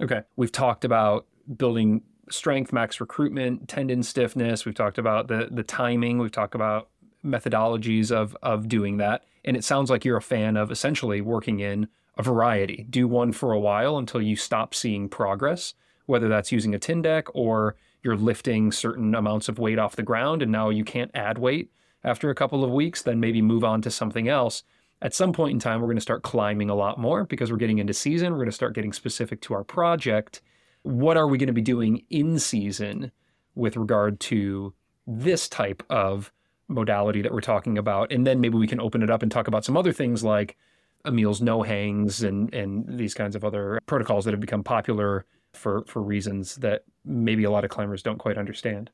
Okay. 0.00 0.22
We've 0.36 0.52
talked 0.52 0.84
about 0.84 1.26
building 1.56 2.02
strength, 2.30 2.72
max 2.72 3.00
recruitment, 3.00 3.68
tendon 3.68 4.02
stiffness. 4.02 4.64
We've 4.64 4.74
talked 4.74 4.98
about 4.98 5.28
the 5.28 5.48
the 5.50 5.62
timing. 5.62 6.18
We've 6.18 6.32
talked 6.32 6.54
about 6.54 6.88
methodologies 7.24 8.10
of 8.10 8.36
of 8.42 8.68
doing 8.68 8.98
that. 8.98 9.24
And 9.44 9.56
it 9.56 9.64
sounds 9.64 9.90
like 9.90 10.04
you're 10.04 10.16
a 10.16 10.22
fan 10.22 10.56
of 10.56 10.70
essentially 10.70 11.20
working 11.20 11.60
in 11.60 11.88
a 12.16 12.22
variety. 12.22 12.86
Do 12.88 13.06
one 13.06 13.32
for 13.32 13.52
a 13.52 13.60
while 13.60 13.98
until 13.98 14.22
you 14.22 14.36
stop 14.36 14.74
seeing 14.74 15.08
progress, 15.08 15.74
whether 16.06 16.28
that's 16.28 16.52
using 16.52 16.74
a 16.74 16.78
Tindeq 16.78 17.28
or 17.34 17.76
you're 18.02 18.16
lifting 18.16 18.70
certain 18.72 19.14
amounts 19.14 19.48
of 19.48 19.58
weight 19.58 19.78
off 19.78 19.96
the 19.96 20.02
ground 20.02 20.42
and 20.42 20.52
now 20.52 20.70
you 20.70 20.84
can't 20.84 21.10
add 21.14 21.38
weight 21.38 21.70
after 22.04 22.30
a 22.30 22.34
couple 22.34 22.62
of 22.62 22.70
weeks, 22.70 23.02
then 23.02 23.18
maybe 23.18 23.40
move 23.40 23.64
on 23.64 23.80
to 23.82 23.90
something 23.90 24.28
else. 24.28 24.62
At 25.02 25.14
some 25.14 25.32
point 25.32 25.52
in 25.52 25.58
time, 25.58 25.80
we're 25.80 25.86
going 25.86 25.96
to 25.96 26.02
start 26.02 26.22
climbing 26.22 26.70
a 26.70 26.74
lot 26.74 26.98
more 26.98 27.24
because 27.24 27.50
we're 27.50 27.58
getting 27.58 27.78
into 27.78 27.94
season. 27.94 28.32
We're 28.32 28.38
going 28.38 28.48
to 28.48 28.52
start 28.52 28.74
getting 28.74 28.92
specific 28.92 29.40
to 29.42 29.54
our 29.54 29.64
project. 29.64 30.40
What 30.84 31.16
are 31.16 31.26
we 31.26 31.36
going 31.36 31.48
to 31.48 31.52
be 31.52 31.60
doing 31.60 32.04
in 32.08 32.38
season 32.38 33.10
with 33.54 33.76
regard 33.76 34.20
to 34.20 34.72
this 35.06 35.48
type 35.48 35.82
of 35.90 36.32
modality 36.68 37.20
that 37.22 37.32
we're 37.32 37.40
talking 37.40 37.76
about? 37.76 38.12
And 38.12 38.26
then 38.26 38.40
maybe 38.40 38.56
we 38.56 38.66
can 38.66 38.80
open 38.80 39.02
it 39.02 39.10
up 39.10 39.22
and 39.22 39.32
talk 39.32 39.48
about 39.48 39.64
some 39.64 39.76
other 39.76 39.92
things 39.92 40.22
like 40.22 40.56
Emil's 41.04 41.42
no 41.42 41.62
hangs 41.62 42.22
and 42.22 42.52
and 42.54 42.98
these 42.98 43.12
kinds 43.14 43.36
of 43.36 43.44
other 43.44 43.80
protocols 43.86 44.24
that 44.24 44.32
have 44.32 44.40
become 44.40 44.64
popular 44.64 45.26
for 45.52 45.84
for 45.86 46.02
reasons 46.02 46.56
that 46.56 46.84
maybe 47.04 47.44
a 47.44 47.50
lot 47.50 47.64
of 47.64 47.70
climbers 47.70 48.02
don't 48.02 48.18
quite 48.18 48.38
understand. 48.38 48.90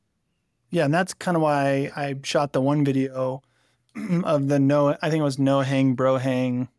Yeah, 0.69 0.85
and 0.85 0.93
that's 0.93 1.13
kind 1.13 1.35
of 1.35 1.43
why 1.43 1.91
I 1.95 2.15
shot 2.23 2.53
the 2.53 2.61
one 2.61 2.85
video 2.85 3.41
of 4.23 4.47
the 4.47 4.59
no, 4.59 4.97
I 5.01 5.09
think 5.09 5.21
it 5.21 5.23
was 5.23 5.39
no 5.39 5.61
hang, 5.61 5.95
bro 5.95 6.17
hang, 6.17 6.69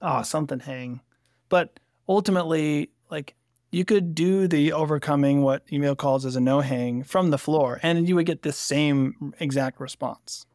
ah, 0.00 0.20
oh, 0.20 0.22
something 0.22 0.60
hang. 0.60 1.00
But 1.48 1.78
ultimately, 2.08 2.90
like 3.10 3.34
you 3.70 3.84
could 3.84 4.14
do 4.14 4.48
the 4.48 4.72
overcoming 4.72 5.42
what 5.42 5.62
Emil 5.70 5.96
calls 5.96 6.24
as 6.24 6.36
a 6.36 6.40
no 6.40 6.60
hang 6.60 7.02
from 7.02 7.30
the 7.30 7.38
floor, 7.38 7.80
and 7.82 8.08
you 8.08 8.14
would 8.16 8.26
get 8.26 8.42
the 8.42 8.52
same 8.52 9.34
exact 9.40 9.80
response. 9.80 10.46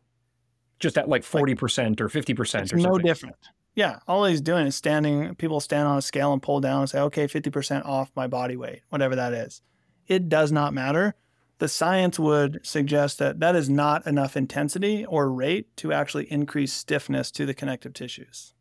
Just 0.80 0.97
at 0.97 1.07
like 1.07 1.24
40% 1.24 2.01
or 2.01 2.09
50% 2.09 2.39
or 2.39 2.45
something. 2.45 2.80
No 2.80 2.97
different. 2.97 3.36
Yeah. 3.76 3.99
All 4.07 4.26
he's 4.26 4.41
doing 4.41 4.66
is 4.66 4.76
standing, 4.76 5.36
people 5.36 5.59
stand 5.59 5.88
on 5.88 5.97
a 5.97 6.01
scale 6.01 6.34
and 6.34 6.41
pull 6.41 6.59
down 6.59 6.82
and 6.82 6.89
say, 6.89 6.99
okay, 6.99 7.28
50% 7.28 7.86
off 7.86 8.12
my 8.16 8.28
body 8.28 8.57
weight, 8.57 8.82
whatever 8.89 9.16
that 9.16 9.34
is. 9.34 9.62
It 10.07 10.28
does 10.28 10.51
not 10.51 10.74
matter 10.74 11.16
the 11.62 11.68
science 11.68 12.18
would 12.18 12.59
suggest 12.64 13.20
that 13.20 13.39
that 13.39 13.55
is 13.55 13.70
not 13.70 14.07
enough 14.07 14.36
intensity 14.36 15.05
or 15.05 15.32
rate 15.32 15.68
to 15.78 15.93
actually 15.93 16.24
increase 16.32 16.74
stiffness 16.74 17.30
to 17.30 17.45
the 17.45 17.53
connective 17.53 17.93
tissues. 17.93 18.55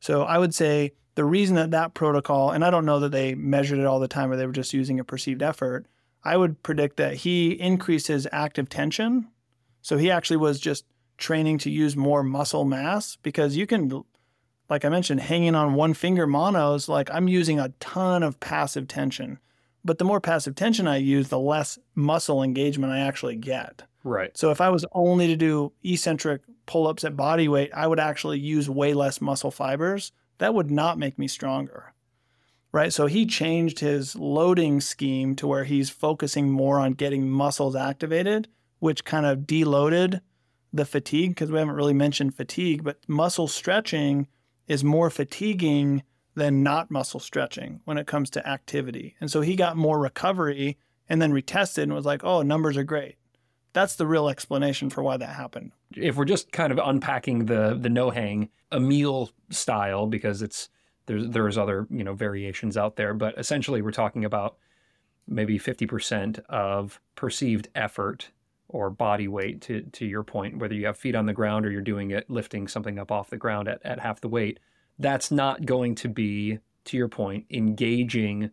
So 0.00 0.24
I 0.24 0.36
would 0.36 0.54
say 0.54 0.92
the 1.14 1.24
reason 1.24 1.56
that 1.56 1.72
that 1.72 1.94
protocol, 1.94 2.50
and 2.50 2.64
I 2.64 2.70
don't 2.70 2.86
know 2.86 3.00
that 3.00 3.12
they 3.12 3.34
measured 3.34 3.78
it 3.78 3.86
all 3.86 4.00
the 4.00 4.08
time 4.08 4.30
or 4.30 4.36
they 4.36 4.46
were 4.46 4.52
just 4.52 4.72
using 4.72 5.00
a 5.00 5.04
perceived 5.04 5.42
effort, 5.42 5.86
I 6.22 6.36
would 6.36 6.62
predict 6.62 6.96
that 6.98 7.14
he 7.14 7.52
increased 7.52 8.06
his 8.06 8.28
active 8.30 8.68
tension. 8.68 9.28
So 9.82 9.96
he 9.96 10.10
actually 10.10 10.36
was 10.36 10.60
just 10.60 10.84
training 11.16 11.58
to 11.58 11.70
use 11.70 11.96
more 11.96 12.22
muscle 12.22 12.64
mass 12.64 13.16
because 13.16 13.56
you 13.56 13.66
can, 13.66 14.04
like 14.68 14.84
I 14.84 14.88
mentioned, 14.88 15.20
hanging 15.20 15.54
on 15.54 15.74
one 15.74 15.94
finger 15.94 16.26
monos, 16.26 16.88
like 16.88 17.10
I'm 17.12 17.28
using 17.28 17.58
a 17.58 17.72
ton 17.80 18.22
of 18.22 18.40
passive 18.40 18.88
tension. 18.88 19.38
But 19.84 19.98
the 19.98 20.04
more 20.04 20.20
passive 20.20 20.54
tension 20.54 20.86
I 20.86 20.98
use, 20.98 21.28
the 21.28 21.38
less 21.38 21.78
muscle 21.94 22.42
engagement 22.42 22.92
I 22.92 23.00
actually 23.00 23.36
get. 23.36 23.82
Right. 24.04 24.36
So 24.36 24.50
if 24.50 24.60
I 24.60 24.68
was 24.68 24.84
only 24.92 25.26
to 25.28 25.36
do 25.36 25.72
eccentric 25.82 26.42
pull 26.66 26.86
ups 26.86 27.04
at 27.04 27.16
body 27.16 27.48
weight, 27.48 27.70
I 27.74 27.86
would 27.86 28.00
actually 28.00 28.38
use 28.38 28.68
way 28.68 28.94
less 28.94 29.20
muscle 29.20 29.50
fibers. 29.50 30.12
That 30.40 30.54
would 30.54 30.70
not 30.70 30.98
make 30.98 31.18
me 31.18 31.28
stronger. 31.28 31.92
right? 32.72 32.92
So 32.92 33.06
he 33.06 33.26
changed 33.26 33.80
his 33.80 34.16
loading 34.16 34.80
scheme 34.80 35.34
to 35.36 35.46
where 35.46 35.64
he's 35.64 35.90
focusing 35.90 36.50
more 36.50 36.78
on 36.78 36.92
getting 36.94 37.28
muscles 37.28 37.76
activated, 37.76 38.48
which 38.78 39.04
kind 39.04 39.26
of 39.26 39.40
deloaded 39.40 40.20
the 40.72 40.84
fatigue 40.84 41.30
because 41.30 41.50
we 41.50 41.58
haven't 41.58 41.74
really 41.74 41.92
mentioned 41.94 42.34
fatigue, 42.34 42.84
but 42.84 42.98
muscle 43.08 43.48
stretching 43.48 44.28
is 44.68 44.84
more 44.84 45.10
fatiguing 45.10 46.02
than 46.36 46.62
not 46.62 46.90
muscle 46.90 47.20
stretching 47.20 47.80
when 47.84 47.98
it 47.98 48.06
comes 48.06 48.30
to 48.30 48.48
activity. 48.48 49.16
And 49.20 49.30
so 49.30 49.40
he 49.40 49.56
got 49.56 49.76
more 49.76 49.98
recovery 49.98 50.78
and 51.08 51.20
then 51.20 51.32
retested 51.32 51.82
and 51.82 51.92
was 51.92 52.06
like, 52.06 52.22
oh, 52.22 52.42
numbers 52.42 52.76
are 52.76 52.84
great. 52.84 53.16
That's 53.72 53.96
the 53.96 54.06
real 54.06 54.28
explanation 54.28 54.90
for 54.90 55.02
why 55.02 55.16
that 55.16 55.34
happened. 55.34 55.72
If 55.94 56.16
we're 56.16 56.24
just 56.24 56.52
kind 56.52 56.72
of 56.72 56.80
unpacking 56.82 57.46
the 57.46 57.76
the 57.80 57.88
no 57.88 58.10
hang 58.10 58.50
Emil 58.72 59.30
style, 59.50 60.06
because 60.06 60.42
it's 60.42 60.68
there's 61.06 61.28
there's 61.28 61.58
other 61.58 61.86
you 61.90 62.04
know 62.04 62.14
variations 62.14 62.76
out 62.76 62.96
there, 62.96 63.14
but 63.14 63.38
essentially 63.38 63.82
we're 63.82 63.90
talking 63.90 64.24
about 64.24 64.56
maybe 65.26 65.58
50% 65.58 66.40
of 66.48 67.00
perceived 67.14 67.68
effort 67.74 68.30
or 68.68 68.90
body 68.90 69.28
weight 69.28 69.60
to 69.62 69.82
to 69.82 70.06
your 70.06 70.22
point, 70.22 70.58
whether 70.58 70.74
you 70.74 70.86
have 70.86 70.96
feet 70.96 71.14
on 71.14 71.26
the 71.26 71.32
ground 71.32 71.66
or 71.66 71.70
you're 71.70 71.80
doing 71.80 72.10
it 72.10 72.28
lifting 72.30 72.68
something 72.68 72.98
up 72.98 73.10
off 73.10 73.30
the 73.30 73.36
ground 73.36 73.68
at, 73.68 73.84
at 73.84 74.00
half 74.00 74.20
the 74.20 74.28
weight, 74.28 74.60
that's 74.98 75.30
not 75.30 75.66
going 75.66 75.94
to 75.96 76.08
be, 76.08 76.58
to 76.84 76.96
your 76.96 77.08
point, 77.08 77.46
engaging 77.50 78.50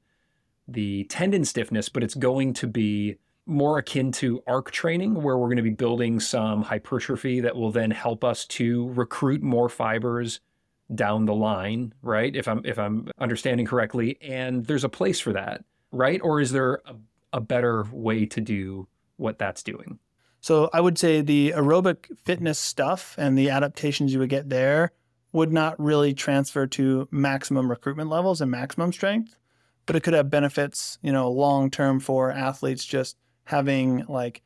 the 0.68 1.04
tendon 1.06 1.46
stiffness, 1.46 1.90
but 1.90 2.04
it's 2.04 2.16
going 2.16 2.54
to 2.54 2.68
be 2.68 3.18
more 3.48 3.78
akin 3.78 4.12
to 4.12 4.44
arc 4.46 4.72
training 4.72 5.16
where 5.16 5.38
we're 5.38 5.48
going 5.48 5.58
to 5.58 5.64
be 5.64 5.70
building 5.70 6.20
some 6.20 6.62
hypertrophy 6.62 7.40
that 7.42 7.56
will 7.56 7.72
then 7.72 7.92
help 7.92 8.24
us 8.24 8.46
to 8.46 8.90
recruit 8.90 9.42
more 9.42 9.70
fibers 9.70 10.42
down 10.94 11.26
the 11.26 11.34
line, 11.34 11.94
right? 12.02 12.36
If 12.36 12.48
I'm 12.48 12.62
if 12.66 12.78
I'm 12.78 13.10
understanding 13.20 13.66
correctly, 13.66 14.18
and 14.22 14.66
there's 14.66 14.84
a 14.84 14.90
place 14.90 15.20
for 15.20 15.34
that, 15.34 15.64
right? 15.92 16.20
Or 16.24 16.40
is 16.40 16.52
there 16.52 16.82
a, 16.86 16.96
a 17.34 17.42
better 17.42 17.86
way 17.92 18.26
to 18.28 18.42
do 18.42 18.88
what 19.18 19.40
that's 19.40 19.64
doing? 19.64 20.00
So 20.40 20.70
I 20.72 20.82
would 20.82 20.98
say 20.98 21.22
the 21.22 21.54
aerobic 21.56 22.18
fitness 22.20 22.60
stuff 22.60 23.16
and 23.18 23.38
the 23.38 23.50
adaptations 23.50 24.14
you 24.14 24.20
would 24.20 24.30
get 24.30 24.50
there 24.50 24.92
would 25.34 25.52
not 25.52 25.80
really 25.80 26.14
transfer 26.14 26.68
to 26.68 27.08
maximum 27.12 27.70
recruitment 27.70 28.10
levels 28.10 28.40
and 28.40 28.50
maximum 28.50 28.94
strength, 28.94 29.36
but 29.86 29.96
it 29.96 30.04
could 30.04 30.14
have 30.14 30.30
benefits, 30.30 31.00
you 31.02 31.12
know, 31.12 31.30
long 31.30 31.70
term 31.70 32.00
for 32.00 32.32
athletes 32.32 32.86
just 32.86 33.18
having 33.48 34.06
like 34.08 34.42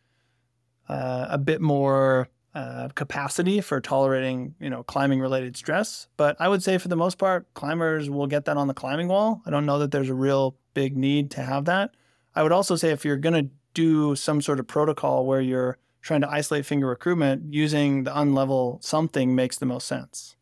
uh, 0.87 1.27
a 1.29 1.37
bit 1.37 1.59
more 1.59 2.29
uh, 2.53 2.89
capacity 2.89 3.61
for 3.61 3.81
tolerating, 3.81 4.55
you 4.59 4.69
know, 4.69 4.83
climbing 4.83 5.19
related 5.19 5.57
stress. 5.57 6.07
But 6.17 6.35
I 6.39 6.47
would 6.47 6.61
say 6.61 6.77
for 6.77 6.87
the 6.87 6.95
most 6.95 7.17
part, 7.17 7.51
climbers 7.53 8.09
will 8.09 8.27
get 8.27 8.45
that 8.45 8.57
on 8.57 8.67
the 8.67 8.73
climbing 8.73 9.07
wall. 9.07 9.41
I 9.45 9.49
don't 9.49 9.65
know 9.65 9.79
that 9.79 9.91
there's 9.91 10.09
a 10.09 10.13
real 10.13 10.55
big 10.73 10.95
need 10.95 11.31
to 11.31 11.41
have 11.41 11.65
that. 11.65 11.95
I 12.35 12.43
would 12.43 12.51
also 12.51 12.75
say 12.75 12.91
if 12.91 13.03
you're 13.03 13.17
going 13.17 13.45
to 13.45 13.51
do 13.73 14.15
some 14.15 14.41
sort 14.41 14.59
of 14.59 14.67
protocol 14.67 15.25
where 15.25 15.41
you're 15.41 15.77
trying 16.01 16.21
to 16.21 16.29
isolate 16.29 16.65
finger 16.65 16.87
recruitment, 16.87 17.53
using 17.53 18.03
the 18.03 18.11
unlevel 18.11 18.83
something 18.83 19.33
makes 19.35 19.57
the 19.57 19.65
most 19.65 19.87
sense 19.87 20.35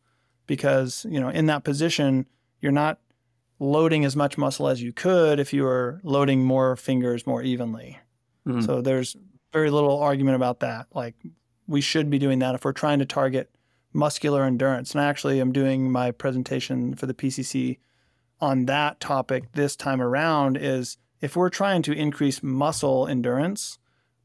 because, 0.47 1.05
you 1.09 1.19
know, 1.19 1.29
in 1.29 1.45
that 1.45 1.63
position, 1.63 2.25
you're 2.59 2.71
not 2.71 2.99
loading 3.59 4.03
as 4.03 4.15
much 4.15 4.37
muscle 4.37 4.67
as 4.67 4.81
you 4.81 4.91
could 4.91 5.39
if 5.39 5.53
you 5.53 5.63
were 5.63 5.99
loading 6.03 6.43
more 6.43 6.75
fingers 6.75 7.27
more 7.27 7.43
evenly. 7.43 7.99
Mm-hmm. 8.47 8.61
So 8.61 8.81
there's 8.81 9.15
very 9.53 9.69
little 9.69 9.99
argument 9.99 10.35
about 10.35 10.59
that. 10.61 10.87
Like 10.93 11.15
we 11.67 11.81
should 11.81 12.09
be 12.09 12.19
doing 12.19 12.39
that 12.39 12.55
if 12.55 12.65
we're 12.65 12.73
trying 12.73 12.99
to 12.99 13.05
target 13.05 13.49
muscular 13.93 14.43
endurance. 14.43 14.91
And 14.91 15.01
I 15.01 15.05
actually 15.05 15.41
am 15.41 15.51
doing 15.51 15.91
my 15.91 16.11
presentation 16.11 16.95
for 16.95 17.05
the 17.05 17.13
PCC 17.13 17.77
on 18.41 18.65
that 18.65 18.99
topic 18.99 19.51
this 19.53 19.75
time 19.75 20.01
around 20.01 20.57
is 20.57 20.97
if 21.21 21.35
we're 21.35 21.49
trying 21.49 21.81
to 21.83 21.91
increase 21.91 22.41
muscle 22.41 23.07
endurance, 23.07 23.77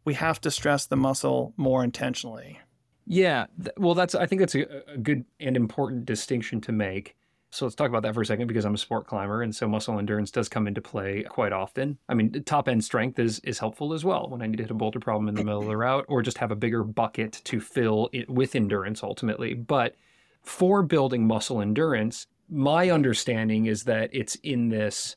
we 0.04 0.14
have 0.14 0.40
to 0.42 0.50
stress 0.50 0.86
the 0.86 0.96
muscle 0.96 1.52
more 1.56 1.82
intentionally. 1.82 2.60
Yeah, 3.06 3.46
well, 3.76 3.94
that's 3.94 4.14
I 4.14 4.26
think 4.26 4.40
that's 4.40 4.54
a, 4.54 4.92
a, 4.92 4.98
good 4.98 5.24
and 5.38 5.56
important 5.56 6.06
distinction 6.06 6.60
to 6.62 6.72
make. 6.72 7.16
So 7.54 7.66
let's 7.66 7.76
talk 7.76 7.88
about 7.88 8.02
that 8.02 8.14
for 8.14 8.22
a 8.22 8.26
second 8.26 8.48
because 8.48 8.64
I'm 8.64 8.74
a 8.74 8.78
sport 8.78 9.06
climber, 9.06 9.42
and 9.42 9.54
so 9.54 9.68
muscle 9.68 9.96
endurance 9.96 10.32
does 10.32 10.48
come 10.48 10.66
into 10.66 10.80
play 10.80 11.22
quite 11.22 11.52
often. 11.52 11.98
I 12.08 12.14
mean, 12.14 12.42
top 12.42 12.68
end 12.68 12.82
strength 12.82 13.20
is 13.20 13.38
is 13.44 13.60
helpful 13.60 13.92
as 13.92 14.04
well 14.04 14.28
when 14.28 14.42
I 14.42 14.48
need 14.48 14.56
to 14.56 14.64
hit 14.64 14.72
a 14.72 14.74
boulder 14.74 14.98
problem 14.98 15.28
in 15.28 15.36
the 15.36 15.44
middle 15.44 15.60
of 15.60 15.68
the 15.68 15.76
route, 15.76 16.04
or 16.08 16.20
just 16.20 16.38
have 16.38 16.50
a 16.50 16.56
bigger 16.56 16.82
bucket 16.82 17.40
to 17.44 17.60
fill 17.60 18.10
it 18.12 18.28
with 18.28 18.56
endurance 18.56 19.04
ultimately. 19.04 19.54
But 19.54 19.94
for 20.42 20.82
building 20.82 21.28
muscle 21.28 21.60
endurance, 21.60 22.26
my 22.50 22.90
understanding 22.90 23.66
is 23.66 23.84
that 23.84 24.10
it's 24.12 24.34
in 24.36 24.70
this 24.70 25.14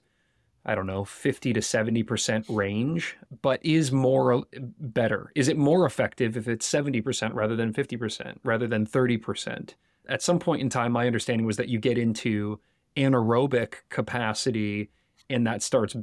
I 0.63 0.75
don't 0.75 0.85
know, 0.85 1.05
50 1.05 1.53
to 1.53 1.61
70% 1.61 2.45
range, 2.49 3.15
but 3.41 3.65
is 3.65 3.91
more 3.91 4.43
better? 4.79 5.31
Is 5.33 5.47
it 5.47 5.57
more 5.57 5.85
effective 5.85 6.35
if 6.35 6.47
it's 6.47 6.69
70% 6.69 7.33
rather 7.33 7.55
than 7.55 7.73
50%, 7.73 8.35
rather 8.43 8.67
than 8.67 8.85
30%? 8.85 9.75
At 10.07 10.21
some 10.21 10.39
point 10.39 10.61
in 10.61 10.69
time, 10.69 10.91
my 10.91 11.05
understanding 11.05 11.45
was 11.45 11.57
that 11.57 11.69
you 11.69 11.79
get 11.79 11.97
into 11.97 12.59
anaerobic 12.95 13.75
capacity 13.89 14.89
and 15.29 15.45
that 15.45 15.61
starts 15.61 15.95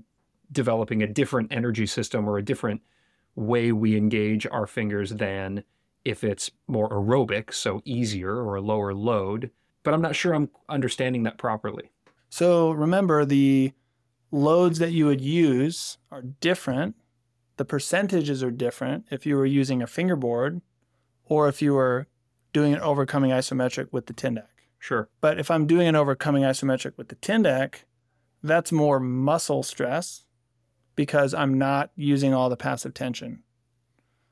developing 0.53 1.03
a 1.03 1.07
different 1.07 1.53
energy 1.53 1.87
system 1.87 2.29
or 2.29 2.39
a 2.39 2.45
different 2.45 2.83
way 3.35 3.73
we 3.73 3.97
engage 3.97 4.47
our 4.47 4.67
fingers 4.67 5.11
than 5.11 5.65
if 6.05 6.23
it's 6.23 6.51
more 6.69 6.89
aerobic, 6.91 7.53
so 7.53 7.81
easier 7.85 8.37
or 8.37 8.57
a 8.57 8.61
lower 8.61 8.93
load. 8.95 9.51
But 9.83 9.95
I'm 9.95 10.03
not 10.03 10.15
sure 10.15 10.35
I'm 10.35 10.51
understanding 10.69 11.23
that 11.25 11.39
properly. 11.39 11.91
So 12.29 12.71
remember 12.71 13.25
the 13.25 13.73
loads 14.31 14.79
that 14.79 14.93
you 14.93 15.07
would 15.07 15.21
use 15.21 15.99
are 16.11 16.23
different. 16.23 16.97
The 17.57 17.65
percentages 17.65 18.43
are 18.43 18.51
different 18.51 19.07
if 19.11 19.25
you 19.25 19.37
were 19.37 19.47
using 19.47 19.83
a 19.83 19.87
fingerboard 19.87 20.61
or 21.27 21.49
if 21.49 21.63
you 21.63 21.75
were 21.75 22.07
doing 22.55 22.73
an 22.73 22.81
overcoming 22.81 23.33
isometric 23.33 23.89
with 23.93 24.07
the 24.07 24.15
Tindeq. 24.15 24.47
Sure. 24.79 25.11
But 25.21 25.39
if 25.39 25.51
I'm 25.51 25.67
doing 25.67 25.89
an 25.89 25.97
overcoming 25.97 26.45
isometric 26.45 26.93
with 26.97 27.09
the 27.09 27.17
Tindeq, 27.17 27.75
that's 28.43 28.73
more 28.73 28.99
muscle 29.01 29.63
stress 29.63 30.25
because 30.97 31.35
I'm 31.35 31.59
not 31.59 31.91
using 31.97 32.33
all 32.33 32.49
the 32.49 32.57
passive 32.57 32.95
tension. 32.95 33.43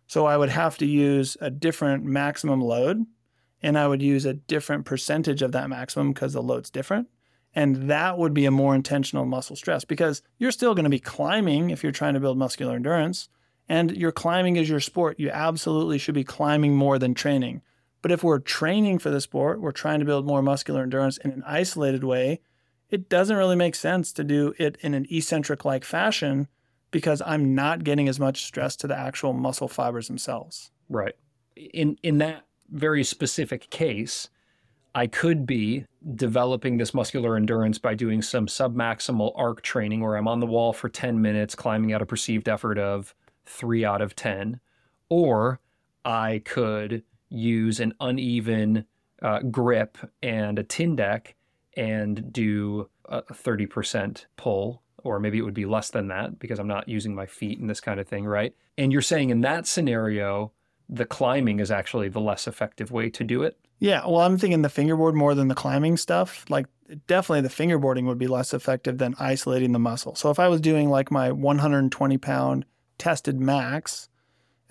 So 0.07 0.27
I 0.27 0.37
would 0.37 0.51
have 0.51 0.79
to 0.79 0.87
use 0.87 1.37
a 1.41 1.51
different 1.51 2.05
maximum 2.05 2.61
load 2.61 3.05
and 3.63 3.79
I 3.79 3.87
would 3.87 4.03
use 4.03 4.25
a 4.25 4.35
different 4.35 4.85
percentage 4.85 5.43
of 5.43 5.53
that 5.53 5.69
maximum 5.69 6.13
because 6.13 6.33
the 6.33 6.43
load's 6.43 6.71
different. 6.71 7.09
And 7.55 7.91
that 7.91 8.19
would 8.19 8.35
be 8.35 8.45
a 8.45 8.51
more 8.51 8.75
intentional 8.75 9.25
muscle 9.25 9.57
stress 9.57 9.85
because 9.85 10.23
you're 10.39 10.53
still 10.53 10.75
going 10.75 10.85
to 10.85 10.91
be 10.91 10.99
climbing 10.99 11.71
if 11.71 11.83
you're 11.83 11.93
trying 11.93 12.15
to 12.15 12.21
build 12.21 12.39
muscular 12.39 12.77
endurance. 12.77 13.29
And 13.69 13.97
your 13.97 14.13
climbing 14.13 14.57
is 14.57 14.69
your 14.69 14.81
sport. 14.81 15.21
You 15.21 15.31
absolutely 15.31 15.99
should 15.99 16.15
be 16.15 16.25
climbing 16.25 16.75
more 16.75 16.99
than 16.99 17.15
training. 17.15 17.63
But 18.03 18.11
if 18.11 18.25
we're 18.25 18.41
training 18.41 18.99
for 18.99 19.11
the 19.11 19.21
sport, 19.21 19.61
we're 19.61 19.73
trying 19.73 20.01
to 20.01 20.05
build 20.05 20.27
more 20.27 20.43
muscular 20.43 20.83
endurance 20.83 21.17
in 21.19 21.31
an 21.31 21.45
isolated 21.47 22.03
way, 22.05 22.41
it 22.91 23.09
doesn't 23.09 23.37
really 23.37 23.57
make 23.57 23.75
sense 23.75 24.13
to 24.13 24.25
do 24.25 24.55
it 24.59 24.77
in 24.81 24.93
an 24.93 25.07
eccentric 25.11 25.65
like 25.65 25.85
fashion 25.85 26.49
because 26.91 27.23
I'm 27.25 27.55
not 27.55 27.85
getting 27.85 28.09
as 28.09 28.21
much 28.21 28.45
stress 28.45 28.77
to 28.77 28.87
the 28.87 28.99
actual 28.99 29.33
muscle 29.33 29.69
fibers 29.69 30.09
themselves. 30.09 30.71
Right. 30.89 31.15
In 31.57 31.97
in 32.03 32.19
that 32.19 32.45
very 32.71 33.05
specific 33.05 33.71
case, 33.71 34.29
I 34.95 35.07
could 35.07 35.47
be 35.47 35.87
developing 36.15 36.77
this 36.77 36.93
muscular 36.93 37.37
endurance 37.37 37.79
by 37.79 37.95
doing 37.95 38.21
some 38.21 38.47
submaximal 38.47 39.33
arc 39.37 39.63
training 39.63 40.03
where 40.03 40.17
I'm 40.17 40.29
on 40.29 40.41
the 40.41 40.47
wall 40.47 40.73
for 40.73 40.89
10 40.89 41.23
minutes, 41.23 41.55
climbing 41.55 41.93
at 41.93 42.03
a 42.03 42.07
perceived 42.07 42.49
effort 42.49 42.79
of 42.79 43.15
three 43.47 43.85
out 43.85 44.03
of 44.03 44.15
10. 44.15 44.61
Or 45.09 45.61
I 46.05 46.43
could 46.45 47.05
use 47.33 47.81
an 47.81 47.95
uneven 48.01 48.85
uh, 49.23 49.41
grip 49.41 49.99
and 50.23 50.59
a 50.59 50.65
Tindeq 50.65 51.35
and 51.77 52.33
do 52.33 52.89
a 53.07 53.23
30% 53.23 54.27
pull, 54.37 54.83
or 55.03 55.19
maybe 55.19 55.39
it 55.39 55.43
would 55.43 55.55
be 55.55 55.65
less 55.65 55.91
than 55.91 56.09
that 56.09 56.39
because 56.39 56.59
I'm 56.59 56.69
not 56.69 56.89
using 56.89 57.15
my 57.15 57.27
feet 57.27 57.59
and 57.59 57.69
this 57.69 57.81
kind 57.81 57.99
of 57.99 58.07
thing, 58.07 58.25
right? 58.25 58.55
And 58.77 58.93
you're 58.93 59.03
saying 59.03 59.31
in 59.31 59.41
that 59.43 59.67
scenario, 59.67 60.53
the 60.89 61.07
climbing 61.07 61.61
is 61.61 61.71
actually 61.71 62.09
the 62.09 62.21
less 62.21 62.47
effective 62.47 62.91
way 62.91 63.09
to 63.11 63.25
do 63.25 63.43
it. 63.43 63.59
Yeah, 63.79 64.07
well, 64.07 64.21
I'm 64.21 64.39
thinking 64.39 64.63
the 64.63 64.69
fingerboard 64.69 65.15
more 65.15 65.35
than 65.35 65.49
the 65.49 65.55
climbing 65.55 65.97
stuff. 65.97 66.45
Like, 66.49 66.67
definitely 67.07 67.41
the 67.41 67.49
fingerboarding 67.49 68.07
would 68.07 68.19
be 68.19 68.29
less 68.29 68.55
effective 68.55 68.99
than 68.99 69.15
isolating 69.19 69.73
the 69.73 69.79
muscle. 69.79 70.15
So, 70.15 70.31
if 70.31 70.39
I 70.39 70.49
was 70.49 70.61
doing 70.61 70.89
like 70.89 71.11
my 71.11 71.33
120 71.33 72.19
pound 72.19 72.65
tested 72.99 73.41
max 73.41 74.09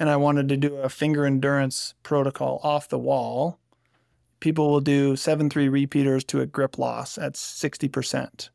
and 0.02 0.10
I 0.10 0.16
wanted 0.16 0.50
to 0.50 0.58
do 0.58 0.78
a 0.78 0.90
finger 0.90 1.28
endurance 1.28 1.94
protocol 2.02 2.60
off 2.64 2.90
the 2.90 2.98
wall, 2.98 3.60
people 4.40 4.72
will 4.72 4.82
do 4.82 5.16
7 5.16 5.48
3 5.48 5.70
repeaters 5.70 6.24
to 6.24 6.42
a 6.42 6.48
grip 6.48 6.80
loss 6.80 7.20
at 7.20 7.34
60%, 7.34 8.50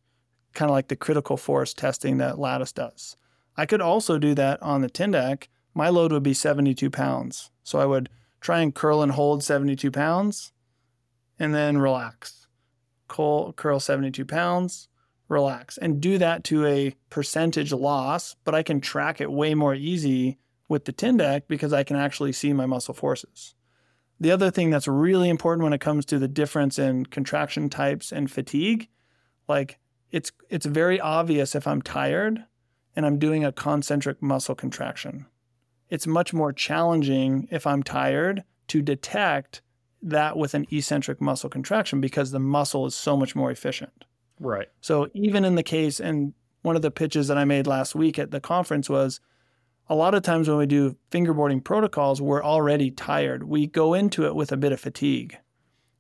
kind 0.55 0.69
of 0.69 0.75
like 0.75 0.89
the 0.89 0.97
critical 0.97 1.37
force 1.37 1.73
testing 1.73 2.19
that 2.19 2.41
Lattice 2.41 2.73
does. 2.73 3.17
I 3.57 3.65
could 3.65 3.81
also 3.81 4.19
do 4.19 4.35
that 4.35 4.61
on 4.61 4.81
the 4.81 4.91
Tindeq. 4.91 5.45
My 5.73 5.89
load 5.89 6.11
would 6.11 6.25
be 6.25 6.35
72 6.35 6.91
pounds. 6.91 7.53
So, 7.63 7.79
I 7.79 7.87
would 7.87 8.09
try 8.41 8.59
and 8.61 8.75
curl 8.75 9.01
and 9.01 9.13
hold 9.13 9.45
72 9.45 9.93
pounds 9.93 10.53
and 11.39 11.55
then 11.55 11.79
relax. 11.79 12.49
Curl, 13.07 13.53
curl 13.53 13.79
72 13.79 14.25
pounds, 14.25 14.89
relax 15.29 15.79
and 15.79 16.01
do 16.01 16.19
that 16.19 16.43
to 16.43 16.67
a 16.67 16.97
percentage 17.09 17.73
loss, 17.73 18.35
but 18.43 18.57
I 18.57 18.65
can 18.65 18.81
track 18.81 19.21
it 19.21 19.31
way 19.31 19.55
more 19.55 19.77
easy 19.77 20.39
with 20.69 20.85
the 20.85 20.93
Tindeq 20.93 21.43
because 21.49 21.73
I 21.73 21.85
can 21.85 21.97
actually 21.97 22.33
see 22.33 22.53
my 22.53 22.67
muscle 22.67 22.95
forces. 22.95 23.55
The 24.19 24.31
other 24.31 24.51
thing 24.51 24.71
that's 24.71 24.89
really 24.89 25.29
important 25.29 25.65
when 25.65 25.73
it 25.73 25.81
comes 25.81 26.07
to 26.07 26.19
the 26.19 26.29
difference 26.29 26.79
in 26.79 27.07
contraction 27.07 27.69
types 27.69 28.13
and 28.13 28.31
fatigue, 28.31 28.89
like 29.49 29.79
it's 30.11 30.33
it's 30.49 30.67
very 30.67 31.01
obvious 31.01 31.55
if 31.55 31.67
I'm 31.67 31.83
tired 31.83 32.45
and 32.95 33.05
I'm 33.05 33.19
doing 33.19 33.45
a 33.45 33.53
concentric 33.53 34.23
muscle 34.23 34.55
contraction. 34.55 35.27
It's 35.91 36.07
much 36.07 36.33
more 36.33 36.53
challenging 36.53 37.47
if 37.51 37.67
I'm 37.67 37.83
tired 37.83 38.43
to 38.69 38.83
detect 38.83 39.61
that 40.03 40.37
with 40.37 40.55
an 40.55 40.67
eccentric 40.71 41.21
muscle 41.21 41.51
contraction 41.51 42.01
because 42.01 42.31
the 42.31 42.41
muscle 42.41 42.87
is 42.87 42.95
so 42.95 43.17
much 43.17 43.37
more 43.37 43.51
efficient. 43.51 44.05
Right. 44.41 44.69
So 44.81 45.09
even 45.15 45.45
in 45.45 45.55
the 45.55 45.63
case, 45.63 46.01
and 46.01 46.33
one 46.63 46.77
of 46.77 46.83
the 46.83 46.91
pitches 46.91 47.29
that 47.29 47.39
I 47.39 47.45
made 47.45 47.67
last 47.67 47.95
week 47.95 48.19
at 48.19 48.31
the 48.31 48.41
conference 48.41 48.91
was 48.91 49.21
a 49.89 49.95
lot 49.95 50.15
of 50.15 50.23
times 50.23 50.49
when 50.49 50.59
we 50.59 50.67
do 50.67 50.97
fingerboarding 51.11 51.63
protocols, 51.63 52.21
we're 52.21 52.43
already 52.43 52.91
tired. 52.91 53.45
We 53.45 53.67
go 53.67 53.95
into 53.95 54.27
it 54.27 54.35
with 54.35 54.53
a 54.53 54.57
bit 54.57 54.73
of 54.73 54.81
fatigue. 54.81 55.39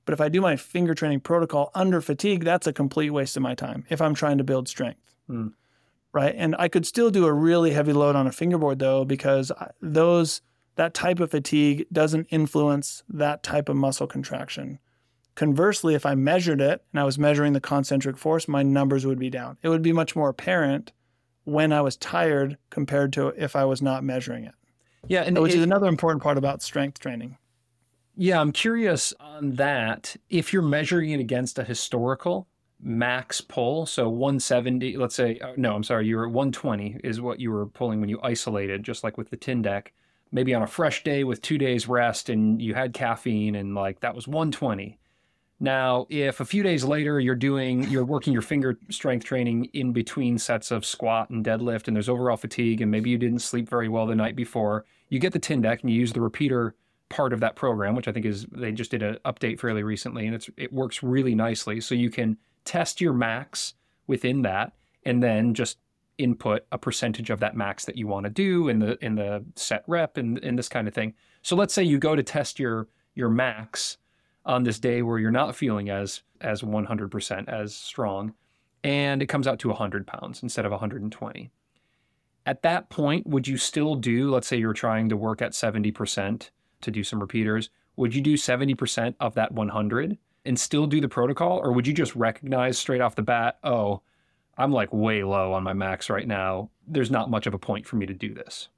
But 0.04 0.12
if 0.12 0.20
I 0.20 0.28
do 0.28 0.40
my 0.40 0.56
finger 0.56 0.94
training 0.94 1.20
protocol 1.20 1.70
under 1.74 2.00
fatigue, 2.00 2.44
that's 2.44 2.66
a 2.66 2.72
complete 2.72 3.10
waste 3.10 3.36
of 3.36 3.42
my 3.42 3.54
time 3.54 3.84
if 3.88 4.00
I'm 4.00 4.14
trying 4.14 4.38
to 4.38 4.44
build 4.44 4.68
strength. 4.68 5.16
Mm. 5.28 5.52
Right. 6.12 6.34
And 6.36 6.56
I 6.58 6.68
could 6.68 6.86
still 6.86 7.10
do 7.10 7.26
a 7.26 7.32
really 7.32 7.72
heavy 7.72 7.92
load 7.92 8.16
on 8.16 8.26
a 8.26 8.32
fingerboard 8.32 8.78
though, 8.78 9.04
because 9.04 9.52
those 9.80 10.40
that 10.76 10.94
type 10.94 11.20
of 11.20 11.30
fatigue 11.30 11.86
doesn't 11.92 12.26
influence 12.30 13.02
that 13.08 13.42
type 13.42 13.68
of 13.68 13.76
muscle 13.76 14.06
contraction. 14.06 14.78
Conversely, 15.34 15.94
if 15.94 16.06
I 16.06 16.14
measured 16.14 16.60
it 16.60 16.82
and 16.92 17.00
I 17.00 17.04
was 17.04 17.18
measuring 17.18 17.52
the 17.52 17.60
concentric 17.60 18.16
force, 18.16 18.48
my 18.48 18.62
numbers 18.62 19.04
would 19.04 19.18
be 19.18 19.28
down. 19.28 19.58
It 19.62 19.68
would 19.68 19.82
be 19.82 19.92
much 19.92 20.16
more 20.16 20.28
apparent 20.28 20.92
when 21.46 21.72
I 21.72 21.80
was 21.80 21.96
tired 21.96 22.58
compared 22.70 23.12
to 23.14 23.28
if 23.28 23.56
I 23.56 23.64
was 23.64 23.80
not 23.80 24.04
measuring 24.04 24.44
it. 24.44 24.54
Yeah, 25.06 25.22
and 25.22 25.38
which 25.38 25.54
it, 25.54 25.58
is 25.58 25.62
another 25.62 25.86
important 25.86 26.22
part 26.22 26.36
about 26.36 26.60
strength 26.60 26.98
training. 26.98 27.38
Yeah, 28.16 28.40
I'm 28.40 28.50
curious 28.52 29.14
on 29.20 29.52
that. 29.52 30.16
If 30.28 30.52
you're 30.52 30.62
measuring 30.62 31.10
it 31.10 31.20
against 31.20 31.58
a 31.58 31.64
historical 31.64 32.48
max 32.80 33.40
pull, 33.40 33.86
so 33.86 34.08
170, 34.08 34.96
let's 34.96 35.14
say, 35.14 35.38
uh, 35.38 35.52
no, 35.56 35.74
I'm 35.74 35.84
sorry, 35.84 36.06
you 36.06 36.16
were 36.16 36.26
at 36.26 36.32
120 36.32 37.00
is 37.04 37.20
what 37.20 37.38
you 37.38 37.52
were 37.52 37.66
pulling 37.66 38.00
when 38.00 38.08
you 38.08 38.18
isolated, 38.22 38.82
just 38.82 39.04
like 39.04 39.16
with 39.16 39.30
the 39.30 39.36
Tindeq. 39.36 39.88
Maybe 40.32 40.52
on 40.52 40.62
a 40.62 40.66
fresh 40.66 41.04
day 41.04 41.22
with 41.22 41.40
two 41.40 41.58
days 41.58 41.86
rest 41.86 42.28
and 42.28 42.60
you 42.60 42.74
had 42.74 42.92
caffeine 42.92 43.54
and 43.54 43.76
like 43.76 44.00
that 44.00 44.16
was 44.16 44.26
120 44.26 44.98
now, 45.58 46.06
if 46.10 46.40
a 46.40 46.44
few 46.44 46.62
days 46.62 46.84
later 46.84 47.18
you're 47.18 47.34
doing, 47.34 47.84
you're 47.84 48.04
working 48.04 48.32
your 48.32 48.42
finger 48.42 48.78
strength 48.90 49.24
training 49.24 49.66
in 49.72 49.92
between 49.92 50.36
sets 50.38 50.70
of 50.70 50.84
squat 50.84 51.30
and 51.30 51.44
deadlift, 51.44 51.88
and 51.88 51.96
there's 51.96 52.10
overall 52.10 52.36
fatigue, 52.36 52.82
and 52.82 52.90
maybe 52.90 53.08
you 53.08 53.16
didn't 53.16 53.38
sleep 53.38 53.68
very 53.68 53.88
well 53.88 54.06
the 54.06 54.14
night 54.14 54.36
before, 54.36 54.84
you 55.08 55.18
get 55.18 55.32
the 55.32 55.40
Tindeq 55.40 55.80
and 55.80 55.90
you 55.90 55.98
use 55.98 56.12
the 56.12 56.20
repeater 56.20 56.74
part 57.08 57.32
of 57.32 57.40
that 57.40 57.56
program, 57.56 57.94
which 57.94 58.08
I 58.08 58.12
think 58.12 58.26
is 58.26 58.44
they 58.52 58.72
just 58.72 58.90
did 58.90 59.02
an 59.02 59.18
update 59.24 59.58
fairly 59.58 59.82
recently, 59.82 60.26
and 60.26 60.34
it's 60.34 60.50
it 60.58 60.72
works 60.72 61.02
really 61.02 61.34
nicely. 61.34 61.80
So 61.80 61.94
you 61.94 62.10
can 62.10 62.36
test 62.64 63.00
your 63.00 63.14
max 63.14 63.74
within 64.06 64.42
that, 64.42 64.72
and 65.04 65.22
then 65.22 65.54
just 65.54 65.78
input 66.18 66.66
a 66.72 66.78
percentage 66.78 67.30
of 67.30 67.40
that 67.40 67.56
max 67.56 67.84
that 67.84 67.96
you 67.96 68.06
want 68.06 68.24
to 68.24 68.30
do 68.30 68.68
in 68.68 68.78
the 68.78 69.02
in 69.04 69.14
the 69.14 69.44
set 69.54 69.84
rep 69.86 70.18
and, 70.18 70.38
and 70.44 70.58
this 70.58 70.68
kind 70.68 70.86
of 70.86 70.92
thing. 70.92 71.14
So 71.40 71.56
let's 71.56 71.72
say 71.72 71.82
you 71.82 71.98
go 71.98 72.14
to 72.14 72.22
test 72.22 72.58
your 72.58 72.88
your 73.14 73.30
max 73.30 73.96
on 74.46 74.62
this 74.62 74.78
day 74.78 75.02
where 75.02 75.18
you're 75.18 75.30
not 75.30 75.54
feeling 75.54 75.90
as 75.90 76.22
as 76.40 76.62
100% 76.62 77.48
as 77.48 77.74
strong 77.74 78.34
and 78.84 79.22
it 79.22 79.26
comes 79.26 79.46
out 79.46 79.58
to 79.58 79.68
100 79.68 80.06
pounds 80.06 80.42
instead 80.42 80.64
of 80.64 80.70
120 80.70 81.50
at 82.46 82.62
that 82.62 82.88
point 82.88 83.26
would 83.26 83.48
you 83.48 83.56
still 83.56 83.94
do 83.94 84.30
let's 84.30 84.46
say 84.46 84.56
you're 84.56 84.72
trying 84.72 85.08
to 85.08 85.16
work 85.16 85.42
at 85.42 85.52
70% 85.52 86.50
to 86.80 86.90
do 86.90 87.02
some 87.02 87.20
repeaters 87.20 87.70
would 87.96 88.14
you 88.14 88.20
do 88.20 88.34
70% 88.34 89.14
of 89.20 89.34
that 89.34 89.52
100 89.52 90.18
and 90.44 90.60
still 90.60 90.86
do 90.86 91.00
the 91.00 91.08
protocol? 91.08 91.58
Or 91.58 91.72
would 91.72 91.86
you 91.86 91.92
just 91.92 92.14
recognize 92.14 92.78
straight 92.78 93.00
off 93.00 93.16
the 93.16 93.22
bat 93.22 93.58
oh 93.64 94.02
i'm 94.58 94.72
like 94.72 94.92
way 94.92 95.22
low 95.22 95.52
on 95.52 95.62
my 95.62 95.72
max 95.72 96.08
right 96.08 96.26
now. 96.26 96.70
There's 96.86 97.10
not 97.10 97.30
much 97.30 97.46
of 97.46 97.54
a 97.54 97.58
point 97.58 97.86
for 97.86 97.96
me 97.96 98.06
to 98.06 98.14
do 98.14 98.32
this. 98.32 98.68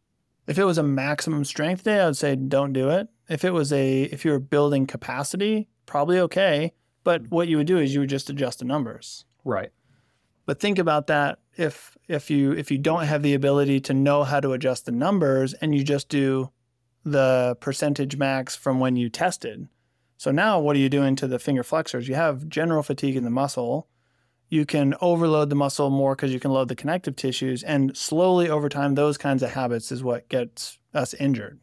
If 0.46 0.58
it 0.58 0.64
was 0.64 0.78
a 0.78 0.82
maximum 0.82 1.44
strength 1.44 1.84
day, 1.84 2.00
I 2.00 2.06
would 2.06 2.16
say 2.16 2.34
don't 2.34 2.72
do 2.72 2.88
it. 2.88 3.08
If 3.28 3.44
it 3.44 3.52
was 3.52 3.72
a 3.72 4.02
if 4.04 4.24
you 4.24 4.30
were 4.32 4.38
building 4.38 4.86
capacity, 4.86 5.68
probably 5.86 6.18
okay. 6.20 6.72
But 7.04 7.24
mm. 7.24 7.30
what 7.30 7.48
you 7.48 7.56
would 7.58 7.66
do 7.66 7.78
is 7.78 7.94
you 7.94 8.00
would 8.00 8.08
just 8.08 8.30
adjust 8.30 8.60
the 8.60 8.64
numbers. 8.64 9.24
Right. 9.44 9.70
But 10.46 10.60
think 10.60 10.78
about 10.78 11.06
that 11.08 11.38
if 11.56 11.96
if 12.08 12.30
you 12.30 12.52
if 12.52 12.70
you 12.70 12.78
don't 12.78 13.04
have 13.04 13.22
the 13.22 13.34
ability 13.34 13.80
to 13.80 13.94
know 13.94 14.24
how 14.24 14.40
to 14.40 14.52
adjust 14.52 14.86
the 14.86 14.92
numbers 14.92 15.54
and 15.54 15.74
you 15.74 15.84
just 15.84 16.08
do 16.08 16.50
the 17.04 17.56
percentage 17.60 18.16
max 18.16 18.56
from 18.56 18.80
when 18.80 18.96
you 18.96 19.08
tested. 19.08 19.68
So 20.16 20.30
now 20.30 20.58
what 20.58 20.74
are 20.74 20.80
you 20.80 20.88
doing 20.88 21.14
to 21.16 21.28
the 21.28 21.38
finger 21.38 21.62
flexors? 21.62 22.08
You 22.08 22.16
have 22.16 22.48
general 22.48 22.82
fatigue 22.82 23.16
in 23.16 23.24
the 23.24 23.30
muscle 23.30 23.88
you 24.50 24.64
can 24.64 24.94
overload 25.00 25.50
the 25.50 25.56
muscle 25.56 25.90
more 25.90 26.14
because 26.14 26.32
you 26.32 26.40
can 26.40 26.50
load 26.50 26.68
the 26.68 26.76
connective 26.76 27.16
tissues. 27.16 27.62
And 27.62 27.96
slowly 27.96 28.48
over 28.48 28.68
time, 28.68 28.94
those 28.94 29.18
kinds 29.18 29.42
of 29.42 29.50
habits 29.50 29.92
is 29.92 30.02
what 30.02 30.28
gets 30.28 30.78
us 30.94 31.14
injured. 31.14 31.60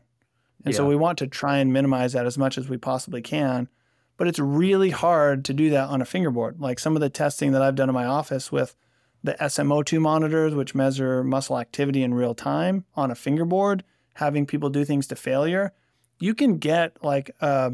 And 0.65 0.73
yeah. 0.73 0.77
so 0.77 0.85
we 0.85 0.95
want 0.95 1.19
to 1.19 1.27
try 1.27 1.59
and 1.59 1.71
minimize 1.71 2.13
that 2.13 2.25
as 2.25 2.37
much 2.37 2.57
as 2.57 2.67
we 2.67 2.77
possibly 2.77 3.21
can. 3.21 3.69
But 4.17 4.27
it's 4.27 4.39
really 4.39 4.89
hard 4.89 5.45
to 5.45 5.53
do 5.53 5.69
that 5.69 5.89
on 5.89 6.01
a 6.01 6.05
fingerboard. 6.05 6.59
Like 6.59 6.79
some 6.79 6.95
of 6.95 7.01
the 7.01 7.09
testing 7.09 7.51
that 7.51 7.61
I've 7.61 7.75
done 7.75 7.89
in 7.89 7.95
my 7.95 8.05
office 8.05 8.51
with 8.51 8.75
the 9.23 9.33
SMO2 9.33 10.01
monitors, 10.01 10.55
which 10.55 10.75
measure 10.75 11.23
muscle 11.23 11.59
activity 11.59 12.01
in 12.01 12.13
real 12.13 12.33
time 12.33 12.85
on 12.95 13.11
a 13.11 13.15
fingerboard, 13.15 13.83
having 14.15 14.45
people 14.45 14.69
do 14.69 14.85
things 14.85 15.07
to 15.07 15.15
failure, 15.15 15.73
you 16.19 16.33
can 16.33 16.57
get 16.57 16.97
like 17.03 17.31
a 17.41 17.73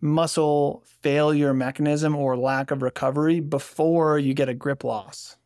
muscle 0.00 0.82
failure 0.86 1.52
mechanism 1.52 2.16
or 2.16 2.36
lack 2.36 2.70
of 2.70 2.82
recovery 2.82 3.40
before 3.40 4.18
you 4.18 4.34
get 4.34 4.48
a 4.48 4.54
grip 4.54 4.82
loss. 4.82 5.36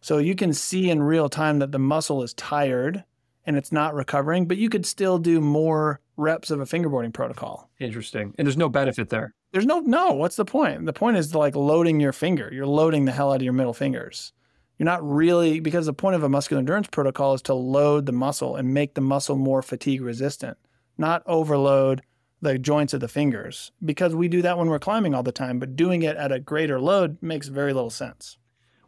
So 0.00 0.18
you 0.18 0.34
can 0.34 0.52
see 0.52 0.90
in 0.90 1.02
real 1.02 1.28
time 1.28 1.58
that 1.58 1.72
the 1.72 1.78
muscle 1.78 2.22
is 2.22 2.34
tired 2.34 3.04
and 3.44 3.56
it's 3.56 3.72
not 3.72 3.94
recovering, 3.94 4.46
but 4.46 4.56
you 4.56 4.68
could 4.68 4.86
still 4.86 5.18
do 5.18 5.40
more 5.40 6.00
reps 6.16 6.50
of 6.50 6.60
a 6.60 6.64
fingerboarding 6.64 7.12
protocol. 7.12 7.70
Interesting. 7.80 8.34
And 8.38 8.46
there's 8.46 8.56
no 8.56 8.68
benefit 8.68 9.08
there. 9.08 9.34
There's 9.52 9.66
no 9.66 9.80
no, 9.80 10.12
what's 10.12 10.36
the 10.36 10.44
point? 10.44 10.84
The 10.86 10.92
point 10.92 11.16
is 11.16 11.34
like 11.34 11.56
loading 11.56 12.00
your 12.00 12.12
finger. 12.12 12.50
You're 12.52 12.66
loading 12.66 13.04
the 13.04 13.12
hell 13.12 13.32
out 13.32 13.36
of 13.36 13.42
your 13.42 13.52
middle 13.52 13.74
fingers. 13.74 14.32
You're 14.78 14.86
not 14.86 15.08
really 15.08 15.60
because 15.60 15.86
the 15.86 15.92
point 15.92 16.16
of 16.16 16.24
a 16.24 16.28
muscular 16.28 16.58
endurance 16.58 16.88
protocol 16.88 17.34
is 17.34 17.42
to 17.42 17.54
load 17.54 18.06
the 18.06 18.12
muscle 18.12 18.56
and 18.56 18.74
make 18.74 18.94
the 18.94 19.00
muscle 19.00 19.36
more 19.36 19.62
fatigue 19.62 20.02
resistant, 20.02 20.58
not 20.98 21.22
overload 21.26 22.02
the 22.40 22.58
joints 22.58 22.92
of 22.92 23.00
the 23.00 23.08
fingers 23.08 23.72
because 23.84 24.14
we 24.14 24.28
do 24.28 24.42
that 24.42 24.58
when 24.58 24.68
we're 24.68 24.78
climbing 24.78 25.14
all 25.14 25.22
the 25.22 25.32
time, 25.32 25.58
but 25.58 25.76
doing 25.76 26.02
it 26.02 26.16
at 26.16 26.32
a 26.32 26.40
greater 26.40 26.80
load 26.80 27.16
makes 27.22 27.48
very 27.48 27.72
little 27.72 27.90
sense. 27.90 28.36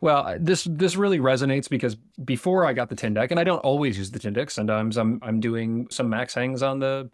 Well, 0.06 0.36
this 0.38 0.68
this 0.70 0.94
really 0.94 1.18
resonates 1.18 1.68
because 1.68 1.96
before 2.24 2.64
I 2.64 2.74
got 2.74 2.90
the 2.90 2.94
Tindeq, 2.94 3.32
and 3.32 3.40
I 3.40 3.42
don't 3.42 3.58
always 3.58 3.98
use 3.98 4.12
the 4.12 4.20
Tindeq. 4.20 4.52
Sometimes 4.52 4.96
I'm 4.96 5.18
I'm 5.20 5.40
doing 5.40 5.88
some 5.90 6.08
max 6.08 6.32
hangs 6.32 6.62
on 6.62 6.78
the 6.78 7.10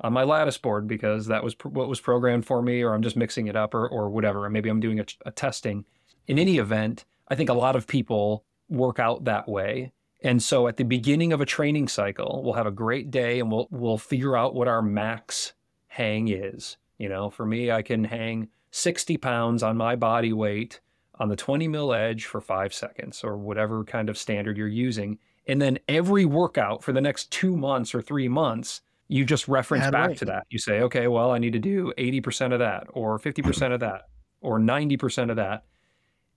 on 0.00 0.12
my 0.12 0.24
lattice 0.24 0.58
board 0.58 0.88
because 0.88 1.26
that 1.26 1.44
was 1.44 1.54
pr- 1.54 1.68
what 1.68 1.88
was 1.88 2.00
programmed 2.00 2.44
for 2.44 2.60
me, 2.60 2.82
or 2.82 2.94
I'm 2.94 3.02
just 3.02 3.14
mixing 3.14 3.46
it 3.46 3.54
up, 3.54 3.74
or 3.74 3.86
or 3.86 4.10
whatever. 4.10 4.50
Maybe 4.50 4.68
I'm 4.68 4.80
doing 4.80 4.98
a, 4.98 5.04
a 5.24 5.30
testing. 5.30 5.84
In 6.26 6.36
any 6.36 6.58
event, 6.58 7.04
I 7.28 7.36
think 7.36 7.48
a 7.48 7.54
lot 7.54 7.76
of 7.76 7.86
people 7.86 8.42
work 8.68 8.98
out 8.98 9.22
that 9.22 9.48
way. 9.48 9.92
And 10.20 10.42
so 10.42 10.66
at 10.66 10.78
the 10.78 10.84
beginning 10.84 11.32
of 11.32 11.40
a 11.40 11.46
training 11.46 11.86
cycle, 11.86 12.42
we'll 12.42 12.54
have 12.54 12.66
a 12.66 12.72
great 12.72 13.12
day 13.12 13.38
and 13.38 13.52
we'll 13.52 13.68
we'll 13.70 13.98
figure 13.98 14.36
out 14.36 14.52
what 14.52 14.66
our 14.66 14.82
max 14.82 15.52
hang 15.86 16.26
is. 16.26 16.76
You 16.98 17.08
know, 17.08 17.30
for 17.30 17.46
me, 17.46 17.70
I 17.70 17.82
can 17.82 18.02
hang 18.02 18.48
60 18.72 19.16
pounds 19.18 19.62
on 19.62 19.76
my 19.76 19.94
body 19.94 20.32
weight 20.32 20.80
on 21.18 21.28
the 21.28 21.36
20 21.36 21.68
mil 21.68 21.92
edge 21.92 22.26
for 22.26 22.40
five 22.40 22.72
seconds 22.72 23.22
or 23.22 23.36
whatever 23.36 23.84
kind 23.84 24.08
of 24.08 24.18
standard 24.18 24.56
you're 24.56 24.68
using. 24.68 25.18
And 25.46 25.60
then 25.60 25.78
every 25.88 26.24
workout 26.24 26.82
for 26.82 26.92
the 26.92 27.00
next 27.00 27.30
two 27.30 27.56
months 27.56 27.94
or 27.94 28.02
three 28.02 28.28
months, 28.28 28.80
you 29.08 29.24
just 29.24 29.48
reference 29.48 29.90
back 29.90 30.08
right. 30.08 30.16
to 30.18 30.24
that. 30.26 30.46
You 30.50 30.58
say, 30.58 30.80
okay, 30.82 31.08
well, 31.08 31.32
I 31.32 31.38
need 31.38 31.52
to 31.52 31.58
do 31.58 31.92
80% 31.98 32.52
of 32.52 32.60
that 32.60 32.86
or 32.92 33.18
50% 33.18 33.72
of 33.72 33.80
that 33.80 34.02
or 34.40 34.58
90% 34.58 35.30
of 35.30 35.36
that. 35.36 35.64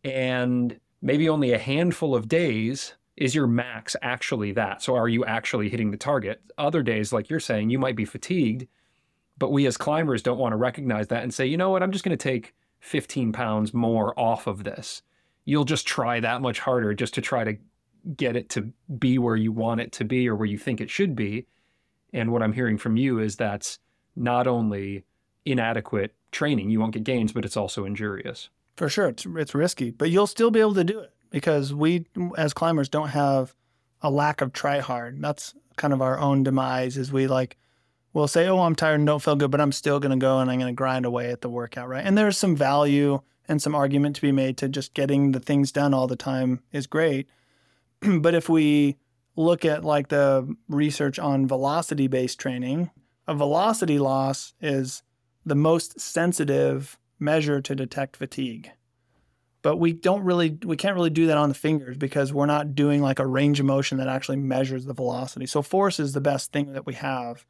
And 0.04 0.80
maybe 1.02 1.30
only 1.30 1.54
a 1.54 1.58
handful 1.58 2.16
of 2.16 2.28
days 2.28 2.96
is 3.16 3.34
your 3.34 3.48
max 3.48 3.96
actually 4.02 4.52
that. 4.54 4.82
So 4.82 4.96
are 4.96 5.08
you 5.08 5.24
actually 5.24 5.70
hitting 5.70 5.92
the 5.92 5.98
target? 5.98 6.42
Other 6.58 6.84
days, 6.84 7.14
like 7.14 7.30
you're 7.30 7.40
saying, 7.40 7.70
you 7.70 7.80
might 7.80 7.96
be 7.96 8.06
fatigued 8.06 8.68
but 9.38 9.52
we 9.52 9.66
as 9.66 9.78
climbers 9.78 10.22
don't 10.22 10.38
want 10.38 10.54
to 10.54 10.58
recognize 10.58 11.08
that 11.08 11.24
and 11.24 11.34
say, 11.34 11.46
you 11.46 11.58
know 11.58 11.70
what, 11.70 11.84
I'm 11.84 11.92
just 11.92 12.06
going 12.06 12.18
to 12.18 12.24
take 12.24 12.54
15 12.80 13.32
pounds 13.32 13.74
more 13.74 14.18
off 14.20 14.48
of 14.48 14.64
this. 14.64 15.02
You'll 15.44 15.66
just 15.66 15.88
try 15.88 16.20
that 16.20 16.42
much 16.42 16.60
harder 16.60 16.94
just 16.94 17.14
to 17.16 17.22
try 17.22 17.44
to 17.44 17.58
get 18.16 18.36
it 18.36 18.50
to 18.50 18.72
be 19.00 19.18
where 19.18 19.36
you 19.36 19.52
want 19.52 19.82
it 19.82 19.92
to 19.94 20.06
be 20.06 20.28
or 20.30 20.36
where 20.36 20.48
you 20.48 20.58
think 20.58 20.80
it 20.82 20.90
should 20.90 21.16
be. 21.16 21.48
And 22.14 22.32
what 22.32 22.44
I'm 22.44 22.54
hearing 22.54 22.78
from 22.78 22.98
you 22.98 23.20
is 23.20 23.36
that's 23.36 23.80
not 24.16 24.48
only 24.48 25.04
inadequate 25.46 26.14
training, 26.32 26.70
you 26.70 26.80
won't 26.80 26.94
get 26.94 27.04
gains, 27.04 27.32
but 27.32 27.46
it's 27.46 27.58
also 27.58 27.86
injurious. 27.86 28.50
For 28.76 28.90
sure, 28.90 29.08
it's 29.08 29.26
it's 29.26 29.56
risky, 29.56 29.92
but 29.92 30.10
you'll 30.10 30.28
still 30.28 30.52
be 30.52 30.60
able 30.60 30.74
to 30.76 30.84
do 30.84 31.00
it. 31.00 31.12
because 31.30 31.74
we 31.74 32.06
as 32.38 32.54
climbers 32.54 32.90
don't 32.90 33.10
have 33.10 33.56
a 34.02 34.10
lack 34.10 34.42
of 34.42 34.54
try 34.54 34.80
hard. 34.80 35.22
That's 35.22 35.54
kind 35.76 35.94
of 35.94 36.02
our 36.02 36.20
own 36.20 36.44
demise 36.44 36.98
is 36.98 37.12
we 37.12 37.28
like 37.28 37.58
we'll 38.16 38.28
say, 38.28 38.48
"Oh, 38.48 38.62
I'm 38.62 38.74
tired 38.74 38.96
and 38.96 39.06
don't 39.06 39.22
feel 39.22 39.36
good, 39.36 39.52
but 39.52 39.62
I'm 39.62 39.72
still 39.72 40.00
going 40.00 40.18
to 40.18 40.24
go 40.24 40.40
and 40.40 40.50
I'm 40.50 40.58
going 40.58 40.74
to 40.74 40.76
grind 40.76 41.06
away 41.06 41.30
at 41.30 41.42
the 41.42 41.50
workout," 41.50 41.88
right? 41.88 42.04
And 42.04 42.18
there's 42.18 42.38
some 42.38 42.56
value 42.56 43.20
and 43.48 43.62
some 43.62 43.76
argument 43.76 44.16
to 44.16 44.22
be 44.24 44.32
made 44.32 44.58
to 44.58 44.70
just 44.70 44.96
getting 44.96 45.34
the 45.34 45.40
things 45.40 45.72
done 45.72 45.94
all 45.94 46.08
the 46.08 46.16
time 46.16 46.62
is 46.72 46.88
great. 46.88 47.28
but 48.20 48.34
if 48.34 48.50
we 48.50 48.98
look 49.36 49.66
at 49.66 49.84
like 49.84 50.08
the 50.08 50.56
research 50.68 51.20
on 51.20 51.48
velocity 51.48 52.08
based 52.08 52.40
training, 52.40 52.90
a 53.28 53.36
velocity 53.36 54.00
loss 54.00 54.54
is 54.62 55.04
the 55.46 55.56
most 55.56 56.00
sensitive 56.00 56.98
measure 57.20 57.62
to 57.62 57.76
detect 57.76 58.16
fatigue. 58.16 58.72
But 59.62 59.78
we 59.78 59.94
don't 59.94 60.24
really, 60.24 60.58
we 60.64 60.78
can't 60.78 60.96
really 60.96 61.10
do 61.10 61.28
that 61.28 61.38
on 61.38 61.50
the 61.50 61.56
fingers 61.56 61.98
because 61.98 62.32
we're 62.32 62.46
not 62.46 62.76
doing 62.76 63.02
like 63.02 63.20
a 63.20 63.26
range 63.26 63.60
of 63.60 63.66
motion 63.66 63.98
that 63.98 64.08
actually 64.08 64.38
measures 64.38 64.86
the 64.86 64.94
velocity. 64.94 65.48
So 65.48 65.62
force 65.62 66.00
is 66.00 66.14
the 66.14 66.22
best 66.22 66.52
thing 66.52 66.74
that 66.74 66.86
we 66.86 66.94
have. 66.94 67.46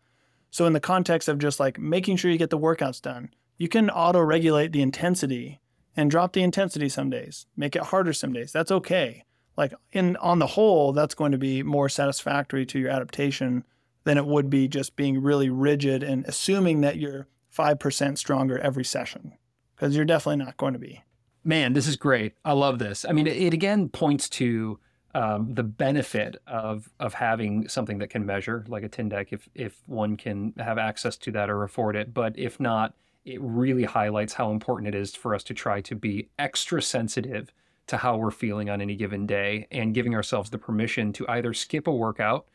So 0.55 0.65
in 0.65 0.71
the 0.71 0.79
context 0.79 1.27
of 1.27 1.37
just 1.37 1.59
like 1.59 1.77
making 1.77 2.15
sure 2.15 2.31
you 2.31 2.37
get 2.37 2.49
the 2.49 2.57
workouts 2.57 3.01
done, 3.01 3.29
you 3.57 3.67
can 3.67 3.89
auto 3.89 4.21
regulate 4.21 4.71
the 4.71 4.81
intensity 4.81 5.59
and 5.97 6.09
drop 6.09 6.31
the 6.31 6.43
intensity 6.43 6.87
some 6.87 7.09
days, 7.09 7.45
make 7.57 7.75
it 7.75 7.81
harder 7.81 8.13
some 8.13 8.31
days. 8.31 8.53
That's 8.53 8.71
okay. 8.71 9.25
Like 9.57 9.73
in 9.91 10.15
on 10.15 10.39
the 10.39 10.47
whole, 10.47 10.93
that's 10.93 11.13
going 11.13 11.33
to 11.33 11.37
be 11.37 11.61
more 11.61 11.89
satisfactory 11.89 12.65
to 12.67 12.79
your 12.79 12.89
adaptation 12.89 13.65
than 14.05 14.17
it 14.17 14.25
would 14.25 14.49
be 14.49 14.69
just 14.69 14.95
being 14.95 15.21
really 15.21 15.49
rigid 15.49 16.03
and 16.03 16.23
assuming 16.25 16.79
that 16.79 16.95
you're 16.95 17.27
5% 17.53 18.17
stronger 18.17 18.57
every 18.57 18.85
session 18.85 19.33
because 19.75 19.93
you're 19.93 20.05
definitely 20.05 20.45
not 20.45 20.55
going 20.55 20.71
to 20.71 20.79
be. 20.79 21.03
Man, 21.43 21.73
this 21.73 21.85
is 21.85 21.97
great. 21.97 22.31
I 22.45 22.53
love 22.53 22.79
this. 22.79 23.03
I 23.03 23.11
mean, 23.11 23.27
it, 23.27 23.35
it 23.35 23.53
again 23.53 23.89
points 23.89 24.29
to 24.29 24.79
um, 25.15 25.53
the 25.53 25.63
benefit 25.63 26.35
of 26.45 26.89
of 26.99 27.13
having 27.13 27.69
something 27.69 27.99
that 27.99 28.09
can 28.09 28.25
measure, 28.25 28.65
like 28.67 28.83
a 28.83 28.89
Tindeq, 28.89 29.27
if 29.31 29.47
if 29.55 29.81
one 29.87 30.17
can 30.17 30.53
have 30.57 30.77
access 30.77 31.15
to 31.17 31.31
that 31.31 31.49
or 31.49 31.63
afford 31.63 31.95
it. 31.95 32.13
But 32.13 32.37
if 32.37 32.59
not, 32.59 32.93
it 33.23 33.39
really 33.41 33.85
highlights 33.85 34.33
how 34.33 34.51
important 34.51 34.93
it 34.93 34.95
is 34.95 35.15
for 35.15 35.33
us 35.33 35.41
to 35.43 35.53
try 35.53 35.79
to 35.81 35.95
be 35.95 36.27
extra 36.37 36.81
sensitive 36.81 37.53
to 37.87 37.97
how 37.97 38.17
we're 38.17 38.29
feeling 38.29 38.69
on 38.69 38.81
any 38.81 38.95
given 38.95 39.25
day 39.25 39.67
and 39.71 39.93
giving 39.93 40.13
ourselves 40.15 40.49
the 40.49 40.57
permission 40.57 41.13
to 41.13 41.25
either 41.29 41.53
skip 41.53 41.87
a 41.87 41.91
workout 41.91 42.45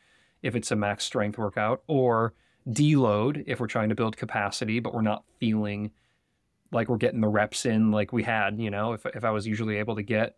if 0.42 0.54
it's 0.54 0.70
a 0.70 0.76
max 0.76 1.04
strength 1.04 1.38
workout 1.38 1.82
or 1.86 2.34
deload 2.68 3.42
if 3.46 3.58
we're 3.58 3.66
trying 3.66 3.88
to 3.88 3.94
build 3.94 4.16
capacity 4.16 4.80
but 4.80 4.92
we're 4.92 5.00
not 5.00 5.24
feeling 5.38 5.90
like 6.72 6.88
we're 6.88 6.96
getting 6.96 7.20
the 7.20 7.28
reps 7.28 7.64
in 7.64 7.90
like 7.90 8.12
we 8.12 8.22
had 8.22 8.58
you 8.58 8.70
know 8.70 8.92
if, 8.92 9.06
if 9.06 9.24
i 9.24 9.30
was 9.30 9.46
usually 9.46 9.76
able 9.76 9.94
to 9.94 10.02
get 10.02 10.36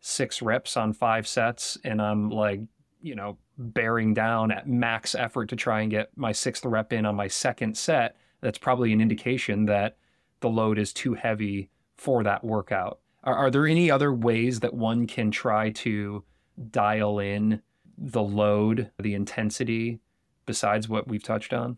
six 0.00 0.42
reps 0.42 0.76
on 0.76 0.92
five 0.92 1.26
sets 1.26 1.78
and 1.84 2.00
i'm 2.00 2.30
like 2.30 2.60
you 3.02 3.14
know 3.14 3.36
bearing 3.58 4.14
down 4.14 4.50
at 4.50 4.66
max 4.66 5.14
effort 5.14 5.48
to 5.48 5.56
try 5.56 5.82
and 5.82 5.90
get 5.90 6.10
my 6.16 6.32
sixth 6.32 6.64
rep 6.64 6.92
in 6.92 7.04
on 7.04 7.14
my 7.14 7.28
second 7.28 7.76
set 7.76 8.16
that's 8.40 8.58
probably 8.58 8.92
an 8.92 9.00
indication 9.00 9.66
that 9.66 9.96
the 10.40 10.48
load 10.48 10.78
is 10.78 10.92
too 10.92 11.14
heavy 11.14 11.70
for 11.96 12.22
that 12.24 12.42
workout. 12.42 13.00
Are, 13.22 13.34
are 13.34 13.50
there 13.50 13.66
any 13.66 13.90
other 13.90 14.12
ways 14.12 14.60
that 14.60 14.74
one 14.74 15.06
can 15.06 15.30
try 15.30 15.70
to 15.70 16.24
dial 16.70 17.18
in 17.18 17.62
the 17.96 18.22
load, 18.22 18.90
the 18.98 19.14
intensity, 19.14 20.00
besides 20.46 20.88
what 20.88 21.06
we've 21.06 21.22
touched 21.22 21.52
on? 21.52 21.76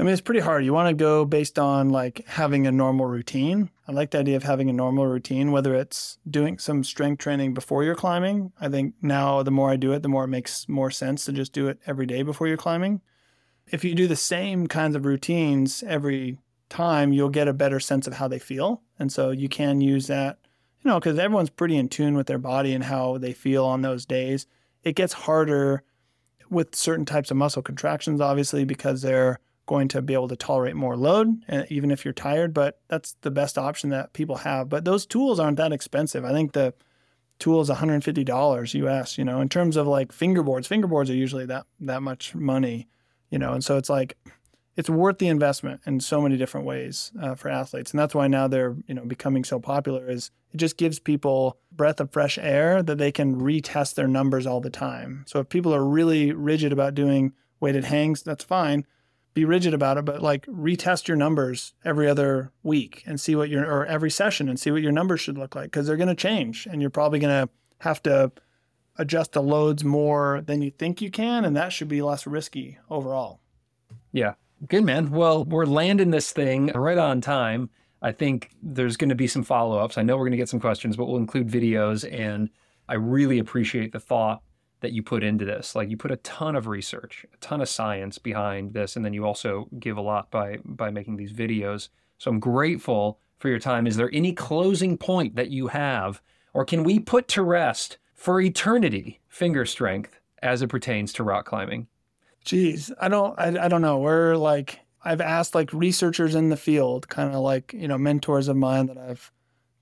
I 0.00 0.02
mean, 0.02 0.12
it's 0.12 0.22
pretty 0.22 0.40
hard. 0.40 0.64
You 0.64 0.72
want 0.72 0.88
to 0.88 0.94
go 0.94 1.24
based 1.24 1.58
on 1.58 1.90
like 1.90 2.26
having 2.26 2.66
a 2.66 2.72
normal 2.72 3.06
routine. 3.06 3.70
I 3.86 3.92
like 3.92 4.10
the 4.10 4.18
idea 4.18 4.36
of 4.36 4.42
having 4.42 4.70
a 4.70 4.72
normal 4.72 5.06
routine, 5.06 5.52
whether 5.52 5.74
it's 5.74 6.18
doing 6.28 6.58
some 6.58 6.82
strength 6.82 7.20
training 7.20 7.54
before 7.54 7.84
you're 7.84 7.94
climbing. 7.94 8.52
I 8.60 8.68
think 8.68 8.94
now 9.02 9.42
the 9.42 9.50
more 9.50 9.70
I 9.70 9.76
do 9.76 9.92
it, 9.92 10.02
the 10.02 10.08
more 10.08 10.24
it 10.24 10.28
makes 10.28 10.68
more 10.68 10.90
sense 10.90 11.26
to 11.26 11.32
just 11.32 11.52
do 11.52 11.68
it 11.68 11.78
every 11.86 12.06
day 12.06 12.22
before 12.22 12.48
you're 12.48 12.56
climbing 12.56 13.02
if 13.70 13.84
you 13.84 13.94
do 13.94 14.06
the 14.06 14.16
same 14.16 14.66
kinds 14.66 14.96
of 14.96 15.06
routines 15.06 15.82
every 15.86 16.38
time, 16.68 17.12
you'll 17.12 17.28
get 17.28 17.48
a 17.48 17.52
better 17.52 17.80
sense 17.80 18.06
of 18.06 18.14
how 18.14 18.28
they 18.28 18.38
feel. 18.38 18.82
And 18.98 19.12
so 19.12 19.30
you 19.30 19.48
can 19.48 19.80
use 19.80 20.06
that, 20.08 20.38
you 20.82 20.90
know, 20.90 20.98
because 20.98 21.18
everyone's 21.18 21.50
pretty 21.50 21.76
in 21.76 21.88
tune 21.88 22.16
with 22.16 22.26
their 22.26 22.38
body 22.38 22.74
and 22.74 22.84
how 22.84 23.18
they 23.18 23.32
feel 23.32 23.64
on 23.64 23.82
those 23.82 24.06
days. 24.06 24.46
It 24.82 24.94
gets 24.94 25.12
harder 25.12 25.82
with 26.48 26.74
certain 26.74 27.04
types 27.04 27.30
of 27.30 27.36
muscle 27.36 27.62
contractions, 27.62 28.20
obviously, 28.20 28.64
because 28.64 29.02
they're 29.02 29.38
going 29.70 29.88
to 29.88 30.02
be 30.02 30.12
able 30.12 30.28
to 30.28 30.36
tolerate 30.36 30.76
more 30.76 30.96
load, 30.96 31.42
uh, 31.48 31.62
even 31.70 31.90
if 31.90 32.04
you're 32.04 32.12
tired. 32.12 32.52
But 32.52 32.80
that's 32.88 33.16
the 33.22 33.30
best 33.30 33.56
option 33.56 33.88
that 33.90 34.12
people 34.12 34.36
have. 34.36 34.68
But 34.68 34.84
those 34.84 35.06
tools 35.06 35.40
aren't 35.40 35.56
that 35.56 35.72
expensive. 35.72 36.24
I 36.24 36.32
think 36.32 36.52
the 36.52 36.74
tool 37.38 37.62
is 37.62 37.70
$150 37.70 38.74
US, 38.74 39.16
you 39.16 39.24
know, 39.24 39.40
in 39.40 39.48
terms 39.48 39.76
of 39.76 39.86
like 39.86 40.12
fingerboards. 40.12 40.68
Fingerboards 40.68 41.08
are 41.08 41.14
usually 41.14 41.46
that 41.46 41.64
that 41.80 42.02
much 42.02 42.34
money 42.34 42.88
you 43.30 43.38
know, 43.38 43.52
and 43.52 43.64
so 43.64 43.76
it's 43.76 43.88
like 43.88 44.16
it's 44.76 44.90
worth 44.90 45.18
the 45.18 45.28
investment 45.28 45.80
in 45.86 46.00
so 46.00 46.20
many 46.20 46.36
different 46.36 46.66
ways 46.66 47.12
uh, 47.20 47.34
for 47.34 47.48
athletes, 47.48 47.92
and 47.92 48.00
that's 48.00 48.14
why 48.14 48.26
now 48.26 48.48
they're 48.48 48.76
you 48.86 48.94
know 48.94 49.04
becoming 49.04 49.44
so 49.44 49.60
popular. 49.60 50.10
Is 50.10 50.30
it 50.52 50.56
just 50.58 50.76
gives 50.76 50.98
people 50.98 51.58
breath 51.70 52.00
of 52.00 52.12
fresh 52.12 52.38
air 52.38 52.82
that 52.82 52.98
they 52.98 53.12
can 53.12 53.40
retest 53.40 53.94
their 53.94 54.08
numbers 54.08 54.46
all 54.46 54.60
the 54.60 54.70
time. 54.70 55.24
So 55.28 55.38
if 55.38 55.48
people 55.48 55.72
are 55.72 55.84
really 55.84 56.32
rigid 56.32 56.72
about 56.72 56.96
doing 56.96 57.32
weighted 57.60 57.84
hangs, 57.84 58.22
that's 58.22 58.42
fine. 58.42 58.84
Be 59.32 59.44
rigid 59.44 59.74
about 59.74 59.96
it, 59.96 60.04
but 60.04 60.22
like 60.22 60.44
retest 60.46 61.06
your 61.06 61.16
numbers 61.16 61.74
every 61.84 62.08
other 62.08 62.52
week 62.62 63.04
and 63.06 63.20
see 63.20 63.36
what 63.36 63.48
your 63.48 63.64
or 63.64 63.86
every 63.86 64.10
session 64.10 64.48
and 64.48 64.58
see 64.58 64.70
what 64.70 64.82
your 64.82 64.92
numbers 64.92 65.20
should 65.20 65.38
look 65.38 65.54
like 65.54 65.66
because 65.70 65.86
they're 65.86 65.96
going 65.96 66.08
to 66.08 66.14
change, 66.14 66.66
and 66.66 66.80
you're 66.80 66.90
probably 66.90 67.20
going 67.20 67.46
to 67.46 67.52
have 67.78 68.02
to 68.02 68.32
adjust 68.96 69.32
the 69.32 69.42
loads 69.42 69.84
more 69.84 70.42
than 70.44 70.62
you 70.62 70.70
think 70.70 71.00
you 71.00 71.10
can, 71.10 71.44
and 71.44 71.56
that 71.56 71.72
should 71.72 71.88
be 71.88 72.02
less 72.02 72.26
risky 72.26 72.78
overall. 72.90 73.40
Yeah. 74.12 74.34
Good, 74.68 74.84
man. 74.84 75.10
Well, 75.10 75.44
we're 75.44 75.64
landing 75.64 76.10
this 76.10 76.32
thing 76.32 76.66
right 76.74 76.98
on 76.98 77.22
time. 77.22 77.70
I 78.02 78.12
think 78.12 78.50
there's 78.62 78.98
going 78.98 79.08
to 79.08 79.14
be 79.14 79.26
some 79.26 79.42
follow 79.42 79.78
ups. 79.78 79.96
I 79.96 80.02
know 80.02 80.16
we're 80.16 80.24
going 80.24 80.32
to 80.32 80.36
get 80.36 80.50
some 80.50 80.60
questions, 80.60 80.98
but 80.98 81.06
we'll 81.06 81.16
include 81.16 81.48
videos. 81.48 82.06
And 82.10 82.50
I 82.86 82.94
really 82.94 83.38
appreciate 83.38 83.92
the 83.92 84.00
thought 84.00 84.42
that 84.80 84.92
you 84.92 85.02
put 85.02 85.22
into 85.22 85.44
this. 85.44 85.74
Like 85.74 85.90
you 85.90 85.96
put 85.96 86.10
a 86.10 86.16
ton 86.16 86.56
of 86.56 86.66
research, 86.66 87.24
a 87.32 87.36
ton 87.38 87.60
of 87.60 87.68
science 87.68 88.18
behind 88.18 88.74
this, 88.74 88.96
and 88.96 89.04
then 89.04 89.14
you 89.14 89.26
also 89.26 89.68
give 89.78 89.96
a 89.96 90.02
lot 90.02 90.30
by 90.30 90.58
by 90.64 90.90
making 90.90 91.16
these 91.16 91.32
videos. 91.32 91.88
So 92.18 92.30
I'm 92.30 92.40
grateful 92.40 93.18
for 93.38 93.48
your 93.48 93.58
time. 93.58 93.86
Is 93.86 93.96
there 93.96 94.10
any 94.12 94.32
closing 94.32 94.98
point 94.98 95.36
that 95.36 95.50
you 95.50 95.68
have, 95.68 96.20
or 96.52 96.64
can 96.64 96.84
we 96.84 96.98
put 96.98 97.28
to 97.28 97.42
rest 97.42 97.98
for 98.14 98.40
eternity 98.40 99.20
finger 99.28 99.64
strength 99.64 100.20
as 100.42 100.60
it 100.60 100.68
pertains 100.68 101.12
to 101.14 101.24
rock 101.24 101.46
climbing? 101.46 101.86
Geez, 102.44 102.92
I 103.00 103.08
don't, 103.08 103.38
I, 103.38 103.64
I 103.64 103.68
don't 103.68 103.82
know. 103.82 103.98
We're 103.98 104.36
like, 104.36 104.80
I've 105.02 105.20
asked 105.20 105.54
like 105.54 105.72
researchers 105.72 106.34
in 106.34 106.50
the 106.50 106.56
field, 106.56 107.08
kind 107.08 107.34
of 107.34 107.40
like, 107.40 107.72
you 107.72 107.88
know, 107.88 107.96
mentors 107.98 108.48
of 108.48 108.56
mine 108.56 108.86
that 108.86 108.98
I've 108.98 109.32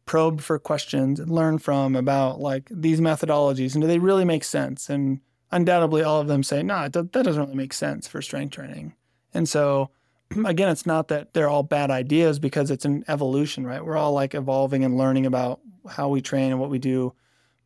probed 0.09 0.43
for 0.43 0.59
questions 0.59 1.21
and 1.21 1.31
learned 1.31 1.63
from 1.63 1.95
about 1.95 2.41
like 2.41 2.67
these 2.71 2.99
methodologies 2.99 3.75
and 3.75 3.83
do 3.83 3.87
they 3.87 3.99
really 3.99 4.25
make 4.25 4.43
sense? 4.43 4.89
And 4.89 5.21
undoubtedly, 5.53 6.03
all 6.03 6.19
of 6.19 6.29
them 6.29 6.43
say, 6.43 6.63
no, 6.63 6.77
nah, 6.77 6.89
that 6.89 7.13
doesn't 7.13 7.39
really 7.39 7.55
make 7.55 7.75
sense 7.75 8.09
for 8.09 8.23
strength 8.23 8.55
training. 8.55 8.95
And 9.35 9.47
so, 9.47 9.91
again, 10.47 10.71
it's 10.71 10.87
not 10.87 11.09
that 11.09 11.35
they're 11.35 11.51
all 11.51 11.63
bad 11.63 11.91
ideas 11.91 12.39
because 12.39 12.71
it's 12.71 12.87
an 12.87 13.05
evolution, 13.07 13.67
right? 13.67 13.85
We're 13.85 13.99
all 13.99 14.13
like 14.13 14.35
evolving 14.35 14.83
and 14.83 14.97
learning 14.97 15.27
about 15.27 15.61
how 15.87 16.09
we 16.09 16.23
train 16.23 16.53
and 16.53 16.59
what 16.59 16.71
we 16.71 16.79
do 16.79 17.13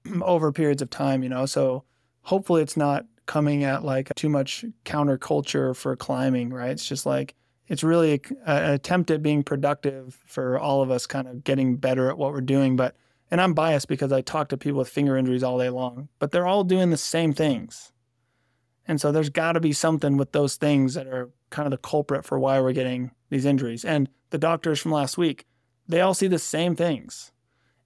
over 0.23 0.51
periods 0.51 0.83
of 0.83 0.91
time, 0.91 1.23
you 1.23 1.29
know. 1.29 1.47
So 1.47 1.85
hopefully 2.23 2.61
it's 2.61 2.77
not 2.77 3.07
coming 3.27 3.63
at 3.63 3.85
like 3.85 4.13
too 4.17 4.29
much 4.29 4.65
counterculture 4.85 5.77
for 5.77 5.95
climbing, 5.95 6.53
right? 6.53 6.73
It's 6.73 6.89
just 6.89 7.07
like 7.07 7.37
it's 7.69 7.85
really 7.85 8.21
an 8.47 8.73
attempt 8.73 9.11
at 9.11 9.23
being 9.23 9.43
productive 9.43 10.19
for 10.27 10.59
all 10.59 10.83
of 10.83 10.91
us 10.91 11.07
kind 11.07 11.29
of 11.29 11.45
getting 11.45 11.77
better 11.77 12.11
at 12.11 12.19
what 12.19 12.33
we're 12.33 12.41
doing, 12.41 12.77
but 12.77 12.97
and 13.31 13.41
I'm 13.41 13.55
biased 13.55 13.89
because 13.89 14.13
I 14.13 14.21
talk 14.21 14.49
to 14.49 14.59
people 14.59 14.81
with 14.81 14.91
finger 14.91 15.17
injuries 15.17 15.43
all 15.43 15.59
day 15.59 15.71
long, 15.71 16.09
but 16.19 16.33
they're 16.33 16.47
all 16.47 16.65
doing 16.65 16.91
the 16.91 16.99
same 16.99 17.33
things. 17.33 17.91
And 18.87 19.01
so 19.01 19.11
there's 19.11 19.31
got 19.31 19.53
to 19.53 19.61
be 19.61 19.73
something 19.73 20.19
with 20.19 20.33
those 20.33 20.57
things 20.57 20.93
that 20.95 21.07
are 21.07 21.31
kind 21.49 21.67
of 21.67 21.71
the 21.71 21.79
culprit 21.79 22.27
for 22.27 22.39
why 22.39 22.61
we're 22.61 22.73
getting 22.73 23.13
these 23.31 23.47
injuries. 23.47 23.87
And 23.87 24.11
the 24.31 24.39
doctors 24.39 24.81
from 24.81 24.93
last 24.93 25.17
week, 25.17 25.47
they 25.89 26.03
all 26.03 26.13
see 26.13 26.27
the 26.27 26.39
same 26.39 26.77
things. 26.77 27.33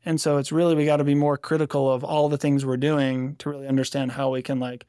And 0.04 0.20
so 0.20 0.36
it's 0.38 0.50
really, 0.50 0.74
we 0.74 0.84
got 0.84 0.96
to 0.96 1.04
be 1.04 1.14
more 1.14 1.36
critical 1.36 1.92
of 1.92 2.02
all 2.02 2.28
the 2.28 2.38
things 2.38 2.66
we're 2.66 2.76
doing 2.76 3.36
to 3.36 3.50
really 3.50 3.68
understand 3.68 4.12
how 4.12 4.30
we 4.30 4.42
can 4.42 4.58
like 4.58 4.86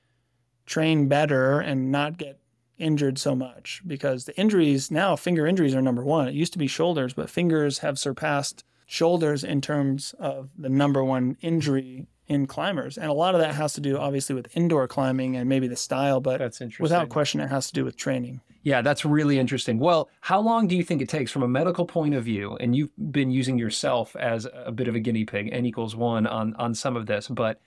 train 0.65 1.07
better 1.07 1.59
and 1.59 1.91
not 1.91 2.17
get 2.17 2.39
injured 2.77 3.17
so 3.17 3.35
much 3.35 3.81
because 3.85 4.25
the 4.25 4.37
injuries 4.39 4.91
now, 4.91 5.15
finger 5.15 5.47
injuries 5.47 5.75
are 5.75 5.81
number 5.81 6.03
one. 6.03 6.27
It 6.27 6.33
used 6.33 6.53
to 6.53 6.59
be 6.59 6.67
shoulders, 6.67 7.13
but 7.13 7.29
fingers 7.29 7.79
have 7.79 7.97
surpassed 7.99 8.63
shoulders 8.85 9.43
in 9.43 9.61
terms 9.61 10.15
of 10.19 10.49
the 10.57 10.69
number 10.69 11.03
one 11.03 11.37
injury 11.41 12.07
in 12.27 12.45
climbers. 12.45 12.97
And 12.97 13.09
a 13.09 13.13
lot 13.13 13.35
of 13.35 13.41
that 13.41 13.55
has 13.55 13.73
to 13.73 13.81
do 13.81 13.97
obviously 13.97 14.35
with 14.35 14.55
indoor 14.55 14.87
climbing 14.87 15.35
and 15.35 15.47
maybe 15.47 15.67
the 15.67 15.75
style, 15.75 16.19
but 16.19 16.39
That's 16.39 16.61
interesting. 16.61 16.83
without 16.83 17.09
question, 17.09 17.39
it 17.39 17.47
has 17.49 17.67
to 17.67 17.73
do 17.73 17.85
with 17.85 17.97
training. 17.97 18.41
Yeah, 18.63 18.81
that's 18.81 19.05
really 19.05 19.39
interesting. 19.39 19.79
Well, 19.79 20.09
how 20.19 20.41
long 20.41 20.67
do 20.67 20.75
you 20.75 20.83
think 20.83 21.01
it 21.01 21.07
takes 21.07 21.31
from 21.31 21.43
a 21.43 21.47
medical 21.47 21.85
point 21.85 22.15
of 22.15 22.25
view? 22.25 22.57
And 22.59 22.75
you've 22.75 22.89
been 23.11 23.31
using 23.31 23.57
yourself 23.57 24.13
as 24.17 24.45
a 24.53 24.73
bit 24.73 24.89
of 24.89 24.95
a 24.95 24.99
guinea 24.99 25.23
pig, 25.23 25.49
n 25.53 25.65
equals 25.65 25.95
one 25.95 26.27
on 26.27 26.53
on 26.55 26.75
some 26.75 26.97
of 26.97 27.05
this, 27.05 27.29
but 27.29 27.61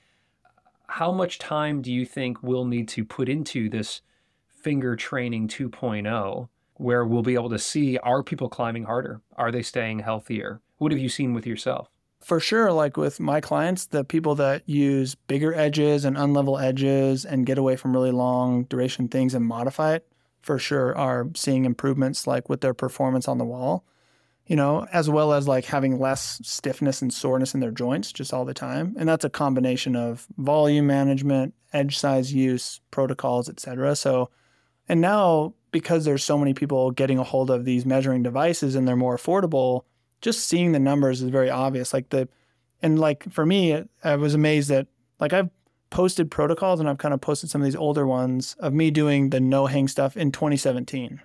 how 0.88 1.12
much 1.12 1.38
time 1.38 1.80
do 1.80 1.90
you 1.92 2.04
think 2.04 2.42
we'll 2.42 2.64
need 2.66 2.88
to 2.88 3.04
put 3.04 3.28
into 3.28 3.70
this 3.70 4.02
finger 4.62 4.96
training 4.96 5.48
2.0 5.48 6.48
where 6.74 7.04
we'll 7.04 7.22
be 7.22 7.34
able 7.34 7.50
to 7.50 7.58
see 7.58 7.98
are 7.98 8.22
people 8.22 8.48
climbing 8.48 8.84
harder? 8.84 9.20
Are 9.36 9.52
they 9.52 9.62
staying 9.62 9.98
healthier? 9.98 10.62
What 10.78 10.92
have 10.92 11.00
you 11.00 11.10
seen 11.10 11.34
with 11.34 11.46
yourself? 11.46 11.90
For 12.20 12.40
sure, 12.40 12.72
like 12.72 12.96
with 12.96 13.20
my 13.20 13.40
clients, 13.40 13.86
the 13.86 14.04
people 14.04 14.34
that 14.36 14.68
use 14.68 15.14
bigger 15.14 15.54
edges 15.54 16.04
and 16.04 16.16
unlevel 16.16 16.62
edges 16.62 17.24
and 17.24 17.46
get 17.46 17.58
away 17.58 17.76
from 17.76 17.92
really 17.92 18.10
long 18.10 18.64
duration 18.64 19.08
things 19.08 19.34
and 19.34 19.44
modify 19.44 19.94
it, 19.94 20.06
for 20.42 20.58
sure 20.58 20.96
are 20.96 21.28
seeing 21.34 21.64
improvements 21.64 22.26
like 22.26 22.48
with 22.48 22.62
their 22.62 22.74
performance 22.74 23.28
on 23.28 23.38
the 23.38 23.44
wall, 23.44 23.84
you 24.46 24.56
know, 24.56 24.86
as 24.92 25.08
well 25.08 25.32
as 25.32 25.46
like 25.46 25.66
having 25.66 25.98
less 25.98 26.40
stiffness 26.42 27.02
and 27.02 27.12
soreness 27.12 27.54
in 27.54 27.60
their 27.60 27.70
joints 27.70 28.10
just 28.10 28.32
all 28.32 28.44
the 28.44 28.54
time. 28.54 28.94
And 28.98 29.08
that's 29.08 29.24
a 29.24 29.30
combination 29.30 29.96
of 29.96 30.26
volume 30.38 30.86
management, 30.86 31.54
edge 31.72 31.98
size 31.98 32.32
use, 32.32 32.80
protocols, 32.90 33.48
etc. 33.48 33.96
So, 33.96 34.30
and 34.90 35.00
now 35.00 35.54
because 35.70 36.04
there's 36.04 36.24
so 36.24 36.36
many 36.36 36.52
people 36.52 36.90
getting 36.90 37.16
a 37.16 37.22
hold 37.22 37.48
of 37.48 37.64
these 37.64 37.86
measuring 37.86 38.24
devices 38.24 38.74
and 38.74 38.88
they're 38.88 38.96
more 38.96 39.16
affordable, 39.16 39.84
just 40.20 40.48
seeing 40.48 40.72
the 40.72 40.80
numbers 40.80 41.22
is 41.22 41.30
very 41.30 41.48
obvious. 41.48 41.94
Like 41.94 42.08
the, 42.08 42.28
and 42.82 42.98
like 42.98 43.32
for 43.32 43.46
me, 43.46 43.84
I 44.02 44.16
was 44.16 44.34
amazed 44.34 44.68
that 44.70 44.88
like 45.20 45.32
I've 45.32 45.48
posted 45.90 46.28
protocols 46.28 46.80
and 46.80 46.88
I've 46.88 46.98
kind 46.98 47.14
of 47.14 47.20
posted 47.20 47.50
some 47.50 47.60
of 47.60 47.66
these 47.66 47.76
older 47.76 48.04
ones 48.04 48.56
of 48.58 48.72
me 48.72 48.90
doing 48.90 49.30
the 49.30 49.38
no 49.38 49.66
hang 49.66 49.86
stuff 49.86 50.16
in 50.16 50.32
2017. 50.32 51.20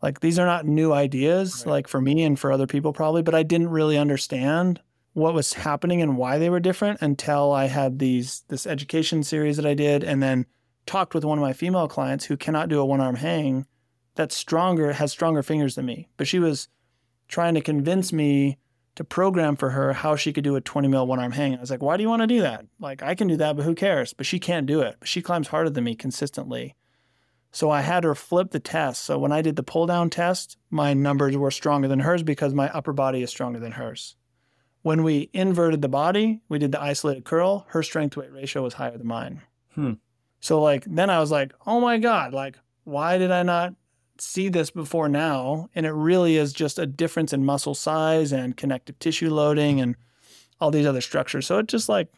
Like 0.00 0.20
these 0.20 0.38
are 0.38 0.46
not 0.46 0.64
new 0.64 0.92
ideas, 0.92 1.64
right. 1.66 1.72
like 1.72 1.88
for 1.88 2.00
me 2.00 2.22
and 2.22 2.38
for 2.38 2.52
other 2.52 2.68
people 2.68 2.92
probably, 2.92 3.22
but 3.22 3.34
I 3.34 3.42
didn't 3.42 3.70
really 3.70 3.98
understand 3.98 4.80
what 5.14 5.34
was 5.34 5.52
happening 5.52 6.00
and 6.00 6.16
why 6.16 6.38
they 6.38 6.48
were 6.48 6.60
different 6.60 7.02
until 7.02 7.50
I 7.50 7.66
had 7.66 7.98
these 7.98 8.44
this 8.46 8.68
education 8.68 9.24
series 9.24 9.56
that 9.56 9.66
I 9.66 9.74
did 9.74 10.04
and 10.04 10.22
then 10.22 10.46
talked 10.86 11.14
with 11.14 11.24
one 11.24 11.38
of 11.38 11.42
my 11.42 11.52
female 11.52 11.88
clients 11.88 12.26
who 12.26 12.36
cannot 12.36 12.68
do 12.68 12.80
a 12.80 12.84
one 12.84 13.00
arm 13.00 13.16
hang 13.16 13.66
that's 14.14 14.36
stronger, 14.36 14.92
has 14.92 15.12
stronger 15.12 15.42
fingers 15.42 15.74
than 15.74 15.86
me. 15.86 16.08
But 16.16 16.28
she 16.28 16.38
was 16.38 16.68
trying 17.28 17.54
to 17.54 17.60
convince 17.60 18.12
me 18.12 18.58
to 18.94 19.04
program 19.04 19.56
for 19.56 19.70
her 19.70 19.94
how 19.94 20.16
she 20.16 20.32
could 20.32 20.44
do 20.44 20.56
a 20.56 20.60
20 20.60 20.88
mil 20.88 21.06
one 21.06 21.18
arm 21.18 21.32
hang. 21.32 21.56
I 21.56 21.60
was 21.60 21.70
like, 21.70 21.82
why 21.82 21.96
do 21.96 22.02
you 22.02 22.08
want 22.08 22.22
to 22.22 22.26
do 22.26 22.42
that? 22.42 22.66
Like, 22.78 23.02
I 23.02 23.14
can 23.14 23.28
do 23.28 23.36
that, 23.38 23.56
but 23.56 23.64
who 23.64 23.74
cares? 23.74 24.12
But 24.12 24.26
she 24.26 24.38
can't 24.38 24.66
do 24.66 24.80
it. 24.80 24.96
She 25.04 25.22
climbs 25.22 25.48
harder 25.48 25.70
than 25.70 25.84
me 25.84 25.94
consistently. 25.94 26.76
So 27.50 27.70
I 27.70 27.82
had 27.82 28.04
her 28.04 28.14
flip 28.14 28.50
the 28.50 28.60
test. 28.60 29.02
So 29.04 29.18
when 29.18 29.32
I 29.32 29.42
did 29.42 29.56
the 29.56 29.62
pull 29.62 29.86
down 29.86 30.10
test, 30.10 30.56
my 30.70 30.94
numbers 30.94 31.36
were 31.36 31.50
stronger 31.50 31.88
than 31.88 32.00
hers 32.00 32.22
because 32.22 32.54
my 32.54 32.70
upper 32.70 32.92
body 32.92 33.22
is 33.22 33.30
stronger 33.30 33.58
than 33.58 33.72
hers. 33.72 34.16
When 34.80 35.02
we 35.02 35.30
inverted 35.32 35.80
the 35.80 35.88
body, 35.88 36.40
we 36.48 36.58
did 36.58 36.72
the 36.72 36.82
isolated 36.82 37.24
curl, 37.24 37.66
her 37.68 37.82
strength 37.82 38.16
weight 38.16 38.32
ratio 38.32 38.62
was 38.62 38.74
higher 38.74 38.96
than 38.96 39.06
mine. 39.06 39.42
Hmm. 39.74 39.92
So 40.42 40.60
like 40.60 40.84
then 40.84 41.08
I 41.08 41.18
was 41.20 41.30
like, 41.30 41.54
oh 41.66 41.80
my 41.80 41.96
God, 41.96 42.34
like 42.34 42.58
why 42.84 43.16
did 43.16 43.30
I 43.30 43.42
not 43.42 43.74
see 44.22 44.48
this 44.48 44.70
before 44.70 45.08
now. 45.08 45.68
And 45.74 45.86
it 45.86 45.92
really 45.92 46.36
is 46.36 46.52
just 46.52 46.78
a 46.78 46.86
difference 46.86 47.32
in 47.32 47.44
muscle 47.44 47.74
size 47.74 48.32
and 48.32 48.56
connective 48.56 48.98
tissue 48.98 49.30
loading 49.30 49.80
and 49.80 49.96
all 50.60 50.70
these 50.70 50.86
other 50.86 51.00
structures. 51.00 51.46
So 51.46 51.58
it 51.58 51.66
just 51.66 51.88
like, 51.88 52.08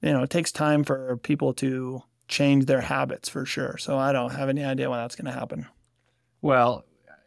you 0.00 0.12
know, 0.12 0.22
it 0.22 0.30
takes 0.30 0.52
time 0.52 0.84
for 0.84 1.18
people 1.18 1.52
to 1.54 2.02
change 2.28 2.66
their 2.66 2.80
habits 2.80 3.28
for 3.28 3.44
sure. 3.44 3.76
So 3.78 3.98
I 3.98 4.12
don't 4.12 4.30
have 4.30 4.48
any 4.48 4.64
idea 4.64 4.88
when 4.88 4.98
that's 4.98 5.16
going 5.16 5.32
to 5.32 5.38
happen. 5.38 5.66
Well, 6.40 6.84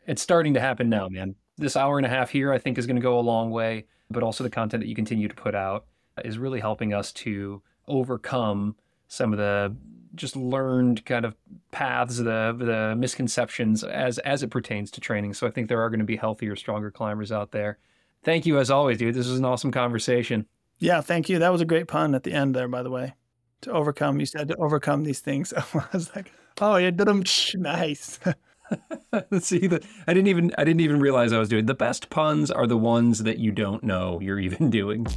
it's 0.08 0.22
starting 0.22 0.56
to 0.56 0.60
happen 0.60 0.90
now, 0.90 1.08
man. 1.10 1.36
This 1.58 1.78
hour 1.78 1.98
and 1.98 2.06
a 2.06 2.10
half 2.10 2.32
here, 2.32 2.52
I 2.52 2.58
think, 2.58 2.78
is 2.78 2.88
going 2.88 2.96
to 2.96 3.02
go 3.02 3.20
a 3.20 3.22
long 3.22 3.52
way, 3.52 3.86
but 4.10 4.24
also 4.24 4.44
the 4.44 4.50
content 4.50 4.82
that 4.82 4.88
you 4.88 4.96
continue 4.96 5.28
to 5.28 5.36
put 5.36 5.54
out 5.54 5.86
is 6.26 6.40
really 6.40 6.60
helping 6.60 6.94
us 6.94 7.12
to 7.14 7.62
overcome 7.88 8.76
some 9.08 9.34
of 9.34 9.38
the 9.38 9.76
just 10.16 10.36
learned 10.36 11.06
kind 11.06 11.26
of 11.26 11.36
paths, 11.72 12.18
the 12.18 12.56
the 12.58 12.96
misconceptions 12.98 13.84
as 13.84 14.20
as 14.20 14.44
it 14.44 14.50
pertains 14.50 14.92
to 14.92 15.02
training. 15.02 15.34
So 15.34 15.48
I 15.48 15.52
think 15.52 15.70
there 15.70 15.82
are 15.82 15.90
going 15.90 16.00
to 16.00 16.06
be 16.06 16.18
healthier, 16.18 16.56
stronger 16.56 16.92
climbers 16.92 17.32
out 17.32 17.52
there. 17.52 17.78
Thank 18.24 18.46
you 18.46 18.58
as 18.58 18.72
always, 18.72 18.98
dude. 18.98 19.16
This 19.16 19.28
was 19.28 19.40
an 19.40 19.46
awesome 19.46 19.72
conversation. 19.72 20.46
Yeah, 20.80 21.02
thank 21.02 21.30
you. 21.30 21.40
That 21.40 21.52
was 21.52 21.62
a 21.62 21.66
great 21.66 21.88
pun 21.88 22.16
at 22.16 22.24
the 22.24 22.34
end 22.34 22.56
there, 22.56 22.68
by 22.68 22.84
the 22.84 22.90
way. 22.90 23.14
To 23.62 23.72
overcome, 23.72 24.20
you 24.20 24.26
said 24.26 24.48
to 24.50 24.56
overcome 24.58 25.04
these 25.04 25.20
things. 25.20 25.54
I 25.74 25.86
was 25.94 26.14
like, 26.16 26.32
oh, 26.62 26.78
you 26.78 26.92
did 26.92 27.08
them 27.08 27.24
nice. 27.56 28.20
Let's 29.32 29.48
see 29.48 29.68
that 29.68 29.84
I 30.08 30.14
didn't 30.14 30.28
even 30.28 30.54
I 30.58 30.64
didn't 30.64 30.82
even 30.82 31.00
realize 31.00 31.34
I 31.34 31.40
was 31.40 31.50
doing. 31.50 31.66
The 31.66 31.74
best 31.74 32.10
puns 32.10 32.50
are 32.50 32.68
the 32.68 32.78
ones 32.78 33.24
that 33.24 33.40
you 33.40 33.52
don't 33.52 33.84
know 33.84 34.20
you're 34.22 34.40
even 34.40 34.70
doing. 34.70 35.08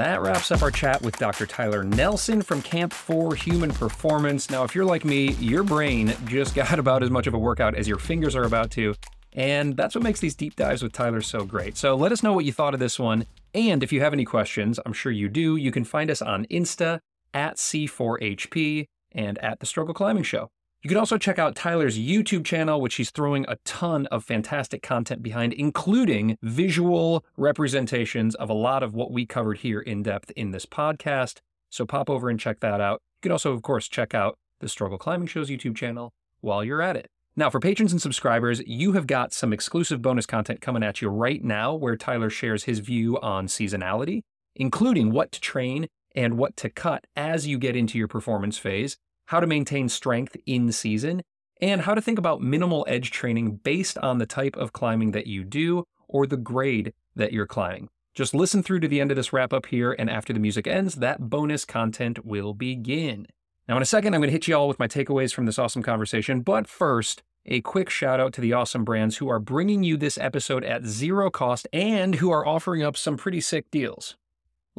That 0.00 0.22
wraps 0.22 0.50
up 0.50 0.62
our 0.62 0.70
chat 0.70 1.02
with 1.02 1.18
Dr. 1.18 1.44
Tyler 1.44 1.84
Nelson 1.84 2.40
from 2.40 2.62
Camp 2.62 2.90
4 2.90 3.34
Human 3.34 3.70
Performance. 3.70 4.48
Now, 4.48 4.64
if 4.64 4.74
you're 4.74 4.86
like 4.86 5.04
me, 5.04 5.32
your 5.32 5.62
brain 5.62 6.14
just 6.24 6.54
got 6.54 6.78
about 6.78 7.02
as 7.02 7.10
much 7.10 7.26
of 7.26 7.34
a 7.34 7.38
workout 7.38 7.74
as 7.74 7.86
your 7.86 7.98
fingers 7.98 8.34
are 8.34 8.44
about 8.44 8.70
to. 8.72 8.94
And 9.34 9.76
that's 9.76 9.94
what 9.94 10.02
makes 10.02 10.18
these 10.18 10.34
deep 10.34 10.56
dives 10.56 10.82
with 10.82 10.92
Tyler 10.92 11.20
so 11.20 11.44
great. 11.44 11.76
So 11.76 11.94
let 11.94 12.12
us 12.12 12.22
know 12.22 12.32
what 12.32 12.46
you 12.46 12.52
thought 12.52 12.72
of 12.72 12.80
this 12.80 12.98
one. 12.98 13.26
And 13.54 13.82
if 13.82 13.92
you 13.92 14.00
have 14.00 14.14
any 14.14 14.24
questions, 14.24 14.80
I'm 14.86 14.94
sure 14.94 15.12
you 15.12 15.28
do, 15.28 15.56
you 15.56 15.70
can 15.70 15.84
find 15.84 16.10
us 16.10 16.22
on 16.22 16.46
Insta 16.46 17.00
at 17.34 17.56
C4HP 17.56 18.86
and 19.12 19.36
at 19.38 19.60
The 19.60 19.66
Struggle 19.66 19.92
Climbing 19.92 20.22
Show. 20.22 20.48
You 20.82 20.88
can 20.88 20.96
also 20.96 21.18
check 21.18 21.38
out 21.38 21.54
Tyler's 21.54 21.98
YouTube 21.98 22.42
channel, 22.42 22.80
which 22.80 22.94
he's 22.94 23.10
throwing 23.10 23.44
a 23.46 23.56
ton 23.66 24.06
of 24.06 24.24
fantastic 24.24 24.82
content 24.82 25.22
behind, 25.22 25.52
including 25.52 26.38
visual 26.40 27.22
representations 27.36 28.34
of 28.34 28.48
a 28.48 28.54
lot 28.54 28.82
of 28.82 28.94
what 28.94 29.12
we 29.12 29.26
covered 29.26 29.58
here 29.58 29.80
in 29.80 30.02
depth 30.02 30.30
in 30.36 30.52
this 30.52 30.64
podcast. 30.64 31.40
So 31.68 31.84
pop 31.84 32.08
over 32.08 32.30
and 32.30 32.40
check 32.40 32.60
that 32.60 32.80
out. 32.80 33.02
You 33.18 33.28
can 33.28 33.32
also, 33.32 33.52
of 33.52 33.60
course, 33.60 33.88
check 33.88 34.14
out 34.14 34.38
the 34.60 34.70
Struggle 34.70 34.96
Climbing 34.96 35.26
Show's 35.26 35.50
YouTube 35.50 35.76
channel 35.76 36.14
while 36.40 36.64
you're 36.64 36.80
at 36.80 36.96
it. 36.96 37.08
Now, 37.36 37.50
for 37.50 37.60
patrons 37.60 37.92
and 37.92 38.00
subscribers, 38.00 38.62
you 38.66 38.92
have 38.92 39.06
got 39.06 39.34
some 39.34 39.52
exclusive 39.52 40.00
bonus 40.00 40.24
content 40.24 40.62
coming 40.62 40.82
at 40.82 41.02
you 41.02 41.10
right 41.10 41.44
now 41.44 41.74
where 41.74 41.94
Tyler 41.94 42.30
shares 42.30 42.64
his 42.64 42.78
view 42.78 43.20
on 43.20 43.48
seasonality, 43.48 44.22
including 44.56 45.10
what 45.10 45.30
to 45.32 45.42
train 45.42 45.88
and 46.14 46.38
what 46.38 46.56
to 46.56 46.70
cut 46.70 47.06
as 47.14 47.46
you 47.46 47.58
get 47.58 47.76
into 47.76 47.98
your 47.98 48.08
performance 48.08 48.56
phase 48.56 48.96
how 49.30 49.38
to 49.38 49.46
maintain 49.46 49.88
strength 49.88 50.36
in 50.44 50.72
season, 50.72 51.22
and 51.60 51.82
how 51.82 51.94
to 51.94 52.02
think 52.02 52.18
about 52.18 52.42
minimal 52.42 52.84
edge 52.88 53.12
training 53.12 53.60
based 53.62 53.96
on 53.98 54.18
the 54.18 54.26
type 54.26 54.56
of 54.56 54.72
climbing 54.72 55.12
that 55.12 55.28
you 55.28 55.44
do 55.44 55.84
or 56.08 56.26
the 56.26 56.36
grade 56.36 56.92
that 57.14 57.32
you're 57.32 57.46
climbing. 57.46 57.88
Just 58.12 58.34
listen 58.34 58.60
through 58.60 58.80
to 58.80 58.88
the 58.88 59.00
end 59.00 59.12
of 59.12 59.16
this 59.16 59.32
wrap 59.32 59.52
up 59.52 59.66
here, 59.66 59.92
and 59.92 60.10
after 60.10 60.32
the 60.32 60.40
music 60.40 60.66
ends, 60.66 60.96
that 60.96 61.30
bonus 61.30 61.64
content 61.64 62.26
will 62.26 62.54
begin. 62.54 63.28
Now, 63.68 63.76
in 63.76 63.82
a 63.84 63.86
second, 63.86 64.14
I'm 64.14 64.20
going 64.20 64.30
to 64.30 64.32
hit 64.32 64.48
you 64.48 64.56
all 64.56 64.66
with 64.66 64.80
my 64.80 64.88
takeaways 64.88 65.32
from 65.32 65.46
this 65.46 65.60
awesome 65.60 65.84
conversation, 65.84 66.40
but 66.40 66.66
first, 66.66 67.22
a 67.46 67.60
quick 67.60 67.88
shout 67.88 68.18
out 68.18 68.32
to 68.32 68.40
the 68.40 68.52
awesome 68.52 68.84
brands 68.84 69.18
who 69.18 69.28
are 69.28 69.38
bringing 69.38 69.84
you 69.84 69.96
this 69.96 70.18
episode 70.18 70.64
at 70.64 70.86
zero 70.86 71.30
cost 71.30 71.68
and 71.72 72.16
who 72.16 72.32
are 72.32 72.44
offering 72.44 72.82
up 72.82 72.96
some 72.96 73.16
pretty 73.16 73.40
sick 73.40 73.70
deals. 73.70 74.16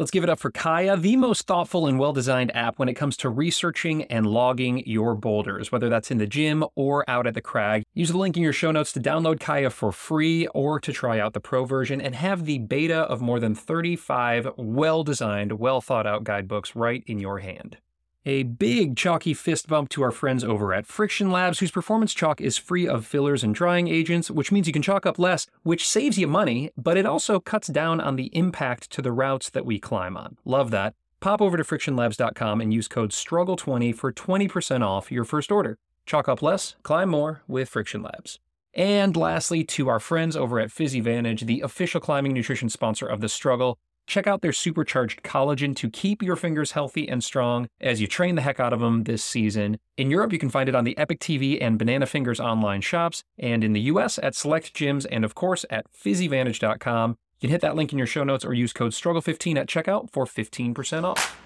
Let's 0.01 0.09
give 0.09 0.23
it 0.23 0.31
up 0.31 0.39
for 0.39 0.49
Kaya, 0.49 0.97
the 0.97 1.15
most 1.15 1.45
thoughtful 1.45 1.85
and 1.85 1.99
well 1.99 2.11
designed 2.11 2.55
app 2.55 2.79
when 2.79 2.89
it 2.89 2.95
comes 2.95 3.15
to 3.17 3.29
researching 3.29 4.01
and 4.05 4.25
logging 4.25 4.81
your 4.87 5.13
boulders, 5.13 5.71
whether 5.71 5.89
that's 5.89 6.09
in 6.09 6.17
the 6.17 6.25
gym 6.25 6.65
or 6.73 7.07
out 7.07 7.27
at 7.27 7.35
the 7.35 7.39
crag. 7.41 7.83
Use 7.93 8.09
the 8.09 8.17
link 8.17 8.35
in 8.35 8.41
your 8.41 8.51
show 8.51 8.71
notes 8.71 8.91
to 8.93 8.99
download 8.99 9.39
Kaya 9.39 9.69
for 9.69 9.91
free 9.91 10.47
or 10.55 10.79
to 10.79 10.91
try 10.91 11.19
out 11.19 11.33
the 11.33 11.39
pro 11.39 11.65
version 11.65 12.01
and 12.01 12.15
have 12.15 12.45
the 12.45 12.57
beta 12.57 13.01
of 13.01 13.21
more 13.21 13.39
than 13.39 13.53
35 13.53 14.47
well 14.57 15.03
designed, 15.03 15.59
well 15.59 15.81
thought 15.81 16.07
out 16.07 16.23
guidebooks 16.23 16.75
right 16.75 17.03
in 17.05 17.19
your 17.19 17.37
hand. 17.37 17.77
A 18.25 18.43
big 18.43 18.95
chalky 18.95 19.33
fist 19.33 19.67
bump 19.67 19.89
to 19.89 20.03
our 20.03 20.11
friends 20.11 20.43
over 20.43 20.75
at 20.75 20.85
Friction 20.85 21.31
Labs, 21.31 21.57
whose 21.57 21.71
performance 21.71 22.13
chalk 22.13 22.39
is 22.39 22.55
free 22.55 22.87
of 22.87 23.03
fillers 23.03 23.43
and 23.43 23.55
drying 23.55 23.87
agents, 23.87 24.29
which 24.29 24.51
means 24.51 24.67
you 24.67 24.73
can 24.73 24.83
chalk 24.83 25.07
up 25.07 25.17
less, 25.17 25.47
which 25.63 25.89
saves 25.89 26.19
you 26.19 26.27
money, 26.27 26.69
but 26.77 26.97
it 26.97 27.07
also 27.07 27.39
cuts 27.39 27.67
down 27.67 27.99
on 27.99 28.17
the 28.17 28.29
impact 28.37 28.91
to 28.91 29.01
the 29.01 29.11
routes 29.11 29.49
that 29.49 29.65
we 29.65 29.79
climb 29.79 30.15
on. 30.15 30.37
Love 30.45 30.69
that. 30.69 30.93
Pop 31.19 31.41
over 31.41 31.57
to 31.57 31.63
frictionlabs.com 31.63 32.61
and 32.61 32.71
use 32.71 32.87
code 32.87 33.09
STRUGGLE20 33.11 33.95
for 33.95 34.13
20% 34.13 34.85
off 34.85 35.11
your 35.11 35.23
first 35.23 35.51
order. 35.51 35.79
Chalk 36.05 36.29
up 36.29 36.43
less, 36.43 36.75
climb 36.83 37.09
more 37.09 37.41
with 37.47 37.69
Friction 37.69 38.03
Labs. 38.03 38.37
And 38.75 39.17
lastly, 39.17 39.63
to 39.63 39.87
our 39.87 39.99
friends 39.99 40.37
over 40.37 40.59
at 40.59 40.69
PhysiVantage, 40.69 41.47
the 41.47 41.61
official 41.61 41.99
climbing 41.99 42.33
nutrition 42.33 42.69
sponsor 42.69 43.07
of 43.07 43.19
The 43.19 43.29
Struggle, 43.29 43.79
Check 44.11 44.27
out 44.27 44.41
their 44.41 44.51
supercharged 44.51 45.23
collagen 45.23 45.73
to 45.77 45.89
keep 45.89 46.21
your 46.21 46.35
fingers 46.35 46.73
healthy 46.73 47.07
and 47.07 47.23
strong 47.23 47.69
as 47.79 48.01
you 48.01 48.07
train 48.07 48.35
the 48.35 48.41
heck 48.41 48.59
out 48.59 48.73
of 48.73 48.81
them 48.81 49.05
this 49.05 49.23
season. 49.23 49.77
In 49.95 50.11
Europe, 50.11 50.33
you 50.33 50.37
can 50.37 50.49
find 50.49 50.67
it 50.67 50.75
on 50.75 50.83
the 50.83 50.97
Epic 50.97 51.21
TV 51.21 51.57
and 51.61 51.79
Banana 51.79 52.05
Fingers 52.05 52.37
online 52.37 52.81
shops, 52.81 53.23
and 53.39 53.63
in 53.63 53.71
the 53.71 53.79
US 53.79 54.19
at 54.21 54.35
select 54.35 54.73
gyms 54.73 55.05
and, 55.09 55.23
of 55.23 55.33
course, 55.33 55.63
at 55.69 55.85
physivantage.com. 55.93 57.11
You 57.39 57.47
can 57.47 57.51
hit 57.51 57.61
that 57.61 57.77
link 57.77 57.93
in 57.93 57.97
your 57.97 58.05
show 58.05 58.25
notes 58.25 58.43
or 58.43 58.53
use 58.53 58.73
code 58.73 58.91
STRUGGLE15 58.91 59.57
at 59.57 59.67
checkout 59.67 60.11
for 60.11 60.25
15% 60.25 61.05
off. 61.05 61.39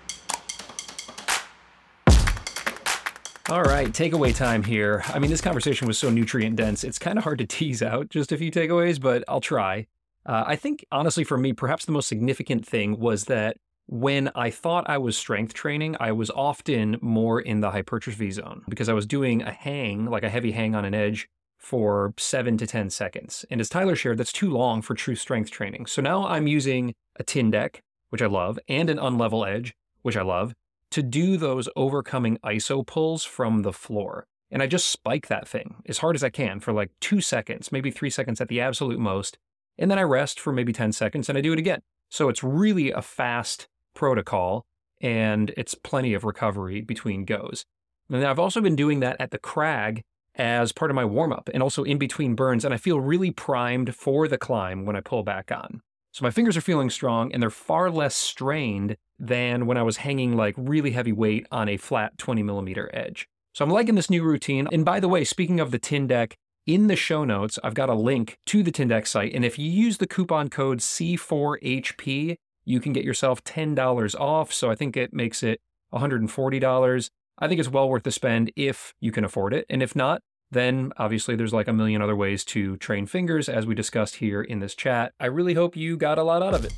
All 3.48 3.62
right, 3.62 3.90
takeaway 3.90 4.36
time 4.36 4.64
here. 4.64 5.04
I 5.10 5.20
mean, 5.20 5.30
this 5.30 5.40
conversation 5.40 5.88
was 5.88 6.00
so 6.00 6.10
nutrient 6.10 6.56
dense, 6.56 6.84
it's 6.84 6.98
kind 6.98 7.20
of 7.20 7.26
hard 7.26 7.38
to 7.38 7.46
tease 7.46 7.84
out 7.84 8.10
just 8.10 8.32
a 8.32 8.38
few 8.38 8.50
takeaways, 8.50 9.00
but 9.00 9.24
I'll 9.28 9.40
try. 9.40 9.86
Uh, 10.26 10.44
I 10.48 10.56
think, 10.56 10.86
honestly, 10.92 11.24
for 11.24 11.38
me, 11.38 11.54
perhaps 11.54 11.86
the 11.86 11.92
most 11.92 12.08
significant 12.08 12.66
thing 12.66 13.00
was 13.00 13.26
that 13.26 13.58
when 13.88 14.32
I 14.34 14.50
thought 14.50 14.90
I 14.90 14.98
was 14.98 15.16
strength 15.16 15.54
training, 15.54 15.96
I 16.00 16.12
was 16.12 16.32
often 16.32 16.98
more 17.02 17.40
in 17.40 17.60
the 17.62 17.72
hypertrophy 17.72 18.32
zone 18.32 18.64
because 18.68 18.90
I 18.90 18.94
was 18.94 19.06
doing 19.06 19.44
a 19.44 19.52
hang, 19.52 20.06
like 20.06 20.24
a 20.24 20.30
heavy 20.30 20.52
hang 20.52 20.74
on 20.74 20.86
an 20.86 20.96
edge, 20.96 21.28
for 21.60 22.14
seven 22.18 22.58
to 22.58 22.68
10 22.68 22.90
seconds. 22.92 23.46
And 23.50 23.60
as 23.60 23.70
Tyler 23.70 23.96
shared, 23.96 24.18
that's 24.18 24.32
too 24.32 24.52
long 24.52 24.82
for 24.82 24.94
true 24.94 25.16
strength 25.16 25.50
training. 25.50 25.88
So 25.88 26.02
now 26.02 26.28
I'm 26.28 26.48
using 26.48 26.94
a 27.20 27.24
Tindeq, 27.24 27.80
which 28.10 28.22
I 28.22 28.28
love, 28.28 28.60
and 28.68 28.90
an 28.90 28.98
unlevel 28.98 29.48
edge, 29.48 29.74
which 30.04 30.18
I 30.18 30.22
love, 30.22 30.54
to 30.92 31.02
do 31.02 31.38
those 31.38 31.68
overcoming 31.76 32.38
iso 32.46 32.86
pulls 32.86 33.24
from 33.24 33.64
the 33.64 33.74
floor. 33.74 34.28
And 34.52 34.62
I 34.62 34.68
just 34.68 34.90
spike 34.90 35.28
that 35.28 35.48
thing 35.48 35.78
as 35.88 35.98
hard 35.98 36.16
as 36.16 36.24
I 36.24 36.30
can 36.30 36.60
for 36.60 36.72
like 36.72 36.92
two 37.02 37.20
seconds, 37.20 37.72
maybe 37.72 37.90
three 37.90 38.12
seconds 38.12 38.40
at 38.40 38.48
the 38.48 38.62
absolute 38.62 39.00
most. 39.00 39.38
And 39.78 39.92
then 39.92 40.00
I 40.00 40.04
rest 40.04 40.40
for 40.40 40.52
maybe 40.52 40.74
10 40.74 40.92
seconds 40.92 41.30
and 41.30 41.38
I 41.38 41.42
do 41.42 41.54
it 41.54 41.60
again. 41.60 41.82
So 42.10 42.30
it's 42.30 42.44
really 42.44 42.92
a 42.92 43.02
fast 43.02 43.68
protocol 43.94 44.66
and 45.02 45.52
it's 45.58 45.76
plenty 45.76 46.14
of 46.14 46.24
recovery 46.24 46.82
between 46.82 47.26
goes. 47.26 47.66
And 48.10 48.26
I've 48.26 48.40
also 48.40 48.62
been 48.62 48.76
doing 48.76 49.00
that 49.02 49.18
at 49.20 49.32
the 49.32 49.38
crag 49.38 50.02
as 50.36 50.72
part 50.72 50.92
of 50.92 50.96
my 50.96 51.06
warm 51.06 51.32
up 51.32 51.50
and 51.54 51.64
also 51.64 51.84
in 51.84 51.98
between 51.98 52.36
burns. 52.36 52.66
And 52.66 52.74
I 52.74 52.78
feel 52.78 53.00
really 53.00 53.32
primed 53.32 53.96
for 53.96 54.28
the 54.28 54.38
climb 54.38 54.86
when 54.86 54.96
I 54.96 55.02
pull 55.02 55.24
back 55.24 55.52
on. 55.52 55.82
So 56.12 56.24
my 56.24 56.32
fingers 56.32 56.56
are 56.56 56.62
feeling 56.62 56.90
strong 56.90 57.34
and 57.34 57.42
they're 57.42 57.50
far 57.50 57.92
less 57.92 58.16
strained 58.16 58.96
than 59.20 59.66
when 59.66 59.78
I 59.78 59.84
was 59.84 59.98
hanging 59.98 60.36
like 60.36 60.56
really 60.58 60.92
heavy 60.92 61.12
weight 61.12 61.48
on 61.52 61.68
a 61.68 61.78
flat 61.78 62.18
20 62.18 62.44
millimeter 62.44 62.90
edge. 62.94 63.28
So 63.54 63.64
I'm 63.64 63.72
liking 63.72 63.96
this 63.96 64.10
new 64.10 64.24
routine. 64.24 64.68
And 64.72 64.86
by 64.86 65.00
the 65.00 65.08
way, 65.08 65.24
speaking 65.24 65.60
of 65.60 65.72
the 65.72 65.80
Tindeq, 65.80 66.34
in 66.66 66.88
the 66.88 66.96
show 66.96 67.24
notes, 67.24 67.60
I've 67.64 67.74
got 67.74 67.90
a 67.90 67.94
link 67.94 68.38
to 68.48 68.64
the 68.64 68.72
Tindeq's 68.72 69.12
site. 69.12 69.34
And 69.34 69.46
if 69.46 69.60
you 69.60 69.70
use 69.70 69.98
the 69.98 70.08
coupon 70.08 70.50
code 70.50 70.80
C4HP, 70.80 72.36
you 72.66 72.80
can 72.80 72.94
get 72.94 73.06
yourself 73.06 73.44
$10 73.44 74.20
off. 74.20 74.52
So 74.52 74.72
I 74.72 74.76
think 74.76 74.98
it 74.98 75.14
makes 75.14 75.44
it 75.44 75.60
$140. 75.94 77.10
I 77.38 77.48
think 77.48 77.60
it's 77.60 77.70
well 77.70 77.90
worth 77.90 78.04
the 78.04 78.12
spend 78.12 78.52
if 78.56 78.94
you 79.00 79.12
can 79.12 79.24
afford 79.24 79.54
it. 79.54 79.66
And 79.70 79.84
if 79.84 79.96
not, 79.96 80.22
then 80.52 80.92
obviously 80.98 81.36
there's 81.36 81.54
like 81.54 81.68
a 81.68 81.74
million 81.74 82.02
other 82.02 82.16
ways 82.16 82.44
to 82.46 82.78
train 82.78 83.06
fingers 83.06 83.50
as 83.50 83.66
we 83.66 83.76
discussed 83.76 84.16
here 84.16 84.42
in 84.42 84.60
this 84.60 84.74
chat. 84.76 85.14
I 85.20 85.26
really 85.28 85.54
hope 85.54 85.76
you 85.76 85.98
got 85.98 86.18
a 86.18 86.24
lot 86.24 86.42
out 86.42 86.54
of 86.54 86.66
it. 86.66 86.74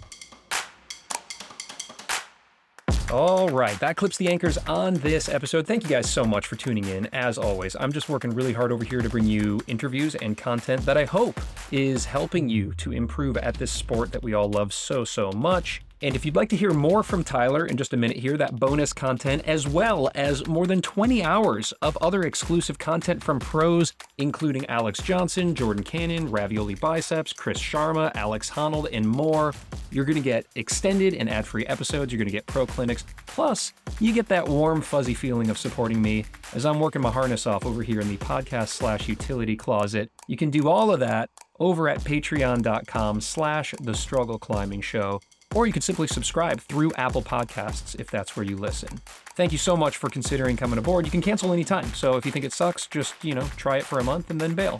All 3.11 3.47
right, 3.47 3.79
that 3.79 3.95
clips 3.95 4.17
the 4.17 4.27
anchors 4.27 4.57
on 4.67 4.95
this 4.95 5.29
episode. 5.29 5.65
Thank 5.65 5.83
you 5.83 5.89
guys 5.89 6.09
so 6.09 6.25
much 6.25 6.45
for 6.45 6.57
tuning 6.57 6.83
in. 6.83 7.05
As 7.13 7.37
always, 7.37 7.73
I'm 7.79 7.93
just 7.93 8.09
working 8.09 8.31
really 8.31 8.51
hard 8.51 8.69
over 8.69 8.83
here 8.83 8.99
to 9.01 9.09
bring 9.09 9.23
you 9.23 9.61
interviews 9.65 10.15
and 10.15 10.37
content 10.37 10.85
that 10.85 10.97
I 10.97 11.05
hope 11.05 11.39
is 11.71 12.03
helping 12.03 12.49
you 12.49 12.73
to 12.73 12.91
improve 12.91 13.37
at 13.37 13.55
this 13.55 13.71
sport 13.71 14.11
that 14.11 14.21
we 14.21 14.33
all 14.33 14.49
love 14.49 14.73
so, 14.73 15.05
so 15.05 15.31
much. 15.31 15.81
And 16.03 16.15
if 16.15 16.25
you'd 16.25 16.35
like 16.35 16.49
to 16.49 16.55
hear 16.55 16.73
more 16.73 17.01
from 17.01 17.23
Tyler 17.23 17.65
in 17.65 17.75
just 17.75 17.91
a 17.91 17.97
minute 17.97 18.17
here, 18.17 18.37
that 18.37 18.59
bonus 18.59 18.93
content, 18.93 19.43
as 19.47 19.67
well 19.67 20.11
as 20.13 20.45
more 20.45 20.67
than 20.67 20.79
20 20.79 21.23
hours 21.23 21.71
of 21.81 21.97
other 21.97 22.21
exclusive 22.21 22.77
content 22.77 23.23
from 23.23 23.39
pros, 23.39 23.93
including 24.19 24.63
Alex 24.67 24.99
Johnson, 25.01 25.55
Jordan 25.55 25.83
Cannon, 25.83 26.29
Ravioli 26.29 26.75
Biceps, 26.75 27.33
Chris 27.33 27.59
Sharma, 27.59 28.11
Alex 28.13 28.51
Honnold, 28.51 28.89
and 28.91 29.07
more, 29.07 29.55
you're 29.89 30.05
going 30.05 30.17
to 30.17 30.21
get 30.21 30.45
extended 30.55 31.15
and 31.15 31.27
ad 31.29 31.47
free 31.47 31.65
episodes. 31.65 32.13
You're 32.13 32.19
going 32.19 32.27
to 32.27 32.31
get 32.31 32.45
pro 32.45 32.67
clinics. 32.67 33.03
Plus, 33.25 33.73
you 33.99 34.13
get 34.13 34.27
that 34.27 34.47
warm, 34.47 34.81
fuzzy 34.81 35.15
feeling 35.15 35.49
of 35.49 35.57
supporting 35.57 35.99
me 35.99 36.25
as 36.53 36.63
I'm 36.63 36.79
working 36.79 37.01
my 37.01 37.11
harness 37.11 37.47
off 37.47 37.65
over 37.65 37.81
here 37.81 38.01
in 38.01 38.07
the 38.07 38.17
podcast 38.17 38.67
slash 38.67 39.07
utility 39.07 39.55
closet. 39.55 40.11
You 40.27 40.37
can 40.37 40.51
do 40.51 40.69
all 40.69 40.93
of 40.93 40.99
that 40.99 41.31
over 41.59 41.89
at 41.89 42.01
patreon.com 42.01 43.21
slash 43.21 43.73
the 43.81 43.95
struggle 43.95 44.37
climbing 44.37 44.81
show 44.81 45.21
or 45.57 45.65
you 45.65 45.73
can 45.73 45.81
simply 45.81 46.05
subscribe 46.05 46.61
through 46.61 46.93
Apple 46.97 47.23
Podcasts 47.23 47.99
if 47.99 48.11
that's 48.11 48.35
where 48.35 48.45
you 48.45 48.55
listen. 48.55 48.89
Thank 49.33 49.51
you 49.51 49.57
so 49.57 49.75
much 49.75 49.97
for 49.97 50.07
considering 50.07 50.55
coming 50.55 50.77
aboard. 50.77 51.03
You 51.03 51.09
can 51.09 51.19
cancel 51.19 51.51
anytime, 51.51 51.91
so 51.95 52.15
if 52.15 52.27
you 52.27 52.31
think 52.31 52.45
it 52.45 52.53
sucks, 52.53 52.85
just, 52.85 53.15
you 53.23 53.33
know, 53.33 53.41
try 53.57 53.77
it 53.77 53.83
for 53.83 53.97
a 53.97 54.03
month 54.03 54.29
and 54.29 54.39
then 54.39 54.53
bail. 54.53 54.79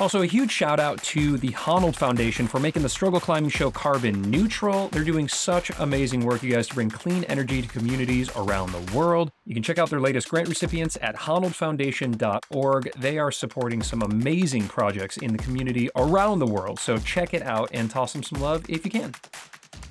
Also, 0.00 0.22
a 0.22 0.26
huge 0.26 0.50
shout 0.50 0.80
out 0.80 1.00
to 1.04 1.38
the 1.38 1.50
Honnold 1.50 1.94
Foundation 1.94 2.48
for 2.48 2.58
making 2.58 2.82
the 2.82 2.88
Struggle 2.88 3.20
Climbing 3.20 3.50
Show 3.50 3.70
carbon 3.70 4.20
neutral. 4.22 4.88
They're 4.88 5.04
doing 5.04 5.28
such 5.28 5.70
amazing 5.78 6.24
work, 6.24 6.42
you 6.42 6.52
guys, 6.52 6.66
to 6.66 6.74
bring 6.74 6.90
clean 6.90 7.22
energy 7.24 7.62
to 7.62 7.68
communities 7.68 8.28
around 8.34 8.72
the 8.72 8.96
world. 8.96 9.30
You 9.44 9.54
can 9.54 9.62
check 9.62 9.78
out 9.78 9.88
their 9.88 10.00
latest 10.00 10.28
grant 10.28 10.48
recipients 10.48 10.98
at 11.00 11.14
honnoldfoundation.org. 11.14 12.92
They 12.96 13.18
are 13.18 13.30
supporting 13.30 13.84
some 13.84 14.02
amazing 14.02 14.66
projects 14.66 15.16
in 15.16 15.32
the 15.32 15.38
community 15.38 15.90
around 15.94 16.40
the 16.40 16.46
world, 16.46 16.80
so 16.80 16.98
check 16.98 17.34
it 17.34 17.42
out 17.42 17.70
and 17.72 17.88
toss 17.88 18.12
them 18.12 18.24
some 18.24 18.40
love 18.40 18.64
if 18.68 18.84
you 18.84 18.90
can. 18.90 19.14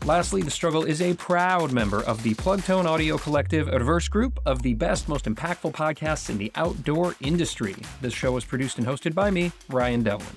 Lastly, 0.05 0.41
The 0.41 0.51
Struggle 0.51 0.83
is 0.83 1.01
a 1.01 1.13
proud 1.15 1.71
member 1.73 2.01
of 2.03 2.23
the 2.23 2.33
Plugtone 2.35 2.85
Audio 2.85 3.17
Collective, 3.17 3.67
a 3.67 3.77
diverse 3.77 4.07
group 4.07 4.39
of 4.45 4.61
the 4.61 4.73
best, 4.73 5.09
most 5.09 5.25
impactful 5.25 5.73
podcasts 5.73 6.29
in 6.29 6.37
the 6.37 6.51
outdoor 6.55 7.15
industry. 7.19 7.75
This 8.01 8.13
show 8.13 8.31
was 8.31 8.45
produced 8.45 8.77
and 8.77 8.87
hosted 8.87 9.13
by 9.13 9.31
me, 9.31 9.51
Ryan 9.69 10.03
Devlin. 10.03 10.35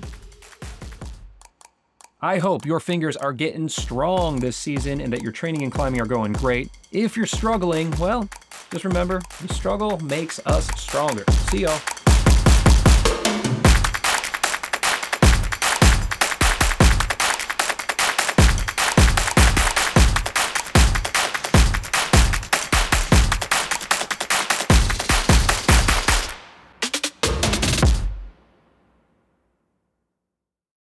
I 2.21 2.39
hope 2.39 2.67
your 2.67 2.81
fingers 2.81 3.17
are 3.17 3.33
getting 3.33 3.69
strong 3.69 4.41
this 4.41 4.57
season 4.57 5.01
and 5.01 5.13
that 5.13 5.23
your 5.23 5.33
training 5.33 5.63
and 5.63 5.73
climbing 5.73 6.01
are 6.01 6.07
going 6.07 6.33
great. 6.33 6.71
If 6.93 7.17
you're 7.17 7.25
struggling, 7.25 7.93
well, 7.93 8.29
just 8.71 8.85
remember 8.85 9.23
the 9.41 9.55
struggle 9.55 9.99
makes 10.01 10.39
us 10.47 10.67
stronger. 10.79 11.25
See 11.49 11.63
y'all. 11.63 11.81